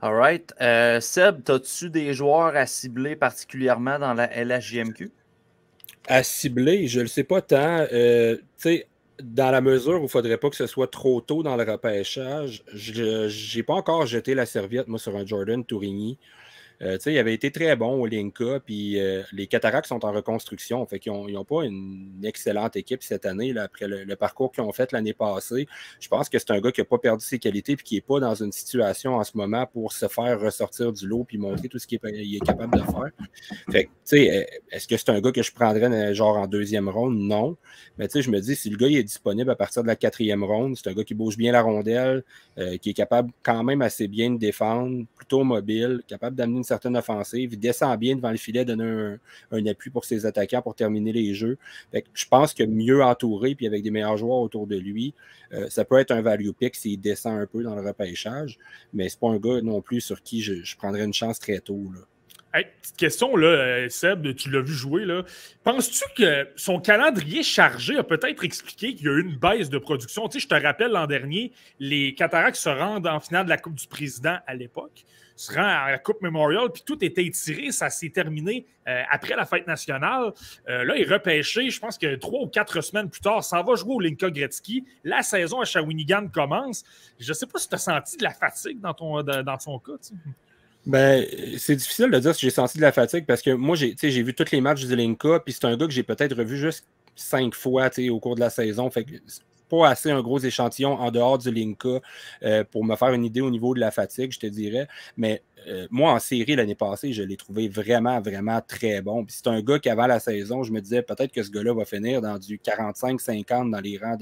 All 0.00 0.14
right. 0.14 0.52
Euh, 0.60 1.00
Seb, 1.00 1.48
as-tu 1.48 1.88
des 1.88 2.12
joueurs 2.12 2.54
à 2.56 2.66
cibler 2.66 3.16
particulièrement 3.16 3.98
dans 3.98 4.12
la 4.12 4.26
LHJMQ? 4.44 5.10
À 6.06 6.22
cibler, 6.22 6.86
je 6.88 6.98
ne 6.98 7.04
le 7.04 7.08
sais 7.08 7.24
pas 7.24 7.40
tant. 7.40 7.86
Euh, 7.90 8.36
dans 9.22 9.50
la 9.50 9.60
mesure 9.60 9.94
où 9.94 10.00
il 10.00 10.02
ne 10.02 10.08
faudrait 10.08 10.38
pas 10.38 10.50
que 10.50 10.56
ce 10.56 10.66
soit 10.66 10.90
trop 10.90 11.20
tôt 11.20 11.42
dans 11.42 11.56
le 11.56 11.64
repêchage, 11.64 12.62
je 12.74 13.56
n'ai 13.56 13.62
pas 13.62 13.74
encore 13.74 14.06
jeté 14.06 14.34
la 14.34 14.44
serviette, 14.44 14.88
moi, 14.88 14.98
sur 14.98 15.16
un 15.16 15.24
Jordan 15.24 15.64
Tourigny. 15.64 16.18
Euh, 16.82 16.98
il 17.06 17.18
avait 17.18 17.34
été 17.34 17.50
très 17.50 17.76
bon 17.76 18.00
au 18.00 18.06
Linka, 18.06 18.60
puis 18.64 18.98
euh, 18.98 19.22
les 19.32 19.46
Cataractes 19.46 19.88
sont 19.88 20.04
en 20.04 20.12
reconstruction, 20.12 20.84
fait 20.86 20.98
qu'ils 20.98 21.12
n'ont 21.12 21.44
pas 21.44 21.64
une 21.64 22.20
excellente 22.24 22.76
équipe 22.76 23.02
cette 23.02 23.26
année, 23.26 23.52
là, 23.52 23.64
après 23.64 23.86
le, 23.86 24.14
parcours 24.16 24.52
qu'ils 24.52 24.62
ont 24.62 24.72
fait 24.72 24.92
l'année 24.92 25.12
passée. 25.12 25.66
Je 26.00 26.08
pense 26.08 26.28
que 26.28 26.38
c'est 26.38 26.50
un 26.50 26.60
gars 26.60 26.72
qui 26.72 26.80
n'a 26.80 26.84
pas 26.84 26.98
perdu 26.98 27.24
ses 27.24 27.38
qualités, 27.38 27.76
puis 27.76 27.84
qui 27.84 27.94
n'est 27.96 28.00
pas 28.00 28.20
dans 28.20 28.34
une 28.34 28.52
situation 28.52 29.16
en 29.16 29.24
ce 29.24 29.36
moment 29.36 29.66
pour 29.66 29.92
se 29.92 30.08
faire 30.08 30.40
ressortir 30.40 30.92
du 30.92 31.06
lot, 31.06 31.24
puis 31.24 31.38
montrer 31.38 31.68
tout 31.68 31.78
ce 31.78 31.86
qu'il 31.86 31.98
est, 32.02 32.44
capable 32.44 32.78
de 32.78 32.84
faire. 32.84 33.10
Fait 33.70 33.88
est-ce 34.70 34.88
que 34.88 34.96
c'est 34.96 35.10
un 35.10 35.20
gars 35.20 35.32
que 35.32 35.42
je 35.42 35.52
prendrais 35.52 36.14
genre 36.14 36.36
en 36.36 36.46
deuxième 36.46 36.88
ronde? 36.88 37.16
Non. 37.16 37.56
Mais 37.98 38.08
je 38.14 38.30
me 38.30 38.40
dis, 38.40 38.56
si 38.56 38.70
le 38.70 38.76
gars 38.76 38.88
est 38.88 39.02
disponible 39.02 39.50
à 39.50 39.56
partir 39.56 39.82
de 39.82 39.88
la 39.88 39.96
quatrième 39.96 40.44
ronde, 40.44 40.76
c'est 40.76 40.88
un 40.88 40.94
gars 40.94 41.04
qui 41.04 41.14
bouge 41.14 41.36
bien 41.36 41.52
la 41.52 41.62
rondelle, 41.62 42.24
euh, 42.58 42.76
qui 42.76 42.90
est 42.90 42.94
capable 42.94 43.30
quand 43.42 43.62
même 43.62 43.82
assez 43.82 44.08
bien 44.08 44.30
de 44.30 44.38
défendre, 44.38 45.04
plutôt 45.16 45.44
mobile, 45.44 46.02
capable 46.06 46.36
d'amener 46.36 46.63
une 46.64 46.66
certaine 46.66 46.96
offensive, 46.96 47.52
il 47.52 47.58
descend 47.58 47.98
bien 47.98 48.16
devant 48.16 48.30
le 48.30 48.38
filet, 48.38 48.64
donner 48.64 49.16
un, 49.52 49.66
appui 49.66 49.90
pour 49.90 50.04
ses 50.04 50.24
attaquants 50.24 50.62
pour 50.62 50.74
terminer 50.74 51.12
les 51.12 51.34
jeux. 51.34 51.58
je 51.92 52.24
pense 52.26 52.54
que 52.54 52.64
mieux 52.64 53.02
entouré, 53.02 53.54
puis 53.54 53.66
avec 53.66 53.82
des 53.82 53.90
meilleurs 53.90 54.16
joueurs 54.16 54.38
autour 54.38 54.66
de 54.66 54.76
lui, 54.76 55.14
euh, 55.52 55.68
ça 55.68 55.84
peut 55.84 55.98
être 55.98 56.10
un 56.10 56.22
value 56.22 56.50
pick 56.58 56.74
s'il 56.74 57.00
descend 57.00 57.38
un 57.38 57.46
peu 57.46 57.62
dans 57.62 57.74
le 57.74 57.86
repêchage, 57.86 58.58
mais 58.94 59.08
c'est 59.08 59.20
pas 59.20 59.28
un 59.28 59.38
gars 59.38 59.60
non 59.60 59.82
plus 59.82 60.00
sur 60.00 60.22
qui 60.22 60.40
je, 60.40 60.76
prendrais 60.76 61.04
une 61.04 61.14
chance 61.14 61.38
très 61.38 61.60
tôt. 61.60 61.90
Là 61.94 62.00
petite 62.62 62.96
question, 62.96 63.36
là, 63.36 63.48
euh, 63.48 63.88
Seb, 63.88 64.34
tu 64.36 64.50
l'as 64.50 64.60
vu 64.60 64.72
jouer. 64.72 65.04
Penses-tu 65.64 66.04
que 66.16 66.48
son 66.54 66.78
calendrier 66.78 67.42
chargé 67.42 67.96
a 67.96 68.04
peut-être 68.04 68.44
expliqué 68.44 68.94
qu'il 68.94 69.06
y 69.06 69.08
a 69.08 69.12
eu 69.12 69.22
une 69.22 69.36
baisse 69.36 69.70
de 69.70 69.78
production? 69.78 70.28
Tu 70.28 70.38
je 70.38 70.48
te 70.48 70.54
rappelle, 70.54 70.92
l'an 70.92 71.06
dernier, 71.06 71.52
les 71.80 72.14
Cataractes 72.14 72.56
se 72.56 72.68
rendent 72.68 73.06
en 73.06 73.20
finale 73.20 73.46
de 73.46 73.50
la 73.50 73.58
Coupe 73.58 73.74
du 73.74 73.86
Président 73.88 74.38
à 74.46 74.54
l'époque, 74.54 75.04
se 75.36 75.52
rendent 75.52 75.66
à 75.66 75.90
la 75.90 75.98
Coupe 75.98 76.22
Memorial, 76.22 76.70
puis 76.72 76.82
tout 76.84 77.02
était 77.04 77.24
étiré. 77.24 77.72
Ça 77.72 77.90
s'est 77.90 78.10
terminé 78.10 78.66
euh, 78.86 79.02
après 79.10 79.34
la 79.34 79.44
fête 79.44 79.66
nationale. 79.66 80.32
Euh, 80.68 80.84
là, 80.84 80.96
il 80.96 81.02
est 81.02 81.12
repêché, 81.12 81.70
je 81.70 81.80
pense 81.80 81.98
que 81.98 82.14
trois 82.16 82.42
ou 82.42 82.46
quatre 82.46 82.80
semaines 82.80 83.10
plus 83.10 83.20
tard, 83.20 83.42
ça 83.42 83.62
va 83.62 83.74
jouer 83.74 83.94
au 83.94 84.00
Linka 84.00 84.30
Gretzky. 84.30 84.84
La 85.02 85.22
saison 85.22 85.60
à 85.60 85.64
Shawinigan 85.64 86.28
commence. 86.28 86.84
Je 87.18 87.28
ne 87.28 87.34
sais 87.34 87.46
pas 87.46 87.58
si 87.58 87.68
tu 87.68 87.74
as 87.74 87.78
senti 87.78 88.16
de 88.16 88.22
la 88.22 88.30
fatigue 88.32 88.80
dans, 88.80 88.94
ton, 88.94 89.22
dans 89.22 89.58
son 89.58 89.78
cas. 89.78 89.92
Ben, 90.86 91.24
c'est 91.56 91.76
difficile 91.76 92.10
de 92.10 92.18
dire 92.18 92.34
si 92.34 92.42
j'ai 92.42 92.50
senti 92.50 92.76
de 92.76 92.82
la 92.82 92.92
fatigue 92.92 93.24
parce 93.24 93.40
que 93.40 93.50
moi, 93.50 93.74
j'ai 93.74 94.22
vu 94.22 94.34
tous 94.34 94.50
les 94.52 94.60
matchs 94.60 94.84
du 94.84 94.94
Linka, 94.94 95.40
puis 95.40 95.52
c'est 95.52 95.64
un 95.64 95.76
gars 95.76 95.86
que 95.86 95.92
j'ai 95.92 96.02
peut-être 96.02 96.36
revu 96.36 96.58
juste 96.58 96.86
cinq 97.16 97.54
fois 97.54 97.90
au 98.10 98.20
cours 98.20 98.34
de 98.34 98.40
la 98.40 98.50
saison. 98.50 98.90
Fait 98.90 99.06
assez 99.82 100.10
un 100.10 100.22
gros 100.22 100.38
échantillon 100.38 100.92
en 100.92 101.10
dehors 101.10 101.38
du 101.38 101.50
Linka 101.50 102.00
euh, 102.42 102.64
pour 102.64 102.84
me 102.84 102.94
faire 102.96 103.12
une 103.12 103.24
idée 103.24 103.40
au 103.40 103.50
niveau 103.50 103.74
de 103.74 103.80
la 103.80 103.90
fatigue, 103.90 104.32
je 104.32 104.38
te 104.38 104.46
dirais. 104.46 104.86
Mais 105.16 105.42
euh, 105.66 105.88
moi, 105.90 106.12
en 106.12 106.18
série 106.18 106.54
l'année 106.54 106.74
passée, 106.74 107.12
je 107.12 107.22
l'ai 107.22 107.36
trouvé 107.36 107.68
vraiment, 107.68 108.20
vraiment 108.20 108.60
très 108.60 109.00
bon. 109.00 109.24
Puis 109.24 109.36
c'est 109.38 109.48
un 109.48 109.60
gars 109.60 109.78
qui, 109.78 109.88
avant 109.88 110.06
la 110.06 110.20
saison, 110.20 110.62
je 110.62 110.72
me 110.72 110.80
disais 110.80 111.02
peut-être 111.02 111.32
que 111.32 111.42
ce 111.42 111.50
gars-là 111.50 111.74
va 111.74 111.84
finir 111.84 112.20
dans 112.20 112.38
du 112.38 112.58
45-50 112.58 113.70
dans 113.70 113.80
les 113.80 113.98
rangs 113.98 114.18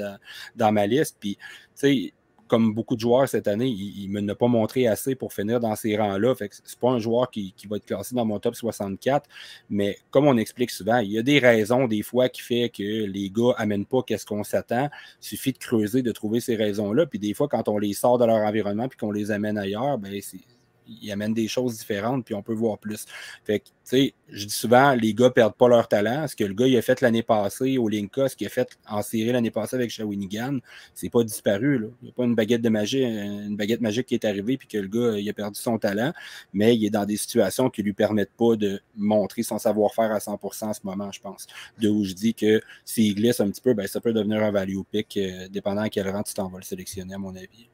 dans 0.56 0.72
ma 0.72 0.86
liste. 0.86 1.16
Puis, 1.20 1.36
tu 1.36 1.40
sais, 1.74 2.14
comme 2.52 2.74
beaucoup 2.74 2.96
de 2.96 3.00
joueurs 3.00 3.26
cette 3.26 3.48
année, 3.48 3.68
il 3.68 4.12
ne 4.12 4.20
m'a 4.20 4.34
pas 4.34 4.46
montré 4.46 4.86
assez 4.86 5.14
pour 5.14 5.32
finir 5.32 5.58
dans 5.58 5.74
ces 5.74 5.96
rangs-là. 5.96 6.34
Ce 6.38 6.44
n'est 6.44 6.50
pas 6.78 6.90
un 6.90 6.98
joueur 6.98 7.30
qui, 7.30 7.54
va 7.66 7.78
être 7.78 7.86
classé 7.86 8.14
dans 8.14 8.26
mon 8.26 8.38
top 8.40 8.54
64. 8.54 9.26
Mais 9.70 9.96
comme 10.10 10.26
on 10.26 10.36
explique 10.36 10.70
souvent, 10.70 10.98
il 10.98 11.12
y 11.12 11.18
a 11.18 11.22
des 11.22 11.38
raisons 11.38 11.88
des 11.88 12.02
fois 12.02 12.28
qui 12.28 12.42
font 12.42 12.68
que 12.68 13.06
les 13.06 13.30
gars 13.30 13.54
n'amènent 13.58 13.86
pas 13.86 14.02
qu'est-ce 14.02 14.26
qu'on 14.26 14.44
s'attend. 14.44 14.90
Il 15.22 15.24
suffit 15.24 15.54
de 15.54 15.56
creuser, 15.56 16.02
de 16.02 16.12
trouver 16.12 16.40
ces 16.40 16.54
raisons-là. 16.54 17.06
Puis 17.06 17.18
des 17.18 17.32
fois, 17.32 17.48
quand 17.48 17.70
on 17.70 17.78
les 17.78 17.94
sort 17.94 18.18
de 18.18 18.26
leur 18.26 18.46
environnement 18.46 18.86
puis 18.86 18.98
qu'on 18.98 19.12
les 19.12 19.30
amène 19.30 19.56
ailleurs, 19.56 19.96
ben 19.96 20.12
c'est 20.20 20.40
il 20.86 21.10
amène 21.12 21.34
des 21.34 21.48
choses 21.48 21.78
différentes, 21.78 22.24
puis 22.24 22.34
on 22.34 22.42
peut 22.42 22.54
voir 22.54 22.78
plus. 22.78 23.06
Fait 23.44 23.60
que, 23.60 23.64
tu 23.66 23.72
sais, 23.84 24.14
je 24.28 24.46
dis 24.46 24.54
souvent, 24.54 24.94
les 24.94 25.14
gars 25.14 25.30
perdent 25.30 25.54
pas 25.54 25.68
leur 25.68 25.88
talent. 25.88 26.26
Ce 26.28 26.36
que 26.36 26.44
le 26.44 26.54
gars 26.54 26.66
il 26.66 26.76
a 26.76 26.82
fait 26.82 27.00
l'année 27.00 27.22
passée 27.22 27.78
au 27.78 27.88
Linka, 27.88 28.28
ce 28.28 28.36
qu'il 28.36 28.46
a 28.46 28.50
fait 28.50 28.78
en 28.88 29.02
série 29.02 29.32
l'année 29.32 29.50
passée 29.50 29.76
avec 29.76 29.90
Shawinigan, 29.90 30.58
c'est 30.94 31.10
pas 31.10 31.24
disparu. 31.24 31.78
Là. 31.78 31.88
Il 32.00 32.06
n'y 32.06 32.10
a 32.10 32.14
pas 32.14 32.24
une 32.24 32.34
baguette 32.34 32.62
de 32.62 32.68
magie, 32.68 33.02
une 33.02 33.56
baguette 33.56 33.80
magique 33.80 34.06
qui 34.06 34.14
est 34.14 34.24
arrivée, 34.24 34.56
puis 34.56 34.68
que 34.68 34.78
le 34.78 34.88
gars 34.88 35.18
il 35.18 35.28
a 35.28 35.32
perdu 35.32 35.60
son 35.60 35.78
talent, 35.78 36.12
mais 36.52 36.76
il 36.76 36.84
est 36.84 36.90
dans 36.90 37.04
des 37.04 37.16
situations 37.16 37.70
qui 37.70 37.82
lui 37.82 37.92
permettent 37.92 38.34
pas 38.36 38.56
de 38.56 38.80
montrer 38.96 39.42
son 39.42 39.58
savoir-faire 39.58 40.12
à 40.12 40.18
100% 40.18 40.64
en 40.64 40.72
ce 40.72 40.80
moment, 40.84 41.10
je 41.12 41.20
pense. 41.20 41.46
De 41.78 41.88
où 41.88 42.04
je 42.04 42.12
dis 42.12 42.34
que 42.34 42.60
s'il 42.84 43.14
glisse 43.14 43.40
un 43.40 43.50
petit 43.50 43.60
peu, 43.60 43.74
ben, 43.74 43.86
ça 43.86 44.00
peut 44.00 44.12
devenir 44.12 44.42
un 44.42 44.50
value 44.50 44.80
pick, 44.90 45.16
euh, 45.16 45.48
dépendant 45.48 45.82
à 45.82 45.88
quel 45.88 46.08
rang 46.08 46.22
tu 46.22 46.34
t'en 46.34 46.48
vas 46.48 46.58
le 46.58 46.64
sélectionner, 46.64 47.14
à 47.14 47.18
mon 47.18 47.34
avis. 47.34 47.68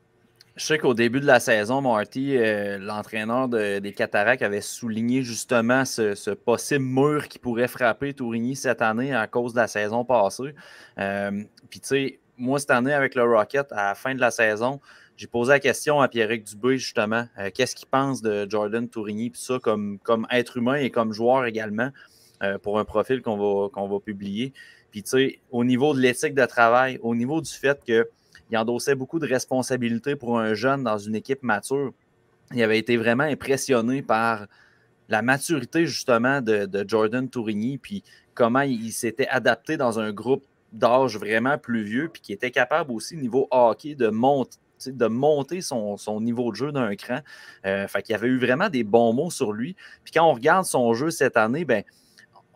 Je 0.58 0.64
sais 0.64 0.78
qu'au 0.78 0.92
début 0.92 1.20
de 1.20 1.26
la 1.26 1.38
saison, 1.38 1.80
Marty, 1.80 2.36
euh, 2.36 2.78
l'entraîneur 2.78 3.48
des 3.48 3.92
Cataractes 3.96 4.42
avait 4.42 4.60
souligné 4.60 5.22
justement 5.22 5.84
ce, 5.84 6.30
possible 6.34 6.84
mur 6.84 7.28
qui 7.28 7.38
pourrait 7.38 7.68
frapper 7.68 8.12
Tourigny 8.12 8.56
cette 8.56 8.82
année 8.82 9.14
à 9.14 9.28
cause 9.28 9.52
de 9.52 9.58
la 9.58 9.68
saison 9.68 10.04
passée. 10.04 10.56
Euh, 10.98 11.44
puis, 11.70 11.78
tu 11.78 11.86
sais, 11.86 12.20
moi, 12.36 12.58
cette 12.58 12.72
année, 12.72 12.92
avec 12.92 13.14
le 13.14 13.22
Rocket, 13.22 13.70
à 13.70 13.90
la 13.90 13.94
fin 13.94 14.16
de 14.16 14.20
la 14.20 14.32
saison, 14.32 14.80
j'ai 15.16 15.28
posé 15.28 15.52
la 15.52 15.60
question 15.60 16.00
à 16.00 16.08
Pierrick 16.08 16.42
Dubé, 16.42 16.76
justement, 16.76 17.28
euh, 17.38 17.50
qu'est-ce 17.54 17.76
qu'il 17.76 17.86
pense 17.86 18.20
de 18.20 18.44
Jordan 18.50 18.88
Tourigny, 18.88 19.30
puis 19.30 19.40
ça, 19.40 19.60
comme, 19.60 20.00
comme 20.00 20.26
être 20.28 20.56
humain 20.56 20.74
et 20.74 20.90
comme 20.90 21.12
joueur 21.12 21.44
également, 21.44 21.90
pour 22.62 22.78
un 22.78 22.84
profil 22.84 23.20
qu'on 23.20 23.36
va, 23.36 23.68
qu'on 23.68 23.88
va 23.88 23.98
publier. 23.98 24.52
Puis, 24.90 25.02
tu 25.02 25.10
sais, 25.10 25.38
au 25.50 25.64
niveau 25.64 25.94
de 25.94 26.00
l'éthique 26.00 26.34
de 26.34 26.46
travail, 26.46 26.98
au 27.02 27.14
niveau 27.14 27.40
du 27.40 27.50
fait 27.50 27.80
que 27.84 28.08
il 28.50 28.56
endossait 28.56 28.94
beaucoup 28.94 29.18
de 29.18 29.26
responsabilités 29.26 30.16
pour 30.16 30.38
un 30.38 30.54
jeune 30.54 30.84
dans 30.84 30.98
une 30.98 31.14
équipe 31.14 31.42
mature. 31.42 31.92
Il 32.54 32.62
avait 32.62 32.78
été 32.78 32.96
vraiment 32.96 33.24
impressionné 33.24 34.02
par 34.02 34.46
la 35.08 35.22
maturité 35.22 35.86
justement 35.86 36.40
de, 36.40 36.84
Jordan 36.86 37.28
Tourigny, 37.28 37.78
puis 37.78 38.02
comment 38.34 38.60
il, 38.60 38.92
s'était 38.92 39.28
adapté 39.28 39.76
dans 39.76 39.98
un 39.98 40.12
groupe 40.12 40.44
d'âge 40.72 41.16
vraiment 41.16 41.58
plus 41.58 41.82
vieux, 41.82 42.08
puis 42.12 42.20
qui 42.20 42.32
était 42.32 42.50
capable 42.50 42.92
aussi, 42.92 43.16
niveau 43.16 43.48
hockey, 43.50 43.94
de 43.94 44.08
monter 44.08 45.60
son, 45.60 46.20
niveau 46.20 46.50
de 46.50 46.56
jeu 46.56 46.72
d'un 46.72 46.94
cran. 46.94 47.20
Euh, 47.64 47.88
fait 47.88 48.02
qu'il 48.02 48.14
avait 48.14 48.28
eu 48.28 48.38
vraiment 48.38 48.68
des 48.68 48.84
bons 48.84 49.12
mots 49.12 49.30
sur 49.30 49.52
lui. 49.52 49.76
Puis 50.04 50.12
quand 50.12 50.28
on 50.28 50.34
regarde 50.34 50.66
son 50.66 50.92
jeu 50.94 51.10
cette 51.10 51.36
année, 51.36 51.64
ben, 51.64 51.82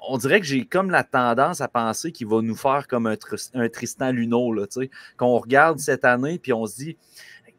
on 0.09 0.19
dirait 0.19 0.41
que 0.41 0.47
j'ai 0.47 0.67
comme 0.67 0.91
la 0.91 1.05
tendance 1.05 1.61
à 1.61 1.69
penser 1.69 2.13
qu'il 2.13 2.27
va 2.27 2.43
nous 2.43 2.57
faire 2.57 2.87
comme 2.89 3.07
un, 3.07 3.69
Tristan 3.69 4.11
Luneau, 4.11 4.53
là, 4.53 4.67
qu'on 5.17 5.39
regarde 5.39 5.79
cette 5.79 6.05
année, 6.05 6.39
puis 6.39 6.53
on 6.53 6.67
se 6.67 6.77
dit, 6.77 6.97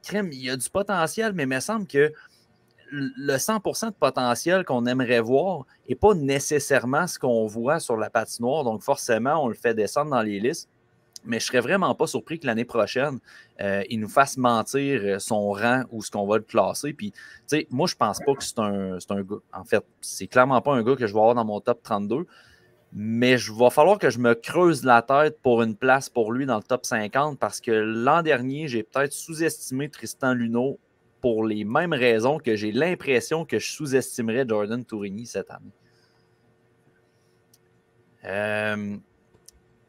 crème, 0.01 0.29
il 0.31 0.43
y 0.43 0.49
a 0.49 0.57
du 0.57 0.69
potentiel, 0.69 1.33
mais 1.33 1.43
il 1.43 1.49
me 1.49 1.59
semble 1.59 1.87
que 1.87 2.11
le 2.91 3.37
100% 3.37 3.87
de 3.87 3.91
potentiel 3.93 4.65
qu'on 4.65 4.85
aimerait 4.85 5.21
voir 5.21 5.65
n'est 5.89 5.95
pas 5.95 6.13
nécessairement 6.13 7.07
ce 7.07 7.17
qu'on 7.17 7.47
voit 7.47 7.79
sur 7.79 7.97
la 7.97 8.09
patinoire. 8.09 8.63
Donc, 8.63 8.83
forcément, 8.83 9.43
on 9.43 9.47
le 9.47 9.55
fait 9.55 9.73
descendre 9.73 10.11
dans 10.11 10.21
les 10.21 10.39
listes 10.39 10.69
mais 11.25 11.39
je 11.39 11.45
serais 11.45 11.59
vraiment 11.59 11.93
pas 11.95 12.07
surpris 12.07 12.39
que 12.39 12.47
l'année 12.47 12.65
prochaine, 12.65 13.19
euh, 13.61 13.83
il 13.89 13.99
nous 13.99 14.09
fasse 14.09 14.37
mentir 14.37 15.01
euh, 15.03 15.19
son 15.19 15.51
rang 15.51 15.83
ou 15.91 16.01
ce 16.01 16.11
qu'on 16.11 16.25
va 16.25 16.37
le 16.37 16.43
classer. 16.43 16.93
Puis, 16.93 17.11
tu 17.11 17.19
sais, 17.47 17.67
moi, 17.69 17.87
je 17.87 17.95
pense 17.95 18.19
pas 18.19 18.33
que 18.33 18.43
c'est 18.43 18.59
un, 18.59 18.97
un 18.97 19.21
gars. 19.21 19.37
En 19.53 19.63
fait, 19.63 19.83
c'est 20.01 20.27
clairement 20.27 20.61
pas 20.61 20.73
un 20.73 20.83
gars 20.83 20.95
que 20.95 21.07
je 21.07 21.13
vais 21.13 21.19
avoir 21.19 21.35
dans 21.35 21.45
mon 21.45 21.59
top 21.59 21.81
32. 21.83 22.25
Mais 22.95 23.39
il 23.39 23.53
va 23.53 23.71
falloir 23.71 23.97
que 23.97 24.11
je 24.11 24.19
me 24.19 24.35
creuse 24.35 24.83
la 24.83 25.01
tête 25.01 25.39
pour 25.41 25.63
une 25.63 25.75
place 25.75 26.09
pour 26.09 26.31
lui 26.31 26.45
dans 26.45 26.57
le 26.57 26.63
top 26.63 26.85
50 26.85 27.39
parce 27.39 27.59
que 27.59 27.71
l'an 27.71 28.21
dernier, 28.21 28.67
j'ai 28.67 28.83
peut-être 28.83 29.13
sous-estimé 29.13 29.89
Tristan 29.89 30.33
Luneau 30.33 30.79
pour 31.19 31.43
les 31.43 31.63
mêmes 31.63 31.93
raisons 31.93 32.37
que 32.37 32.55
j'ai 32.55 32.71
l'impression 32.71 33.45
que 33.45 33.57
je 33.57 33.71
sous-estimerais 33.71 34.45
Jordan 34.47 34.85
Tourigny 34.85 35.25
cette 35.25 35.49
année. 35.49 35.71
Euh, 38.25 38.97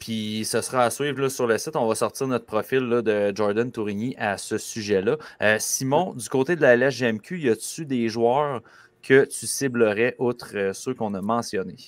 puis 0.04 0.44
ce 0.44 0.60
sera 0.60 0.84
à 0.84 0.90
suivre 0.90 1.28
sur 1.28 1.46
le 1.46 1.56
site. 1.56 1.76
On 1.76 1.86
va 1.86 1.94
sortir 1.94 2.26
notre 2.26 2.44
profil 2.44 2.90
de 2.90 3.32
Jordan 3.34 3.72
Tourigny 3.72 4.14
à 4.18 4.36
ce 4.36 4.58
sujet-là. 4.58 5.16
Euh, 5.40 5.56
Simon, 5.58 6.12
du 6.12 6.28
côté 6.28 6.56
de 6.56 6.60
la 6.60 6.76
LSGMQ, 6.76 7.40
y 7.40 7.48
a-tu 7.48 7.86
des 7.86 8.10
joueurs 8.10 8.60
que 9.02 9.24
tu 9.24 9.46
ciblerais 9.46 10.14
outre 10.18 10.50
euh, 10.56 10.72
ceux 10.74 10.92
qu'on 10.92 11.14
a 11.14 11.22
mentionnés? 11.22 11.78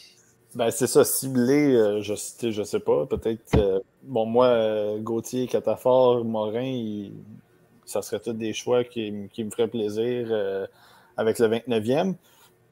Ben, 0.55 0.71
c'est 0.71 0.87
ça, 0.87 1.05
ciblé, 1.05 1.75
euh, 1.75 2.01
je 2.01 2.59
ne 2.59 2.65
sais 2.65 2.81
pas. 2.81 3.05
Peut-être, 3.05 3.83
bon, 4.03 4.25
moi, 4.25 4.99
Gauthier, 4.99 5.47
Catafort, 5.47 6.25
Morin, 6.25 7.11
ça 7.85 8.01
serait 8.01 8.21
tous 8.21 8.33
des 8.33 8.55
choix 8.55 8.83
qui, 8.83 9.29
qui 9.31 9.45
me 9.45 9.51
feraient 9.51 9.69
plaisir 9.69 10.35
avec 11.19 11.39
le 11.39 11.49
29e. 11.49 12.15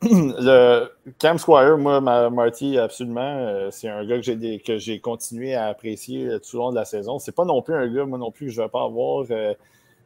Le 0.05 0.89
Cam 1.19 1.39
Squire, 1.39 1.79
moi, 1.79 2.01
Marty, 2.01 2.79
absolument, 2.79 3.21
euh, 3.39 3.69
c'est 3.71 3.89
un 3.89 4.05
gars 4.05 4.21
que 4.21 4.79
j'ai 4.79 5.01
continué 5.01 5.55
à 5.55 5.67
apprécier 5.67 6.27
euh, 6.27 6.39
tout 6.39 6.57
au 6.57 6.61
long 6.61 6.71
de 6.71 6.77
la 6.77 6.85
saison. 6.85 7.19
C'est 7.19 7.35
pas 7.35 7.45
non 7.45 7.63
plus 7.63 7.75
un 7.75 7.87
gars, 7.89 8.05
moi 8.05 8.19
non 8.19 8.31
plus, 8.31 8.47
que 8.47 8.53
je 8.53 8.61
ne 8.61 8.67
vais 8.67 8.71
pas 8.71 8.85
avoir 8.85 9.27
euh, 9.31 9.55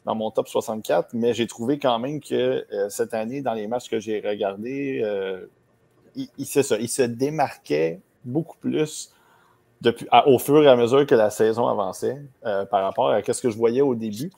dans 0.04 0.14
mon 0.14 0.30
top 0.30 0.48
64, 0.48 1.10
mais 1.14 1.34
j'ai 1.34 1.46
trouvé 1.46 1.78
quand 1.78 1.98
même 1.98 2.20
que 2.20 2.64
cette 2.88 3.12
année, 3.12 3.42
dans 3.42 3.54
les 3.54 3.66
matchs 3.66 3.90
que 3.90 3.98
j'ai 3.98 4.20
regardés, 4.20 5.02
il, 6.16 6.28
il, 6.38 6.46
ça, 6.46 6.76
il 6.78 6.88
se 6.88 7.02
démarquait 7.02 8.00
beaucoup 8.24 8.56
plus 8.56 9.12
au 10.26 10.38
fur 10.38 10.62
et 10.62 10.68
à 10.68 10.76
mesure 10.76 11.04
que 11.04 11.14
la 11.14 11.28
saison 11.28 11.68
avançait 11.68 12.22
par 12.42 12.84
rapport 12.84 13.10
à 13.10 13.22
ce 13.22 13.42
que 13.42 13.50
je 13.50 13.56
voyais 13.56 13.82
au 13.82 13.94
début. 13.94 14.30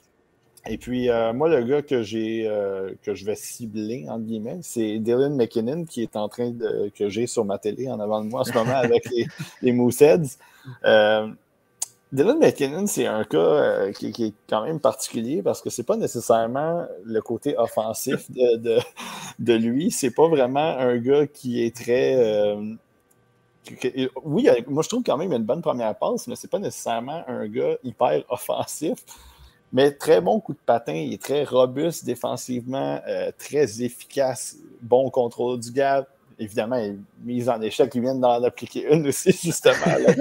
Et 0.68 0.76
puis, 0.76 1.08
euh, 1.08 1.32
moi, 1.32 1.48
le 1.48 1.62
gars 1.62 1.80
que 1.80 2.02
j'ai 2.02 2.46
euh, 2.46 2.92
que 3.02 3.14
je 3.14 3.24
vais 3.24 3.34
cibler, 3.34 4.06
entre 4.08 4.24
guillemets, 4.24 4.58
c'est 4.62 4.98
Dylan 4.98 5.34
McKinnon 5.34 5.84
qui 5.84 6.02
est 6.02 6.16
en 6.16 6.28
train 6.28 6.50
de. 6.50 6.90
que 6.94 7.08
j'ai 7.08 7.26
sur 7.26 7.44
ma 7.44 7.58
télé 7.58 7.90
en 7.90 7.98
avant 7.98 8.22
de 8.22 8.28
moi 8.28 8.42
en 8.42 8.44
ce 8.44 8.52
moment 8.52 8.76
avec 8.76 9.08
les, 9.10 9.26
les 9.62 9.72
Mooseheads. 9.72 10.36
Euh, 10.84 11.28
Dylan 12.12 12.38
McKinnon, 12.38 12.86
c'est 12.86 13.06
un 13.06 13.24
cas 13.24 13.90
qui, 13.92 14.12
qui, 14.12 14.24
est 14.26 14.34
quand 14.48 14.64
même 14.64 14.80
particulier 14.80 15.42
parce 15.42 15.62
que 15.62 15.70
c'est 15.70 15.84
pas 15.84 15.96
nécessairement 15.96 16.86
le 17.04 17.22
côté 17.22 17.56
offensif 17.56 18.30
de, 18.30 18.56
de, 18.56 18.78
de 19.38 19.54
lui. 19.54 19.90
C'est 19.90 20.10
pas 20.10 20.28
vraiment 20.28 20.76
un 20.76 20.98
gars 20.98 21.26
qui 21.26 21.64
est 21.64 21.74
très. 21.74 22.54
oui, 24.24 24.48
moi 24.66 24.82
je 24.82 24.88
trouve 24.88 25.04
quand 25.04 25.16
même 25.16 25.32
une 25.32 25.44
bonne 25.44 25.62
première 25.62 25.96
passe, 25.96 26.26
mais 26.26 26.36
c'est 26.36 26.50
pas 26.50 26.58
nécessairement 26.58 27.22
un 27.28 27.46
gars 27.46 27.76
hyper 27.82 28.24
offensif. 28.28 28.98
Mais 29.72 29.92
très 29.92 30.20
bon 30.20 30.40
coup 30.40 30.52
de 30.52 30.58
patin, 30.64 30.94
il 30.94 31.12
est 31.12 31.22
très 31.22 31.44
robuste 31.44 32.04
défensivement, 32.04 33.00
euh, 33.06 33.30
très 33.38 33.82
efficace, 33.82 34.56
bon 34.82 35.10
contrôle 35.10 35.60
du 35.60 35.70
gap. 35.70 36.08
Évidemment, 36.40 36.82
mise 37.22 37.50
en 37.50 37.60
échec, 37.60 37.94
il 37.94 38.00
vient 38.00 38.14
d'en 38.14 38.42
appliquer 38.42 38.90
une 38.90 39.06
aussi, 39.06 39.30
justement. 39.30 39.74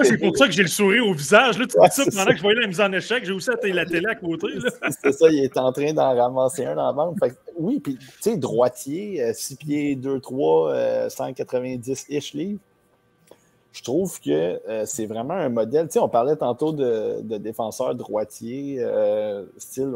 c'est 0.04 0.18
pour 0.18 0.36
ça 0.36 0.48
que 0.48 0.52
j'ai 0.52 0.64
le 0.64 0.68
sourire 0.68 1.08
au 1.08 1.14
visage. 1.14 1.58
Là, 1.58 1.66
tu 1.66 1.78
dis 1.82 1.96
ça 1.96 2.04
pendant 2.12 2.32
que 2.32 2.36
je 2.36 2.42
voyais 2.42 2.60
la 2.60 2.68
mise 2.68 2.82
en 2.82 2.92
échec, 2.92 3.24
j'ai 3.24 3.32
aussi 3.32 3.50
la 3.64 3.86
télé 3.86 4.06
à 4.06 4.16
côté. 4.16 4.48
C'est 5.02 5.14
ça, 5.14 5.30
il 5.30 5.46
est 5.46 5.58
en 5.58 5.72
train 5.72 5.94
d'en 5.94 6.14
ramasser 6.14 6.66
un 6.66 6.76
dans 6.76 6.88
la 6.88 6.94
bande. 6.94 7.16
oui, 7.58 7.80
puis 7.80 7.96
tu 7.98 8.08
sais, 8.20 8.36
droitier, 8.36 9.34
6 9.34 9.54
euh, 9.54 9.58
pieds 9.58 9.96
2-3, 9.96 11.08
190-ish 11.08 12.36
livres 12.36 12.60
je 13.72 13.84
trouve 13.84 14.20
que 14.20 14.60
euh, 14.68 14.86
c'est 14.86 15.06
vraiment 15.06 15.36
un 15.36 15.50
modèle. 15.50 15.88
On 15.98 16.10
parlait 16.10 16.36
tantôt 16.36 16.72
de, 16.72 17.22
de 17.22 17.94
droitiers, 17.94 18.78
euh, 18.80 19.46
style 19.58 19.94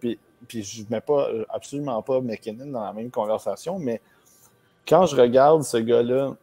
puis, 0.00 0.18
puis 0.48 0.62
je 0.62 0.82
ne 0.82 0.86
mets 0.90 1.00
pas, 1.00 1.28
absolument 1.50 2.00
pas 2.02 2.20
McKinnon 2.20 2.66
dans 2.66 2.84
la 2.84 2.92
même 2.92 3.10
conversation, 3.10 3.78
mais 3.78 4.00
quand 4.88 5.06
je 5.06 5.16
regarde 5.16 5.62
ce 5.62 5.76
gars-là, 5.76 6.34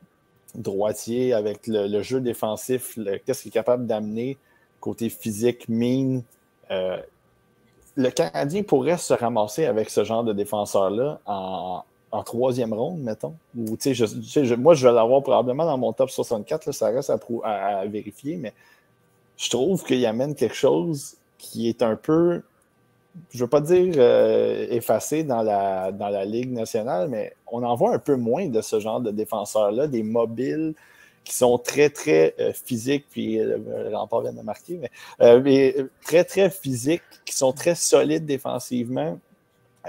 droitier, 0.56 1.34
avec 1.34 1.68
le, 1.68 2.02
jeu 2.02 2.22
défensif, 2.22 2.98
qu'est-ce 3.26 3.44
qu'il 3.44 3.50
est 3.50 3.54
capable 3.54 3.86
d'amener 3.86 4.38
côté 4.80 5.10
physique, 5.10 5.68
mine, 5.68 6.24
euh, 6.72 6.98
le 7.96 8.10
Canadien 8.10 8.64
pourrait 8.64 8.98
se 8.98 9.14
ramasser 9.14 9.66
avec 9.66 9.90
ce 9.90 10.04
genre 10.04 10.24
de 10.24 10.34
défenseur-là 10.34 11.20
en, 11.26 11.84
en 12.12 12.24
troisième 12.24 12.74
ronde, 12.74 13.02
mettons. 13.02 13.36
Moi, 13.54 14.74
je 14.74 14.88
vais 14.88 14.94
l'avoir 14.94 15.22
probablement 15.22 15.66
dans 15.66 15.78
mon 15.78 15.94
top 15.94 16.10
64, 16.10 16.72
ça 16.72 16.88
reste 16.90 17.12
à, 17.44 17.86
vérifier, 17.86 18.38
mais 18.38 18.54
je 19.38 19.50
trouve 19.50 19.84
qu'il 19.84 20.06
amène 20.06 20.36
quelque 20.36 20.56
chose 20.56 21.16
qui 21.38 21.70
est 21.70 21.82
un 21.82 21.96
peu, 21.96 22.42
je 23.32 23.38
ne 23.38 23.44
veux 23.44 23.48
pas 23.48 23.62
dire 23.62 23.94
euh, 23.98 24.68
effacé 24.70 25.24
dans 25.24 25.44
la, 25.44 25.92
dans 25.92 26.10
la 26.10 26.26
Ligue 26.26 26.52
nationale, 26.52 27.10
mais 27.10 27.34
on 27.48 27.64
en 27.64 27.76
voit 27.76 27.94
un 27.94 28.00
peu 28.00 28.16
moins 28.16 28.48
de 28.48 28.62
ce 28.62 28.80
genre 28.80 29.00
de 29.00 29.12
défenseurs-là, 29.12 29.88
des 29.88 30.04
mobiles 30.04 30.74
qui 31.24 31.36
sont 31.36 31.60
très, 31.60 31.90
très 31.90 32.34
euh, 32.40 32.54
physiques, 32.54 33.06
puis 33.10 33.40
euh, 33.40 33.58
le 33.90 33.96
rempart 33.96 34.22
vient 34.22 34.34
de 34.34 34.42
marquer, 34.42 34.80
mais 35.20 35.76
très, 36.02 36.24
très 36.24 36.50
physiques, 36.50 37.04
qui 37.24 37.36
sont 37.36 37.54
très 37.54 37.76
solides 37.76 38.26
défensivement, 38.26 39.20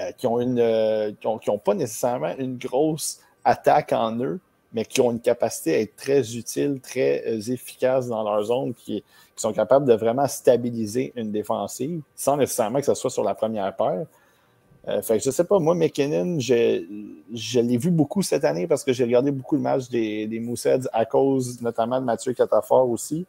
euh, 0.01 0.13
qui 0.13 0.27
ont 0.27 0.41
une 0.41 0.61
euh, 0.61 1.13
qui 1.41 1.51
ont, 1.51 1.59
pas 1.59 1.75
nécessairement 1.75 2.35
une 2.39 2.57
grosse 2.57 3.21
attaque 3.45 3.93
en 3.93 4.17
eux, 4.21 4.41
mais 4.73 4.85
qui 4.85 5.01
ont 5.01 5.11
une 5.11 5.21
capacité 5.21 5.75
à 5.75 5.81
être 5.81 5.97
très 5.97 6.37
utiles, 6.37 6.81
très 6.81 7.25
euh, 7.27 7.53
efficaces 7.53 8.07
dans 8.09 8.23
leur 8.23 8.43
zone, 8.45 8.73
qui, 8.75 9.05
sont 9.37 9.53
capables 9.55 9.87
de 9.87 9.95
vraiment 9.95 10.29
stabiliser 10.29 11.15
une 11.17 11.33
défensive, 11.33 12.03
sans 12.15 12.37
nécessairement 12.37 12.79
que 12.81 12.85
ce 12.85 12.93
soit 12.93 13.09
sur 13.09 13.25
la 13.25 13.35
première 13.35 13.75
paire. 13.75 14.05
fait 15.03 15.17
que 15.17 15.25
je 15.25 15.31
sais 15.31 15.45
pas, 15.45 15.59
moi, 15.59 15.75
McKinnon, 15.75 16.39
je, 16.39 16.85
je 17.33 17.61
l'ai 17.61 17.79
vu 17.79 17.91
beaucoup 17.91 18.21
cette 18.21 18.45
année 18.45 18.67
parce 18.67 18.85
que 18.85 18.93
j'ai 18.93 19.05
regardé 19.05 19.31
beaucoup 19.31 19.57
de 19.57 19.63
matchs 19.63 19.89
des, 19.89 20.27
des 20.27 20.41
Mooseheads 20.41 20.89
à 20.93 21.07
cause 21.07 21.63
notamment 21.63 21.99
de 22.01 22.05
Mathieu 22.05 22.35
Catafort 22.35 22.91
aussi. 22.91 23.25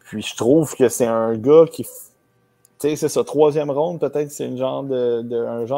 Puis 0.00 0.20
je 0.20 0.36
trouve 0.36 0.76
que 0.76 0.90
c'est 0.90 1.06
un 1.06 1.38
gars 1.38 1.64
qui 1.72 1.86
sais, 2.78 2.96
c'est 2.96 3.08
ça, 3.08 3.24
troisième 3.24 3.70
ronde, 3.70 4.00
peut-être 4.00 4.30
c'est 4.30 4.46
un 4.46 4.56
genre 4.56 4.82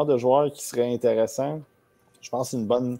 de 0.05 0.17
joueur 0.17 0.51
qui 0.51 0.63
serait 0.63 0.93
intéressant. 0.93 1.61
Je 2.21 2.29
pense 2.29 2.47
que 2.47 2.51
c'est 2.51 2.57
une 2.57 2.67
bonne, 2.67 2.99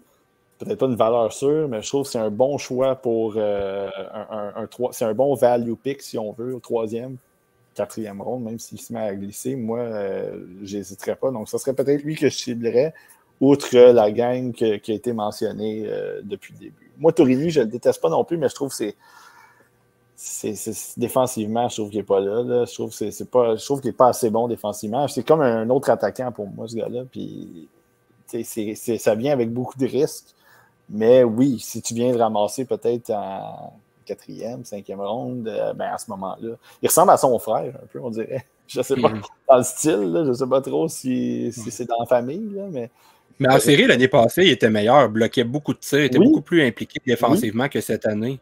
peut-être 0.58 0.78
pas 0.78 0.86
une 0.86 0.96
valeur 0.96 1.32
sûre, 1.32 1.68
mais 1.68 1.82
je 1.82 1.88
trouve 1.88 2.04
que 2.04 2.10
c'est 2.10 2.18
un 2.18 2.30
bon 2.30 2.58
choix 2.58 2.96
pour 2.96 3.34
euh, 3.36 3.88
un, 4.12 4.68
c'est 4.90 5.04
un 5.04 5.14
bon 5.14 5.34
value 5.34 5.74
pick, 5.74 6.02
si 6.02 6.18
on 6.18 6.32
veut, 6.32 6.54
au 6.54 6.60
troisième, 6.60 7.16
quatrième 7.74 8.20
ronde, 8.20 8.44
même 8.44 8.58
s'il 8.58 8.80
se 8.80 8.92
met 8.92 9.00
à 9.00 9.14
glisser. 9.14 9.56
Moi, 9.56 9.78
euh, 9.78 10.44
j'hésiterais 10.62 11.16
pas. 11.16 11.30
Donc, 11.30 11.48
ce 11.48 11.58
serait 11.58 11.74
peut-être 11.74 12.02
lui 12.02 12.16
que 12.16 12.28
je 12.28 12.36
ciblerais, 12.36 12.92
outre 13.40 13.76
la 13.76 14.10
gang 14.10 14.52
qui 14.52 14.64
a 14.64 14.94
été 14.94 15.12
mentionnée 15.12 15.84
euh, 15.86 16.20
depuis 16.22 16.52
le 16.54 16.58
début. 16.58 16.90
Moi, 16.98 17.12
Torini, 17.12 17.50
je 17.50 17.60
le 17.60 17.66
déteste 17.66 18.00
pas 18.00 18.10
non 18.10 18.24
plus, 18.24 18.36
mais 18.36 18.48
je 18.48 18.54
trouve 18.54 18.68
que 18.68 18.76
c'est 18.76 18.94
c'est, 20.24 20.98
défensivement, 20.98 21.68
je 21.68 21.76
trouve 21.76 21.90
qu'il 21.90 21.98
n'est 21.98 22.04
pas 22.04 22.20
là. 22.20 22.64
Je 22.64 22.72
trouve 22.72 22.92
c'est, 22.92 23.30
pas, 23.30 23.56
je 23.56 23.64
trouve 23.64 23.80
qu'il 23.80 23.90
n'est 23.90 23.96
pas 23.96 24.08
assez 24.08 24.30
bon 24.30 24.46
défensivement. 24.46 25.08
C'est 25.08 25.24
comme 25.24 25.40
un 25.40 25.68
autre 25.68 25.90
attaquant 25.90 26.30
pour 26.30 26.48
moi, 26.48 26.68
ce 26.68 26.76
gars-là. 26.76 27.02
Puis, 27.10 27.68
ça 28.98 29.14
vient 29.16 29.32
avec 29.32 29.52
beaucoup 29.52 29.76
de 29.76 29.86
risques. 29.86 30.34
Mais 30.88 31.24
oui, 31.24 31.58
si 31.58 31.82
tu 31.82 31.94
viens 31.94 32.12
de 32.12 32.18
ramasser 32.18 32.64
peut-être 32.64 33.10
en 33.10 33.72
quatrième, 34.04 34.64
cinquième 34.64 35.00
ronde, 35.00 35.48
euh, 35.48 35.72
ben 35.74 35.90
à 35.92 35.98
ce 35.98 36.10
moment-là, 36.10 36.56
il 36.82 36.88
ressemble 36.88 37.10
à 37.10 37.16
son 37.16 37.38
frère 37.38 37.74
un 37.82 37.86
peu, 37.92 38.00
on 38.00 38.10
dirait. 38.10 38.44
Je 38.68 38.78
ne 38.78 38.84
sais 38.84 38.96
pas, 38.96 39.08
mm-hmm. 39.08 39.22
dans 39.48 39.56
le 39.56 39.62
style, 39.64 40.12
je 40.24 40.28
ne 40.28 40.32
sais 40.32 40.46
pas 40.46 40.60
trop 40.62 40.88
si, 40.88 41.48
mm. 41.48 41.70
c'est 41.70 41.84
dans 41.84 41.98
la 42.00 42.06
famille, 42.06 42.58
mais. 42.70 42.90
Mais 43.38 43.52
en 43.52 43.58
série, 43.58 43.86
l'année 43.86 44.08
passée, 44.08 44.44
il 44.44 44.50
était 44.50 44.70
meilleur, 44.70 45.08
bloquait 45.10 45.44
beaucoup 45.44 45.74
de 45.74 45.78
tirs, 45.78 46.00
était 46.00 46.18
beaucoup 46.18 46.40
plus 46.40 46.64
impliqué 46.64 47.00
défensivement 47.04 47.68
que 47.68 47.80
cette 47.80 48.06
année. 48.06 48.38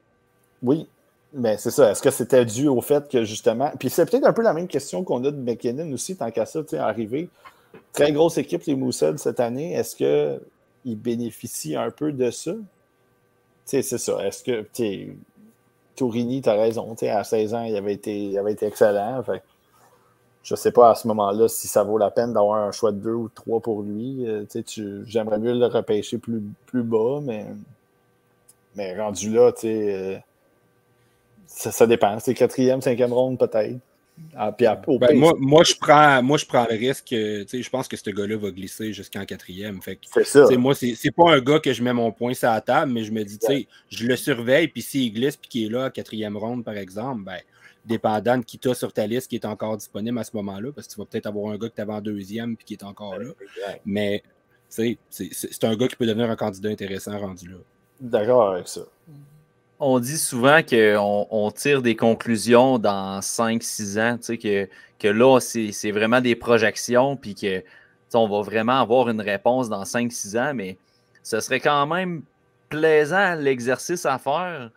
Oui, 0.62 0.86
mais 1.32 1.56
c'est 1.58 1.70
ça. 1.70 1.90
Est-ce 1.90 2.02
que 2.02 2.10
c'était 2.10 2.44
dû 2.44 2.68
au 2.68 2.80
fait 2.80 3.08
que 3.08 3.24
justement. 3.24 3.70
Puis 3.78 3.90
c'est 3.90 4.08
peut-être 4.08 4.26
un 4.26 4.32
peu 4.32 4.42
la 4.42 4.52
même 4.52 4.68
question 4.68 5.04
qu'on 5.04 5.24
a 5.24 5.30
de 5.30 5.36
McKinnon 5.36 5.92
aussi, 5.92 6.16
tant 6.16 6.30
qu'à 6.30 6.46
ça, 6.46 6.62
tu 6.62 6.70
sais, 6.70 6.78
arrivé. 6.78 7.28
Très 7.92 8.12
grosse 8.12 8.38
équipe, 8.38 8.64
les 8.64 8.74
Moussels, 8.74 9.18
cette 9.18 9.38
année. 9.40 9.74
Est-ce 9.74 9.94
qu'ils 9.94 10.98
bénéficient 10.98 11.76
un 11.76 11.90
peu 11.90 12.12
de 12.12 12.30
ça? 12.30 12.52
Tu 12.52 12.60
sais, 13.64 13.82
c'est 13.82 13.98
ça. 13.98 14.26
Est-ce 14.26 14.42
que. 14.42 14.66
Tu 14.72 15.16
Tourini, 15.96 16.40
tu 16.40 16.48
as 16.48 16.54
raison. 16.54 16.94
Tu 16.94 17.00
sais, 17.00 17.10
à 17.10 17.22
16 17.22 17.54
ans, 17.54 17.62
il 17.62 17.76
avait 17.76 17.92
été, 17.92 18.16
il 18.16 18.38
avait 18.38 18.52
été 18.52 18.66
excellent. 18.66 19.22
Fait, 19.22 19.42
je 20.42 20.54
ne 20.54 20.56
sais 20.56 20.72
pas 20.72 20.90
à 20.90 20.94
ce 20.94 21.06
moment-là 21.08 21.46
si 21.46 21.68
ça 21.68 21.84
vaut 21.84 21.98
la 21.98 22.10
peine 22.10 22.32
d'avoir 22.32 22.58
un 22.58 22.72
choix 22.72 22.90
de 22.90 22.98
deux 22.98 23.12
ou 23.12 23.28
trois 23.28 23.60
pour 23.60 23.82
lui. 23.82 24.26
Euh, 24.26 24.44
tu, 24.66 25.04
j'aimerais 25.06 25.38
mieux 25.38 25.52
le 25.52 25.66
repêcher 25.66 26.18
plus, 26.18 26.42
plus 26.66 26.82
bas, 26.82 27.20
mais, 27.22 27.46
mais 28.74 28.98
rendu 28.98 29.30
là, 29.30 29.52
tu 29.52 29.60
sais 29.60 30.24
euh, 31.66 31.70
ça, 31.70 31.86
dépend. 31.86 32.18
C'est 32.18 32.34
quatrième, 32.34 32.80
cinquième 32.80 33.12
ronde 33.12 33.38
peut-être. 33.38 33.78
Ah, 34.36 34.54
ben, 34.58 34.78
moi, 35.14 35.32
moi, 35.38 35.64
je 35.64 35.74
prends, 35.74 36.22
moi, 36.22 36.36
je 36.36 36.44
prends 36.44 36.66
le 36.70 36.76
risque. 36.76 37.08
Je 37.10 37.68
pense 37.70 37.88
que 37.88 37.96
ce 37.96 38.10
gars-là 38.10 38.36
va 38.36 38.50
glisser 38.50 38.92
jusqu'en 38.92 39.24
quatrième. 39.24 39.80
C'est 39.82 40.24
ça. 40.24 40.46
Moi, 40.56 40.74
c'est 40.74 41.10
pas 41.10 41.32
un 41.32 41.40
gars 41.40 41.58
que 41.58 41.72
je 41.72 41.82
mets 41.82 41.92
mon 41.92 42.12
point 42.12 42.34
sur 42.34 42.50
la 42.50 42.60
table, 42.60 42.92
mais 42.92 43.04
je 43.04 43.12
me 43.12 43.24
dis, 43.24 43.68
je 43.88 44.06
le 44.06 44.16
surveille, 44.16 44.68
puis 44.68 44.82
s'il 44.82 45.12
glisse 45.12 45.36
puis 45.36 45.48
qu'il 45.48 45.66
est 45.66 45.70
là 45.70 45.86
à 45.86 45.90
quatrième 45.90 46.36
ronde, 46.36 46.64
par 46.64 46.76
exemple, 46.76 47.22
ben, 47.24 47.38
dépendant 47.84 48.38
de 48.38 48.44
qui 48.44 48.58
tu 48.58 48.74
sur 48.74 48.92
ta 48.92 49.06
liste 49.06 49.28
qui 49.28 49.36
est 49.36 49.46
encore 49.46 49.76
disponible 49.76 50.18
à 50.18 50.24
ce 50.24 50.36
moment-là, 50.36 50.70
parce 50.72 50.86
que 50.86 50.92
tu 50.92 50.98
vas 50.98 51.06
peut-être 51.06 51.26
avoir 51.26 51.52
un 51.52 51.58
gars 51.58 51.68
que 51.68 51.74
tu 51.74 51.80
avais 51.80 51.92
en 51.92 52.00
deuxième 52.00 52.56
puis 52.56 52.66
qui 52.66 52.74
est 52.74 52.84
encore 52.84 53.18
là. 53.18 53.30
Mais 53.84 54.22
c'est 54.68 54.98
un 55.62 55.76
gars 55.76 55.88
qui 55.88 55.96
peut 55.96 56.06
devenir 56.06 56.30
un 56.30 56.36
candidat 56.36 56.68
intéressant 56.68 57.18
rendu 57.18 57.48
là. 57.48 57.56
D'accord 58.00 58.52
avec 58.52 58.68
ça 58.68 58.82
on 59.80 59.98
dit 59.98 60.18
souvent 60.18 60.60
qu'on 60.62 61.26
on 61.30 61.50
tire 61.50 61.82
des 61.82 61.96
conclusions 61.96 62.78
dans 62.78 63.20
5-6 63.20 63.98
ans, 63.98 64.16
tu 64.18 64.24
sais, 64.24 64.38
que, 64.38 64.68
que 64.98 65.08
là, 65.08 65.40
c'est 65.40 65.90
vraiment 65.90 66.20
des 66.20 66.36
projections, 66.36 67.16
puis 67.16 67.34
que 67.34 67.64
va 68.12 68.42
vraiment 68.42 68.80
avoir 68.80 69.08
une 69.08 69.20
réponse 69.20 69.68
dans 69.68 69.84
5-6 69.84 70.38
ans, 70.38 70.54
mais 70.54 70.76
ce 71.22 71.40
serait 71.40 71.60
quand 71.60 71.86
même 71.86 72.22
plaisant 72.68 73.34
l'exercice 73.34 74.04
à 74.06 74.18
faire 74.18 74.70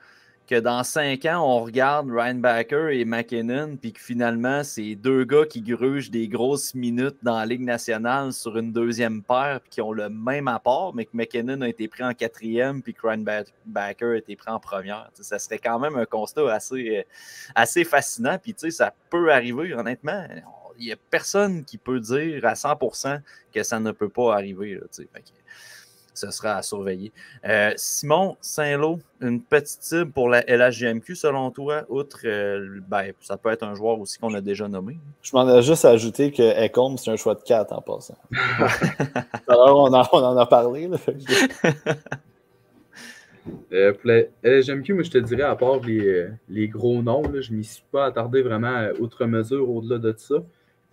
que 0.54 0.60
dans 0.60 0.84
cinq 0.84 1.26
ans, 1.26 1.42
on 1.44 1.64
regarde 1.64 2.12
Ryan 2.12 2.36
Backer 2.36 2.90
et 2.90 3.06
McKinnon, 3.06 3.76
puis 3.76 3.92
que 3.92 4.00
finalement, 4.00 4.64
c'est 4.64 4.94
deux 4.94 5.24
gars 5.24 5.48
qui 5.48 5.62
grugent 5.62 6.12
des 6.12 6.28
grosses 6.28 6.76
minutes 6.76 7.18
dans 7.24 7.40
la 7.40 7.48
Ligue 7.48 7.64
nationale 7.64 8.34
sur 8.34 8.56
une 8.60 8.72
deuxième 8.72 9.24
paire, 9.24 9.62
puis 9.62 9.72
qui 9.72 9.82
ont 9.82 9.94
le 9.94 10.10
même 10.10 10.48
apport, 10.48 10.94
mais 10.94 11.06
que 11.06 11.18
McKinnon 11.18 11.62
a 11.62 11.70
été 11.70 11.88
pris 11.88 12.04
en 12.04 12.14
quatrième, 12.14 12.84
puis 12.84 12.94
que 12.94 13.08
Ryan 13.08 13.24
a 13.26 14.16
été 14.16 14.36
pris 14.36 14.52
en 14.52 14.60
première. 14.60 15.10
ça 15.14 15.40
serait 15.40 15.58
quand 15.58 15.80
même 15.80 15.96
un 15.96 16.06
constat 16.06 16.54
assez, 16.54 17.00
euh, 17.00 17.04
assez 17.56 17.84
fascinant, 17.84 18.38
puis 18.38 18.54
ça 18.72 18.94
peut 19.10 19.32
arriver, 19.32 19.74
honnêtement. 19.74 20.24
Il 20.78 20.86
n'y 20.86 20.92
a 20.92 20.98
personne 21.10 21.66
qui 21.66 21.80
peut 21.80 22.00
dire 22.00 22.46
à 22.46 22.54
100% 22.54 23.22
que 23.52 23.64
ça 23.64 23.80
ne 23.80 23.92
peut 23.92 24.10
pas 24.10 24.36
arriver. 24.36 24.80
Ce 26.14 26.32
sera 26.32 26.56
à 26.56 26.62
surveiller. 26.62 27.12
Euh, 27.46 27.72
Simon 27.76 28.38
Saint-Lô, 28.42 29.00
une 29.22 29.42
petite 29.42 29.82
cible 29.82 30.12
pour 30.12 30.30
la 30.30 30.42
LHGMQ 30.42 31.16
selon 31.16 31.52
toi, 31.52 31.84
outre, 31.90 32.22
euh, 32.26 32.80
ben, 32.88 33.12
ça 33.22 33.38
peut 33.38 33.50
être 33.50 33.64
un 33.64 33.76
joueur 33.76 34.00
aussi 34.00 34.18
qu'on 34.20 34.34
a 34.34 34.42
déjà 34.42 34.68
nommé. 34.68 34.98
Je 35.22 35.32
m'en 35.36 35.48
ai 35.50 35.62
juste 35.62 35.86
ajouté 35.86 36.32
que 36.32 36.66
Ecom, 36.66 36.98
c'est 36.98 37.12
un 37.12 37.16
choix 37.16 37.36
de 37.36 37.42
4 37.42 37.74
en 37.74 37.82
passant. 37.82 38.18
Alors, 39.48 39.80
on, 39.80 39.94
en, 39.94 40.38
a 40.38 40.46
parlé. 40.46 40.90
Euh, 43.74 43.92
pour 43.92 44.10
la 44.10 44.22
LHGMQ, 44.44 44.94
moi, 44.94 45.04
je 45.04 45.12
te 45.12 45.18
dirais, 45.18 45.44
à 45.44 45.58
part 45.58 45.82
les, 45.82 46.28
les 46.48 46.70
gros 46.70 47.02
noms, 47.02 47.24
là, 47.24 47.42
je 47.42 47.52
ne 47.52 47.58
m'y 47.58 47.66
suis 47.66 47.84
pas 47.92 48.06
attardé 48.06 48.42
vraiment 48.42 48.88
outre 49.00 49.26
mesure 49.26 49.70
au-delà 49.70 49.98
de 49.98 50.14
ça. 50.16 50.36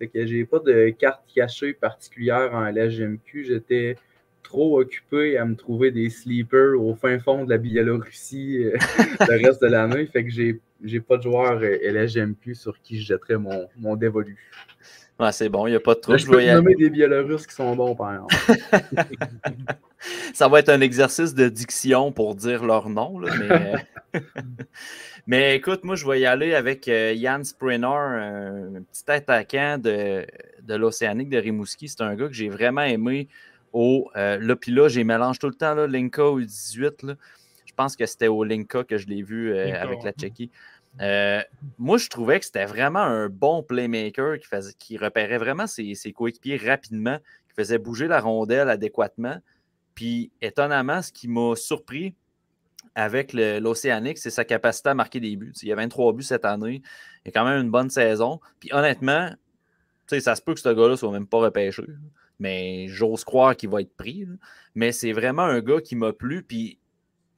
Fait 0.01 0.09
que 0.09 0.26
j'ai 0.26 0.47
pas 0.47 0.59
de 0.60 0.88
carte 0.88 1.20
cachée 1.32 1.74
particulière 1.74 2.55
en 2.55 2.64
LHGMQ. 2.64 3.44
J'étais 3.44 3.97
trop 4.42 4.80
occupé 4.80 5.38
à 5.38 5.44
me 5.44 5.54
trouver 5.54 5.90
des 5.90 6.10
sleepers 6.10 6.80
au 6.80 6.94
fin 6.94 7.18
fond 7.18 7.44
de 7.44 7.50
la 7.50 7.58
Biélorussie 7.58 8.64
euh, 8.64 8.76
le 9.28 9.46
reste 9.46 9.62
de 9.62 9.68
l'année. 9.68 10.06
Fait 10.06 10.24
que 10.24 10.30
j'ai, 10.30 10.60
j'ai 10.82 11.00
pas 11.00 11.16
de 11.16 11.22
joueur 11.22 11.60
euh, 11.62 11.78
LHMQ 11.82 12.54
sur 12.54 12.80
qui 12.82 13.00
je 13.00 13.06
jetterais 13.06 13.38
mon, 13.38 13.68
mon 13.76 13.96
dévolu. 13.96 14.36
Ouais, 15.20 15.32
c'est 15.32 15.50
bon, 15.50 15.66
il 15.66 15.70
n'y 15.70 15.76
a 15.76 15.80
pas 15.80 15.94
de 15.94 16.00
trouble. 16.00 16.18
Je 16.18 16.26
peux 16.26 16.42
nommer 16.42 16.74
des 16.74 16.88
Biélorusses 16.88 17.46
qui 17.46 17.54
sont 17.54 17.76
bons, 17.76 17.94
par 17.94 18.14
exemple. 18.14 18.34
Ça 20.32 20.48
va 20.48 20.60
être 20.60 20.70
un 20.70 20.80
exercice 20.80 21.34
de 21.34 21.50
diction 21.50 22.10
pour 22.10 22.34
dire 22.34 22.64
leur 22.64 22.88
nom, 22.88 23.20
mais... 23.20 23.74
mais... 25.26 25.56
écoute, 25.56 25.84
moi, 25.84 25.94
je 25.94 26.06
vais 26.08 26.20
y 26.20 26.26
aller 26.26 26.54
avec 26.54 26.88
euh, 26.88 27.14
Jan 27.14 27.44
Sprinner, 27.44 27.86
un 27.86 28.82
petit 28.90 29.10
attaquant 29.10 29.76
de, 29.76 30.24
de 30.62 30.74
l'Océanique 30.74 31.28
de 31.28 31.36
Rimouski. 31.36 31.88
C'est 31.88 32.00
un 32.00 32.14
gars 32.14 32.28
que 32.28 32.32
j'ai 32.32 32.48
vraiment 32.48 32.80
aimé 32.80 33.28
au. 33.72 34.10
Euh, 34.16 34.38
là, 34.38 34.56
puis 34.56 34.72
là, 34.72 34.88
j'ai 34.88 35.05
mélange 35.05 35.38
tout 35.38 35.48
le 35.48 35.55
temps, 35.55 35.74
là, 35.74 35.86
Linka 35.86 36.30
ou 36.30 36.40
18. 36.40 37.02
Là. 37.02 37.14
Je 37.64 37.72
pense 37.74 37.97
que 37.97 38.06
c'était 38.06 38.28
au 38.28 38.44
Linka 38.44 38.84
que 38.84 38.98
je 38.98 39.06
l'ai 39.06 39.22
vu 39.22 39.52
euh, 39.52 39.80
avec 39.80 40.02
la 40.02 40.12
Tchéquie. 40.12 40.51
Euh, 41.01 41.40
moi, 41.78 41.98
je 41.98 42.09
trouvais 42.09 42.40
que 42.40 42.47
c'était 42.47 42.66
vraiment 42.66 43.01
un 43.01 43.28
bon 43.28 43.62
playmaker 43.62 44.38
qui, 44.38 44.47
faisait, 44.47 44.72
qui 44.78 44.98
repérait 44.98 45.38
vraiment 45.38 45.66
ses, 45.66 45.94
ses 45.94 46.12
coéquipiers 46.12 46.56
rapidement, 46.56 47.18
qui 47.48 47.55
faisait 47.55 47.78
bouger 47.78 48.09
la 48.09 48.20
rondelle 48.20 48.68
adéquatement. 48.68 49.38
Puis, 49.94 50.32
étonnamment, 50.42 51.01
ce 51.01 51.12
qui 51.12 51.28
m'a 51.28 51.55
surpris 51.55 52.14
avec 52.97 53.32
l'Océanique, 53.32 54.18
c'est 54.18 54.30
sa 54.30 54.44
capacité 54.44 54.88
à 54.88 54.94
marquer 54.94 55.20
des 55.20 55.36
buts. 55.36 55.52
Il 55.62 55.68
y 55.68 55.72
a 55.72 55.76
23 55.76 56.12
buts 56.12 56.22
cette 56.24 56.44
année. 56.44 56.82
Il 57.24 57.28
a 57.28 57.32
quand 57.32 57.44
même 57.44 57.62
une 57.62 57.70
bonne 57.70 57.90
saison. 57.90 58.40
Puis, 58.59 58.70
honnêtement, 58.72 59.30
ça 60.09 60.34
se 60.34 60.42
peut 60.42 60.55
que 60.55 60.60
ce 60.60 60.70
gars-là 60.70 60.97
soit 60.97 61.12
même 61.12 61.26
pas 61.26 61.38
repêché 61.38 61.84
mais 62.40 62.88
j'ose 62.88 63.22
croire 63.22 63.56
qu'il 63.56 63.68
va 63.68 63.82
être 63.82 63.94
pris. 63.94 64.26
Mais 64.74 64.90
c'est 64.90 65.12
vraiment 65.12 65.42
un 65.42 65.60
gars 65.60 65.80
qui 65.80 65.94
m'a 65.94 66.12
plu. 66.12 66.42
Puis 66.42 66.78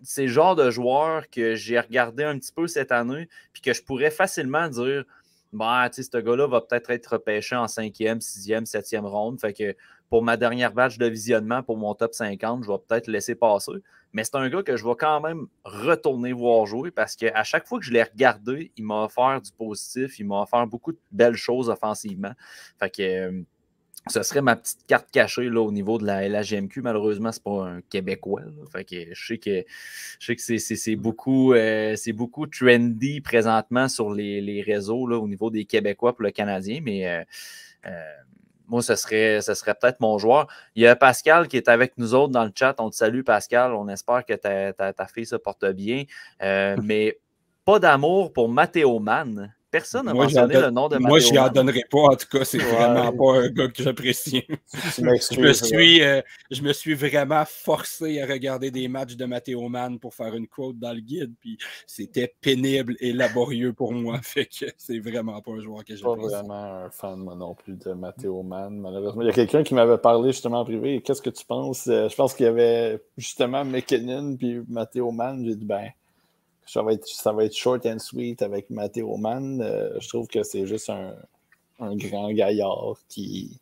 c'est 0.02 0.22
le 0.22 0.32
genre 0.32 0.56
de 0.56 0.70
joueur 0.70 1.28
que 1.28 1.54
j'ai 1.54 1.78
regardé 1.78 2.24
un 2.24 2.38
petit 2.38 2.52
peu 2.52 2.66
cette 2.66 2.92
année, 2.92 3.28
puis 3.52 3.62
que 3.62 3.72
je 3.72 3.82
pourrais 3.82 4.10
facilement 4.10 4.68
dire 4.68 5.04
bah, 5.52 5.88
tu 5.90 6.02
sais, 6.02 6.08
ce 6.10 6.16
gars-là 6.16 6.46
va 6.46 6.62
peut-être 6.62 6.90
être 6.90 7.06
repêché 7.08 7.54
en 7.54 7.68
cinquième, 7.68 8.20
sixième, 8.22 8.64
septième 8.64 9.04
ronde. 9.04 9.38
Fait 9.38 9.52
que 9.52 9.76
pour 10.08 10.22
ma 10.22 10.36
dernière 10.36 10.72
batch 10.72 10.98
de 10.98 11.06
visionnement, 11.06 11.62
pour 11.62 11.76
mon 11.76 11.94
top 11.94 12.14
50, 12.14 12.64
je 12.64 12.70
vais 12.70 12.78
peut-être 12.88 13.06
laisser 13.06 13.34
passer. 13.34 13.72
Mais 14.12 14.24
c'est 14.24 14.36
un 14.36 14.48
gars 14.48 14.62
que 14.62 14.76
je 14.76 14.84
vais 14.84 14.94
quand 14.98 15.20
même 15.20 15.46
retourner 15.64 16.32
voir 16.32 16.66
jouer 16.66 16.90
parce 16.90 17.16
qu'à 17.16 17.44
chaque 17.44 17.66
fois 17.66 17.78
que 17.78 17.84
je 17.84 17.92
l'ai 17.92 18.02
regardé, 18.02 18.72
il 18.76 18.84
m'a 18.84 19.04
offert 19.04 19.40
du 19.40 19.52
positif, 19.52 20.18
il 20.18 20.26
m'a 20.26 20.42
offert 20.42 20.66
beaucoup 20.66 20.92
de 20.92 20.98
belles 21.10 21.36
choses 21.36 21.68
offensivement. 21.68 22.32
Fait 22.78 22.90
que 22.90 23.02
euh, 23.02 23.42
ce 24.08 24.22
serait 24.22 24.42
ma 24.42 24.56
petite 24.56 24.84
carte 24.86 25.10
cachée 25.12 25.48
là, 25.48 25.60
au 25.60 25.70
niveau 25.70 25.98
de 25.98 26.04
la 26.04 26.28
LHGMQ. 26.28 26.82
Malheureusement, 26.82 27.30
ce 27.30 27.38
n'est 27.38 27.42
pas 27.44 27.66
un 27.66 27.80
Québécois. 27.82 28.42
Fait 28.72 28.84
que 28.84 29.14
je 29.14 29.26
sais 29.26 29.38
que, 29.38 29.64
je 30.18 30.26
sais 30.26 30.36
que 30.36 30.76
c'est, 30.76 30.96
beaucoup, 30.96 31.54
euh, 31.54 31.94
beaucoup 32.14 32.46
trendy 32.46 33.20
présentement 33.20 33.88
sur 33.88 34.12
les, 34.12 34.62
réseaux 34.66 35.06
là, 35.06 35.18
au 35.18 35.28
niveau 35.28 35.50
des 35.50 35.64
Québécois 35.64 36.14
pour 36.14 36.24
le 36.24 36.32
Canadien, 36.32 36.80
mais 36.82 37.06
euh, 37.06 37.22
euh, 37.86 38.12
moi, 38.66 38.82
ce 38.82 38.96
serait, 38.96 39.40
ce 39.40 39.54
serait 39.54 39.74
peut-être 39.74 40.00
mon 40.00 40.18
joueur. 40.18 40.48
Il 40.74 40.82
y 40.82 40.86
a 40.86 40.96
Pascal 40.96 41.46
qui 41.46 41.56
est 41.56 41.68
avec 41.68 41.96
nous 41.96 42.14
autres 42.14 42.32
dans 42.32 42.44
le 42.44 42.52
chat. 42.54 42.74
On 42.80 42.90
te 42.90 42.96
salue, 42.96 43.22
Pascal. 43.22 43.72
On 43.72 43.88
espère 43.88 44.24
que 44.24 44.34
ta, 44.34 44.72
ta 44.72 45.06
fille 45.06 45.26
se 45.26 45.36
porte 45.36 45.66
bien. 45.66 46.04
mais 46.40 47.18
pas 47.64 47.78
d'amour 47.78 48.32
pour 48.32 48.48
Mathéo 48.48 48.98
Mann. 48.98 49.54
Personne 49.72 50.04
n'a 50.04 50.12
mentionné 50.12 50.60
le 50.60 50.70
nom 50.70 50.86
de 50.86 50.98
Moi, 50.98 51.18
je 51.18 51.34
en 51.38 51.48
donnerai 51.48 51.84
pas. 51.90 52.02
En 52.02 52.14
tout 52.14 52.26
cas, 52.30 52.44
c'est 52.44 52.58
vraiment 52.58 53.10
pas 53.10 53.40
un 53.40 53.48
gars 53.48 53.68
que 53.68 53.82
j'apprécie. 53.82 54.44
je, 54.98 55.40
me 55.40 55.52
suis, 55.54 56.02
euh, 56.02 56.20
je 56.50 56.60
me 56.60 56.74
suis 56.74 56.92
vraiment 56.92 57.44
forcé 57.46 58.20
à 58.20 58.26
regarder 58.26 58.70
des 58.70 58.86
matchs 58.86 59.16
de 59.16 59.24
Matteo 59.24 59.66
Mann 59.70 59.98
pour 59.98 60.12
faire 60.12 60.34
une 60.34 60.46
quote 60.46 60.78
dans 60.78 60.92
le 60.92 61.00
guide. 61.00 61.32
Puis 61.40 61.56
c'était 61.86 62.34
pénible 62.42 62.96
et 63.00 63.14
laborieux 63.14 63.72
pour 63.72 63.94
moi. 63.94 64.20
Fait 64.22 64.44
que 64.44 64.66
c'est 64.76 64.98
vraiment 64.98 65.40
pas 65.40 65.52
un 65.52 65.60
joueur 65.60 65.86
que 65.86 65.96
j'apprécie. 65.96 66.30
Pas 66.30 66.42
vraiment 66.42 66.84
un 66.84 66.90
fan, 66.90 67.20
moi 67.20 67.34
non 67.34 67.54
plus, 67.54 67.74
de 67.74 67.92
Matteo 67.94 68.42
Mann, 68.42 68.78
malheureusement. 68.78 69.22
Il 69.22 69.28
y 69.28 69.30
a 69.30 69.32
quelqu'un 69.32 69.62
qui 69.62 69.72
m'avait 69.72 69.96
parlé 69.96 70.32
justement 70.32 70.60
en 70.60 70.64
privé. 70.66 71.00
Qu'est-ce 71.00 71.22
que 71.22 71.30
tu 71.30 71.46
penses? 71.46 71.86
Euh, 71.86 72.10
je 72.10 72.14
pense 72.14 72.34
qu'il 72.34 72.44
y 72.44 72.48
avait 72.50 73.02
justement 73.16 73.64
McKinnon 73.64 74.36
puis 74.36 74.60
Matteo 74.68 75.10
Mann. 75.12 75.42
J'ai 75.46 75.56
dit, 75.56 75.64
ben 75.64 75.88
ça 76.72 76.82
va, 76.82 76.94
être, 76.94 77.06
ça 77.06 77.32
va 77.32 77.44
être 77.44 77.54
short 77.54 77.84
and 77.84 77.98
sweet 77.98 78.40
avec 78.40 78.70
Matteo 78.70 79.16
Mann. 79.18 79.60
Euh, 79.60 79.90
je 80.00 80.08
trouve 80.08 80.26
que 80.26 80.42
c'est 80.42 80.66
juste 80.66 80.88
un, 80.88 81.14
grand 81.96 82.32
gaillard 82.32 82.96
qui, 83.08 83.58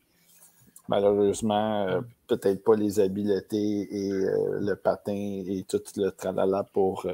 malheureusement, 0.86 1.88
euh, 1.88 2.00
peut-être 2.28 2.62
pas 2.62 2.76
les 2.76 3.00
habiletés 3.00 3.88
et 3.90 4.12
euh, 4.12 4.60
le 4.60 4.76
patin 4.76 5.12
et 5.12 5.64
tout 5.68 5.82
le 5.96 6.10
tralala 6.10 6.64
pour 6.72 7.04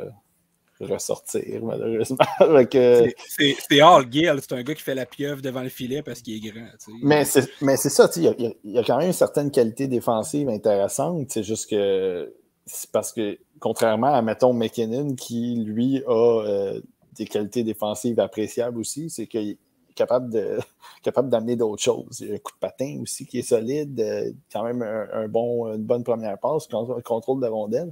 ressortir, 0.81 1.65
malheureusement. 1.65 2.19
c'est 2.71 3.81
All 3.81 4.13
Gill, 4.13 4.39
c'est 4.41 4.53
un 4.53 4.63
gars 4.63 4.75
qui 4.75 4.83
fait 4.83 4.95
la 4.95 5.07
pieuvre 5.07 5.41
devant 5.41 5.63
le 5.63 5.71
filet 5.71 6.03
parce 6.03 6.21
qu'il 6.21 6.35
est 6.35 6.51
grand. 6.51 6.69
Mais 7.01 7.25
c'est 7.25 7.89
ça, 7.89 8.11
il 8.17 8.25
y, 8.25 8.55
il 8.65 8.73
y, 8.73 8.79
a 8.79 8.85
quand 8.85 8.99
même 8.99 9.07
une 9.07 9.13
certaine 9.15 9.51
qualité 9.51 9.87
défensive 9.87 10.51
intéressante. 10.51 11.29
C'est 11.31 11.43
juste 11.43 11.71
que 11.71 12.31
c'est 12.67 12.91
parce 12.91 13.13
que 13.13 13.39
contrairement 13.61 14.13
à, 14.13 14.23
mettons, 14.23 14.53
McKinnon, 14.53 15.15
qui, 15.15 15.57
lui, 15.65 16.03
a 16.07 16.11
euh, 16.11 16.81
des 17.15 17.25
qualités 17.25 17.63
défensives 17.63 18.21
appréciables 18.21 18.79
aussi, 18.79 19.09
c'est 19.09 19.27
qu'il 19.27 19.51
est 19.51 19.59
capable 19.95 20.31
de 20.31 20.59
capable 21.03 21.31
d'amener 21.31 21.57
d'autres 21.57 21.83
choses. 21.83 22.21
Il 22.21 22.33
a 22.33 22.35
un 22.35 22.39
coup 22.39 22.53
de 22.53 22.59
patin 22.59 22.99
aussi 23.01 23.25
qui 23.27 23.39
est 23.39 23.43
solide, 23.43 23.99
euh, 24.01 24.33
quand 24.53 24.65
même 24.65 24.83
un, 24.83 25.29
bon, 25.29 25.73
une 25.73 25.85
bonne 25.85 26.05
première 26.05 26.39
passe, 26.39 26.69
contrôle 27.05 27.41
de 27.41 27.47
rondelle. 27.47 27.91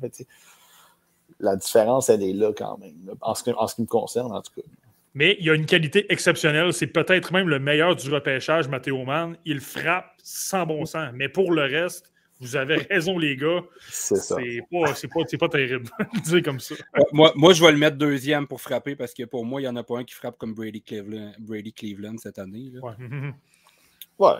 la 1.39 1.57
différence, 1.57 2.11
elle 2.11 2.23
est 2.23 2.33
là 2.33 2.53
quand 2.53 2.77
même, 2.79 3.15
en, 3.21 3.35
ce, 3.35 3.49
en 3.51 3.69
ce 3.69 3.77
qui 3.77 3.83
me 3.83 3.87
concerne, 3.87 4.33
en 4.33 4.43
tout 4.43 4.53
cas. 4.61 4.69
Mais 5.15 5.37
il 5.39 5.47
y 5.47 5.51
a 5.51 5.55
une 5.55 5.67
qualité 5.67 6.13
exceptionnelle. 6.13 6.73
C'est 6.73 6.89
peut-être 6.89 7.33
même 7.33 7.49
le 7.49 7.61
meilleur 7.61 7.95
du 7.95 8.13
repêchage, 8.13 8.67
Mathéo 8.67 9.05
Mann. 9.05 9.37
Il 9.45 9.61
frappe 9.61 10.13
sans 10.25 10.67
bon 10.67 10.85
sens. 10.87 11.11
Mais 11.15 11.29
pour 11.29 11.53
le 11.53 11.63
reste, 11.63 12.13
vous 12.40 12.56
avez 12.56 12.77
raison, 12.77 13.19
les 13.19 13.36
gars. 13.36 13.62
C'est 13.89 14.16
ça. 14.16 14.36
C'est 14.94 15.09
pas, 15.09 15.24
pas, 15.39 15.48
terrible 15.48 15.86
de 16.15 16.20
dire 16.24 16.43
comme 16.43 16.61
ça. 16.61 16.74
moi, 17.12 17.32
moi, 17.36 17.52
je 17.52 17.65
vais 17.65 17.73
le 17.73 17.78
mettre 17.78 17.97
deuxième 17.97 18.47
pour 18.47 18.61
frapper 18.61 18.97
parce 18.97 19.15
que 19.15 19.24
pour 19.24 19.44
moi, 19.44 19.61
il 19.61 19.65
n'y 19.65 19.69
en 19.69 19.77
a 19.77 19.82
pas 19.82 19.98
un 19.98 20.05
qui 20.05 20.15
frappe 20.15 20.36
comme 20.36 20.55
Brady 20.55 20.82
Cleveland, 20.82 21.32
Brady 21.39 21.73
Cleveland 21.73 22.19
cette 22.19 22.39
année. 22.39 22.70
Là. 22.73 22.81
Ouais. 22.82 22.93
ouais, 24.19 24.35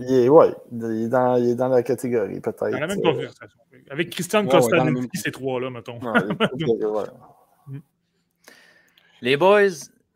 il 0.00 0.12
est, 0.12 0.28
ouais, 0.28 0.54
il 0.70 0.84
est, 0.84 1.08
dans, 1.08 1.36
il 1.36 1.50
est 1.50 1.54
dans 1.54 1.68
la 1.68 1.82
catégorie, 1.82 2.40
peut-être. 2.40 2.70
Dans 2.70 2.78
la 2.78 2.86
même 2.86 3.00
conversation. 3.00 3.58
Avec 3.90 4.10
Christian 4.10 4.46
Costa, 4.46 4.84
ouais, 4.84 5.08
ces 5.14 5.32
trois-là, 5.32 5.70
mettons. 5.70 5.98
les 9.22 9.36
boys, 9.36 9.70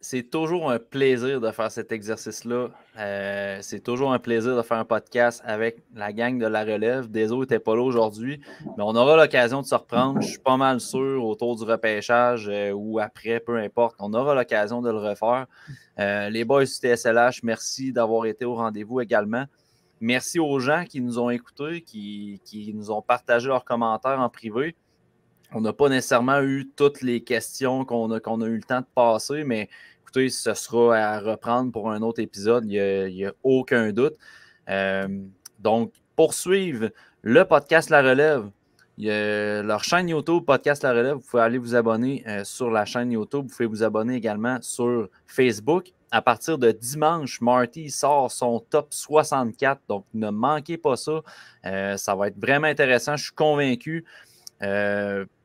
c'est 0.05 0.23
toujours 0.23 0.71
un 0.71 0.79
plaisir 0.79 1.41
de 1.41 1.51
faire 1.51 1.71
cet 1.71 1.91
exercice-là. 1.91 2.69
Euh, 2.99 3.59
c'est 3.63 3.81
toujours 3.81 4.13
un 4.13 4.19
plaisir 4.19 4.55
de 4.55 4.61
faire 4.61 4.77
un 4.77 4.85
podcast 4.85 5.43
avec 5.47 5.83
la 5.95 6.13
gang 6.13 6.39
de 6.39 6.47
la 6.47 6.63
relève. 6.63 7.11
Désolé, 7.11 7.41
n'était 7.41 7.59
pas 7.59 7.75
là 7.75 7.81
aujourd'hui, 7.81 8.43
mais 8.77 8.85
on 8.85 8.95
aura 8.95 9.17
l'occasion 9.17 9.63
de 9.63 9.67
se 9.67 9.75
reprendre. 9.75 10.21
Je 10.21 10.29
suis 10.29 10.39
pas 10.39 10.59
mal 10.59 10.79
sûr 10.81 11.25
autour 11.25 11.57
du 11.57 11.65
repêchage 11.65 12.51
euh, 12.51 12.73
ou 12.73 12.99
après, 12.99 13.41
peu 13.41 13.57
importe. 13.57 13.97
On 13.99 14.13
aura 14.13 14.35
l'occasion 14.35 14.83
de 14.83 14.91
le 14.91 14.99
refaire. 14.99 15.47
Euh, 15.99 16.29
les 16.29 16.45
boys 16.45 16.67
du 16.67 16.71
TSLH, 16.71 17.41
merci 17.43 17.91
d'avoir 17.91 18.27
été 18.27 18.45
au 18.45 18.57
rendez-vous 18.57 19.01
également. 19.01 19.47
Merci 20.03 20.39
aux 20.39 20.59
gens 20.59 20.85
qui 20.85 21.01
nous 21.01 21.19
ont 21.19 21.31
écoutés, 21.31 21.81
qui, 21.81 22.73
nous 22.75 22.91
ont 22.91 23.01
partagé 23.01 23.49
leurs 23.49 23.65
commentaires 23.65 24.21
en 24.21 24.29
privé. 24.29 24.77
On 25.57 25.61
n'a 25.61 25.73
pas 25.73 25.89
nécessairement 25.89 26.43
eu 26.43 26.69
toutes 26.77 27.01
les 27.01 27.23
questions 27.23 27.85
qu'on 27.85 28.11
a, 28.11 28.19
qu'on 28.19 28.43
a 28.43 28.47
eu 28.47 28.57
le 28.57 28.63
temps 28.63 28.81
de 28.81 28.87
passer, 28.93 29.45
mais 29.45 29.71
ce 30.15 30.55
sera 30.55 30.97
à 30.97 31.21
reprendre 31.21 31.73
pour 31.73 31.91
un 31.91 32.03
autre 32.03 32.21
épisode, 32.21 32.65
il 32.67 33.13
n'y 33.13 33.25
a, 33.25 33.33
aucun 33.43 33.93
doute. 33.93 34.15
Euh, 34.69 35.09
donc, 35.59 35.93
poursuivre 36.17 36.91
le 37.23 37.45
podcast 37.45 37.91
La 37.91 38.03
Relève 38.03 38.51
leur 38.97 39.83
chaîne 39.83 40.09
YouTube, 40.09 40.45
Podcast 40.45 40.85
La 40.85 40.93
Relève. 40.93 41.15
Vous 41.15 41.27
pouvez 41.29 41.43
aller 41.43 41.59
vous 41.59 41.75
abonner 41.75 42.23
euh, 42.29 42.45
sur 42.45 42.71
la 42.71 42.85
chaîne 42.85 43.11
YouTube. 43.11 43.47
Vous 43.49 43.57
pouvez 43.57 43.67
vous 43.67 43.83
abonner 43.83 44.15
également 44.15 44.59
sur 44.63 45.09
Facebook. 45.27 45.93
À 46.13 46.23
partir 46.23 46.59
de 46.59 46.71
dimanche, 46.71 47.41
Marty 47.41 47.91
sort 47.91 48.31
son 48.31 48.61
top 48.61 48.95
64. 48.95 49.81
Donc, 49.89 50.05
ne 50.15 50.31
manquez 50.31 50.79
pas 50.79 50.95
ça. 50.95 51.23
Euh, 51.67 51.97
ça 51.97 52.15
va 52.15 52.29
être 52.29 52.39
vraiment 52.39 52.69
intéressant. 52.69 53.17
Je 53.17 53.25
suis 53.25 53.35
convaincu. 53.35 54.05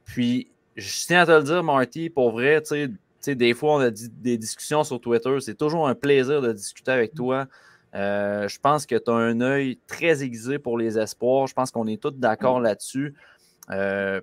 Puis, 0.06 0.52
je 0.76 1.06
tiens 1.08 1.22
à 1.22 1.26
te 1.26 1.32
le 1.32 1.44
dire, 1.44 1.64
Marty, 1.64 2.12
pour 2.12 2.32
vrai, 2.32 2.62
tu 2.62 2.68
sais, 2.68 2.90
des 3.28 3.54
fois, 3.54 3.76
on 3.76 3.80
a 3.80 3.92
des 3.92 4.38
discussions 4.38 4.84
sur 4.84 5.00
Twitter. 5.00 5.36
C'est 5.42 5.58
toujours 5.58 5.88
un 5.88 5.96
plaisir 5.96 6.42
de 6.42 6.52
discuter 6.52 6.92
avec 6.92 7.14
toi. 7.14 7.48
je 7.94 8.60
pense 8.60 8.86
que 8.86 8.96
tu 8.96 9.12
as 9.12 9.14
un 9.14 9.42
œil 9.42 9.80
très 9.88 10.24
aiguisé 10.24 10.60
pour 10.60 10.78
les 10.78 10.98
espoirs. 10.98 11.48
Je 11.48 11.54
pense 11.54 11.72
qu'on 11.72 11.88
est 11.88 12.02
tous 12.02 12.12
d'accord 12.12 12.60
là-dessus. 12.60 13.16
Euh, 13.72 14.22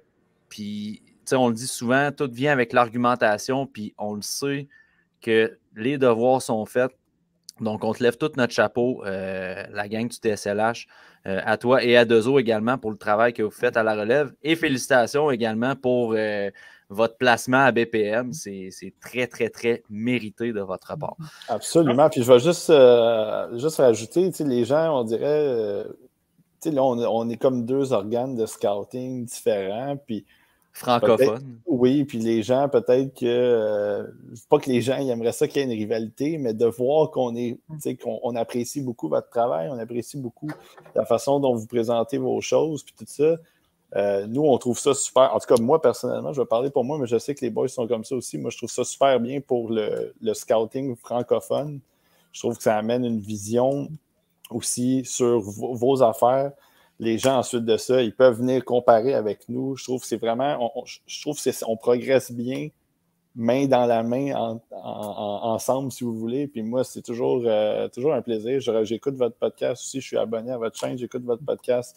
puis, 0.48 1.02
on 1.32 1.48
le 1.48 1.54
dit 1.54 1.66
souvent, 1.66 2.10
tout 2.12 2.30
vient 2.30 2.52
avec 2.52 2.72
l'argumentation, 2.72 3.66
puis 3.66 3.94
on 3.98 4.14
le 4.14 4.22
sait 4.22 4.68
que 5.20 5.58
les 5.74 5.98
devoirs 5.98 6.42
sont 6.42 6.64
faits. 6.66 6.92
Donc, 7.60 7.84
on 7.84 7.92
te 7.92 8.02
lève 8.02 8.16
tout 8.16 8.30
notre 8.36 8.52
chapeau, 8.52 9.02
euh, 9.06 9.64
la 9.70 9.88
gang 9.88 10.08
du 10.08 10.16
TSLH, 10.16 10.86
euh, 11.26 11.40
à 11.44 11.56
toi 11.56 11.82
et 11.82 11.96
à 11.96 12.04
Dezo 12.04 12.38
également 12.38 12.76
pour 12.76 12.90
le 12.90 12.98
travail 12.98 13.32
que 13.32 13.42
vous 13.42 13.50
faites 13.50 13.76
à 13.76 13.82
la 13.82 13.94
relève. 13.94 14.32
Et 14.42 14.56
félicitations 14.56 15.30
également 15.30 15.74
pour 15.74 16.14
votre 16.88 17.16
placement 17.16 17.64
à 17.64 17.72
BPM. 17.72 18.32
C'est 18.32 18.70
très, 19.00 19.26
très, 19.26 19.48
très 19.48 19.82
mérité 19.90 20.52
de 20.52 20.60
votre 20.60 20.96
part. 20.96 21.16
Absolument. 21.48 22.08
Puis 22.08 22.22
je 22.22 22.32
vais 22.32 22.38
juste, 22.38 22.72
juste 23.58 23.76
rajouter, 23.78 24.30
les 24.44 24.64
gens, 24.64 25.00
on 25.00 25.04
dirait, 25.04 25.84
là, 26.70 26.82
on, 26.82 27.28
est 27.28 27.36
comme 27.36 27.64
deux 27.64 27.92
organes 27.92 28.36
de 28.36 28.46
scouting 28.46 29.24
différents. 29.24 29.96
Puis 29.96 30.24
Francophone. 30.72 31.60
Oui, 31.64 32.04
puis 32.04 32.18
les 32.18 32.42
gens, 32.42 32.68
peut-être 32.68 33.18
que. 33.18 33.24
Euh, 33.24 34.04
pas 34.50 34.58
que 34.58 34.68
les 34.68 34.82
gens 34.82 34.98
aimeraient 34.98 35.32
ça 35.32 35.48
qu'il 35.48 35.62
y 35.62 35.64
ait 35.64 35.72
une 35.72 35.78
rivalité, 35.78 36.36
mais 36.36 36.52
de 36.52 36.66
voir 36.66 37.10
qu'on 37.10 37.34
est. 37.34 37.58
qu'on 38.02 38.36
apprécie 38.36 38.82
beaucoup 38.82 39.08
votre 39.08 39.30
travail, 39.30 39.68
on 39.70 39.78
apprécie 39.78 40.18
beaucoup 40.18 40.50
la 40.94 41.06
façon 41.06 41.40
dont 41.40 41.54
vous 41.54 41.66
présentez 41.66 42.18
vos 42.18 42.42
choses, 42.42 42.82
puis 42.82 42.94
tout 42.98 43.06
ça. 43.08 43.36
Euh, 43.94 44.26
nous, 44.26 44.42
on 44.42 44.58
trouve 44.58 44.78
ça 44.78 44.94
super. 44.94 45.34
En 45.34 45.38
tout 45.38 45.46
cas, 45.46 45.60
moi, 45.60 45.80
personnellement, 45.80 46.32
je 46.32 46.40
vais 46.40 46.46
parler 46.46 46.70
pour 46.70 46.84
moi, 46.84 46.98
mais 46.98 47.06
je 47.06 47.18
sais 47.18 47.34
que 47.34 47.44
les 47.44 47.50
boys 47.50 47.68
sont 47.68 47.86
comme 47.86 48.04
ça 48.04 48.16
aussi. 48.16 48.36
Moi, 48.38 48.50
je 48.50 48.56
trouve 48.56 48.70
ça 48.70 48.84
super 48.84 49.20
bien 49.20 49.40
pour 49.40 49.70
le, 49.70 50.12
scouting 50.34 50.96
francophone. 50.96 51.80
Je 52.32 52.40
trouve 52.40 52.56
que 52.56 52.62
ça 52.62 52.76
amène 52.76 53.04
une 53.04 53.20
vision 53.20 53.88
aussi 54.50 55.04
sur 55.04 55.40
vos, 55.40 56.02
affaires. 56.02 56.52
Les 56.98 57.18
gens, 57.18 57.38
ensuite 57.38 57.64
de 57.64 57.76
ça, 57.76 58.02
ils 58.02 58.14
peuvent 58.14 58.38
venir 58.38 58.64
comparer 58.64 59.14
avec 59.14 59.48
nous. 59.48 59.76
Je 59.76 59.84
trouve 59.84 60.00
que 60.00 60.06
c'est 60.06 60.16
vraiment, 60.16 60.72
je 61.06 61.20
trouve 61.20 61.38
qu'on 61.42 61.76
progresse 61.76 62.32
bien, 62.32 62.68
main 63.34 63.66
dans 63.66 63.86
la 63.86 64.02
main, 64.02 64.58
ensemble, 64.72 65.92
si 65.92 66.04
vous 66.04 66.16
voulez. 66.16 66.48
Puis 66.48 66.62
moi, 66.62 66.84
c'est 66.84 67.02
toujours, 67.02 67.42
euh, 67.44 67.88
toujours 67.88 68.14
un 68.14 68.22
plaisir. 68.22 68.60
J'écoute 68.84 69.14
votre 69.14 69.36
podcast 69.36 69.82
aussi. 69.82 70.00
Je 70.00 70.06
suis 70.06 70.18
abonné 70.18 70.52
à 70.52 70.58
votre 70.58 70.78
chaîne. 70.78 70.98
J'écoute 70.98 71.22
votre 71.22 71.44
podcast. 71.44 71.96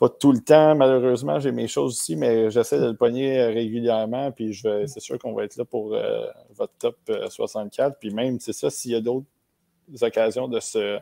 Pas 0.00 0.08
tout 0.08 0.32
le 0.32 0.40
temps, 0.40 0.74
malheureusement. 0.74 1.38
J'ai 1.38 1.52
mes 1.52 1.68
choses 1.68 1.92
aussi, 1.92 2.16
mais 2.16 2.50
j'essaie 2.50 2.80
de 2.80 2.86
le 2.86 2.96
pogner 2.96 3.38
euh, 3.38 3.48
régulièrement. 3.50 4.32
Puis 4.32 4.60
c'est 4.86 5.00
sûr 5.00 5.18
qu'on 5.18 5.34
va 5.34 5.44
être 5.44 5.56
là 5.56 5.64
pour 5.64 5.94
euh, 5.94 6.26
votre 6.54 6.72
top 6.78 6.96
64. 7.28 7.98
Puis 8.00 8.10
même, 8.12 8.40
c'est 8.40 8.52
ça, 8.52 8.70
s'il 8.70 8.90
y 8.92 8.94
a 8.96 9.00
d'autres 9.00 9.26
occasions 10.02 10.48
de 10.48 10.58
se 10.58 10.98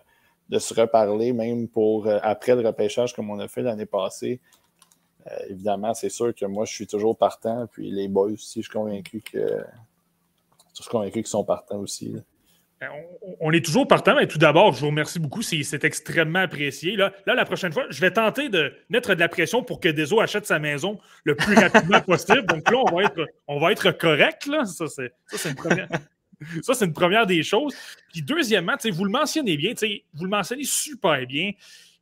de 0.48 0.58
se 0.58 0.74
reparler, 0.74 1.32
même 1.32 1.68
pour 1.68 2.06
euh, 2.06 2.18
après 2.22 2.54
le 2.54 2.66
repêchage 2.66 3.14
comme 3.14 3.30
on 3.30 3.38
a 3.38 3.48
fait 3.48 3.62
l'année 3.62 3.86
passée. 3.86 4.40
Euh, 5.26 5.36
évidemment, 5.50 5.94
c'est 5.94 6.08
sûr 6.08 6.34
que 6.34 6.46
moi, 6.46 6.64
je 6.64 6.72
suis 6.72 6.86
toujours 6.86 7.16
partant. 7.16 7.66
Puis 7.70 7.90
les 7.90 8.08
boys 8.08 8.32
aussi, 8.32 8.62
je 8.62 8.68
suis 8.68 8.78
convaincu 8.78 9.20
que 9.20 9.62
je 10.74 10.82
suis 10.82 10.90
convaincu 10.90 11.22
qu'ils 11.22 11.26
sont 11.26 11.44
partants 11.44 11.78
aussi. 11.78 12.16
On, 13.40 13.52
est 13.52 13.64
toujours 13.64 13.88
partant, 13.88 14.14
mais 14.14 14.26
tout 14.26 14.38
d'abord, 14.38 14.72
je 14.72 14.80
vous 14.80 14.88
remercie 14.88 15.18
beaucoup. 15.18 15.42
C'est 15.42 15.84
extrêmement 15.84 16.40
apprécié. 16.40 16.96
Là, 16.96 17.12
la 17.26 17.44
prochaine 17.44 17.72
fois, 17.72 17.86
je 17.90 18.00
vais 18.00 18.10
tenter 18.10 18.48
de 18.48 18.72
mettre 18.88 19.14
de 19.14 19.20
la 19.20 19.28
pression 19.28 19.62
pour 19.62 19.80
que 19.80 19.88
Deso 19.88 20.20
achète 20.20 20.46
sa 20.46 20.58
maison 20.58 20.98
le 21.24 21.34
plus 21.34 21.54
rapidement 21.54 22.00
possible. 22.06 22.46
Donc 22.46 22.70
là, 22.70 22.78
on 23.48 23.58
va 23.58 23.72
être, 23.72 23.90
correct. 23.92 24.48
Ça, 24.64 24.86
c'est 24.88 25.48
une 25.48 25.54
première. 25.54 25.88
Une 26.80 26.92
première 26.92 27.26
des 27.26 27.42
choses. 27.42 27.74
Puis 28.12 28.22
deuxièmement, 28.22 28.76
vous 28.92 29.04
le 29.04 29.10
mentionnez 29.10 29.56
bien, 29.56 29.72
vous 30.14 30.24
le 30.24 30.30
mentionnez 30.30 30.62
super 30.62 31.26
bien. 31.26 31.50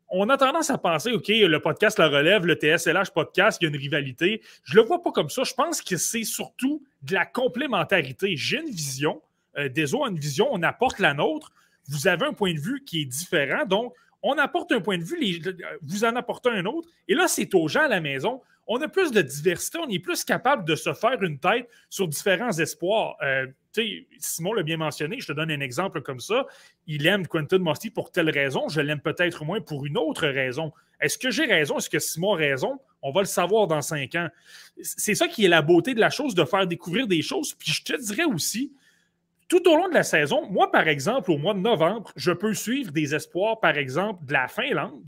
On 0.09 0.29
a 0.29 0.37
tendance 0.37 0.69
à 0.71 0.79
penser, 0.79 1.11
OK, 1.13 1.29
le 1.29 1.59
podcast 1.59 1.99
la 1.99 2.09
relève, 2.09 2.45
le 2.45 2.55
TSLH 2.55 3.13
podcast, 3.15 3.59
il 3.61 3.65
y 3.65 3.67
a 3.67 3.71
une 3.71 3.81
rivalité. 3.81 4.43
Je 4.63 4.77
ne 4.77 4.83
le 4.83 4.87
vois 4.87 5.03
pas 5.03 5.11
comme 5.11 5.31
ça. 5.31 5.43
Je 5.43 5.55
pense 5.55 5.81
que 5.81 5.97
c'est 5.97 6.23
surtout 6.23 6.85
de 7.03 7.15
la 7.15 7.25
complémentarité. 7.25 8.37
J'ai 8.37 8.59
une 8.59 8.71
vision, 8.71 9.23
euh, 9.59 9.69
des 9.69 9.95
autres 9.95 10.09
une 10.09 10.19
vision, 10.19 10.49
on 10.51 10.63
apporte 10.63 10.99
la 10.99 11.15
nôtre. 11.15 11.53
Vous 11.89 12.09
avez 12.09 12.27
un 12.27 12.33
point 12.33 12.53
de 12.53 12.61
vue 12.61 12.83
qui 12.85 13.03
est 13.03 13.07
différent. 13.07 13.65
Donc, 13.65 13.95
on 14.23 14.37
apporte 14.39 14.73
un 14.73 14.81
point 14.81 14.99
de 14.99 15.05
vue, 15.05 15.41
vous 15.83 16.05
en 16.05 16.17
apportez 16.17 16.51
un 16.51 16.65
autre. 16.65 16.89
Et 17.07 17.15
là, 17.15 17.29
c'est 17.29 17.55
aux 17.55 17.69
gens 17.69 17.83
à 17.83 17.89
la 17.89 18.01
maison 18.01 18.41
on 18.67 18.81
a 18.83 18.89
plus 18.89 19.13
de 19.13 19.23
diversité, 19.23 19.79
on 19.79 19.89
est 19.89 19.99
plus 19.99 20.25
capable 20.25 20.65
de 20.65 20.75
se 20.75 20.93
faire 20.93 21.23
une 21.23 21.39
tête 21.39 21.69
sur 21.89 22.09
différents 22.09 22.53
espoirs. 22.53 23.17
Euh, 23.23 23.47
Simon 24.19 24.55
l'a 24.55 24.63
bien 24.63 24.79
mentionné, 24.79 25.21
je 25.21 25.27
te 25.27 25.33
donne 25.33 25.51
un 25.51 25.61
exemple 25.61 26.03
comme 26.03 26.21
ça. 26.21 26.47
Il 26.87 27.07
aime 27.07 27.27
Quentin 27.27 27.59
Mosty 27.59 27.91
pour 27.91 28.11
telle 28.11 28.31
raison, 28.31 28.69
je 28.69 28.81
l'aime 28.81 29.01
peut-être 29.01 29.45
moins 29.45 29.61
pour 29.61 29.87
une 29.87 29.97
autre 29.97 30.27
raison. 30.27 30.73
Est-ce 31.01 31.19
que 31.19 31.31
j'ai 31.31 31.45
raison? 31.45 31.79
Est-ce 31.79 31.91
que 31.91 31.99
Simon 31.99 32.35
a 32.35 32.37
raison? 32.39 32.81
On 33.03 33.13
va 33.13 33.21
le 33.21 33.27
savoir 33.27 33.67
dans 33.67 33.83
cinq 33.83 34.15
ans. 34.15 34.29
C'est 34.81 35.15
ça 35.15 35.29
qui 35.29 35.45
est 35.45 35.49
la 35.49 35.63
beauté 35.63 35.95
de 35.95 36.01
la 36.01 36.11
chose, 36.11 36.35
de 36.35 36.45
faire 36.45 36.67
découvrir 36.67 37.07
des 37.07 37.23
choses. 37.23 37.55
Puis 37.55 37.71
je 37.71 37.85
te 37.85 38.01
dirais 38.01 38.25
aussi, 38.25 38.73
tout 39.49 39.69
au 39.69 39.77
long 39.77 39.89
de 39.89 39.95
la 39.95 40.03
saison, 40.03 40.47
moi, 40.51 40.71
par 40.71 40.89
exemple, 40.89 41.31
au 41.31 41.39
mois 41.39 41.55
de 41.55 41.61
novembre, 41.61 42.13
je 42.17 42.33
peux 42.33 42.55
suivre 42.55 42.91
des 42.91 43.15
espoirs, 43.15 43.61
par 43.61 43.77
exemple, 43.77 44.25
de 44.25 44.33
la 44.33 44.49
Finlande 44.49 45.05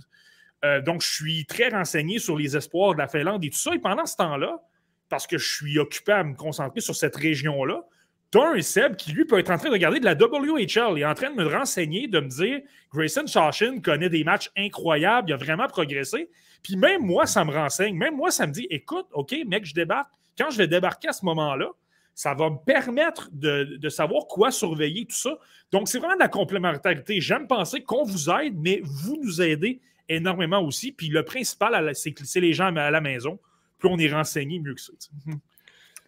euh, 0.64 0.80
donc, 0.80 1.02
je 1.02 1.08
suis 1.08 1.46
très 1.46 1.68
renseigné 1.68 2.18
sur 2.18 2.36
les 2.36 2.56
espoirs 2.56 2.94
de 2.94 2.98
la 2.98 3.08
Finlande 3.08 3.44
et 3.44 3.50
tout 3.50 3.58
ça. 3.58 3.74
Et 3.74 3.78
pendant 3.78 4.06
ce 4.06 4.16
temps-là, 4.16 4.60
parce 5.08 5.26
que 5.26 5.38
je 5.38 5.54
suis 5.54 5.78
occupé 5.78 6.12
à 6.12 6.24
me 6.24 6.34
concentrer 6.34 6.80
sur 6.80 6.94
cette 6.94 7.16
région-là, 7.16 7.82
tu 8.30 8.38
as 8.38 8.48
un 8.48 8.60
Seb 8.60 8.96
qui, 8.96 9.12
lui, 9.12 9.24
peut 9.24 9.38
être 9.38 9.50
en 9.50 9.56
train 9.56 9.68
de 9.68 9.72
regarder 9.72 10.00
de 10.00 10.04
la 10.04 10.14
WHL. 10.14 10.98
Est 10.98 11.04
en 11.04 11.14
train 11.14 11.30
de 11.30 11.36
me 11.36 11.46
renseigner, 11.46 12.08
de 12.08 12.20
me 12.20 12.28
dire 12.28 12.60
Grayson 12.92 13.26
Shawshin 13.26 13.80
connaît 13.80 14.10
des 14.10 14.24
matchs 14.24 14.50
incroyables, 14.56 15.30
il 15.30 15.32
a 15.32 15.36
vraiment 15.36 15.66
progressé. 15.66 16.28
Puis 16.62 16.76
même 16.76 17.02
moi, 17.02 17.24
ça 17.24 17.44
me 17.44 17.52
renseigne. 17.52 17.96
Même 17.96 18.16
moi, 18.16 18.30
ça 18.30 18.46
me 18.46 18.52
dit 18.52 18.66
écoute, 18.68 19.06
OK, 19.12 19.34
mec, 19.46 19.64
je 19.64 19.74
débarque. 19.74 20.10
Quand 20.36 20.50
je 20.50 20.58
vais 20.58 20.66
débarquer 20.66 21.08
à 21.08 21.12
ce 21.12 21.24
moment-là, 21.24 21.70
ça 22.18 22.34
va 22.34 22.50
me 22.50 22.56
permettre 22.56 23.30
de, 23.30 23.76
de, 23.80 23.88
savoir 23.88 24.26
quoi 24.26 24.50
surveiller, 24.50 25.06
tout 25.06 25.14
ça. 25.14 25.38
Donc, 25.70 25.86
c'est 25.86 26.00
vraiment 26.00 26.16
de 26.16 26.18
la 26.18 26.26
complémentarité. 26.26 27.20
J'aime 27.20 27.46
penser 27.46 27.82
qu'on 27.82 28.02
vous 28.02 28.28
aide, 28.28 28.56
mais 28.58 28.80
vous 28.82 29.20
nous 29.22 29.40
aidez 29.40 29.80
énormément 30.08 30.60
aussi. 30.60 30.90
Puis 30.90 31.10
le 31.10 31.24
principal, 31.24 31.94
c'est 31.94 32.10
que 32.10 32.24
c'est 32.24 32.40
les 32.40 32.54
gens 32.54 32.74
à 32.74 32.90
la 32.90 33.00
maison. 33.00 33.38
Plus 33.78 33.88
on 33.88 33.98
est 33.98 34.12
renseigné, 34.12 34.58
mieux 34.58 34.74
que 34.74 34.80
ça. 34.80 34.92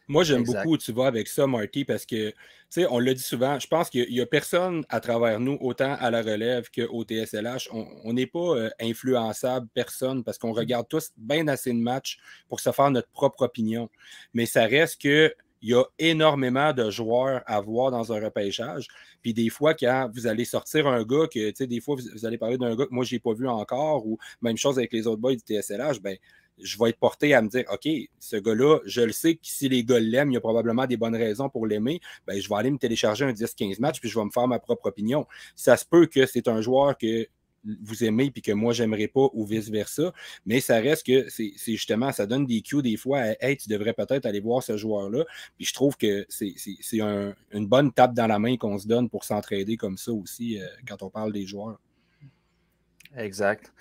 Moi, 0.09 0.25
j'aime 0.25 0.43
beaucoup 0.43 0.73
où 0.73 0.77
tu 0.77 0.91
vas 0.91 1.07
avec 1.07 1.29
ça, 1.29 1.47
Marty, 1.47 1.85
parce 1.85 2.05
que, 2.05 2.31
tu 2.31 2.37
sais, 2.71 2.87
on 2.91 2.99
le 2.99 3.15
dit 3.15 3.23
souvent, 3.23 3.61
je 3.61 3.69
pense 3.69 3.89
qu'il 3.89 4.11
n'y 4.11 4.21
a, 4.21 4.27
personne 4.27 4.85
à 4.89 4.99
travers 4.99 5.39
nous, 5.39 5.59
autant 5.61 5.95
à 6.01 6.11
la 6.11 6.23
relève 6.23 6.69
qu'au 6.75 7.05
TSLH. 7.05 7.69
On 7.71 8.13
n'est 8.13 8.27
pas 8.27 8.57
euh, 8.57 8.71
influençable, 8.81 9.69
personne, 9.73 10.25
parce 10.25 10.39
qu'on 10.39 10.53
regarde 10.53 10.89
tous 10.89 11.13
bien 11.17 11.47
assez 11.47 11.73
de 11.73 11.79
matchs 11.79 12.19
pour 12.49 12.59
se 12.59 12.73
faire 12.73 12.91
notre 12.91 13.11
propre 13.11 13.43
opinion. 13.43 13.89
Mais 14.35 14.47
ça 14.47 14.65
reste 14.65 15.01
que 15.01 15.33
il 15.63 15.71
y 15.71 15.75
a 15.75 15.85
énormément 15.99 16.73
de 16.73 16.91
joueurs 16.91 17.43
à 17.47 17.61
voir 17.61 17.91
dans 17.91 18.13
un 18.13 18.21
repêchage. 18.21 18.89
Puis 19.23 19.35
des 19.35 19.49
fois, 19.51 19.75
quand 19.75 20.11
vous 20.15 20.27
allez 20.27 20.45
sortir 20.45 20.87
un 20.87 21.05
gars 21.05 21.27
que, 21.27 21.51
tu 21.51 21.57
sais, 21.57 21.67
des 21.67 21.81
fois, 21.81 21.97
vous, 21.97 22.27
allez 22.27 22.39
parler 22.39 22.59
d'un 22.59 22.75
gars 22.75 22.87
que 22.87 22.95
moi, 22.95 23.05
je 23.05 23.15
n'ai 23.15 23.19
pas 23.19 23.35
vu 23.35 23.49
encore, 23.49 24.07
ou 24.07 24.19
même 24.41 24.57
chose 24.57 24.79
avec 24.79 24.93
les 24.93 25.07
autres 25.07 25.21
boys 25.21 25.35
du 25.35 25.41
TSLH, 25.41 26.01
ben 26.01 26.17
je 26.63 26.79
vais 26.79 26.91
être 26.91 26.99
porté 26.99 27.35
à 27.35 27.43
me 27.43 27.49
dire, 27.49 27.65
OK, 27.73 27.89
ce 28.19 28.37
gars-là, 28.37 28.81
je 28.85 29.01
le 29.01 29.13
sais 29.13 29.35
que 29.35 29.41
si 29.43 29.69
les 29.69 29.85
gars 29.85 29.99
l'aiment, 29.99 30.31
il 30.31 30.35
y 30.35 30.37
a 30.37 30.41
probablement 30.41 30.87
des 30.87 30.97
bonnes 30.97 31.17
raisons 31.17 31.49
pour 31.49 31.67
l'aimer, 31.67 32.01
ben, 32.27 32.39
je 32.41 32.49
vais 32.49 32.55
aller 32.55 32.71
me 32.71 32.79
télécharger 32.79 33.25
un 33.25 33.33
10-15 33.33 33.81
matchs, 33.81 34.01
puis 34.01 34.09
je 34.09 34.19
vais 34.19 34.25
me 34.25 34.31
faire 34.31 34.47
ma 34.47 34.59
propre 34.59 34.87
opinion. 34.87 35.27
Ça 35.55 35.77
se 35.77 35.85
peut 35.85 36.07
que 36.07 36.27
c'est 36.27 36.49
un 36.49 36.61
joueur 36.61 36.99
que 36.99 37.27
vous 37.65 38.05
aimez 38.05 38.31
puis 38.31 38.43
que 38.43 38.53
moi 38.53 38.73
j'aimerais 38.73 39.09
pas 39.09 39.29
ou 39.33 39.45
vice-versa. 39.45 40.13
Mais 40.47 40.61
ça 40.61 40.77
reste 40.77 41.07
que 41.07 41.29
c'est 41.29 41.53
justement, 41.67 42.13
ça 42.13 42.27
donne 42.27 42.47
des 42.47 42.63
cues 42.63 42.83
des 42.83 42.97
fois 42.97 43.21
à 43.21 43.31
Hey, 43.41 43.57
tu 43.57 43.69
devrais 43.69 43.93
peut-être 43.93 44.27
aller 44.27 44.41
voir 44.41 44.63
ce 44.63 44.77
joueur-là. 44.77 45.25
Puis 45.57 45.67
je 45.67 45.75
trouve 45.75 45.97
que 45.97 46.27
c'est 46.29 46.55
une 46.93 47.67
bonne 47.67 47.93
tape 47.93 48.15
dans 48.15 48.27
la 48.27 48.39
main 48.39 48.57
qu'on 48.57 48.79
se 48.79 48.87
donne 48.87 49.09
pour 49.09 49.25
s'entraider 49.25 49.77
comme 49.77 49.97
ça 49.97 50.13
aussi 50.13 50.61
euh, 50.61 50.67
quand 50.87 51.03
on 51.03 51.11
parle 51.11 51.33
des 51.33 51.47
joueurs. 51.47 51.79
Exact. 53.17 53.73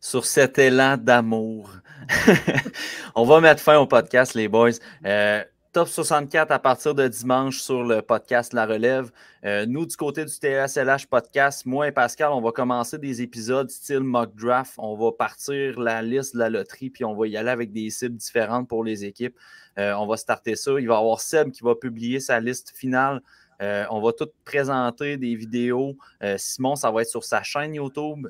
Sur 0.00 0.26
cet 0.26 0.58
élan 0.58 0.98
d'amour, 0.98 1.70
on 3.14 3.24
va 3.24 3.40
mettre 3.40 3.62
fin 3.62 3.78
au 3.78 3.86
podcast, 3.86 4.34
les 4.34 4.48
boys. 4.48 4.72
Euh, 5.06 5.42
top 5.74 5.88
64 5.88 6.52
à 6.52 6.60
partir 6.60 6.94
de 6.94 7.08
dimanche 7.08 7.58
sur 7.58 7.82
le 7.82 8.00
podcast 8.00 8.52
La 8.52 8.64
Relève. 8.64 9.10
Euh, 9.44 9.66
nous, 9.66 9.86
du 9.86 9.96
côté 9.96 10.24
du 10.24 10.30
TSLH 10.30 11.08
podcast, 11.10 11.66
moi 11.66 11.88
et 11.88 11.90
Pascal, 11.90 12.30
on 12.30 12.40
va 12.40 12.52
commencer 12.52 12.96
des 12.96 13.22
épisodes 13.22 13.68
style 13.68 14.04
mock 14.04 14.32
draft. 14.36 14.74
On 14.78 14.94
va 14.94 15.10
partir 15.10 15.80
la 15.80 16.00
liste 16.00 16.34
de 16.34 16.38
la 16.38 16.48
loterie, 16.48 16.90
puis 16.90 17.04
on 17.04 17.16
va 17.16 17.26
y 17.26 17.36
aller 17.36 17.50
avec 17.50 17.72
des 17.72 17.90
cibles 17.90 18.14
différentes 18.16 18.68
pour 18.68 18.84
les 18.84 19.04
équipes. 19.04 19.36
Euh, 19.76 19.94
on 19.94 20.06
va 20.06 20.16
starter 20.16 20.54
ça. 20.54 20.70
Il 20.78 20.86
va 20.86 20.94
y 20.94 20.96
avoir 20.96 21.20
Seb 21.20 21.50
qui 21.50 21.64
va 21.64 21.74
publier 21.74 22.20
sa 22.20 22.38
liste 22.38 22.72
finale. 22.76 23.20
Euh, 23.60 23.84
on 23.90 24.00
va 24.00 24.12
tout 24.12 24.28
présenter 24.44 25.16
des 25.16 25.34
vidéos. 25.34 25.96
Simon, 26.36 26.76
ça 26.76 26.92
va 26.92 27.02
être 27.02 27.10
sur 27.10 27.24
sa 27.24 27.42
chaîne 27.42 27.74
YouTube. 27.74 28.28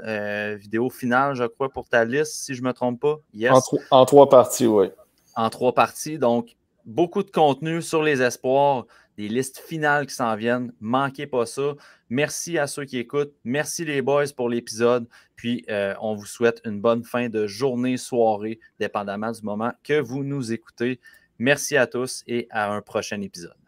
vidéo 0.57 0.89
finale, 0.89 1.35
je 1.35 1.45
crois, 1.45 1.69
pour 1.69 1.91
ta 1.91 2.07
liste, 2.07 2.33
si 2.37 2.55
je 2.55 2.63
ne 2.63 2.69
me 2.69 2.73
trompe 2.73 3.01
pas. 3.01 3.19
Yes. 3.35 3.53
En, 3.53 4.01
en 4.01 4.05
trois 4.07 4.31
parties, 4.31 4.67
oui. 4.67 4.87
En 5.37 5.51
trois 5.51 5.75
parties. 5.75 6.19
Donc, 6.19 6.57
beaucoup 6.85 7.23
de 7.23 7.31
contenu 7.31 7.83
sur 7.83 8.03
les 8.03 8.23
espoirs, 8.23 8.87
des 9.17 9.29
listes 9.29 9.59
finales 9.59 10.07
qui 10.07 10.15
s'en 10.15 10.35
viennent. 10.37 10.73
Manquez 10.81 11.27
pas 11.27 11.47
ça. 11.47 11.75
Merci 12.11 12.59
à 12.59 12.67
ceux 12.67 12.85
qui 12.85 12.99
écoutent. 12.99 13.33
Merci 13.45 13.85
les 13.85 14.03
boys 14.03 14.27
pour 14.37 14.49
l'épisode. 14.49 15.07
Puis 15.37 15.65
euh, 15.71 15.95
on 16.01 16.15
vous 16.15 16.27
souhaite 16.27 16.61
une 16.65 16.81
bonne 16.81 17.05
fin 17.05 17.29
de 17.29 17.47
journée, 17.47 17.97
soirée, 17.97 18.59
dépendamment 18.79 19.33
du 19.33 19.43
moment 19.43 19.73
que 19.83 20.01
vous 20.01 20.25
nous 20.25 20.53
écoutez. 20.53 21.01
Merci 21.39 21.77
à 21.77 21.87
tous 21.87 22.23
et 22.27 22.47
à 22.51 22.73
un 22.73 22.81
prochain 22.81 23.21
épisode. 23.21 23.64